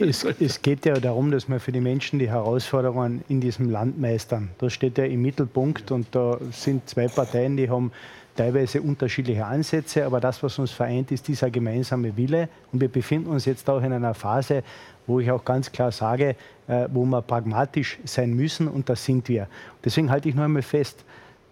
es, 0.00 0.24
es 0.24 0.62
geht 0.62 0.84
ja 0.86 0.94
darum, 0.94 1.30
dass 1.30 1.48
wir 1.48 1.60
für 1.60 1.72
die 1.72 1.80
Menschen 1.80 2.18
die 2.18 2.28
Herausforderungen 2.28 3.24
in 3.28 3.40
diesem 3.40 3.70
Land 3.70 3.98
meistern. 3.98 4.50
Das 4.58 4.72
steht 4.72 4.98
ja 4.98 5.04
im 5.04 5.22
Mittelpunkt 5.22 5.90
und 5.90 6.06
da 6.12 6.38
sind 6.50 6.88
zwei 6.88 7.08
Parteien, 7.08 7.56
die 7.56 7.68
haben 7.68 7.92
teilweise 8.38 8.80
unterschiedliche 8.80 9.44
Ansätze, 9.44 10.06
aber 10.06 10.20
das, 10.20 10.42
was 10.42 10.58
uns 10.58 10.70
vereint, 10.70 11.10
ist 11.10 11.26
dieser 11.26 11.50
gemeinsame 11.50 12.16
Wille. 12.16 12.48
Und 12.72 12.80
wir 12.80 12.88
befinden 12.88 13.30
uns 13.30 13.44
jetzt 13.44 13.68
auch 13.68 13.82
in 13.82 13.92
einer 13.92 14.14
Phase, 14.14 14.62
wo 15.06 15.18
ich 15.20 15.30
auch 15.30 15.44
ganz 15.44 15.72
klar 15.72 15.90
sage, 15.90 16.36
äh, 16.68 16.88
wo 16.92 17.04
wir 17.04 17.20
pragmatisch 17.22 17.98
sein 18.04 18.34
müssen 18.34 18.68
und 18.68 18.88
das 18.88 19.04
sind 19.04 19.28
wir. 19.28 19.48
Deswegen 19.84 20.10
halte 20.10 20.28
ich 20.28 20.34
noch 20.34 20.44
einmal 20.44 20.62
fest, 20.62 21.04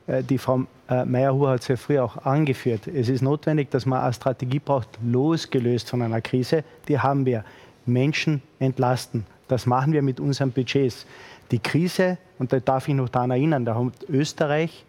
äh, 0.06 0.22
die 0.22 0.38
Frau 0.38 0.62
äh, 0.88 1.04
Meyerhuhr 1.04 1.50
hat 1.50 1.62
es 1.62 1.68
ja 1.68 1.76
früher 1.76 2.04
auch 2.04 2.18
angeführt. 2.18 2.86
Es 2.86 3.08
ist 3.08 3.22
notwendig, 3.22 3.70
dass 3.70 3.84
man 3.84 4.00
eine 4.00 4.12
Strategie 4.12 4.60
braucht, 4.60 4.88
losgelöst 5.04 5.90
von 5.90 6.02
einer 6.02 6.20
Krise. 6.20 6.62
Die 6.88 6.98
haben 6.98 7.26
wir. 7.26 7.44
Menschen 7.88 8.42
entlasten. 8.58 9.26
Das 9.48 9.64
machen 9.64 9.92
wir 9.92 10.02
mit 10.02 10.18
unseren 10.18 10.50
Budgets. 10.50 11.06
Die 11.52 11.60
Krise, 11.60 12.18
und 12.38 12.52
da 12.52 12.58
darf 12.58 12.88
ich 12.88 12.94
noch 12.94 13.08
daran 13.08 13.30
erinnern, 13.30 13.64
da 13.64 13.76
hat 13.76 13.92
Österreich 14.08 14.84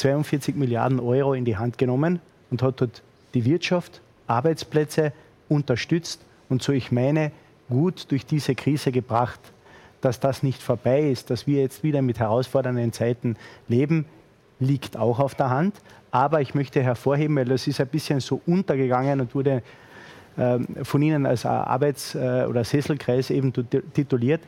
42 0.00 0.56
Milliarden 0.56 0.98
Euro 0.98 1.34
in 1.34 1.44
die 1.44 1.56
Hand 1.56 1.78
genommen 1.78 2.20
und 2.50 2.62
hat 2.62 2.80
dort 2.80 3.02
die 3.34 3.44
Wirtschaft, 3.44 4.00
Arbeitsplätze 4.26 5.12
unterstützt 5.48 6.20
und 6.48 6.62
so 6.62 6.72
ich 6.72 6.90
meine, 6.90 7.32
gut 7.68 8.10
durch 8.10 8.26
diese 8.26 8.54
Krise 8.54 8.92
gebracht. 8.92 9.40
Dass 10.00 10.18
das 10.18 10.42
nicht 10.42 10.62
vorbei 10.62 11.10
ist, 11.10 11.28
dass 11.28 11.46
wir 11.46 11.60
jetzt 11.60 11.82
wieder 11.82 12.00
mit 12.00 12.18
herausfordernden 12.18 12.92
Zeiten 12.92 13.36
leben, 13.68 14.06
liegt 14.58 14.96
auch 14.96 15.18
auf 15.18 15.34
der 15.34 15.50
Hand. 15.50 15.74
Aber 16.10 16.40
ich 16.40 16.54
möchte 16.54 16.82
hervorheben, 16.82 17.36
weil 17.36 17.44
das 17.44 17.66
ist 17.66 17.80
ein 17.80 17.86
bisschen 17.86 18.20
so 18.20 18.40
untergegangen 18.46 19.20
und 19.20 19.34
wurde 19.34 19.62
äh, 20.36 20.58
von 20.82 21.02
Ihnen 21.02 21.26
als 21.26 21.44
Arbeits- 21.44 22.14
äh, 22.14 22.46
oder 22.48 22.64
Sesselkreis 22.64 23.30
eben 23.30 23.52
tituliert, 23.52 24.40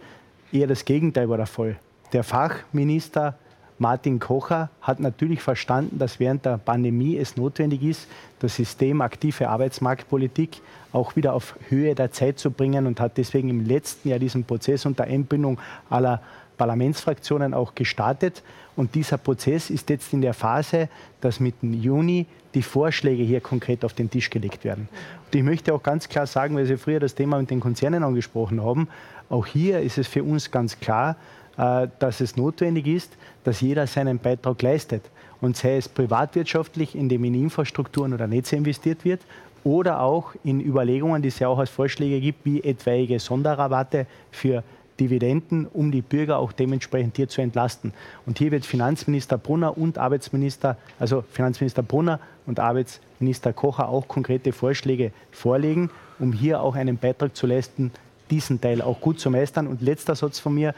eher 0.50 0.66
das 0.66 0.84
Gegenteil 0.84 1.28
war 1.28 1.36
der 1.36 1.46
Fall. 1.46 1.76
Der 2.12 2.24
Fachminister 2.24 3.38
Martin 3.82 4.20
Kocher 4.20 4.70
hat 4.80 5.00
natürlich 5.00 5.42
verstanden, 5.42 5.98
dass 5.98 6.20
während 6.20 6.46
der 6.46 6.56
Pandemie 6.56 7.18
es 7.18 7.36
notwendig 7.36 7.82
ist, 7.82 8.06
das 8.38 8.54
System 8.54 9.00
aktive 9.00 9.48
Arbeitsmarktpolitik 9.48 10.60
auch 10.92 11.16
wieder 11.16 11.32
auf 11.32 11.56
Höhe 11.68 11.96
der 11.96 12.12
Zeit 12.12 12.38
zu 12.38 12.52
bringen 12.52 12.86
und 12.86 13.00
hat 13.00 13.18
deswegen 13.18 13.48
im 13.48 13.66
letzten 13.66 14.08
Jahr 14.08 14.20
diesen 14.20 14.44
Prozess 14.44 14.86
unter 14.86 15.02
Einbindung 15.04 15.58
aller 15.90 16.22
Parlamentsfraktionen 16.58 17.54
auch 17.54 17.74
gestartet. 17.74 18.44
Und 18.76 18.94
dieser 18.94 19.18
Prozess 19.18 19.68
ist 19.68 19.90
jetzt 19.90 20.12
in 20.12 20.20
der 20.20 20.32
Phase, 20.32 20.88
dass 21.20 21.40
mit 21.40 21.60
dem 21.60 21.74
Juni 21.74 22.26
die 22.54 22.62
Vorschläge 22.62 23.24
hier 23.24 23.40
konkret 23.40 23.84
auf 23.84 23.94
den 23.94 24.08
Tisch 24.08 24.30
gelegt 24.30 24.62
werden. 24.64 24.88
Und 25.26 25.34
ich 25.34 25.42
möchte 25.42 25.74
auch 25.74 25.82
ganz 25.82 26.08
klar 26.08 26.28
sagen, 26.28 26.54
weil 26.54 26.66
Sie 26.66 26.76
früher 26.76 27.00
das 27.00 27.16
Thema 27.16 27.36
mit 27.40 27.50
den 27.50 27.58
Konzernen 27.58 28.04
angesprochen 28.04 28.62
haben, 28.62 28.86
auch 29.28 29.46
hier 29.46 29.80
ist 29.80 29.98
es 29.98 30.06
für 30.06 30.22
uns 30.22 30.52
ganz 30.52 30.78
klar, 30.78 31.16
dass 31.56 32.20
es 32.20 32.36
notwendig 32.36 32.86
ist, 32.86 33.12
dass 33.44 33.60
jeder 33.60 33.86
seinen 33.86 34.18
Beitrag 34.18 34.62
leistet. 34.62 35.02
und 35.42 35.56
sei 35.56 35.76
es 35.76 35.88
privatwirtschaftlich, 35.88 36.94
indem 36.94 37.24
in 37.24 37.34
Infrastrukturen 37.34 38.14
oder 38.14 38.26
Netze 38.26 38.56
investiert 38.56 39.04
wird, 39.04 39.20
oder 39.64 40.00
auch 40.00 40.34
in 40.42 40.60
Überlegungen, 40.60 41.22
die 41.22 41.28
es 41.28 41.38
ja 41.38 41.48
auch 41.48 41.58
als 41.58 41.70
Vorschläge 41.70 42.20
gibt, 42.20 42.44
wie 42.44 42.62
etwaige 42.62 43.20
Sonderrabatte 43.20 44.06
für 44.30 44.64
Dividenden, 44.98 45.66
um 45.66 45.92
die 45.92 46.02
Bürger 46.02 46.38
auch 46.38 46.52
dementsprechend 46.52 47.16
hier 47.16 47.28
zu 47.28 47.42
entlasten. 47.42 47.92
Und 48.26 48.38
hier 48.38 48.50
wird 48.50 48.66
Finanzminister 48.66 49.38
Brunner 49.38 49.76
und 49.76 49.98
Arbeitsminister, 49.98 50.76
also 50.98 51.22
Finanzminister 51.30 51.82
Brunner 51.82 52.18
und 52.46 52.60
Arbeitsminister 52.60 53.52
Kocher 53.52 53.88
auch 53.88 54.08
konkrete 54.08 54.52
Vorschläge 54.52 55.12
vorlegen, 55.30 55.90
um 56.18 56.32
hier 56.32 56.60
auch 56.60 56.74
einen 56.74 56.98
Beitrag 56.98 57.36
zu 57.36 57.46
leisten, 57.46 57.92
diesen 58.30 58.60
Teil 58.60 58.82
auch 58.82 59.00
gut 59.00 59.20
zu 59.20 59.30
meistern. 59.30 59.66
Und 59.66 59.80
letzter 59.80 60.14
Satz 60.14 60.40
von 60.40 60.54
mir, 60.54 60.74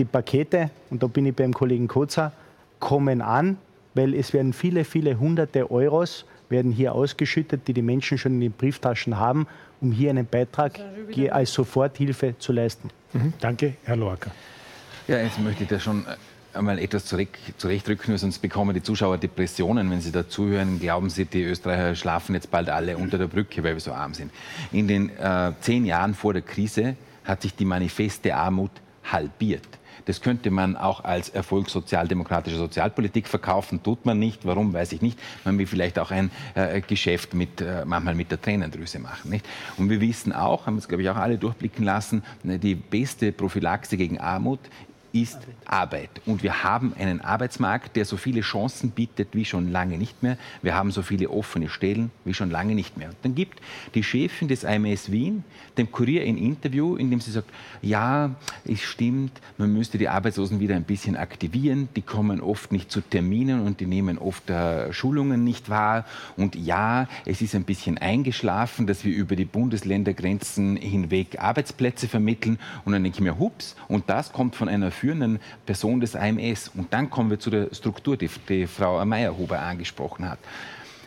die 0.00 0.04
Pakete, 0.06 0.70
und 0.90 1.02
da 1.02 1.06
bin 1.06 1.26
ich 1.26 1.34
beim 1.34 1.52
Kollegen 1.52 1.86
Kozer, 1.86 2.32
kommen 2.80 3.20
an, 3.20 3.58
weil 3.94 4.14
es 4.14 4.32
werden 4.32 4.52
viele, 4.52 4.84
viele 4.84 5.18
hunderte 5.18 5.70
Euros 5.70 6.24
werden 6.48 6.72
hier 6.72 6.94
ausgeschüttet, 6.94 7.68
die 7.68 7.74
die 7.74 7.82
Menschen 7.82 8.18
schon 8.18 8.32
in 8.32 8.40
den 8.40 8.52
Brieftaschen 8.52 9.18
haben, 9.18 9.46
um 9.80 9.92
hier 9.92 10.10
einen 10.10 10.26
Beitrag 10.26 10.80
als 11.30 11.52
Soforthilfe 11.52 12.34
zu 12.38 12.52
leisten. 12.52 12.90
Mhm. 13.12 13.32
Danke, 13.40 13.74
Herr 13.84 13.96
Lorca. 13.96 14.30
Ja, 15.06 15.18
jetzt 15.18 15.38
möchte 15.38 15.64
ich 15.64 15.68
da 15.68 15.78
schon 15.78 16.04
einmal 16.54 16.78
etwas 16.78 17.04
zurechtrücken, 17.04 18.16
sonst 18.16 18.38
bekommen 18.38 18.74
die 18.74 18.82
Zuschauer 18.82 19.18
Depressionen, 19.18 19.90
wenn 19.90 20.00
sie 20.00 20.12
da 20.12 20.28
zuhören. 20.28 20.80
Glauben 20.80 21.10
sie, 21.10 21.24
die 21.26 21.44
Österreicher 21.44 21.94
schlafen 21.94 22.34
jetzt 22.34 22.50
bald 22.50 22.70
alle 22.70 22.96
unter 22.96 23.18
der 23.18 23.26
Brücke, 23.26 23.62
weil 23.62 23.74
wir 23.74 23.80
so 23.80 23.92
arm 23.92 24.14
sind. 24.14 24.32
In 24.72 24.88
den 24.88 25.10
äh, 25.10 25.52
zehn 25.60 25.84
Jahren 25.84 26.14
vor 26.14 26.32
der 26.32 26.42
Krise 26.42 26.96
hat 27.24 27.42
sich 27.42 27.54
die 27.54 27.64
manifeste 27.64 28.34
Armut 28.34 28.70
halbiert. 29.04 29.68
Das 30.10 30.20
könnte 30.20 30.50
man 30.50 30.76
auch 30.76 31.04
als 31.04 31.28
Erfolg 31.28 31.70
sozialdemokratischer 31.70 32.56
Sozialpolitik 32.56 33.28
verkaufen. 33.28 33.80
Tut 33.80 34.04
man 34.04 34.18
nicht. 34.18 34.44
Warum, 34.44 34.72
weiß 34.72 34.90
ich 34.90 35.02
nicht. 35.02 35.16
Man 35.44 35.56
will 35.56 35.68
vielleicht 35.68 36.00
auch 36.00 36.10
ein 36.10 36.32
äh, 36.56 36.80
Geschäft 36.80 37.32
mit, 37.32 37.60
äh, 37.60 37.84
manchmal 37.84 38.16
mit 38.16 38.32
der 38.32 38.42
Tränendrüse 38.42 38.98
machen. 38.98 39.30
Nicht? 39.30 39.46
Und 39.76 39.88
wir 39.88 40.00
wissen 40.00 40.32
auch, 40.32 40.66
haben 40.66 40.78
es, 40.78 40.88
glaube 40.88 41.04
ich, 41.04 41.10
auch 41.10 41.16
alle 41.16 41.38
durchblicken 41.38 41.84
lassen, 41.84 42.24
die 42.42 42.74
beste 42.74 43.30
Prophylaxe 43.30 43.96
gegen 43.96 44.18
Armut 44.18 44.58
ist 45.12 45.38
Arbeit. 45.64 46.10
Und 46.26 46.42
wir 46.42 46.62
haben 46.62 46.94
einen 46.98 47.20
Arbeitsmarkt, 47.20 47.96
der 47.96 48.04
so 48.04 48.16
viele 48.16 48.40
Chancen 48.42 48.90
bietet 48.90 49.28
wie 49.32 49.44
schon 49.44 49.70
lange 49.70 49.98
nicht 49.98 50.22
mehr. 50.22 50.36
Wir 50.62 50.74
haben 50.74 50.90
so 50.90 51.02
viele 51.02 51.30
offene 51.30 51.68
Stellen 51.68 52.10
wie 52.24 52.34
schon 52.34 52.50
lange 52.50 52.74
nicht 52.74 52.96
mehr. 52.96 53.08
Und 53.08 53.16
dann 53.22 53.34
gibt 53.34 53.60
die 53.94 54.02
Chefin 54.02 54.48
des 54.48 54.64
IMS 54.64 55.10
Wien 55.10 55.44
dem 55.78 55.90
Kurier 55.90 56.22
ein 56.22 56.36
Interview, 56.36 56.96
in 56.96 57.10
dem 57.10 57.20
sie 57.20 57.30
sagt, 57.30 57.48
ja, 57.82 58.34
es 58.64 58.82
stimmt, 58.82 59.32
man 59.58 59.72
müsste 59.72 59.98
die 59.98 60.08
Arbeitslosen 60.08 60.60
wieder 60.60 60.76
ein 60.76 60.84
bisschen 60.84 61.16
aktivieren. 61.16 61.88
Die 61.96 62.02
kommen 62.02 62.40
oft 62.40 62.72
nicht 62.72 62.90
zu 62.90 63.00
Terminen 63.00 63.62
und 63.66 63.80
die 63.80 63.86
nehmen 63.86 64.18
oft 64.18 64.50
äh, 64.50 64.92
Schulungen 64.92 65.44
nicht 65.44 65.70
wahr. 65.70 66.04
Und 66.36 66.54
ja, 66.54 67.08
es 67.24 67.40
ist 67.40 67.54
ein 67.54 67.64
bisschen 67.64 67.98
eingeschlafen, 67.98 68.86
dass 68.86 69.04
wir 69.04 69.14
über 69.14 69.36
die 69.36 69.44
Bundesländergrenzen 69.44 70.76
hinweg 70.76 71.40
Arbeitsplätze 71.40 72.08
vermitteln. 72.08 72.58
Und 72.84 72.92
dann 72.92 73.02
denke 73.02 73.16
ich 73.16 73.22
mir, 73.22 73.38
hups, 73.38 73.76
und 73.88 74.08
das 74.10 74.32
kommt 74.32 74.56
von 74.56 74.68
einer 74.68 74.90
führenden 75.00 75.40
Person 75.64 76.00
des 76.00 76.14
AMS. 76.14 76.70
Und 76.74 76.92
dann 76.92 77.08
kommen 77.08 77.30
wir 77.30 77.38
zu 77.38 77.50
der 77.50 77.74
Struktur, 77.74 78.16
die, 78.16 78.30
die 78.48 78.66
Frau 78.66 79.04
Meyerhuber 79.04 79.58
angesprochen 79.58 80.28
hat. 80.28 80.38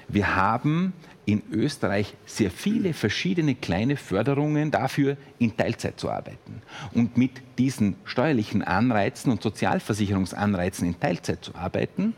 Wir 0.07 0.35
haben 0.35 0.93
in 1.25 1.41
Österreich 1.51 2.15
sehr 2.25 2.51
viele 2.51 2.93
verschiedene 2.93 3.55
kleine 3.55 3.95
Förderungen 3.95 4.71
dafür, 4.71 5.15
in 5.39 5.55
Teilzeit 5.55 5.99
zu 5.99 6.09
arbeiten. 6.09 6.61
Und 6.93 7.17
mit 7.17 7.31
diesen 7.57 7.95
steuerlichen 8.03 8.61
Anreizen 8.61 9.31
und 9.31 9.41
Sozialversicherungsanreizen 9.41 10.87
in 10.87 10.99
Teilzeit 10.99 11.43
zu 11.43 11.55
arbeiten, 11.55 12.13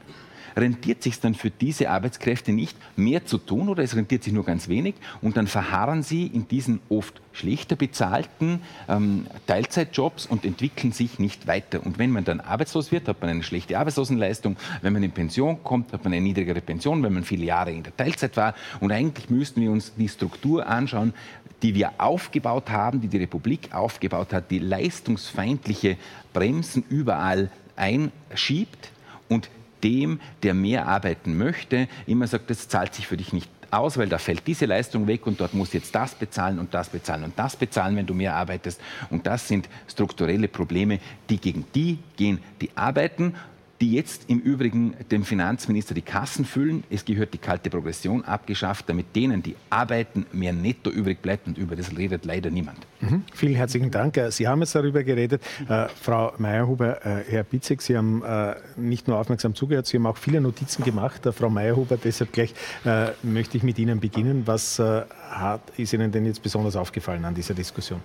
rentiert 0.56 1.03
sich 1.03 1.19
dann 1.19 1.36
für 1.36 1.49
diese 1.49 1.90
Arbeitskräfte 1.90 2.52
nicht, 2.52 2.77
mehr 2.95 3.26
zu 3.26 3.38
tun 3.38 3.69
oder 3.69 3.84
es 3.84 3.95
rentiert 3.95 4.23
sich 4.23 4.34
nur 4.34 4.45
ganz 4.45 4.68
wenig 4.68 4.95
und 5.22 5.38
dann 5.38 5.48
verharren 5.48 6.03
sie 6.03 6.27
in 6.27 6.48
diesen 6.48 6.80
oft 6.90 7.22
schlechter 7.34 7.76
bezahlten 7.76 8.61
ähm, 8.88 9.27
Teilzeitjobs 9.48 10.26
und 10.26 10.45
entwickeln 10.45 10.94
sich 10.94 11.19
nicht 11.19 11.48
weiter. 11.48 11.86
Und 11.86 11.99
wenn 11.99 12.11
man 12.11 12.23
dann 12.23 12.40
arbeitslos 12.40 12.91
wird, 12.91 13.07
hat 13.07 13.22
man 13.22 13.30
eine 13.30 13.44
schlechte 13.44 13.77
Arbeitslosenleistung. 13.77 14.56
Wenn 14.82 14.94
man 14.94 15.03
in 15.03 15.11
Pension 15.11 15.64
kommt, 15.64 15.91
hat 15.91 16.03
man 16.03 16.14
eine 16.14 16.22
niedrigere 16.22 16.61
Pension, 16.61 17.03
wenn 17.03 17.14
man 17.14 17.23
viele 17.23 17.45
Jahre 17.45 17.72
in 17.72 17.84
der 17.84 17.95
Teilzeit 17.95 18.38
war. 18.38 18.56
Und 18.80 18.91
eigentlich 18.91 19.30
müssten 19.30 19.61
wir 19.61 19.72
uns 19.72 19.94
die 19.95 20.07
Struktur 20.07 20.65
anschauen, 20.65 21.14
die 21.61 21.76
wir 21.76 21.94
aufgebaut 21.98 22.69
haben, 22.69 23.02
die 23.02 23.07
die 23.07 23.18
Republik 23.18 23.73
aufgebaut 23.73 24.34
hat, 24.34 24.52
die 24.52 24.60
leistungsfeindliche 24.60 25.98
Bremsen 26.34 26.84
überall 26.90 27.49
einschiebt 27.76 28.91
und 29.30 29.49
dem, 29.85 30.19
der 30.41 30.55
mehr 30.55 30.87
arbeiten 30.87 31.37
möchte, 31.37 31.87
immer 32.07 32.25
sagt, 32.25 32.49
das 32.49 32.67
zahlt 32.67 32.95
sich 32.95 33.05
für 33.05 33.17
dich 33.17 33.31
nicht 33.33 33.49
aus, 33.69 33.97
weil 33.97 34.09
da 34.09 34.17
fällt 34.17 34.47
diese 34.47 34.65
Leistung 34.65 35.05
weg 35.07 35.27
und 35.27 35.39
dort 35.39 35.53
muss 35.53 35.73
jetzt 35.73 35.93
das 35.93 36.15
bezahlen 36.15 36.59
und 36.59 36.73
das 36.73 36.89
bezahlen 36.89 37.23
und 37.23 37.37
das 37.37 37.55
bezahlen, 37.55 37.95
wenn 37.95 38.05
du 38.05 38.13
mehr 38.13 38.35
arbeitest. 38.35 38.81
Und 39.09 39.27
das 39.27 39.47
sind 39.47 39.69
strukturelle 39.87 40.47
Probleme, 40.47 40.99
die 41.29 41.37
gegen 41.37 41.65
die 41.75 41.99
gehen, 42.15 42.39
die 42.61 42.71
arbeiten 42.75 43.35
die 43.81 43.91
jetzt 43.91 44.30
im 44.30 44.39
Übrigen 44.39 44.95
dem 45.11 45.26
Finanzminister 45.26 45.93
die 45.93 46.02
Kassen 46.02 46.45
füllen. 46.45 46.84
Es 46.89 47.03
gehört 47.03 47.34
die 47.34 47.38
kalte 47.38 47.69
Progression 47.69 48.23
abgeschafft, 48.23 48.88
damit 48.88 49.15
denen, 49.15 49.43
die 49.43 49.56
arbeiten, 49.69 50.26
mehr 50.31 50.53
netto 50.53 50.89
übrig 50.89 51.22
bleibt. 51.22 51.47
Und 51.47 51.57
über 51.57 51.76
das 51.76 51.95
redet 51.95 52.26
leider 52.26 52.49
niemand. 52.49 52.77
Mhm. 53.02 53.23
Vielen 53.34 53.56
herzlichen 53.56 53.91
Dank. 53.91 54.15
Äh, 54.18 54.31
Sie 54.31 54.47
haben 54.47 54.61
jetzt 54.61 54.76
darüber 54.76 55.03
geredet. 55.03 55.41
Äh, 55.68 55.88
Frau 56.02 56.34
Meyerhuber, 56.38 57.06
äh, 57.06 57.23
Herr 57.27 57.43
Bitzek, 57.43 57.81
Sie 57.81 57.97
haben 57.97 58.23
äh, 58.23 58.56
nicht 58.77 59.07
nur 59.07 59.18
aufmerksam 59.19 59.56
zugehört, 59.56 59.88
Sie 59.88 59.97
haben 59.97 60.06
auch 60.06 60.18
viele 60.18 60.39
Notizen 60.39 60.84
gemacht. 60.84 61.26
Äh, 61.26 61.34
Frau 61.34 61.49
Meyerhuber, 61.49 61.97
deshalb 61.97 62.31
gleich 62.31 62.53
äh, 62.85 63.07
möchte 63.23 63.57
ich 63.57 63.64
mit 63.64 63.77
Ihnen 63.77 63.99
beginnen. 63.99 64.43
Was 64.45 64.80
hat, 64.80 65.61
ist 65.77 65.93
Ihnen 65.93 66.11
denn 66.11 66.26
jetzt 66.26 66.41
besonders 66.41 66.76
aufgefallen 66.76 67.26
an 67.26 67.34
dieser 67.34 67.53
Diskussion? 67.53 68.02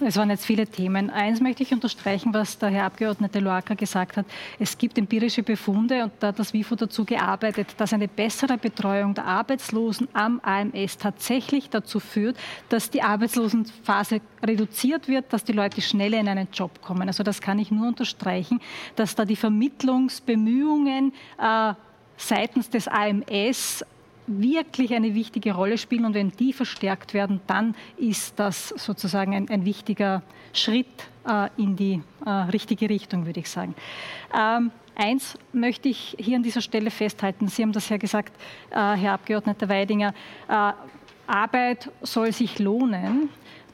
Es 0.00 0.16
waren 0.16 0.30
jetzt 0.30 0.46
viele 0.46 0.66
Themen. 0.66 1.10
Eins 1.10 1.40
möchte 1.40 1.64
ich 1.64 1.72
unterstreichen, 1.72 2.32
was 2.32 2.56
der 2.56 2.68
Herr 2.68 2.84
Abgeordnete 2.84 3.40
Loacker 3.40 3.74
gesagt 3.74 4.16
hat. 4.16 4.26
Es 4.60 4.78
gibt 4.78 4.96
empirische 4.96 5.42
Befunde 5.42 6.04
und 6.04 6.12
da 6.20 6.28
hat 6.28 6.38
das 6.38 6.52
WIFO 6.52 6.76
dazu 6.76 7.04
gearbeitet, 7.04 7.74
dass 7.78 7.92
eine 7.92 8.06
bessere 8.06 8.58
Betreuung 8.58 9.14
der 9.14 9.24
Arbeitslosen 9.24 10.06
am 10.12 10.40
AMS 10.44 10.98
tatsächlich 10.98 11.68
dazu 11.68 11.98
führt, 11.98 12.36
dass 12.68 12.90
die 12.90 13.02
Arbeitslosenphase 13.02 14.20
reduziert 14.40 15.08
wird, 15.08 15.32
dass 15.32 15.42
die 15.42 15.52
Leute 15.52 15.80
schneller 15.80 16.20
in 16.20 16.28
einen 16.28 16.48
Job 16.52 16.80
kommen. 16.80 17.08
Also 17.08 17.24
das 17.24 17.40
kann 17.40 17.58
ich 17.58 17.72
nur 17.72 17.88
unterstreichen, 17.88 18.60
dass 18.94 19.16
da 19.16 19.24
die 19.24 19.36
Vermittlungsbemühungen 19.36 21.12
äh, 21.40 21.74
seitens 22.16 22.70
des 22.70 22.86
AMS 22.86 23.84
wirklich 24.28 24.94
eine 24.94 25.14
wichtige 25.14 25.54
Rolle 25.54 25.78
spielen. 25.78 26.04
Und 26.04 26.14
wenn 26.14 26.30
die 26.30 26.52
verstärkt 26.52 27.14
werden, 27.14 27.40
dann 27.46 27.74
ist 27.96 28.38
das 28.38 28.68
sozusagen 28.70 29.34
ein, 29.34 29.48
ein 29.48 29.64
wichtiger 29.64 30.22
Schritt 30.52 30.86
äh, 31.26 31.48
in 31.56 31.76
die 31.76 32.02
äh, 32.24 32.30
richtige 32.30 32.88
Richtung, 32.88 33.26
würde 33.26 33.40
ich 33.40 33.50
sagen. 33.50 33.74
Ähm, 34.36 34.70
Eins 35.00 35.38
möchte 35.52 35.88
ich 35.88 36.16
hier 36.18 36.34
an 36.34 36.42
dieser 36.42 36.60
Stelle 36.60 36.90
festhalten. 36.90 37.46
Sie 37.46 37.62
haben 37.62 37.70
das 37.70 37.88
ja 37.88 37.98
gesagt, 37.98 38.32
äh, 38.70 38.74
Herr 38.74 39.12
Abgeordneter 39.12 39.68
Weidinger. 39.68 40.12
Äh, 40.48 40.72
Arbeit 41.28 41.92
soll 42.02 42.32
sich 42.32 42.58
lohnen 42.58 43.28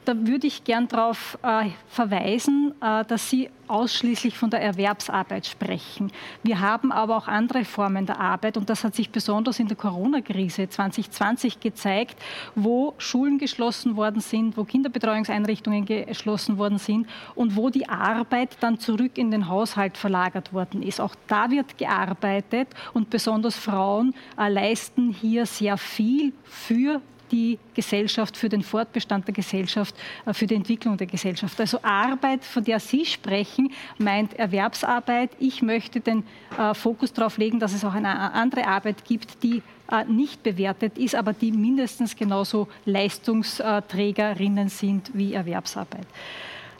da 0.05 0.15
würde 0.27 0.47
ich 0.47 0.63
gern 0.63 0.87
darauf 0.87 1.37
äh, 1.43 1.69
verweisen, 1.87 2.73
äh, 2.81 3.03
dass 3.05 3.29
Sie 3.29 3.49
ausschließlich 3.67 4.37
von 4.37 4.49
der 4.49 4.61
Erwerbsarbeit 4.61 5.47
sprechen. 5.47 6.11
Wir 6.43 6.59
haben 6.59 6.91
aber 6.91 7.17
auch 7.17 7.27
andere 7.27 7.65
Formen 7.65 8.05
der 8.05 8.19
Arbeit 8.19 8.57
und 8.57 8.69
das 8.69 8.83
hat 8.83 8.95
sich 8.95 9.09
besonders 9.09 9.59
in 9.59 9.67
der 9.67 9.75
Corona-Krise 9.75 10.69
2020 10.69 11.59
gezeigt, 11.59 12.15
wo 12.53 12.93
Schulen 12.99 13.39
geschlossen 13.39 13.95
worden 13.95 14.21
sind, 14.21 14.55
wo 14.55 14.63
Kinderbetreuungseinrichtungen 14.63 15.85
geschlossen 15.85 16.57
worden 16.57 16.77
sind 16.77 17.07
und 17.33 17.55
wo 17.55 17.71
die 17.71 17.89
Arbeit 17.89 18.57
dann 18.59 18.79
zurück 18.79 19.17
in 19.17 19.31
den 19.31 19.49
Haushalt 19.49 19.97
verlagert 19.97 20.53
worden 20.53 20.83
ist. 20.83 21.01
Auch 21.01 21.15
da 21.27 21.49
wird 21.49 21.77
gearbeitet 21.77 22.67
und 22.93 23.09
besonders 23.09 23.55
Frauen 23.55 24.13
äh, 24.37 24.47
leisten 24.47 25.11
hier 25.11 25.45
sehr 25.45 25.77
viel 25.77 26.33
für 26.43 27.01
die 27.31 27.59
Gesellschaft, 27.73 28.37
für 28.37 28.49
den 28.49 28.61
Fortbestand 28.61 29.27
der 29.27 29.33
Gesellschaft, 29.33 29.95
äh, 30.25 30.33
für 30.33 30.47
die 30.47 30.55
Entwicklung 30.55 30.97
der 30.97 31.07
Gesellschaft. 31.07 31.59
Also 31.59 31.79
Arbeit, 31.81 32.43
von 32.43 32.63
der 32.63 32.79
Sie 32.79 33.05
sprechen, 33.05 33.71
meint 33.97 34.33
Erwerbsarbeit. 34.33 35.31
Ich 35.39 35.61
möchte 35.61 35.99
den 35.99 36.23
äh, 36.57 36.73
Fokus 36.73 37.13
darauf 37.13 37.37
legen, 37.37 37.59
dass 37.59 37.73
es 37.73 37.83
auch 37.83 37.93
eine 37.93 38.33
andere 38.33 38.67
Arbeit 38.67 39.05
gibt, 39.05 39.43
die 39.43 39.61
äh, 39.91 40.05
nicht 40.05 40.43
bewertet 40.43 40.97
ist, 40.97 41.15
aber 41.15 41.33
die 41.33 41.51
mindestens 41.51 42.15
genauso 42.15 42.67
Leistungsträgerinnen 42.85 44.69
sind 44.69 45.11
wie 45.13 45.33
Erwerbsarbeit. 45.33 46.07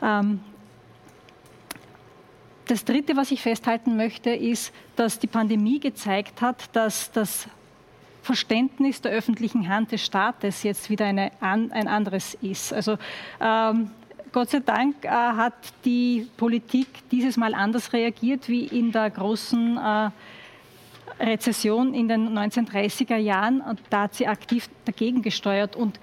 Ähm, 0.01 0.39
das 2.67 2.83
Dritte, 2.83 3.15
was 3.15 3.29
ich 3.29 3.41
festhalten 3.41 3.95
möchte, 3.95 4.31
ist, 4.31 4.73
dass 4.95 5.19
die 5.19 5.27
Pandemie 5.27 5.79
gezeigt 5.79 6.41
hat, 6.41 6.75
dass 6.75 7.11
das 7.11 7.47
Verständnis 8.25 9.01
der 9.01 9.11
öffentlichen 9.11 9.69
Hand 9.69 9.91
des 9.91 10.03
Staates 10.03 10.63
jetzt 10.63 10.89
wieder 10.89 11.05
eine, 11.05 11.31
ein 11.41 11.87
anderes 11.87 12.33
ist. 12.41 12.73
Also 12.73 12.97
ähm, 13.39 13.91
Gott 14.31 14.49
sei 14.49 14.61
Dank 14.61 15.05
äh, 15.05 15.09
hat 15.09 15.53
die 15.85 16.27
Politik 16.35 16.87
dieses 17.11 17.37
Mal 17.37 17.53
anders 17.53 17.93
reagiert 17.93 18.49
wie 18.49 18.65
in 18.65 18.91
der 18.91 19.11
großen 19.11 19.77
äh, 19.77 20.09
Rezession 21.23 21.93
in 21.93 22.07
den 22.07 22.35
1930er 22.35 23.15
Jahren 23.15 23.61
und 23.61 23.79
da 23.91 24.01
hat 24.01 24.15
sie 24.15 24.27
aktiv 24.27 24.69
dagegen 24.85 25.21
gesteuert 25.21 25.75
und 25.75 25.99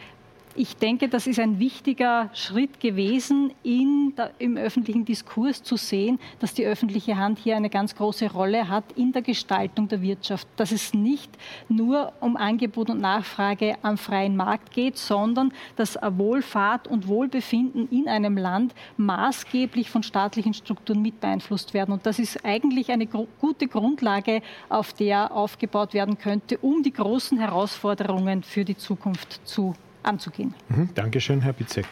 ich 0.54 0.76
denke, 0.76 1.08
das 1.08 1.26
ist 1.26 1.38
ein 1.38 1.58
wichtiger 1.58 2.30
Schritt 2.34 2.80
gewesen, 2.80 3.52
der, 3.64 4.32
im 4.38 4.56
öffentlichen 4.56 5.04
Diskurs 5.04 5.62
zu 5.62 5.76
sehen, 5.76 6.18
dass 6.40 6.54
die 6.54 6.64
öffentliche 6.64 7.16
Hand 7.16 7.38
hier 7.38 7.56
eine 7.56 7.70
ganz 7.70 7.94
große 7.94 8.30
Rolle 8.30 8.68
hat 8.68 8.84
in 8.96 9.12
der 9.12 9.22
Gestaltung 9.22 9.88
der 9.88 10.02
Wirtschaft. 10.02 10.46
Dass 10.56 10.72
es 10.72 10.94
nicht 10.94 11.30
nur 11.68 12.12
um 12.20 12.36
Angebot 12.36 12.90
und 12.90 13.00
Nachfrage 13.00 13.76
am 13.82 13.96
freien 13.96 14.36
Markt 14.36 14.72
geht, 14.72 14.98
sondern 14.98 15.52
dass 15.76 15.96
Wohlfahrt 16.02 16.86
und 16.88 17.08
Wohlbefinden 17.08 17.88
in 17.90 18.08
einem 18.08 18.36
Land 18.36 18.74
maßgeblich 18.96 19.90
von 19.90 20.02
staatlichen 20.02 20.54
Strukturen 20.54 21.02
mit 21.02 21.20
beeinflusst 21.20 21.74
werden. 21.74 21.92
Und 21.92 22.06
das 22.06 22.18
ist 22.18 22.44
eigentlich 22.44 22.90
eine 22.90 23.06
gute 23.06 23.68
Grundlage, 23.68 24.42
auf 24.68 24.92
der 24.92 25.32
aufgebaut 25.32 25.94
werden 25.94 26.18
könnte, 26.18 26.58
um 26.58 26.82
die 26.82 26.92
großen 26.92 27.38
Herausforderungen 27.38 28.42
für 28.42 28.64
die 28.64 28.76
Zukunft 28.76 29.46
zu 29.46 29.74
anzugehen. 30.02 30.54
Mhm, 30.68 30.90
Dankeschön, 30.94 31.40
Herr 31.40 31.52
Bitzek. 31.52 31.86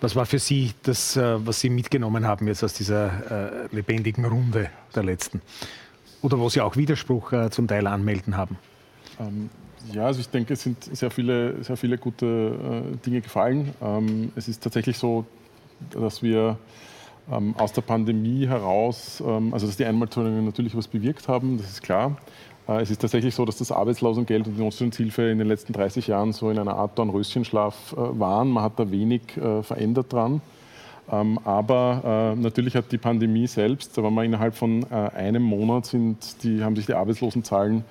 Was 0.00 0.16
war 0.16 0.26
für 0.26 0.40
Sie 0.40 0.72
das, 0.82 1.16
äh, 1.16 1.46
was 1.46 1.60
Sie 1.60 1.70
mitgenommen 1.70 2.26
haben 2.26 2.48
jetzt 2.48 2.64
aus 2.64 2.74
dieser 2.74 3.66
äh, 3.70 3.74
lebendigen 3.74 4.24
Runde 4.24 4.68
der 4.94 5.04
letzten? 5.04 5.40
Oder 6.22 6.38
wo 6.38 6.48
Sie 6.48 6.60
auch 6.60 6.76
Widerspruch 6.76 7.32
äh, 7.32 7.50
zum 7.50 7.68
Teil 7.68 7.86
anmelden 7.86 8.36
haben? 8.36 8.58
Ähm, 9.20 9.48
ja, 9.92 10.06
also 10.06 10.20
ich 10.20 10.28
denke, 10.28 10.54
es 10.54 10.62
sind 10.62 10.84
sehr 10.84 11.10
viele, 11.10 11.62
sehr 11.62 11.76
viele 11.76 11.98
gute 11.98 12.26
äh, 12.26 12.96
Dinge 13.04 13.20
gefallen. 13.20 13.74
Ähm, 13.80 14.32
es 14.36 14.48
ist 14.48 14.62
tatsächlich 14.62 14.98
so, 14.98 15.24
dass 15.90 16.22
wir 16.22 16.58
ähm, 17.30 17.54
aus 17.56 17.72
der 17.72 17.82
Pandemie 17.82 18.46
heraus, 18.46 19.22
ähm, 19.24 19.52
also 19.52 19.66
dass 19.66 19.76
die 19.76 19.84
Einmalzahlungen 19.84 20.44
natürlich 20.44 20.76
was 20.76 20.88
bewirkt 20.88 21.28
haben, 21.28 21.58
das 21.58 21.70
ist 21.70 21.82
klar. 21.82 22.16
Äh, 22.68 22.82
es 22.82 22.90
ist 22.90 23.00
tatsächlich 23.00 23.34
so, 23.34 23.44
dass 23.44 23.56
das 23.56 23.72
Arbeitslosengeld 23.72 24.46
und 24.46 24.56
die 24.56 24.60
Notstandshilfe 24.60 25.22
in 25.22 25.38
den 25.38 25.48
letzten 25.48 25.72
30 25.72 26.06
Jahren 26.06 26.32
so 26.32 26.50
in 26.50 26.58
einer 26.58 26.76
Art 26.76 26.98
Dornröschenschlaf 26.98 27.92
äh, 27.92 27.96
waren. 27.96 28.50
Man 28.50 28.62
hat 28.62 28.78
da 28.78 28.90
wenig 28.90 29.36
äh, 29.36 29.62
verändert 29.62 30.12
dran. 30.12 30.40
Ähm, 31.10 31.38
aber 31.44 32.36
natürlich 32.38 32.76
hat 32.76 32.92
die 32.92 32.96
Pandemie 32.96 33.48
selbst, 33.48 33.98
da 33.98 34.04
waren 34.04 34.14
wir 34.14 34.22
innerhalb 34.22 34.54
von 34.54 34.90
einem 34.90 35.42
Monat, 35.42 35.86
sind 35.86 36.16
die, 36.44 36.62
haben 36.62 36.76
sich 36.76 36.86
die 36.86 36.94
Arbeitslosenzahlen 36.94 37.84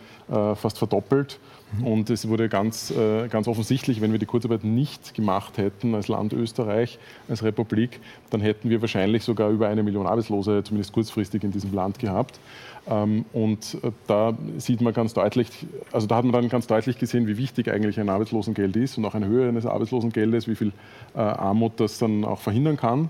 fast 0.55 0.77
verdoppelt. 0.77 1.37
Mhm. 1.77 1.87
Und 1.87 2.09
es 2.09 2.29
wurde 2.29 2.47
ganz, 2.47 2.91
ganz 3.29 3.49
offensichtlich, 3.49 3.99
wenn 3.99 4.13
wir 4.13 4.17
die 4.17 4.25
Kurzarbeit 4.25 4.63
nicht 4.63 5.13
gemacht 5.13 5.57
hätten 5.57 5.93
als 5.93 6.07
Land 6.07 6.31
Österreich, 6.31 6.99
als 7.27 7.43
Republik, 7.43 7.99
dann 8.29 8.39
hätten 8.39 8.69
wir 8.69 8.79
wahrscheinlich 8.79 9.23
sogar 9.23 9.49
über 9.49 9.67
eine 9.67 9.83
Million 9.83 10.07
Arbeitslose, 10.07 10.63
zumindest 10.63 10.93
kurzfristig 10.93 11.43
in 11.43 11.51
diesem 11.51 11.73
Land 11.73 11.99
gehabt. 11.99 12.39
Ähm, 12.87 13.25
und 13.33 13.77
äh, 13.83 13.91
da 14.07 14.33
sieht 14.57 14.81
man 14.81 14.93
ganz 14.93 15.13
deutlich, 15.13 15.49
also 15.91 16.07
da 16.07 16.17
hat 16.17 16.23
man 16.23 16.33
dann 16.33 16.49
ganz 16.49 16.67
deutlich 16.67 16.97
gesehen, 16.97 17.27
wie 17.27 17.37
wichtig 17.37 17.69
eigentlich 17.71 17.99
ein 17.99 18.09
Arbeitslosengeld 18.09 18.75
ist 18.75 18.97
und 18.97 19.05
auch 19.05 19.13
eine 19.13 19.27
Höhe 19.27 19.47
eines 19.47 19.65
Arbeitslosengeldes, 19.65 20.47
wie 20.47 20.55
viel 20.55 20.71
äh, 21.15 21.19
Armut 21.19 21.73
das 21.79 21.99
dann 21.99 22.25
auch 22.25 22.39
verhindern 22.39 22.77
kann. 22.77 23.09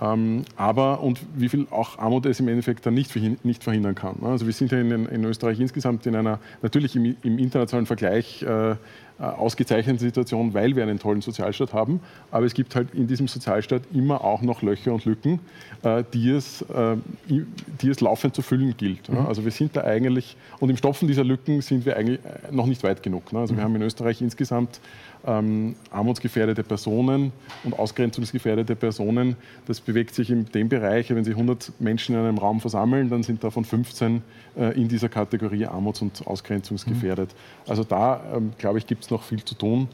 Ähm, 0.00 0.44
aber 0.56 1.02
und 1.02 1.20
wie 1.34 1.48
viel 1.48 1.66
auch 1.70 1.98
Armut 1.98 2.26
es 2.26 2.40
im 2.40 2.48
Endeffekt 2.48 2.84
dann 2.84 2.94
nicht, 2.94 3.14
nicht 3.44 3.64
verhindern 3.64 3.94
kann. 3.94 4.16
Also 4.22 4.46
wir 4.46 4.52
sind 4.52 4.70
ja 4.72 4.78
in, 4.78 4.90
in 5.06 5.24
Österreich 5.24 5.58
insgesamt 5.58 6.06
in 6.06 6.14
einer, 6.14 6.38
natürlich 6.62 6.96
im, 6.96 7.16
im 7.22 7.38
internationalen 7.38 7.86
Vergleich 7.86 8.42
äh, 8.42 8.76
äh, 9.18 9.22
ausgezeichnete 9.22 9.98
Situation, 10.00 10.52
weil 10.52 10.76
wir 10.76 10.82
einen 10.82 10.98
tollen 10.98 11.22
Sozialstaat 11.22 11.72
haben. 11.72 12.00
Aber 12.30 12.44
es 12.44 12.52
gibt 12.52 12.76
halt 12.76 12.92
in 12.92 13.06
diesem 13.06 13.28
Sozialstaat 13.28 13.80
immer 13.94 14.22
auch 14.22 14.42
noch 14.42 14.60
Löcher 14.60 14.92
und 14.92 15.06
Lücken, 15.06 15.40
äh, 15.82 16.04
die 16.12 16.28
es, 16.28 16.60
äh, 16.60 16.96
die 17.26 17.88
es 17.88 18.02
laufend 18.02 18.34
zu 18.34 18.42
füllen 18.42 18.76
gilt. 18.76 19.08
Mhm. 19.08 19.24
Also 19.26 19.42
wir 19.42 19.52
sind 19.52 19.74
da 19.74 19.84
eigentlich, 19.84 20.36
und 20.60 20.68
im 20.68 20.76
Stopfen 20.76 21.08
dieser 21.08 21.24
Lücken 21.24 21.62
sind 21.62 21.86
wir 21.86 21.96
eigentlich 21.96 22.20
noch 22.50 22.66
nicht 22.66 22.82
weit 22.82 23.02
genug. 23.02 23.32
Ne? 23.32 23.38
Also 23.38 23.54
wir 23.54 23.62
mhm. 23.62 23.64
haben 23.64 23.76
in 23.76 23.82
Österreich 23.84 24.20
insgesamt 24.20 24.80
ähm, 25.26 25.74
armutsgefährdete 25.90 26.62
Personen 26.62 27.32
und 27.64 27.78
ausgrenzungsgefährdete 27.78 28.76
Personen. 28.76 29.36
Das 29.66 29.80
bewegt 29.80 30.14
sich 30.14 30.30
in 30.30 30.46
dem 30.46 30.68
Bereich, 30.68 31.10
wenn 31.10 31.24
Sie 31.24 31.32
100 31.32 31.72
Menschen 31.78 32.14
in 32.14 32.20
einem 32.20 32.38
Raum 32.38 32.60
versammeln, 32.60 33.10
dann 33.10 33.22
sind 33.22 33.42
davon 33.44 33.64
15 33.64 34.22
äh, 34.56 34.80
in 34.80 34.88
dieser 34.88 35.08
Kategorie 35.08 35.66
armuts- 35.66 36.02
und 36.02 36.26
ausgrenzungsgefährdet. 36.26 37.30
Mhm. 37.30 37.70
Also 37.70 37.84
da, 37.84 38.22
ähm, 38.34 38.52
glaube 38.58 38.78
ich, 38.78 38.86
gibt 38.86 39.04
es 39.04 39.10
noch 39.10 39.22
viel 39.22 39.44
zu 39.44 39.54
tun. 39.54 39.88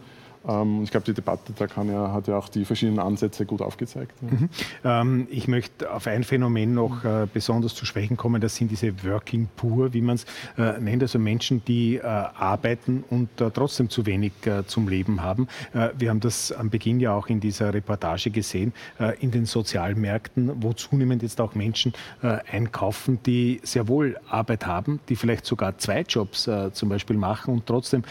Ähm, 0.48 0.82
ich 0.82 0.90
glaube, 0.90 1.04
die 1.06 1.14
Debatte 1.14 1.52
da 1.56 1.66
ja, 1.84 2.12
hat 2.12 2.28
ja 2.28 2.36
auch 2.36 2.48
die 2.48 2.64
verschiedenen 2.64 2.98
Ansätze 2.98 3.46
gut 3.46 3.62
aufgezeigt. 3.62 4.20
Mhm. 4.22 4.48
Ähm, 4.84 5.28
ich 5.30 5.48
möchte 5.48 5.92
auf 5.92 6.06
ein 6.06 6.24
Phänomen 6.24 6.74
noch 6.74 7.04
äh, 7.04 7.26
besonders 7.32 7.74
zu 7.74 7.84
sprechen 7.84 8.16
kommen. 8.16 8.40
Das 8.40 8.56
sind 8.56 8.70
diese 8.70 9.04
Working 9.04 9.48
Poor, 9.56 9.92
wie 9.92 10.00
man 10.00 10.16
es 10.16 10.26
äh, 10.58 10.78
nennt, 10.80 11.02
also 11.02 11.18
Menschen, 11.18 11.64
die 11.64 11.96
äh, 11.96 12.02
arbeiten 12.02 13.04
und 13.10 13.28
trotzdem 13.36 13.90
zu 13.90 14.06
wenig 14.06 14.32
zum 14.66 14.88
Leben 14.88 15.22
haben. 15.22 15.48
Wir 15.96 16.10
haben 16.10 16.20
das 16.20 16.52
am 16.52 16.70
Beginn 16.70 17.00
ja 17.00 17.12
auch 17.14 17.28
in 17.28 17.40
dieser 17.40 17.72
Reportage 17.72 18.30
gesehen, 18.30 18.72
in 19.20 19.30
den 19.30 19.46
Sozialmärkten, 19.46 20.62
wo 20.62 20.72
zunehmend 20.72 21.22
jetzt 21.22 21.40
auch 21.40 21.54
Menschen 21.54 21.92
einkaufen, 22.20 23.18
die 23.24 23.60
sehr 23.62 23.88
wohl 23.88 24.16
Arbeit 24.28 24.66
haben, 24.66 25.00
die 25.08 25.16
vielleicht 25.16 25.46
sogar 25.46 25.78
zwei 25.78 26.02
Jobs 26.02 26.48
zum 26.72 26.88
Beispiel 26.88 27.16
machen 27.16 27.54
und 27.54 27.66
trotzdem 27.66 28.02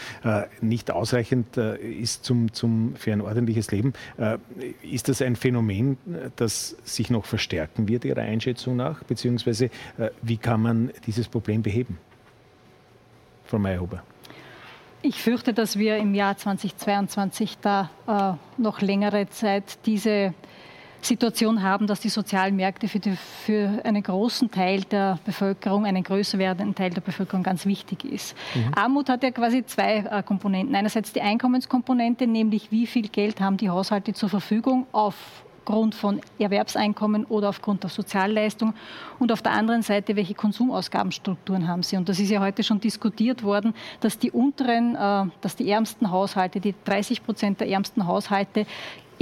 nicht 0.60 0.90
ausreichend 0.90 1.56
ist 1.56 2.21
zum, 2.22 2.52
zum, 2.52 2.94
für 2.96 3.12
ein 3.12 3.20
ordentliches 3.20 3.70
Leben. 3.70 3.92
Äh, 4.16 4.38
ist 4.82 5.08
das 5.08 5.22
ein 5.22 5.36
Phänomen, 5.36 5.98
das 6.36 6.76
sich 6.84 7.10
noch 7.10 7.24
verstärken 7.24 7.88
wird, 7.88 8.04
Ihrer 8.04 8.22
Einschätzung 8.22 8.76
nach? 8.76 9.02
Beziehungsweise 9.04 9.66
äh, 9.98 10.10
wie 10.22 10.36
kann 10.36 10.62
man 10.62 10.90
dieses 11.06 11.28
Problem 11.28 11.62
beheben? 11.62 11.98
Frau 13.44 13.58
Mayhuber. 13.58 14.02
Ich 15.04 15.20
fürchte, 15.20 15.52
dass 15.52 15.78
wir 15.78 15.96
im 15.96 16.14
Jahr 16.14 16.36
2022 16.36 17.58
da 17.60 17.90
äh, 18.06 18.60
noch 18.62 18.80
längere 18.80 19.28
Zeit 19.28 19.84
diese 19.84 20.32
Situation 21.06 21.62
haben, 21.62 21.86
dass 21.86 22.00
die 22.00 22.08
sozialen 22.08 22.56
Märkte 22.56 22.88
für, 22.88 23.00
die, 23.00 23.16
für 23.16 23.80
einen 23.84 24.02
großen 24.02 24.50
Teil 24.50 24.82
der 24.82 25.18
Bevölkerung, 25.24 25.84
einen 25.84 26.02
größer 26.02 26.38
werdenden 26.38 26.74
Teil 26.74 26.90
der 26.90 27.00
Bevölkerung 27.00 27.42
ganz 27.42 27.66
wichtig 27.66 28.04
ist. 28.04 28.36
Mhm. 28.54 28.72
Armut 28.74 29.08
hat 29.08 29.22
ja 29.22 29.30
quasi 29.30 29.64
zwei 29.66 29.98
äh, 29.98 30.22
Komponenten. 30.22 30.74
Einerseits 30.74 31.12
die 31.12 31.20
Einkommenskomponente, 31.20 32.26
nämlich 32.26 32.70
wie 32.70 32.86
viel 32.86 33.08
Geld 33.08 33.40
haben 33.40 33.56
die 33.56 33.68
Haushalte 33.68 34.12
zur 34.12 34.28
Verfügung 34.28 34.86
aufgrund 34.92 35.94
von 35.94 36.20
Erwerbseinkommen 36.38 37.24
oder 37.24 37.48
aufgrund 37.48 37.82
der 37.82 37.90
Sozialleistung 37.90 38.74
und 39.18 39.32
auf 39.32 39.42
der 39.42 39.52
anderen 39.52 39.82
Seite, 39.82 40.14
welche 40.14 40.34
Konsumausgabenstrukturen 40.34 41.66
haben 41.66 41.82
sie. 41.82 41.96
Und 41.96 42.08
das 42.08 42.20
ist 42.20 42.30
ja 42.30 42.40
heute 42.40 42.62
schon 42.62 42.80
diskutiert 42.80 43.42
worden, 43.42 43.74
dass 44.00 44.18
die 44.18 44.30
unteren, 44.30 44.94
äh, 44.94 45.24
dass 45.40 45.56
die 45.56 45.68
ärmsten 45.68 46.10
Haushalte, 46.10 46.60
die 46.60 46.74
30 46.84 47.24
Prozent 47.24 47.60
der 47.60 47.68
ärmsten 47.68 48.06
Haushalte 48.06 48.66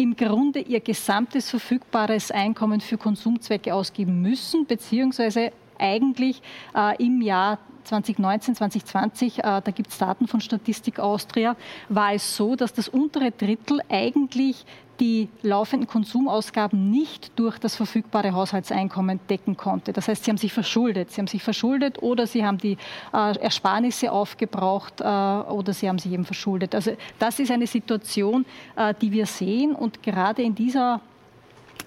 im 0.00 0.16
Grunde 0.16 0.60
ihr 0.60 0.80
gesamtes 0.80 1.50
verfügbares 1.50 2.30
Einkommen 2.30 2.80
für 2.80 2.96
Konsumzwecke 2.96 3.74
ausgeben 3.74 4.22
müssen, 4.22 4.64
beziehungsweise 4.64 5.52
eigentlich 5.78 6.40
äh, 6.74 7.04
im 7.04 7.20
Jahr 7.20 7.58
2019, 7.84 8.54
2020, 8.54 9.38
äh, 9.40 9.42
da 9.42 9.60
gibt 9.60 9.90
es 9.90 9.98
Daten 9.98 10.26
von 10.26 10.40
Statistik 10.40 10.98
Austria, 11.00 11.54
war 11.90 12.14
es 12.14 12.34
so, 12.34 12.56
dass 12.56 12.72
das 12.72 12.88
untere 12.88 13.30
Drittel 13.30 13.82
eigentlich 13.90 14.64
die 15.00 15.28
laufenden 15.42 15.88
Konsumausgaben 15.88 16.90
nicht 16.90 17.32
durch 17.38 17.58
das 17.58 17.74
verfügbare 17.74 18.32
Haushaltseinkommen 18.32 19.18
decken 19.30 19.56
konnte. 19.56 19.92
Das 19.92 20.08
heißt, 20.08 20.24
sie 20.24 20.30
haben 20.30 20.36
sich 20.36 20.52
verschuldet. 20.52 21.10
Sie 21.10 21.20
haben 21.20 21.26
sich 21.26 21.42
verschuldet 21.42 22.02
oder 22.02 22.26
sie 22.26 22.44
haben 22.44 22.58
die 22.58 22.76
äh, 23.12 23.38
Ersparnisse 23.38 24.12
aufgebraucht 24.12 25.00
äh, 25.00 25.04
oder 25.04 25.72
sie 25.72 25.88
haben 25.88 25.98
sich 25.98 26.12
eben 26.12 26.26
verschuldet. 26.26 26.74
Also 26.74 26.92
das 27.18 27.38
ist 27.38 27.50
eine 27.50 27.66
Situation, 27.66 28.44
äh, 28.76 28.94
die 29.00 29.10
wir 29.10 29.26
sehen 29.26 29.74
und 29.74 30.02
gerade 30.02 30.42
in 30.42 30.54
dieser 30.54 31.00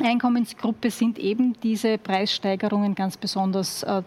Einkommensgruppe 0.03 0.90
sind 0.90 1.19
eben 1.19 1.53
diese 1.61 1.99
Preissteigerungen 1.99 2.95
ganz 2.95 3.15
besonders 3.15 3.84
äh, 3.84 4.02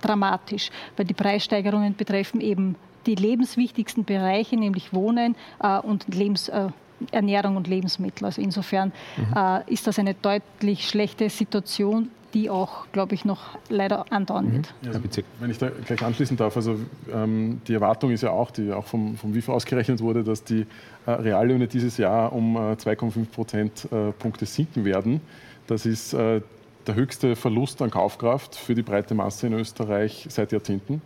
dramatisch, 0.00 0.70
weil 0.96 1.04
die 1.04 1.14
Preissteigerungen 1.14 1.94
betreffen 1.94 2.40
eben 2.40 2.76
die 3.06 3.14
lebenswichtigsten 3.14 4.04
Bereiche, 4.04 4.56
nämlich 4.56 4.94
Wohnen 4.94 5.36
äh, 5.62 5.78
und 5.78 6.06
Lebens 6.12 6.48
äh, 6.48 6.68
Ernährung 7.10 7.56
und 7.56 7.66
Lebensmittel. 7.68 8.24
Also 8.24 8.40
insofern 8.40 8.92
mhm. 9.16 9.36
äh, 9.36 9.72
ist 9.72 9.86
das 9.86 9.98
eine 9.98 10.14
deutlich 10.14 10.88
schlechte 10.88 11.28
Situation, 11.30 12.10
die 12.34 12.50
auch, 12.50 12.86
glaube 12.92 13.14
ich, 13.14 13.24
noch 13.24 13.56
leider 13.68 14.04
andauern 14.12 14.52
wird. 14.52 14.74
Mhm. 14.82 14.88
Also, 14.88 15.00
wenn 15.40 15.50
ich 15.50 15.58
da 15.58 15.70
gleich 15.70 16.02
anschließen 16.02 16.36
darf, 16.36 16.56
also 16.56 16.78
ähm, 17.12 17.62
die 17.66 17.74
Erwartung 17.74 18.10
ist 18.10 18.22
ja 18.22 18.30
auch, 18.30 18.50
die 18.50 18.72
auch 18.72 18.84
vom, 18.84 19.16
vom 19.16 19.34
WIF 19.34 19.48
ausgerechnet 19.48 20.00
wurde, 20.00 20.22
dass 20.22 20.44
die 20.44 20.66
äh, 21.06 21.10
Reallöhne 21.10 21.66
dieses 21.66 21.96
Jahr 21.96 22.32
um 22.32 22.56
äh, 22.56 22.72
2,5 22.72 23.26
Prozentpunkte 23.26 24.44
äh, 24.44 24.48
sinken 24.48 24.84
werden. 24.84 25.20
Das 25.66 25.86
ist 25.86 26.12
äh, 26.12 26.42
der 26.86 26.94
höchste 26.94 27.36
Verlust 27.36 27.80
an 27.82 27.90
Kaufkraft 27.90 28.54
für 28.54 28.74
die 28.74 28.82
breite 28.82 29.14
Masse 29.14 29.46
in 29.46 29.54
Österreich 29.54 30.26
seit 30.28 30.52
Jahrzehnten. 30.52 31.02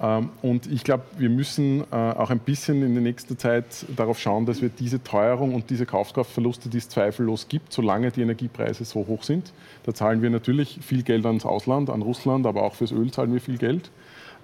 Ähm, 0.00 0.30
und 0.42 0.66
ich 0.66 0.84
glaube, 0.84 1.04
wir 1.18 1.30
müssen 1.30 1.82
äh, 1.90 1.94
auch 1.94 2.30
ein 2.30 2.38
bisschen 2.38 2.82
in 2.82 2.94
der 2.94 3.02
nächsten 3.02 3.38
Zeit 3.38 3.84
darauf 3.96 4.18
schauen, 4.18 4.46
dass 4.46 4.62
wir 4.62 4.68
diese 4.68 5.02
Teuerung 5.02 5.54
und 5.54 5.70
diese 5.70 5.86
Kaufkraftverluste, 5.86 6.68
die 6.68 6.78
es 6.78 6.88
zweifellos 6.88 7.48
gibt, 7.48 7.72
solange 7.72 8.10
die 8.10 8.22
Energiepreise 8.22 8.84
so 8.84 9.06
hoch 9.06 9.22
sind, 9.22 9.52
da 9.84 9.92
zahlen 9.94 10.22
wir 10.22 10.30
natürlich 10.30 10.78
viel 10.82 11.02
Geld 11.02 11.26
ans 11.26 11.44
Ausland, 11.44 11.90
an 11.90 12.02
Russland, 12.02 12.46
aber 12.46 12.62
auch 12.62 12.74
fürs 12.74 12.92
Öl 12.92 13.10
zahlen 13.10 13.32
wir 13.32 13.40
viel 13.40 13.58
Geld. 13.58 13.90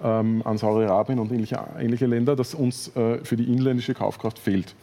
ähm, 0.03 0.41
an 0.45 0.57
Saudi-Arabien 0.57 1.19
und 1.19 1.31
ähnliche, 1.31 1.59
ähnliche 1.79 2.05
Länder, 2.05 2.35
das 2.35 2.53
uns 2.53 2.95
äh, 2.95 3.19
für 3.23 3.35
die 3.35 3.51
inländische 3.51 3.93
Kaufkraft 3.93 4.39
fehlt. 4.39 4.75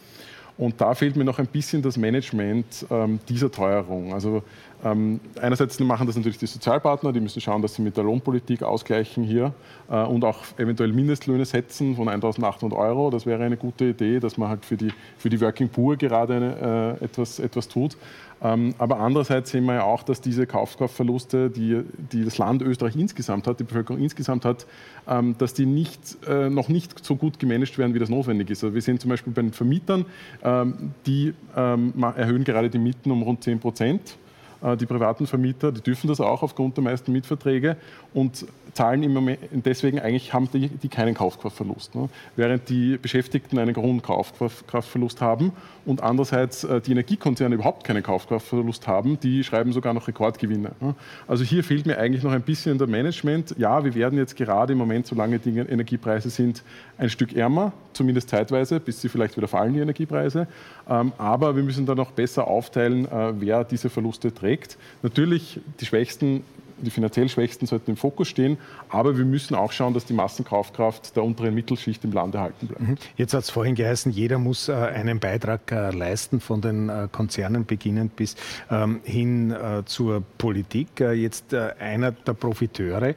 Und 0.57 0.79
da 0.79 0.93
fehlt 0.93 1.17
mir 1.17 1.25
noch 1.25 1.39
ein 1.39 1.47
bisschen 1.47 1.81
das 1.81 1.97
Management 1.97 2.85
ähm, 2.89 3.19
dieser 3.27 3.51
Teuerung. 3.51 4.13
Also 4.13 4.41
ähm, 4.83 5.19
einerseits 5.41 5.79
machen 5.79 6.05
das 6.07 6.15
natürlich 6.15 6.37
die 6.37 6.45
Sozialpartner, 6.45 7.13
die 7.13 7.19
müssen 7.19 7.41
schauen, 7.41 7.61
dass 7.61 7.75
sie 7.75 7.81
mit 7.81 7.97
der 7.97 8.03
Lohnpolitik 8.03 8.63
ausgleichen 8.63 9.23
hier 9.23 9.53
äh, 9.89 10.03
und 10.03 10.23
auch 10.23 10.43
eventuell 10.57 10.91
Mindestlöhne 10.91 11.45
setzen 11.45 11.95
von 11.95 12.07
1.800 12.07 12.75
Euro. 12.75 13.09
Das 13.09 13.25
wäre 13.25 13.43
eine 13.43 13.57
gute 13.57 13.85
Idee, 13.85 14.19
dass 14.19 14.37
man 14.37 14.49
halt 14.49 14.65
für 14.65 14.77
die, 14.77 14.91
für 15.17 15.29
die 15.29 15.39
Working 15.41 15.69
Poor 15.69 15.95
gerade 15.95 16.35
eine, 16.35 16.97
äh, 17.01 17.05
etwas, 17.05 17.39
etwas 17.39 17.67
tut. 17.67 17.97
Ähm, 18.43 18.75
aber 18.77 18.99
andererseits 18.99 19.51
sehen 19.51 19.65
wir 19.65 19.75
ja 19.75 19.83
auch, 19.83 20.03
dass 20.03 20.21
diese 20.21 20.45
Kaufkraftverluste, 20.45 21.49
die, 21.49 21.81
die 22.11 22.25
das 22.25 22.37
Land 22.37 22.61
Österreich 22.61 22.95
insgesamt 22.95 23.47
hat, 23.47 23.59
die 23.59 23.63
Bevölkerung 23.63 24.01
insgesamt 24.01 24.45
hat, 24.45 24.67
ähm, 25.07 25.35
dass 25.37 25.53
die 25.53 25.65
nicht, 25.65 26.17
äh, 26.27 26.49
noch 26.49 26.67
nicht 26.67 27.03
so 27.03 27.15
gut 27.15 27.39
gemanagt 27.39 27.77
werden, 27.77 27.93
wie 27.93 27.99
das 27.99 28.09
notwendig 28.09 28.49
ist. 28.49 28.63
Also 28.63 28.75
wir 28.75 28.81
sehen 28.81 28.99
zum 28.99 29.09
Beispiel 29.09 29.33
bei 29.33 29.41
den 29.41 29.53
Vermietern, 29.53 30.05
ähm, 30.43 30.91
die 31.05 31.33
ähm, 31.55 31.93
erhöhen 32.15 32.43
gerade 32.43 32.69
die 32.69 32.77
Mieten 32.77 33.09
um 33.09 33.23
rund 33.23 33.43
10 33.43 33.59
Prozent. 33.59 34.17
Äh, 34.65 34.77
die 34.77 34.85
privaten 34.85 35.27
Vermieter, 35.27 35.71
die 35.71 35.81
dürfen 35.81 36.07
das 36.07 36.19
auch 36.19 36.41
aufgrund 36.41 36.77
der 36.77 36.83
meisten 36.83 37.11
Mietverträge. 37.11 37.77
Und 38.13 38.45
zahlen 38.75 39.03
im 39.03 39.13
Moment 39.13 39.39
deswegen 39.53 39.99
eigentlich 39.99 40.33
haben 40.33 40.49
die, 40.51 40.67
die 40.67 40.89
keinen 40.89 41.13
Kaufkraftverlust. 41.13 41.95
Ne? 41.95 42.09
Während 42.35 42.67
die 42.67 42.97
Beschäftigten 42.97 43.57
einen 43.57 43.75
hohen 43.75 44.01
Kaufkraftverlust 44.01 45.21
haben 45.21 45.53
und 45.85 46.03
andererseits 46.03 46.65
äh, 46.65 46.81
die 46.81 46.91
Energiekonzerne 46.91 47.55
überhaupt 47.55 47.85
keinen 47.85 48.03
Kaufkraftverlust 48.03 48.85
haben, 48.87 49.17
die 49.21 49.43
schreiben 49.45 49.71
sogar 49.71 49.93
noch 49.93 50.07
Rekordgewinne. 50.07 50.71
Ne? 50.81 50.95
Also 51.25 51.45
hier 51.45 51.63
fehlt 51.63 51.85
mir 51.85 51.97
eigentlich 51.97 52.23
noch 52.23 52.33
ein 52.33 52.41
bisschen 52.41 52.77
der 52.77 52.87
Management. 52.87 53.55
Ja, 53.57 53.83
wir 53.85 53.95
werden 53.95 54.19
jetzt 54.19 54.35
gerade 54.35 54.73
im 54.73 54.79
Moment, 54.79 55.07
solange 55.07 55.39
die 55.39 55.57
Energiepreise 55.57 56.29
sind, 56.29 56.61
ein 56.97 57.09
Stück 57.09 57.33
ärmer, 57.33 57.71
zumindest 57.93 58.29
zeitweise, 58.29 58.81
bis 58.81 58.99
sie 58.99 59.07
vielleicht 59.07 59.37
wieder 59.37 59.47
fallen, 59.47 59.73
die 59.73 59.79
Energiepreise. 59.79 60.47
Ähm, 60.89 61.13
aber 61.17 61.55
wir 61.55 61.63
müssen 61.63 61.85
dann 61.85 61.97
noch 61.97 62.11
besser 62.11 62.47
aufteilen, 62.47 63.05
äh, 63.05 63.33
wer 63.39 63.63
diese 63.63 63.89
Verluste 63.89 64.33
trägt. 64.33 64.77
Natürlich, 65.01 65.61
die 65.79 65.85
Schwächsten 65.85 66.43
die 66.77 66.89
finanziell 66.89 67.29
Schwächsten 67.29 67.65
sollten 67.65 67.91
im 67.91 67.97
Fokus 67.97 68.27
stehen, 68.27 68.57
aber 68.89 69.17
wir 69.17 69.25
müssen 69.25 69.55
auch 69.55 69.71
schauen, 69.71 69.93
dass 69.93 70.05
die 70.05 70.13
Massenkaufkraft 70.13 71.15
der 71.15 71.23
unteren 71.23 71.53
Mittelschicht 71.53 72.03
im 72.03 72.11
Land 72.11 72.35
erhalten 72.35 72.67
bleibt. 72.67 72.81
Mhm. 72.81 72.95
Jetzt 73.17 73.33
hat 73.33 73.43
es 73.43 73.49
vorhin 73.49 73.75
geheißen, 73.75 74.11
jeder 74.11 74.37
muss 74.37 74.69
äh, 74.69 74.73
einen 74.73 75.19
Beitrag 75.19 75.71
äh, 75.71 75.91
leisten, 75.91 76.39
von 76.39 76.61
den 76.61 76.89
äh, 76.89 77.07
Konzernen 77.11 77.65
beginnend 77.65 78.15
bis 78.15 78.35
ähm, 78.69 79.01
hin 79.03 79.55
zur 79.85 80.23
Politik. 80.37 80.99
Jetzt 80.99 81.53
einer 81.53 82.11
der 82.11 82.33
Profiteure 82.33 83.15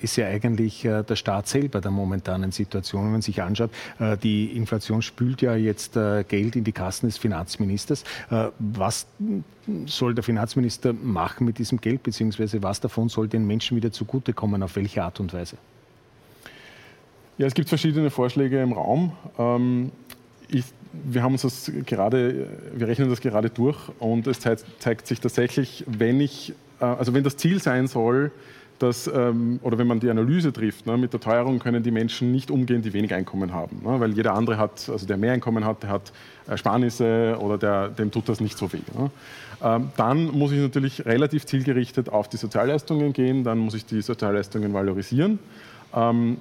ist 0.00 0.16
ja 0.16 0.26
eigentlich 0.26 0.82
der 0.82 1.16
Staat 1.16 1.48
selber 1.48 1.80
der 1.80 1.90
momentanen 1.90 2.52
Situation. 2.52 3.04
Wenn 3.04 3.12
man 3.12 3.22
sich 3.22 3.42
anschaut, 3.42 3.70
die 4.22 4.56
Inflation 4.56 5.02
spült 5.02 5.42
ja 5.42 5.54
jetzt 5.54 5.94
Geld 5.94 6.56
in 6.56 6.64
die 6.64 6.72
Kassen 6.72 7.06
des 7.06 7.18
Finanzministers. 7.18 8.04
Was 8.58 9.06
soll 9.86 10.14
der 10.14 10.24
Finanzminister 10.24 10.92
machen 10.92 11.44
mit 11.44 11.58
diesem 11.58 11.80
Geld, 11.80 12.02
beziehungsweise 12.02 12.62
was 12.62 12.80
davon 12.80 13.08
soll 13.08 13.28
den 13.28 13.46
Menschen 13.46 13.76
wieder 13.76 13.92
zugutekommen, 13.92 14.62
auf 14.62 14.76
welche 14.76 15.02
Art 15.02 15.20
und 15.20 15.32
Weise? 15.32 15.56
Ja, 17.36 17.46
es 17.46 17.54
gibt 17.54 17.68
verschiedene 17.68 18.10
Vorschläge 18.10 18.60
im 18.60 18.72
Raum. 18.72 19.12
Ähm, 19.38 19.92
ich, 20.48 20.64
wir 20.92 21.22
haben 21.22 21.32
uns 21.32 21.42
das 21.42 21.70
gerade, 21.86 22.48
wir 22.74 22.88
rechnen 22.88 23.08
das 23.08 23.20
gerade 23.20 23.50
durch 23.50 23.76
und 23.98 24.26
es 24.26 24.40
zeigt, 24.40 24.64
zeigt 24.78 25.06
sich 25.06 25.20
tatsächlich, 25.20 25.84
wenn 25.86 26.20
ich, 26.20 26.54
äh, 26.80 26.84
also 26.84 27.14
wenn 27.14 27.22
das 27.22 27.36
Ziel 27.36 27.60
sein 27.60 27.86
soll, 27.86 28.32
dass, 28.78 29.08
ähm, 29.08 29.58
oder 29.62 29.78
wenn 29.78 29.86
man 29.86 30.00
die 30.00 30.08
Analyse 30.08 30.52
trifft, 30.52 30.86
ne, 30.86 30.96
mit 30.96 31.12
der 31.12 31.20
Teuerung 31.20 31.58
können 31.58 31.82
die 31.82 31.90
Menschen 31.90 32.32
nicht 32.32 32.50
umgehen, 32.50 32.82
die 32.82 32.92
wenig 32.92 33.12
Einkommen 33.12 33.52
haben. 33.52 33.80
Ne, 33.84 34.00
weil 34.00 34.12
jeder 34.12 34.34
andere 34.34 34.56
hat, 34.56 34.88
also 34.88 35.06
der 35.06 35.16
mehr 35.16 35.32
Einkommen 35.32 35.64
hat, 35.64 35.82
der 35.82 35.90
hat 35.90 36.12
Ersparnisse 36.46 37.36
oder 37.40 37.58
der, 37.58 37.88
dem 37.88 38.10
tut 38.10 38.28
das 38.28 38.40
nicht 38.40 38.56
so 38.56 38.72
weh. 38.72 38.78
Ne. 38.96 39.10
Ähm, 39.62 39.90
dann 39.96 40.26
muss 40.26 40.52
ich 40.52 40.60
natürlich 40.60 41.04
relativ 41.04 41.46
zielgerichtet 41.46 42.08
auf 42.08 42.28
die 42.28 42.36
Sozialleistungen 42.36 43.12
gehen, 43.12 43.44
dann 43.44 43.58
muss 43.58 43.74
ich 43.74 43.84
die 43.84 44.02
Sozialleistungen 44.02 44.72
valorisieren. 44.72 45.38
Ähm, 45.94 46.38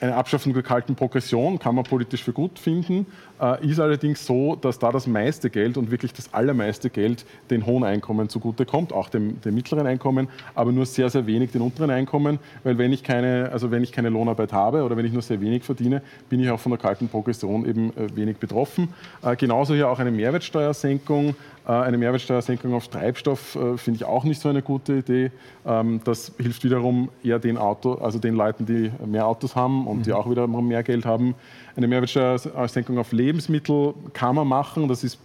eine 0.00 0.14
Abschaffung 0.14 0.52
der 0.52 0.62
kalten 0.62 0.94
Progression 0.94 1.58
kann 1.58 1.74
man 1.74 1.82
politisch 1.82 2.22
für 2.22 2.32
gut 2.32 2.58
finden, 2.58 3.06
äh, 3.40 3.66
ist 3.66 3.80
allerdings 3.80 4.24
so, 4.24 4.54
dass 4.54 4.78
da 4.78 4.92
das 4.92 5.08
meiste 5.08 5.50
Geld 5.50 5.76
und 5.76 5.90
wirklich 5.90 6.12
das 6.12 6.32
allermeiste 6.32 6.88
Geld 6.88 7.26
den 7.50 7.66
hohen 7.66 7.82
Einkommen 7.82 8.28
zugutekommt, 8.28 8.92
auch 8.92 9.08
dem, 9.08 9.40
dem, 9.40 9.56
mittleren 9.56 9.88
Einkommen, 9.88 10.28
aber 10.54 10.70
nur 10.70 10.86
sehr, 10.86 11.10
sehr 11.10 11.26
wenig 11.26 11.50
den 11.50 11.62
unteren 11.62 11.90
Einkommen, 11.90 12.38
weil 12.62 12.78
wenn 12.78 12.92
ich, 12.92 13.02
keine, 13.02 13.50
also 13.52 13.72
wenn 13.72 13.82
ich 13.82 13.90
keine 13.90 14.08
Lohnarbeit 14.08 14.52
habe 14.52 14.84
oder 14.84 14.96
wenn 14.96 15.04
ich 15.04 15.12
nur 15.12 15.22
sehr 15.22 15.40
wenig 15.40 15.64
verdiene, 15.64 16.00
bin 16.28 16.38
ich 16.38 16.48
auch 16.50 16.60
von 16.60 16.70
der 16.70 16.78
kalten 16.78 17.08
Progression 17.08 17.68
eben 17.68 17.90
äh, 17.96 18.14
wenig 18.14 18.36
betroffen. 18.36 18.94
Äh, 19.22 19.34
genauso 19.34 19.74
hier 19.74 19.88
auch 19.88 19.98
eine 19.98 20.12
Mehrwertsteuersenkung 20.12 21.34
eine 21.72 21.98
Mehrwertsteuersenkung 21.98 22.72
auf 22.72 22.88
Treibstoff 22.88 23.54
äh, 23.54 23.76
finde 23.76 23.98
ich 23.98 24.04
auch 24.04 24.24
nicht 24.24 24.40
so 24.40 24.48
eine 24.48 24.62
gute 24.62 24.94
Idee. 24.94 25.30
Ähm, 25.66 26.00
das 26.02 26.32
hilft 26.38 26.64
wiederum 26.64 27.10
eher 27.22 27.38
den, 27.38 27.58
Auto, 27.58 27.94
also 27.94 28.18
den 28.18 28.34
Leuten, 28.34 28.64
die 28.64 28.90
mehr 29.04 29.26
Autos 29.26 29.54
haben 29.54 29.86
und 29.86 30.06
die 30.06 30.10
mhm. 30.10 30.16
auch 30.16 30.30
wiederum 30.30 30.66
mehr 30.66 30.82
Geld 30.82 31.04
haben. 31.04 31.34
Eine 31.76 31.86
Mehrwertsteuersenkung 31.86 32.98
auf 32.98 33.12
Lebensmittel 33.12 33.92
kann 34.14 34.34
man 34.34 34.48
machen. 34.48 34.88
Das 34.88 35.04
ist, 35.04 35.18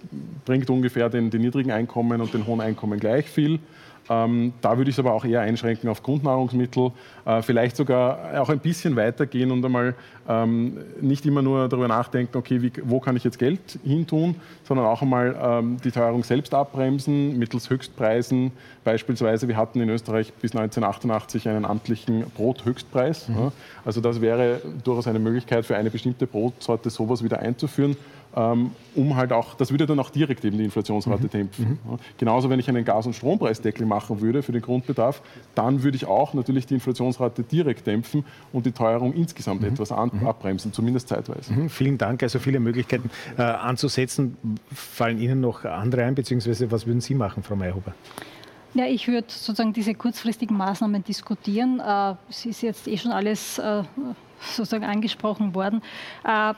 bringt 0.44 0.70
ungefähr 0.70 1.10
den, 1.10 1.30
den 1.30 1.42
niedrigen 1.42 1.72
Einkommen 1.72 2.20
und 2.20 2.34
den 2.34 2.46
hohen 2.46 2.60
Einkommen 2.60 3.00
gleich 3.00 3.30
viel. 3.30 3.60
Ähm, 4.10 4.54
da 4.62 4.78
würde 4.78 4.90
ich 4.90 4.96
es 4.96 5.00
aber 5.00 5.14
auch 5.14 5.26
eher 5.26 5.42
einschränken 5.42 5.90
auf 5.90 6.04
Grundnahrungsmittel, 6.04 6.92
äh, 7.26 7.42
vielleicht 7.42 7.78
sogar 7.78 8.42
auch 8.42 8.50
ein 8.50 8.60
bisschen 8.60 8.96
weitergehen 8.96 9.52
und 9.52 9.64
einmal 9.64 9.96
ähm, 10.28 10.78
nicht 11.02 11.26
immer 11.26 11.42
nur 11.42 11.70
darüber 11.70 11.88
nachdenken, 11.88 12.38
okay, 12.38 12.62
wie, 12.62 12.72
wo 12.84 13.00
kann 13.00 13.16
ich 13.16 13.24
jetzt 13.24 13.40
Geld 13.40 13.80
hintun, 13.84 14.36
sondern 14.64 14.86
auch 14.86 15.02
einmal 15.02 15.36
ähm, 15.42 15.78
die 15.84 15.92
Teuerung 15.92 16.24
selbst 16.24 16.54
abbremsen 16.54 17.38
mittels 17.38 17.70
Höchstpreisen. 17.70 18.52
Beispielsweise, 18.84 19.48
wir 19.48 19.58
hatten 19.58 19.80
in 19.80 19.90
Österreich 19.90 20.34
bis 20.34 20.52
1988 20.52 21.48
einen 21.48 21.66
amtlichen 21.66 22.26
Brothöchstpreis. 22.36 23.30
Mhm. 23.30 23.36
Ja. 23.36 23.52
Also 23.86 24.02
das 24.02 24.22
wäre 24.22 24.62
durchaus 24.84 25.08
eine 25.08 25.20
Möglichkeit 25.20 25.66
für 25.66 25.78
eine 25.78 25.90
bestimmte 25.90 26.28
Brotsorte 26.28 26.90
sowas 26.90 27.24
wieder 27.24 27.40
einzuführen 27.40 27.96
um 28.36 29.16
halt 29.16 29.32
auch, 29.32 29.54
das 29.54 29.70
würde 29.72 29.86
dann 29.86 30.00
auch 30.00 30.10
direkt 30.10 30.44
eben 30.44 30.58
die 30.58 30.64
Inflationsrate 30.64 31.26
mhm. 31.26 31.30
dämpfen. 31.30 31.66
Mhm. 31.68 32.00
genauso, 32.18 32.50
wenn 32.50 32.60
ich 32.60 32.68
einen 32.68 32.84
Gas- 32.84 33.06
und 33.06 33.14
Strompreisdeckel 33.14 33.86
machen 33.86 34.22
würde 34.22 34.42
für 34.42 34.52
den 34.52 34.62
Grundbedarf, 34.62 35.22
dann 35.54 35.84
würde 35.84 35.98
ich 35.98 36.06
auch 36.06 36.34
natürlich 36.34 36.66
die 36.66 36.74
Inflationsrate 36.76 37.44
direkt 37.44 37.86
dämpfen 37.86 38.26
und 38.52 38.66
die 38.66 38.72
Teuerung 38.72 39.14
insgesamt 39.14 39.62
mhm. 39.62 39.68
etwas 39.68 39.92
an, 39.92 40.12
mhm. 40.14 40.28
abbremsen, 40.28 40.74
zumindest 40.74 41.10
zeitweise. 41.10 41.54
Mhm. 41.54 41.70
Vielen 41.70 41.98
Dank. 41.98 42.24
Also 42.24 42.40
viele 42.40 42.60
Möglichkeiten 42.60 43.12
äh, 43.38 43.44
anzusetzen. 43.44 44.38
Fallen 44.74 45.20
Ihnen 45.20 45.42
noch 45.42 45.64
andere 45.66 46.04
ein, 46.04 46.16
beziehungsweise 46.16 46.72
was 46.72 46.88
würden 46.88 47.02
Sie 47.02 47.14
machen, 47.14 47.44
Frau 47.44 47.56
Mayhuber? 47.56 47.94
Ja, 48.74 48.86
ich 48.86 49.08
würde 49.08 49.28
sozusagen 49.30 49.74
diese 49.74 49.94
kurzfristigen 49.94 50.58
Maßnahmen 50.58 51.04
diskutieren. 51.04 51.80
Äh, 51.80 52.16
es 52.30 52.46
ist 52.46 52.64
jetzt 52.64 52.88
eh 52.88 52.98
schon 52.98 53.12
alles 53.12 53.60
äh, 53.60 53.84
sozusagen 54.40 54.86
angesprochen 54.86 55.54
worden. 55.54 55.84
Äh, 56.24 56.54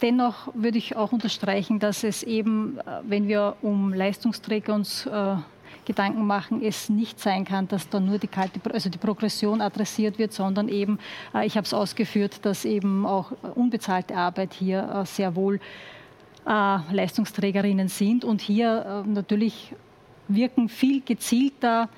Dennoch 0.00 0.48
würde 0.54 0.78
ich 0.78 0.96
auch 0.96 1.12
unterstreichen, 1.12 1.78
dass 1.78 2.04
es 2.04 2.22
eben, 2.22 2.78
äh, 2.78 3.00
wenn 3.04 3.26
wir 3.28 3.56
um 3.62 3.92
Leistungsträger 3.92 4.74
uns 4.74 5.06
äh, 5.06 5.36
Gedanken 5.84 6.24
machen, 6.24 6.62
es 6.62 6.88
nicht 6.88 7.18
sein 7.18 7.44
kann, 7.44 7.66
dass 7.66 7.88
da 7.88 7.98
nur 7.98 8.18
die 8.18 8.28
kalte, 8.28 8.60
also 8.72 8.88
die 8.88 8.98
Progression 8.98 9.60
adressiert 9.60 10.18
wird, 10.18 10.32
sondern 10.32 10.68
eben, 10.68 10.98
äh, 11.34 11.46
ich 11.46 11.56
habe 11.56 11.64
es 11.64 11.74
ausgeführt, 11.74 12.44
dass 12.44 12.64
eben 12.64 13.04
auch 13.06 13.32
unbezahlte 13.54 14.16
Arbeit 14.16 14.54
hier 14.54 14.88
äh, 15.02 15.06
sehr 15.06 15.34
wohl 15.34 15.58
äh, 16.46 16.78
Leistungsträgerinnen 16.92 17.88
sind. 17.88 18.24
Und 18.24 18.40
hier 18.40 19.04
äh, 19.04 19.08
natürlich 19.08 19.74
wirken 20.28 20.68
viel 20.68 21.00
gezielter 21.00 21.88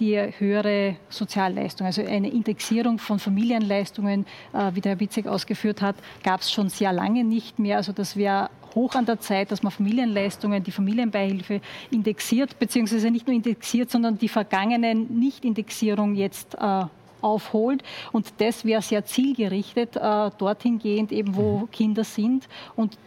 die 0.00 0.18
höhere 0.38 0.96
Sozialleistung. 1.08 1.86
Also 1.86 2.02
eine 2.02 2.30
Indexierung 2.30 2.98
von 2.98 3.18
Familienleistungen, 3.18 4.26
äh, 4.52 4.70
wie 4.74 4.80
der 4.80 4.92
Herr 4.92 5.00
Witzek 5.00 5.26
ausgeführt 5.26 5.82
hat, 5.82 5.96
gab 6.22 6.40
es 6.40 6.50
schon 6.50 6.68
sehr 6.68 6.92
lange 6.92 7.24
nicht 7.24 7.58
mehr. 7.58 7.76
Also 7.76 7.92
das 7.92 8.16
wäre 8.16 8.50
hoch 8.74 8.94
an 8.94 9.06
der 9.06 9.20
Zeit, 9.20 9.52
dass 9.52 9.62
man 9.62 9.70
Familienleistungen, 9.70 10.62
die 10.62 10.72
Familienbeihilfe 10.72 11.60
indexiert, 11.90 12.58
beziehungsweise 12.58 13.10
nicht 13.10 13.26
nur 13.26 13.36
indexiert, 13.36 13.90
sondern 13.90 14.18
die 14.18 14.28
vergangenen 14.28 15.18
Nicht-Indexierung 15.18 16.14
jetzt 16.14 16.54
äh, 16.54 16.84
aufholt. 17.24 17.82
Und 18.12 18.32
das 18.38 18.64
wäre 18.64 18.82
sehr 18.82 19.04
zielgerichtet 19.04 19.96
äh, 19.96 20.30
dorthin 20.38 20.78
gehend, 20.78 21.12
eben 21.12 21.34
wo 21.34 21.58
mhm. 21.58 21.70
Kinder 21.70 22.04
sind. 22.04 22.48
Und 22.76 22.98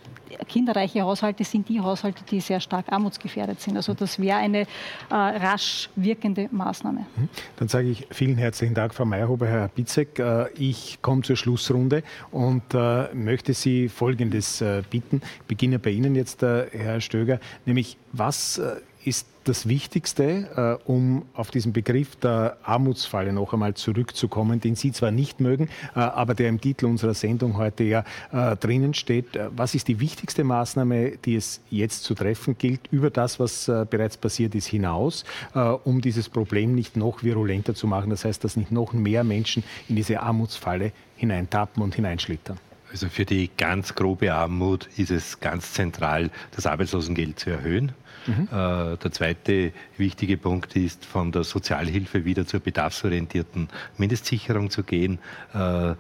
kinderreiche 0.48 1.02
Haushalte 1.02 1.44
sind 1.44 1.70
die 1.70 1.80
Haushalte, 1.80 2.24
die 2.30 2.40
sehr 2.40 2.60
stark 2.60 2.92
armutsgefährdet 2.92 3.62
sind. 3.62 3.78
Also 3.78 3.94
das 3.94 4.20
wäre 4.20 4.38
eine 4.38 4.62
äh, 4.62 4.66
rasch 5.10 5.90
wirkende 5.96 6.50
Maßnahme. 6.52 7.06
Mhm. 7.16 7.30
Dann 7.58 7.68
sage 7.68 7.90
ich 7.90 8.08
vielen 8.12 8.38
herzlichen 8.38 8.74
Dank, 8.74 8.94
Frau 8.94 9.06
Meyerhuber, 9.06 9.48
Herr 9.48 9.68
Bitzek. 9.70 10.20
Äh, 10.20 10.50
ich 10.54 11.00
komme 11.02 11.22
zur 11.22 11.36
Schlussrunde 11.36 12.04
und 12.32 12.74
äh, 12.74 13.14
möchte 13.14 13.54
Sie 13.54 13.90
Folgendes 13.90 14.62
äh, 14.62 14.84
bitten. 14.90 15.22
Ich 15.42 15.48
beginne 15.48 15.80
bei 15.80 15.92
Ihnen 15.92 16.16
jetzt, 16.16 16.44
äh, 16.44 16.68
Herr 16.72 17.02
Stöger, 17.02 17.40
nämlich 17.66 17.98
was 18.12 18.58
äh, 18.58 18.76
ist 19.04 19.28
das 19.48 19.68
Wichtigste, 19.68 20.80
äh, 20.86 20.90
um 20.90 21.24
auf 21.34 21.52
diesen 21.52 21.74
Begriff 21.74 22.16
der 22.18 22.58
Armutsfalle 22.64 23.34
noch 23.34 23.54
einmal 23.54 23.74
zurückzukommen, 23.74 24.60
den 24.60 24.76
Sie 24.76 24.92
zwar 24.92 25.12
nicht 25.12 25.40
mögen, 25.40 25.70
äh, 25.96 26.00
aber 26.00 26.36
der 26.36 26.50
im 26.50 26.60
Titel 26.60 26.86
unserer 26.86 27.14
Sendung 27.14 27.58
heute 27.58 27.84
ja 27.84 28.04
äh, 28.32 28.56
drinnen 28.56 28.94
steht. 28.94 29.36
Äh, 29.36 29.50
was 29.56 29.76
ist 29.76 29.88
die 29.88 30.00
wichtigste 30.00 30.44
Maßnahme, 30.44 31.18
die 31.24 31.36
es 31.36 31.62
jetzt 31.70 32.04
zu 32.04 32.14
treffen 32.16 32.58
gilt, 32.58 32.82
über 32.92 33.10
das, 33.10 33.40
was 33.40 33.68
äh, 33.68 33.86
bereits 33.90 34.18
passiert 34.18 34.56
ist, 34.56 34.68
hinaus, 34.68 35.24
äh, 35.54 35.60
um 35.60 36.02
dieses 36.02 36.30
Problem 36.30 36.76
nicht 36.76 36.98
noch 36.98 37.24
virulenter 37.24 37.76
zu 37.76 37.88
machen? 37.88 38.10
Das 38.10 38.26
heißt, 38.26 38.44
dass 38.44 38.58
nicht 38.58 38.72
noch 38.72 38.94
mehr 38.94 39.24
Menschen 39.24 39.64
in 39.88 39.96
diese 39.96 40.22
Armutsfalle 40.22 40.92
hineintappen 41.16 41.82
und 41.82 41.96
hineinschlittern. 41.96 42.60
Also 42.92 43.10
für 43.10 43.26
die 43.26 43.50
ganz 43.58 43.96
grobe 43.96 44.34
Armut 44.34 44.88
ist 44.98 45.12
es 45.12 45.40
ganz 45.40 45.74
zentral, 45.74 46.30
das 46.56 46.66
Arbeitslosengeld 46.66 47.38
zu 47.40 47.50
erhöhen. 47.50 47.92
Mhm. 48.28 48.48
Äh, 48.52 48.98
der 48.98 49.12
zweite 49.12 49.72
wichtige 49.98 50.38
Punkt 50.38 50.76
ist, 50.76 51.06
von 51.06 51.32
der 51.32 51.44
Sozialhilfe 51.44 52.26
wieder 52.26 52.46
zur 52.46 52.60
bedarfsorientierten 52.60 53.70
Mindestsicherung 53.98 54.70
zu 54.70 54.84
gehen. 54.84 55.20
Äh, 55.54 55.92
äh, 55.92 55.96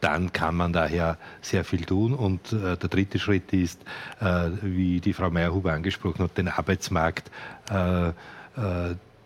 dann 0.00 0.32
kann 0.32 0.56
man 0.56 0.72
daher 0.72 1.18
sehr 1.42 1.64
viel 1.64 1.84
tun. 1.84 2.14
Und 2.14 2.52
der 2.52 2.76
dritte 2.76 3.18
Schritt 3.18 3.52
ist, 3.52 3.80
wie 4.62 5.00
die 5.00 5.12
Frau 5.12 5.30
Meyerhuber 5.30 5.72
angesprochen 5.72 6.24
hat, 6.24 6.38
den 6.38 6.48
Arbeitsmarkt 6.48 7.30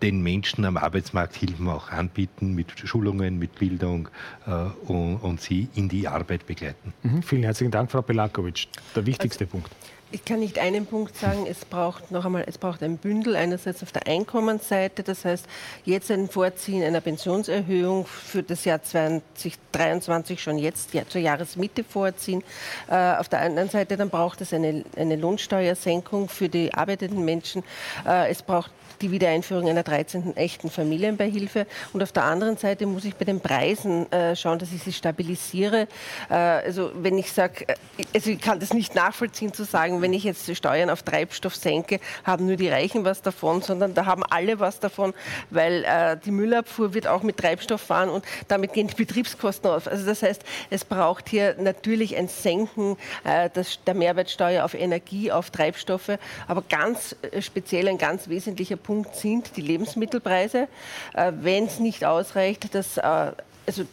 den 0.05 0.23
Menschen 0.23 0.67
am 0.67 0.77
Arbeitsmarkt 0.77 1.35
Hilfen 1.35 1.67
auch 1.69 1.89
anbieten, 1.91 2.55
mit 2.55 2.67
Schulungen, 2.87 3.39
mit 3.39 3.59
Bildung 3.59 4.09
äh, 4.47 4.51
und, 4.87 5.17
und, 5.17 5.41
sie 5.41 5.69
in 5.75 5.89
die 5.89 6.07
Arbeit 6.07 6.47
begleiten. 6.47 6.93
Mhm, 7.03 7.23
vielen 7.23 7.43
herzlichen 7.43 7.71
Dank, 7.71 7.91
Frau 7.91 8.03
Belakovic. 8.03 8.67
Der 8.95 9.07
wichtigste 9.07 9.45
also, 9.45 9.53
Punkt. 9.53 9.71
Ich 10.15 10.25
kann 10.25 10.39
nicht 10.39 10.61
einen 10.61 10.87
Punkt 10.87 11.17
sagen, 11.17 11.45
es 11.45 11.65
braucht 11.65 12.13
noch 12.13 12.25
einmal, 12.25 12.45
es 12.47 12.57
braucht 12.57 12.85
ein 12.85 12.99
Bündel 12.99 13.35
einerseits 13.35 13.83
auf 13.83 13.91
der 13.91 14.07
Einkommensseite, 14.07 15.03
das 15.03 15.25
heißt 15.25 15.45
jetzt 15.85 16.09
ein 16.09 16.29
Vorziehen 16.29 16.85
einer 16.85 17.01
Pensionserhöhung 17.01 18.07
für 18.07 18.45
das 18.45 18.65
Jahr 18.65 18.81
2023 18.81 20.41
schon 20.41 20.59
jetzt 20.59 20.93
zur 21.09 21.21
Jahresmitte 21.21 21.83
vorziehen. 21.83 22.45
Äh, 22.89 23.17
auf 23.17 23.29
der 23.29 23.41
anderen 23.41 23.71
Seite 23.71 23.97
dann 23.97 24.09
braucht 24.09 24.41
es 24.41 24.55
eine, 24.55 24.85
eine 24.97 25.17
Lohnsteuersenkung 25.17 26.29
für 26.29 26.49
die 26.49 26.73
arbeitenden 26.73 27.25
Menschen. 27.25 27.65
Äh, 28.07 28.31
es 28.31 28.41
braucht 28.41 28.71
die 29.01 29.11
Wiedereinführung 29.11 29.69
einer 29.69 29.83
13. 29.83 30.37
echten 30.37 30.71
Familienbeihilfe. 30.71 31.67
Und 31.93 32.03
auf 32.03 32.13
der 32.13 32.25
anderen 32.25 32.57
Seite 32.57 32.87
muss 32.87 33.05
ich 33.05 33.15
bei 33.15 33.25
den 33.25 33.41
Preisen 33.41 34.11
äh, 34.13 34.37
schauen, 34.37 34.59
dass 34.59 34.73
ich 34.73 34.83
sie 34.83 34.93
stabilisiere. 34.93 35.89
Äh, 36.31 36.35
also 36.35 36.91
wenn 36.95 37.19
ich 37.19 37.33
sage, 37.33 37.69
äh, 37.69 37.75
also 38.15 38.31
ich 38.31 38.41
kann 38.41 38.61
das 38.61 38.73
nicht 38.73 38.95
nachvollziehen 38.95 39.53
zu 39.53 39.65
sagen, 39.65 40.01
wenn 40.05 40.13
ich 40.13 40.25
jetzt 40.25 40.47
die 40.47 40.55
Steuern 40.55 40.91
auf 40.91 41.03
Treibstoff 41.03 41.57
senke, 41.57 41.99
haben 42.25 42.45
nur 42.45 42.57
die 42.57 42.69
Reichen 42.69 43.07
was 43.07 43.23
davon, 43.23 43.63
sondern 43.63 43.95
da 43.95 44.05
haben 44.05 44.23
alle 44.23 44.61
was 44.61 44.79
davon, 44.79 45.15
weil 45.49 45.83
äh, 45.85 46.19
die 46.23 46.31
Müllabfuhr 46.31 46.93
wird 46.93 47.07
auch 47.07 47.23
mit 47.23 47.39
Treibstoff 47.39 47.81
fahren 47.81 48.11
und 48.11 48.23
damit 48.49 48.75
gehen 48.75 48.87
die 48.87 48.95
Betriebskosten 48.95 49.71
auf. 49.71 49.89
Also 49.89 50.05
das 50.05 50.23
heißt, 50.23 50.43
es 50.69 50.85
braucht 50.85 51.31
hier 51.31 51.57
natürlich 51.59 52.17
ein 52.17 52.29
Senken 52.29 52.99
äh, 53.25 53.49
des, 53.49 53.83
der 53.87 53.95
Mehrwertsteuer 53.95 54.63
auf 54.63 54.75
Energie, 54.75 55.33
auf 55.33 55.49
Treibstoffe, 55.49 56.19
aber 56.49 56.63
ganz 56.69 57.17
äh, 57.23 57.41
speziell 57.41 57.89
ein 57.89 57.97
ganz 57.97 58.29
wesentlicher 58.29 58.77
Punkt 58.77 59.17
sind 59.17 59.57
die 59.57 59.63
Lebensmittelpreise. 59.63 60.69
Äh, 61.15 61.33
Wenn 61.41 61.65
es 61.65 61.79
nicht 61.79 62.05
ausreicht, 62.05 62.75
dass 62.75 62.99
äh, 62.99 63.33
also 63.67 63.87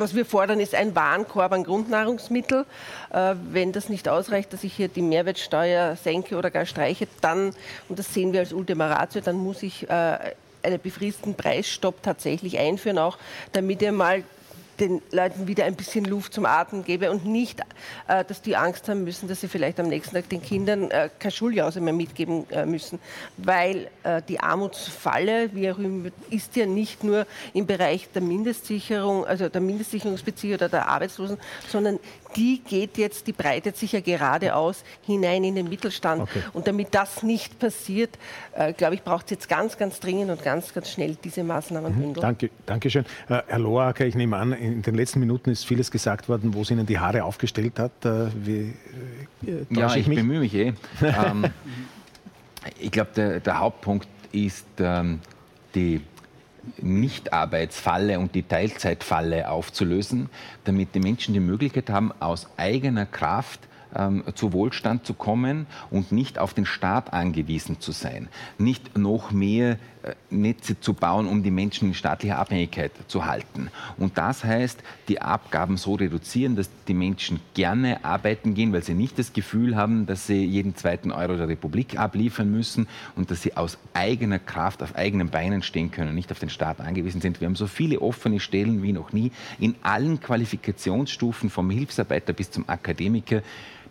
was 0.00 0.14
wir 0.14 0.24
fordern, 0.24 0.60
ist 0.60 0.74
ein 0.74 0.94
Warenkorb 0.96 1.52
an 1.52 1.64
Grundnahrungsmittel. 1.64 2.64
Äh, 3.12 3.34
wenn 3.50 3.72
das 3.72 3.88
nicht 3.88 4.08
ausreicht, 4.08 4.52
dass 4.52 4.64
ich 4.64 4.74
hier 4.74 4.88
die 4.88 5.02
Mehrwertsteuer 5.02 5.96
senke 5.96 6.36
oder 6.36 6.50
gar 6.50 6.66
streiche, 6.66 7.06
dann, 7.20 7.52
und 7.88 7.98
das 7.98 8.12
sehen 8.12 8.32
wir 8.32 8.40
als 8.40 8.52
Ultima 8.52 8.88
Ratio, 8.88 9.20
dann 9.20 9.36
muss 9.36 9.62
ich 9.62 9.88
äh, 9.88 10.18
einen 10.62 10.80
befristeten 10.82 11.34
Preisstopp 11.34 12.02
tatsächlich 12.02 12.58
einführen, 12.58 12.98
auch 12.98 13.18
damit 13.52 13.82
ihr 13.82 13.92
mal 13.92 14.24
den 14.80 15.02
Leuten 15.12 15.46
wieder 15.46 15.64
ein 15.64 15.76
bisschen 15.76 16.04
Luft 16.04 16.34
zum 16.34 16.46
Atmen 16.46 16.84
gebe 16.84 17.10
und 17.10 17.26
nicht, 17.26 17.60
äh, 18.08 18.24
dass 18.24 18.42
die 18.42 18.56
Angst 18.56 18.88
haben 18.88 19.04
müssen, 19.04 19.28
dass 19.28 19.40
sie 19.40 19.48
vielleicht 19.48 19.78
am 19.78 19.88
nächsten 19.88 20.14
Tag 20.16 20.28
den 20.28 20.42
Kindern 20.42 20.90
äh, 20.90 21.10
keine 21.18 21.32
Schuljause 21.32 21.80
mehr 21.80 21.92
mitgeben 21.92 22.48
äh, 22.50 22.64
müssen. 22.66 22.98
Weil 23.36 23.88
äh, 24.02 24.22
die 24.28 24.40
Armutsfalle, 24.40 25.50
wie 25.54 25.70
auch 25.70 25.78
immer, 25.78 26.10
ist 26.30 26.56
ja 26.56 26.66
nicht 26.66 27.04
nur 27.04 27.26
im 27.52 27.66
Bereich 27.66 28.08
der 28.12 28.22
Mindestsicherung, 28.22 29.26
also 29.26 29.48
der 29.48 29.60
Mindestsicherungsbezieher 29.60 30.56
oder 30.56 30.68
der 30.68 30.88
Arbeitslosen, 30.88 31.38
sondern 31.68 31.98
die 32.36 32.60
geht 32.60 32.98
jetzt, 32.98 33.26
die 33.26 33.32
breitet 33.32 33.76
sich 33.76 33.92
ja 33.92 34.00
geradeaus 34.00 34.84
hinein 35.02 35.44
in 35.44 35.54
den 35.54 35.68
Mittelstand. 35.68 36.22
Okay. 36.22 36.42
Und 36.52 36.66
damit 36.66 36.94
das 36.94 37.22
nicht 37.22 37.58
passiert, 37.58 38.10
äh, 38.54 38.72
glaube 38.72 38.94
ich, 38.94 39.02
braucht 39.02 39.26
es 39.26 39.30
jetzt 39.32 39.48
ganz, 39.48 39.76
ganz 39.76 40.00
dringend 40.00 40.30
und 40.30 40.42
ganz, 40.42 40.72
ganz 40.72 40.90
schnell 40.90 41.16
diese 41.22 41.42
Maßnahmen 41.42 42.10
mhm, 42.10 42.14
Danke, 42.14 42.50
danke 42.66 42.90
schön. 42.90 43.04
Äh, 43.28 43.42
Herr 43.46 43.58
Loacker, 43.58 44.06
ich 44.06 44.14
nehme 44.14 44.36
an, 44.36 44.52
in 44.52 44.69
den 44.70 44.94
letzten 44.94 45.20
Minuten 45.20 45.50
ist 45.50 45.64
vieles 45.64 45.90
gesagt 45.90 46.28
worden, 46.28 46.54
wo 46.54 46.62
es 46.62 46.70
Ihnen 46.70 46.86
die 46.86 46.98
Haare 46.98 47.24
aufgestellt 47.24 47.78
hat. 47.78 48.04
Äh, 48.04 48.26
wie, 48.34 48.74
äh, 49.46 49.66
ja, 49.70 49.94
ich, 49.94 50.08
ich 50.08 50.16
bemühe 50.16 50.40
mich 50.40 50.54
eh. 50.54 50.72
ähm, 51.02 51.46
ich 52.78 52.90
glaube, 52.90 53.10
der, 53.16 53.40
der, 53.40 53.58
Hauptpunkt 53.58 54.08
ist 54.32 54.66
ähm, 54.78 55.20
die 55.74 56.00
Nichtarbeitsfalle 56.78 58.18
und 58.18 58.34
die 58.34 58.42
Teilzeitfalle 58.42 59.50
aufzulösen, 59.50 60.28
damit 60.64 60.94
die 60.94 61.00
Menschen 61.00 61.34
die 61.34 61.40
Möglichkeit 61.40 61.90
haben, 61.90 62.12
aus 62.20 62.48
eigener 62.56 63.06
Kraft 63.06 63.60
ähm, 63.94 64.24
zu 64.34 64.52
Wohlstand 64.52 65.06
zu 65.06 65.14
kommen 65.14 65.66
und 65.90 66.12
nicht 66.12 66.38
auf 66.38 66.54
den 66.54 66.66
Staat 66.66 67.12
angewiesen 67.12 67.80
zu 67.80 67.92
sein. 67.92 68.28
Nicht 68.58 68.96
noch 68.96 69.30
mehr 69.30 69.78
Netze 70.30 70.80
zu 70.80 70.94
bauen, 70.94 71.26
um 71.26 71.42
die 71.42 71.50
Menschen 71.50 71.88
in 71.88 71.94
staatlicher 71.94 72.38
Abhängigkeit 72.38 72.92
zu 73.08 73.26
halten. 73.26 73.70
Und 73.98 74.16
das 74.16 74.44
heißt, 74.44 74.82
die 75.08 75.20
Abgaben 75.20 75.76
so 75.76 75.94
reduzieren, 75.94 76.56
dass 76.56 76.70
die 76.88 76.94
Menschen 76.94 77.40
gerne 77.54 78.04
arbeiten 78.04 78.54
gehen, 78.54 78.72
weil 78.72 78.82
sie 78.82 78.94
nicht 78.94 79.18
das 79.18 79.32
Gefühl 79.32 79.76
haben, 79.76 80.06
dass 80.06 80.26
sie 80.26 80.44
jeden 80.44 80.74
zweiten 80.76 81.10
Euro 81.12 81.36
der 81.36 81.48
Republik 81.48 81.98
abliefern 81.98 82.50
müssen 82.50 82.88
und 83.16 83.30
dass 83.30 83.42
sie 83.42 83.56
aus 83.56 83.78
eigener 83.92 84.38
Kraft 84.38 84.82
auf 84.82 84.96
eigenen 84.96 85.28
Beinen 85.28 85.62
stehen 85.62 85.90
können, 85.90 86.14
nicht 86.14 86.32
auf 86.32 86.38
den 86.38 86.50
Staat 86.50 86.80
angewiesen 86.80 87.20
sind. 87.20 87.40
Wir 87.40 87.46
haben 87.46 87.56
so 87.56 87.66
viele 87.66 88.00
offene 88.00 88.40
Stellen 88.40 88.82
wie 88.82 88.92
noch 88.92 89.12
nie 89.12 89.32
in 89.58 89.74
allen 89.82 90.20
Qualifikationsstufen 90.20 91.50
vom 91.50 91.70
Hilfsarbeiter 91.70 92.32
bis 92.32 92.50
zum 92.50 92.68
Akademiker. 92.68 93.42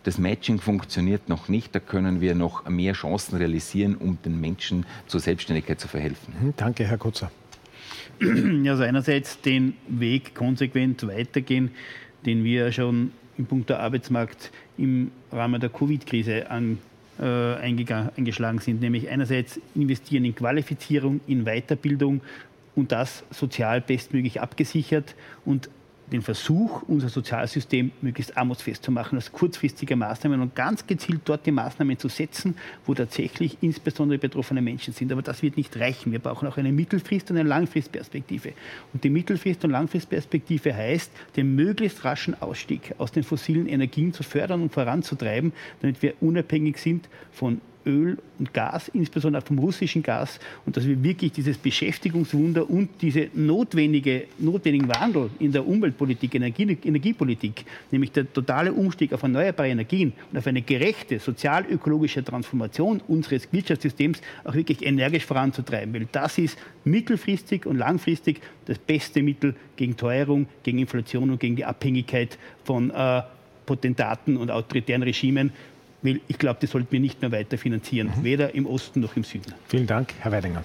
Das 0.04 0.18
Matching 0.18 0.60
funktioniert 0.60 1.28
noch 1.28 1.48
nicht. 1.48 1.74
Da 1.74 1.80
können 1.80 2.20
wir 2.20 2.34
noch 2.34 2.68
mehr 2.68 2.94
Chancen 2.94 3.36
realisieren, 3.36 3.96
um 3.96 4.18
den 4.24 4.40
Menschen 4.40 4.86
zur 5.06 5.20
Selbstständigkeit 5.20 5.78
zu 5.78 5.88
verhelfen. 5.88 6.34
Mhm, 6.40 6.54
danke, 6.56 6.84
Herr 6.86 6.98
Kutzer. 6.98 7.30
Also 8.20 8.82
einerseits 8.82 9.40
den 9.40 9.74
Weg 9.88 10.34
konsequent 10.34 11.06
weitergehen, 11.06 11.70
den 12.26 12.44
wir 12.44 12.70
schon 12.72 13.12
im 13.38 13.46
Punkt 13.46 13.70
der 13.70 13.80
Arbeitsmarkt 13.80 14.50
im 14.76 15.10
Rahmen 15.32 15.60
der 15.60 15.70
Covid-Krise 15.70 16.50
an, 16.50 16.78
äh, 17.18 17.24
eingeschlagen 17.24 18.58
sind, 18.60 18.80
nämlich 18.80 19.08
einerseits 19.08 19.60
investieren 19.74 20.24
in 20.24 20.34
Qualifizierung, 20.34 21.20
in 21.26 21.44
Weiterbildung 21.44 22.20
und 22.76 22.92
das 22.92 23.24
sozial 23.30 23.80
bestmöglich 23.80 24.40
abgesichert 24.40 25.14
und 25.44 25.68
den 26.12 26.22
Versuch, 26.22 26.82
unser 26.88 27.08
Sozialsystem 27.08 27.92
möglichst 28.00 28.36
armutsfest 28.36 28.84
zu 28.84 28.90
machen, 28.90 29.16
als 29.16 29.32
kurzfristige 29.32 29.96
Maßnahmen 29.96 30.40
und 30.40 30.54
ganz 30.54 30.86
gezielt 30.86 31.22
dort 31.24 31.46
die 31.46 31.52
Maßnahmen 31.52 31.98
zu 31.98 32.08
setzen, 32.08 32.56
wo 32.86 32.94
tatsächlich 32.94 33.58
insbesondere 33.60 34.18
betroffene 34.18 34.60
Menschen 34.60 34.92
sind. 34.92 35.12
Aber 35.12 35.22
das 35.22 35.42
wird 35.42 35.56
nicht 35.56 35.76
reichen. 35.78 36.12
Wir 36.12 36.18
brauchen 36.18 36.48
auch 36.48 36.56
eine 36.56 36.72
Mittelfrist- 36.72 37.30
und 37.30 37.38
eine 37.38 37.48
Langfristperspektive. 37.48 38.52
Und 38.92 39.04
die 39.04 39.10
Mittelfrist- 39.10 39.64
und 39.64 39.70
Langfristperspektive 39.70 40.74
heißt, 40.74 41.12
den 41.36 41.54
möglichst 41.54 42.04
raschen 42.04 42.40
Ausstieg 42.40 42.94
aus 42.98 43.12
den 43.12 43.22
fossilen 43.22 43.68
Energien 43.68 44.12
zu 44.12 44.22
fördern 44.22 44.62
und 44.62 44.72
voranzutreiben, 44.72 45.52
damit 45.80 46.02
wir 46.02 46.14
unabhängig 46.20 46.78
sind 46.78 47.08
von 47.32 47.60
Öl 47.86 48.18
und 48.38 48.52
Gas, 48.52 48.88
insbesondere 48.88 49.42
vom 49.42 49.58
russischen 49.58 50.02
Gas, 50.02 50.38
und 50.66 50.76
dass 50.76 50.86
wir 50.86 51.02
wirklich 51.02 51.32
dieses 51.32 51.56
Beschäftigungswunder 51.56 52.68
und 52.68 52.90
diese 53.00 53.28
notwendige, 53.34 54.24
notwendigen 54.38 54.88
Wandel 54.88 55.30
in 55.38 55.52
der 55.52 55.66
Umweltpolitik, 55.66 56.34
Energie, 56.34 56.78
Energiepolitik, 56.84 57.64
nämlich 57.90 58.12
der 58.12 58.30
totale 58.32 58.72
Umstieg 58.72 59.12
auf 59.12 59.22
erneuerbare 59.22 59.68
Energien 59.68 60.12
und 60.30 60.38
auf 60.38 60.46
eine 60.46 60.62
gerechte 60.62 61.18
sozial-ökologische 61.18 62.22
Transformation 62.24 63.00
unseres 63.08 63.52
Wirtschaftssystems 63.52 64.20
auch 64.44 64.54
wirklich 64.54 64.84
energisch 64.84 65.24
voranzutreiben. 65.24 65.94
Weil 65.94 66.08
das 66.12 66.38
ist 66.38 66.58
mittelfristig 66.84 67.66
und 67.66 67.78
langfristig 67.78 68.40
das 68.66 68.78
beste 68.78 69.22
Mittel 69.22 69.54
gegen 69.76 69.96
Teuerung, 69.96 70.46
gegen 70.62 70.78
Inflation 70.78 71.30
und 71.30 71.40
gegen 71.40 71.56
die 71.56 71.64
Abhängigkeit 71.64 72.38
von 72.64 72.90
äh, 72.90 73.22
Potentaten 73.70 74.36
und 74.36 74.50
autoritären 74.50 75.04
Regimen, 75.04 75.52
weil 76.02 76.20
ich 76.28 76.38
glaube, 76.38 76.58
das 76.60 76.70
sollten 76.70 76.90
wir 76.90 77.00
nicht 77.00 77.20
mehr 77.20 77.32
weiter 77.32 77.58
finanzieren, 77.58 78.12
mhm. 78.16 78.24
weder 78.24 78.54
im 78.54 78.66
Osten 78.66 79.00
noch 79.00 79.16
im 79.16 79.24
Süden. 79.24 79.54
Vielen 79.68 79.86
Dank, 79.86 80.14
Herr 80.20 80.32
Weidinger. 80.32 80.64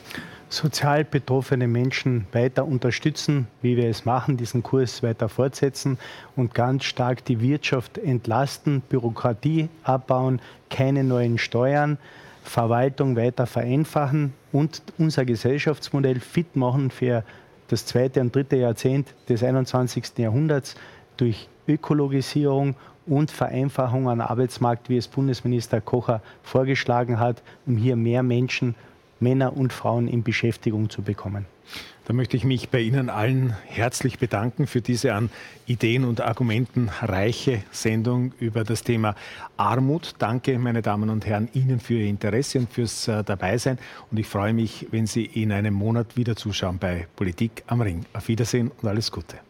Sozial 0.50 1.04
betroffene 1.04 1.68
Menschen 1.68 2.28
weiter 2.32 2.66
unterstützen, 2.66 3.48
wie 3.62 3.76
wir 3.76 3.90
es 3.90 4.06
machen, 4.06 4.38
diesen 4.38 4.64
Kurs 4.64 5.02
weiter 5.02 5.28
fortsetzen 5.28 5.98
und 6.36 6.54
ganz 6.54 6.86
stark 6.86 7.26
die 7.26 7.42
Wirtschaft 7.42 7.98
entlasten, 7.98 8.82
Bürokratie 8.82 9.70
abbauen, 9.84 10.40
keine 10.70 11.04
neuen 11.04 11.40
Steuern, 11.40 11.98
Verwaltung 12.44 13.16
weiter 13.16 13.48
vereinfachen, 13.48 14.34
und 14.56 14.82
unser 14.98 15.26
Gesellschaftsmodell 15.26 16.22
fit 16.22 16.56
machen 16.56 16.90
für 16.90 17.26
das 17.68 17.86
zweite 17.86 18.22
und 18.22 18.34
dritte 18.34 18.56
Jahrzehnt 18.56 19.14
des 19.28 19.44
21. 19.44 20.18
Jahrhunderts 20.18 20.76
durch 21.18 21.50
Ökologisierung 21.68 22.76
und 23.08 23.32
Vereinfachung 23.32 24.10
am 24.10 24.22
Arbeitsmarkt, 24.22 24.90
wie 24.90 24.98
es 24.98 25.08
Bundesminister 25.08 25.82
Kocher 25.82 26.22
vorgeschlagen 26.44 27.20
hat, 27.20 27.42
um 27.66 27.78
hier 27.78 27.96
mehr 27.96 28.24
Menschen, 28.24 28.76
Männer 29.20 29.56
und 29.56 29.74
Frauen 29.74 30.08
in 30.08 30.24
Beschäftigung 30.24 30.90
zu 30.90 31.02
bekommen. 31.02 31.46
Da 32.06 32.14
möchte 32.14 32.38
ich 32.38 32.44
mich 32.44 32.70
bei 32.70 32.80
Ihnen 32.80 33.10
allen 33.10 33.56
herzlich 33.66 34.20
bedanken 34.20 34.68
für 34.68 34.82
diese 34.82 35.16
an 35.16 35.32
Ideen 35.66 36.06
und 36.06 36.22
Argumenten 36.22 36.90
reiche 37.02 37.64
Sendung 37.72 38.34
über 38.40 38.64
das 38.64 38.84
Thema 38.84 39.16
Armut. 39.58 40.14
Danke, 40.20 40.60
meine 40.60 40.84
Damen 40.84 41.10
und 41.10 41.26
Herren, 41.26 41.50
Ihnen 41.54 41.80
für 41.80 41.96
Ihr 41.96 42.08
Interesse 42.08 42.60
und 42.60 42.72
fürs 42.72 43.08
äh, 43.08 43.24
Dabeisein. 43.24 43.80
Und 44.12 44.20
ich 44.20 44.28
freue 44.28 44.54
mich, 44.54 44.88
wenn 44.92 45.08
Sie 45.08 45.26
in 45.26 45.52
einem 45.52 45.74
Monat 45.74 46.16
wieder 46.16 46.36
zuschauen 46.36 46.78
bei 46.78 47.08
Politik 47.16 47.64
am 47.66 47.82
Ring. 47.82 48.06
Auf 48.14 48.28
Wiedersehen 48.28 48.72
und 48.80 48.88
alles 48.88 49.12
Gute. 49.12 49.45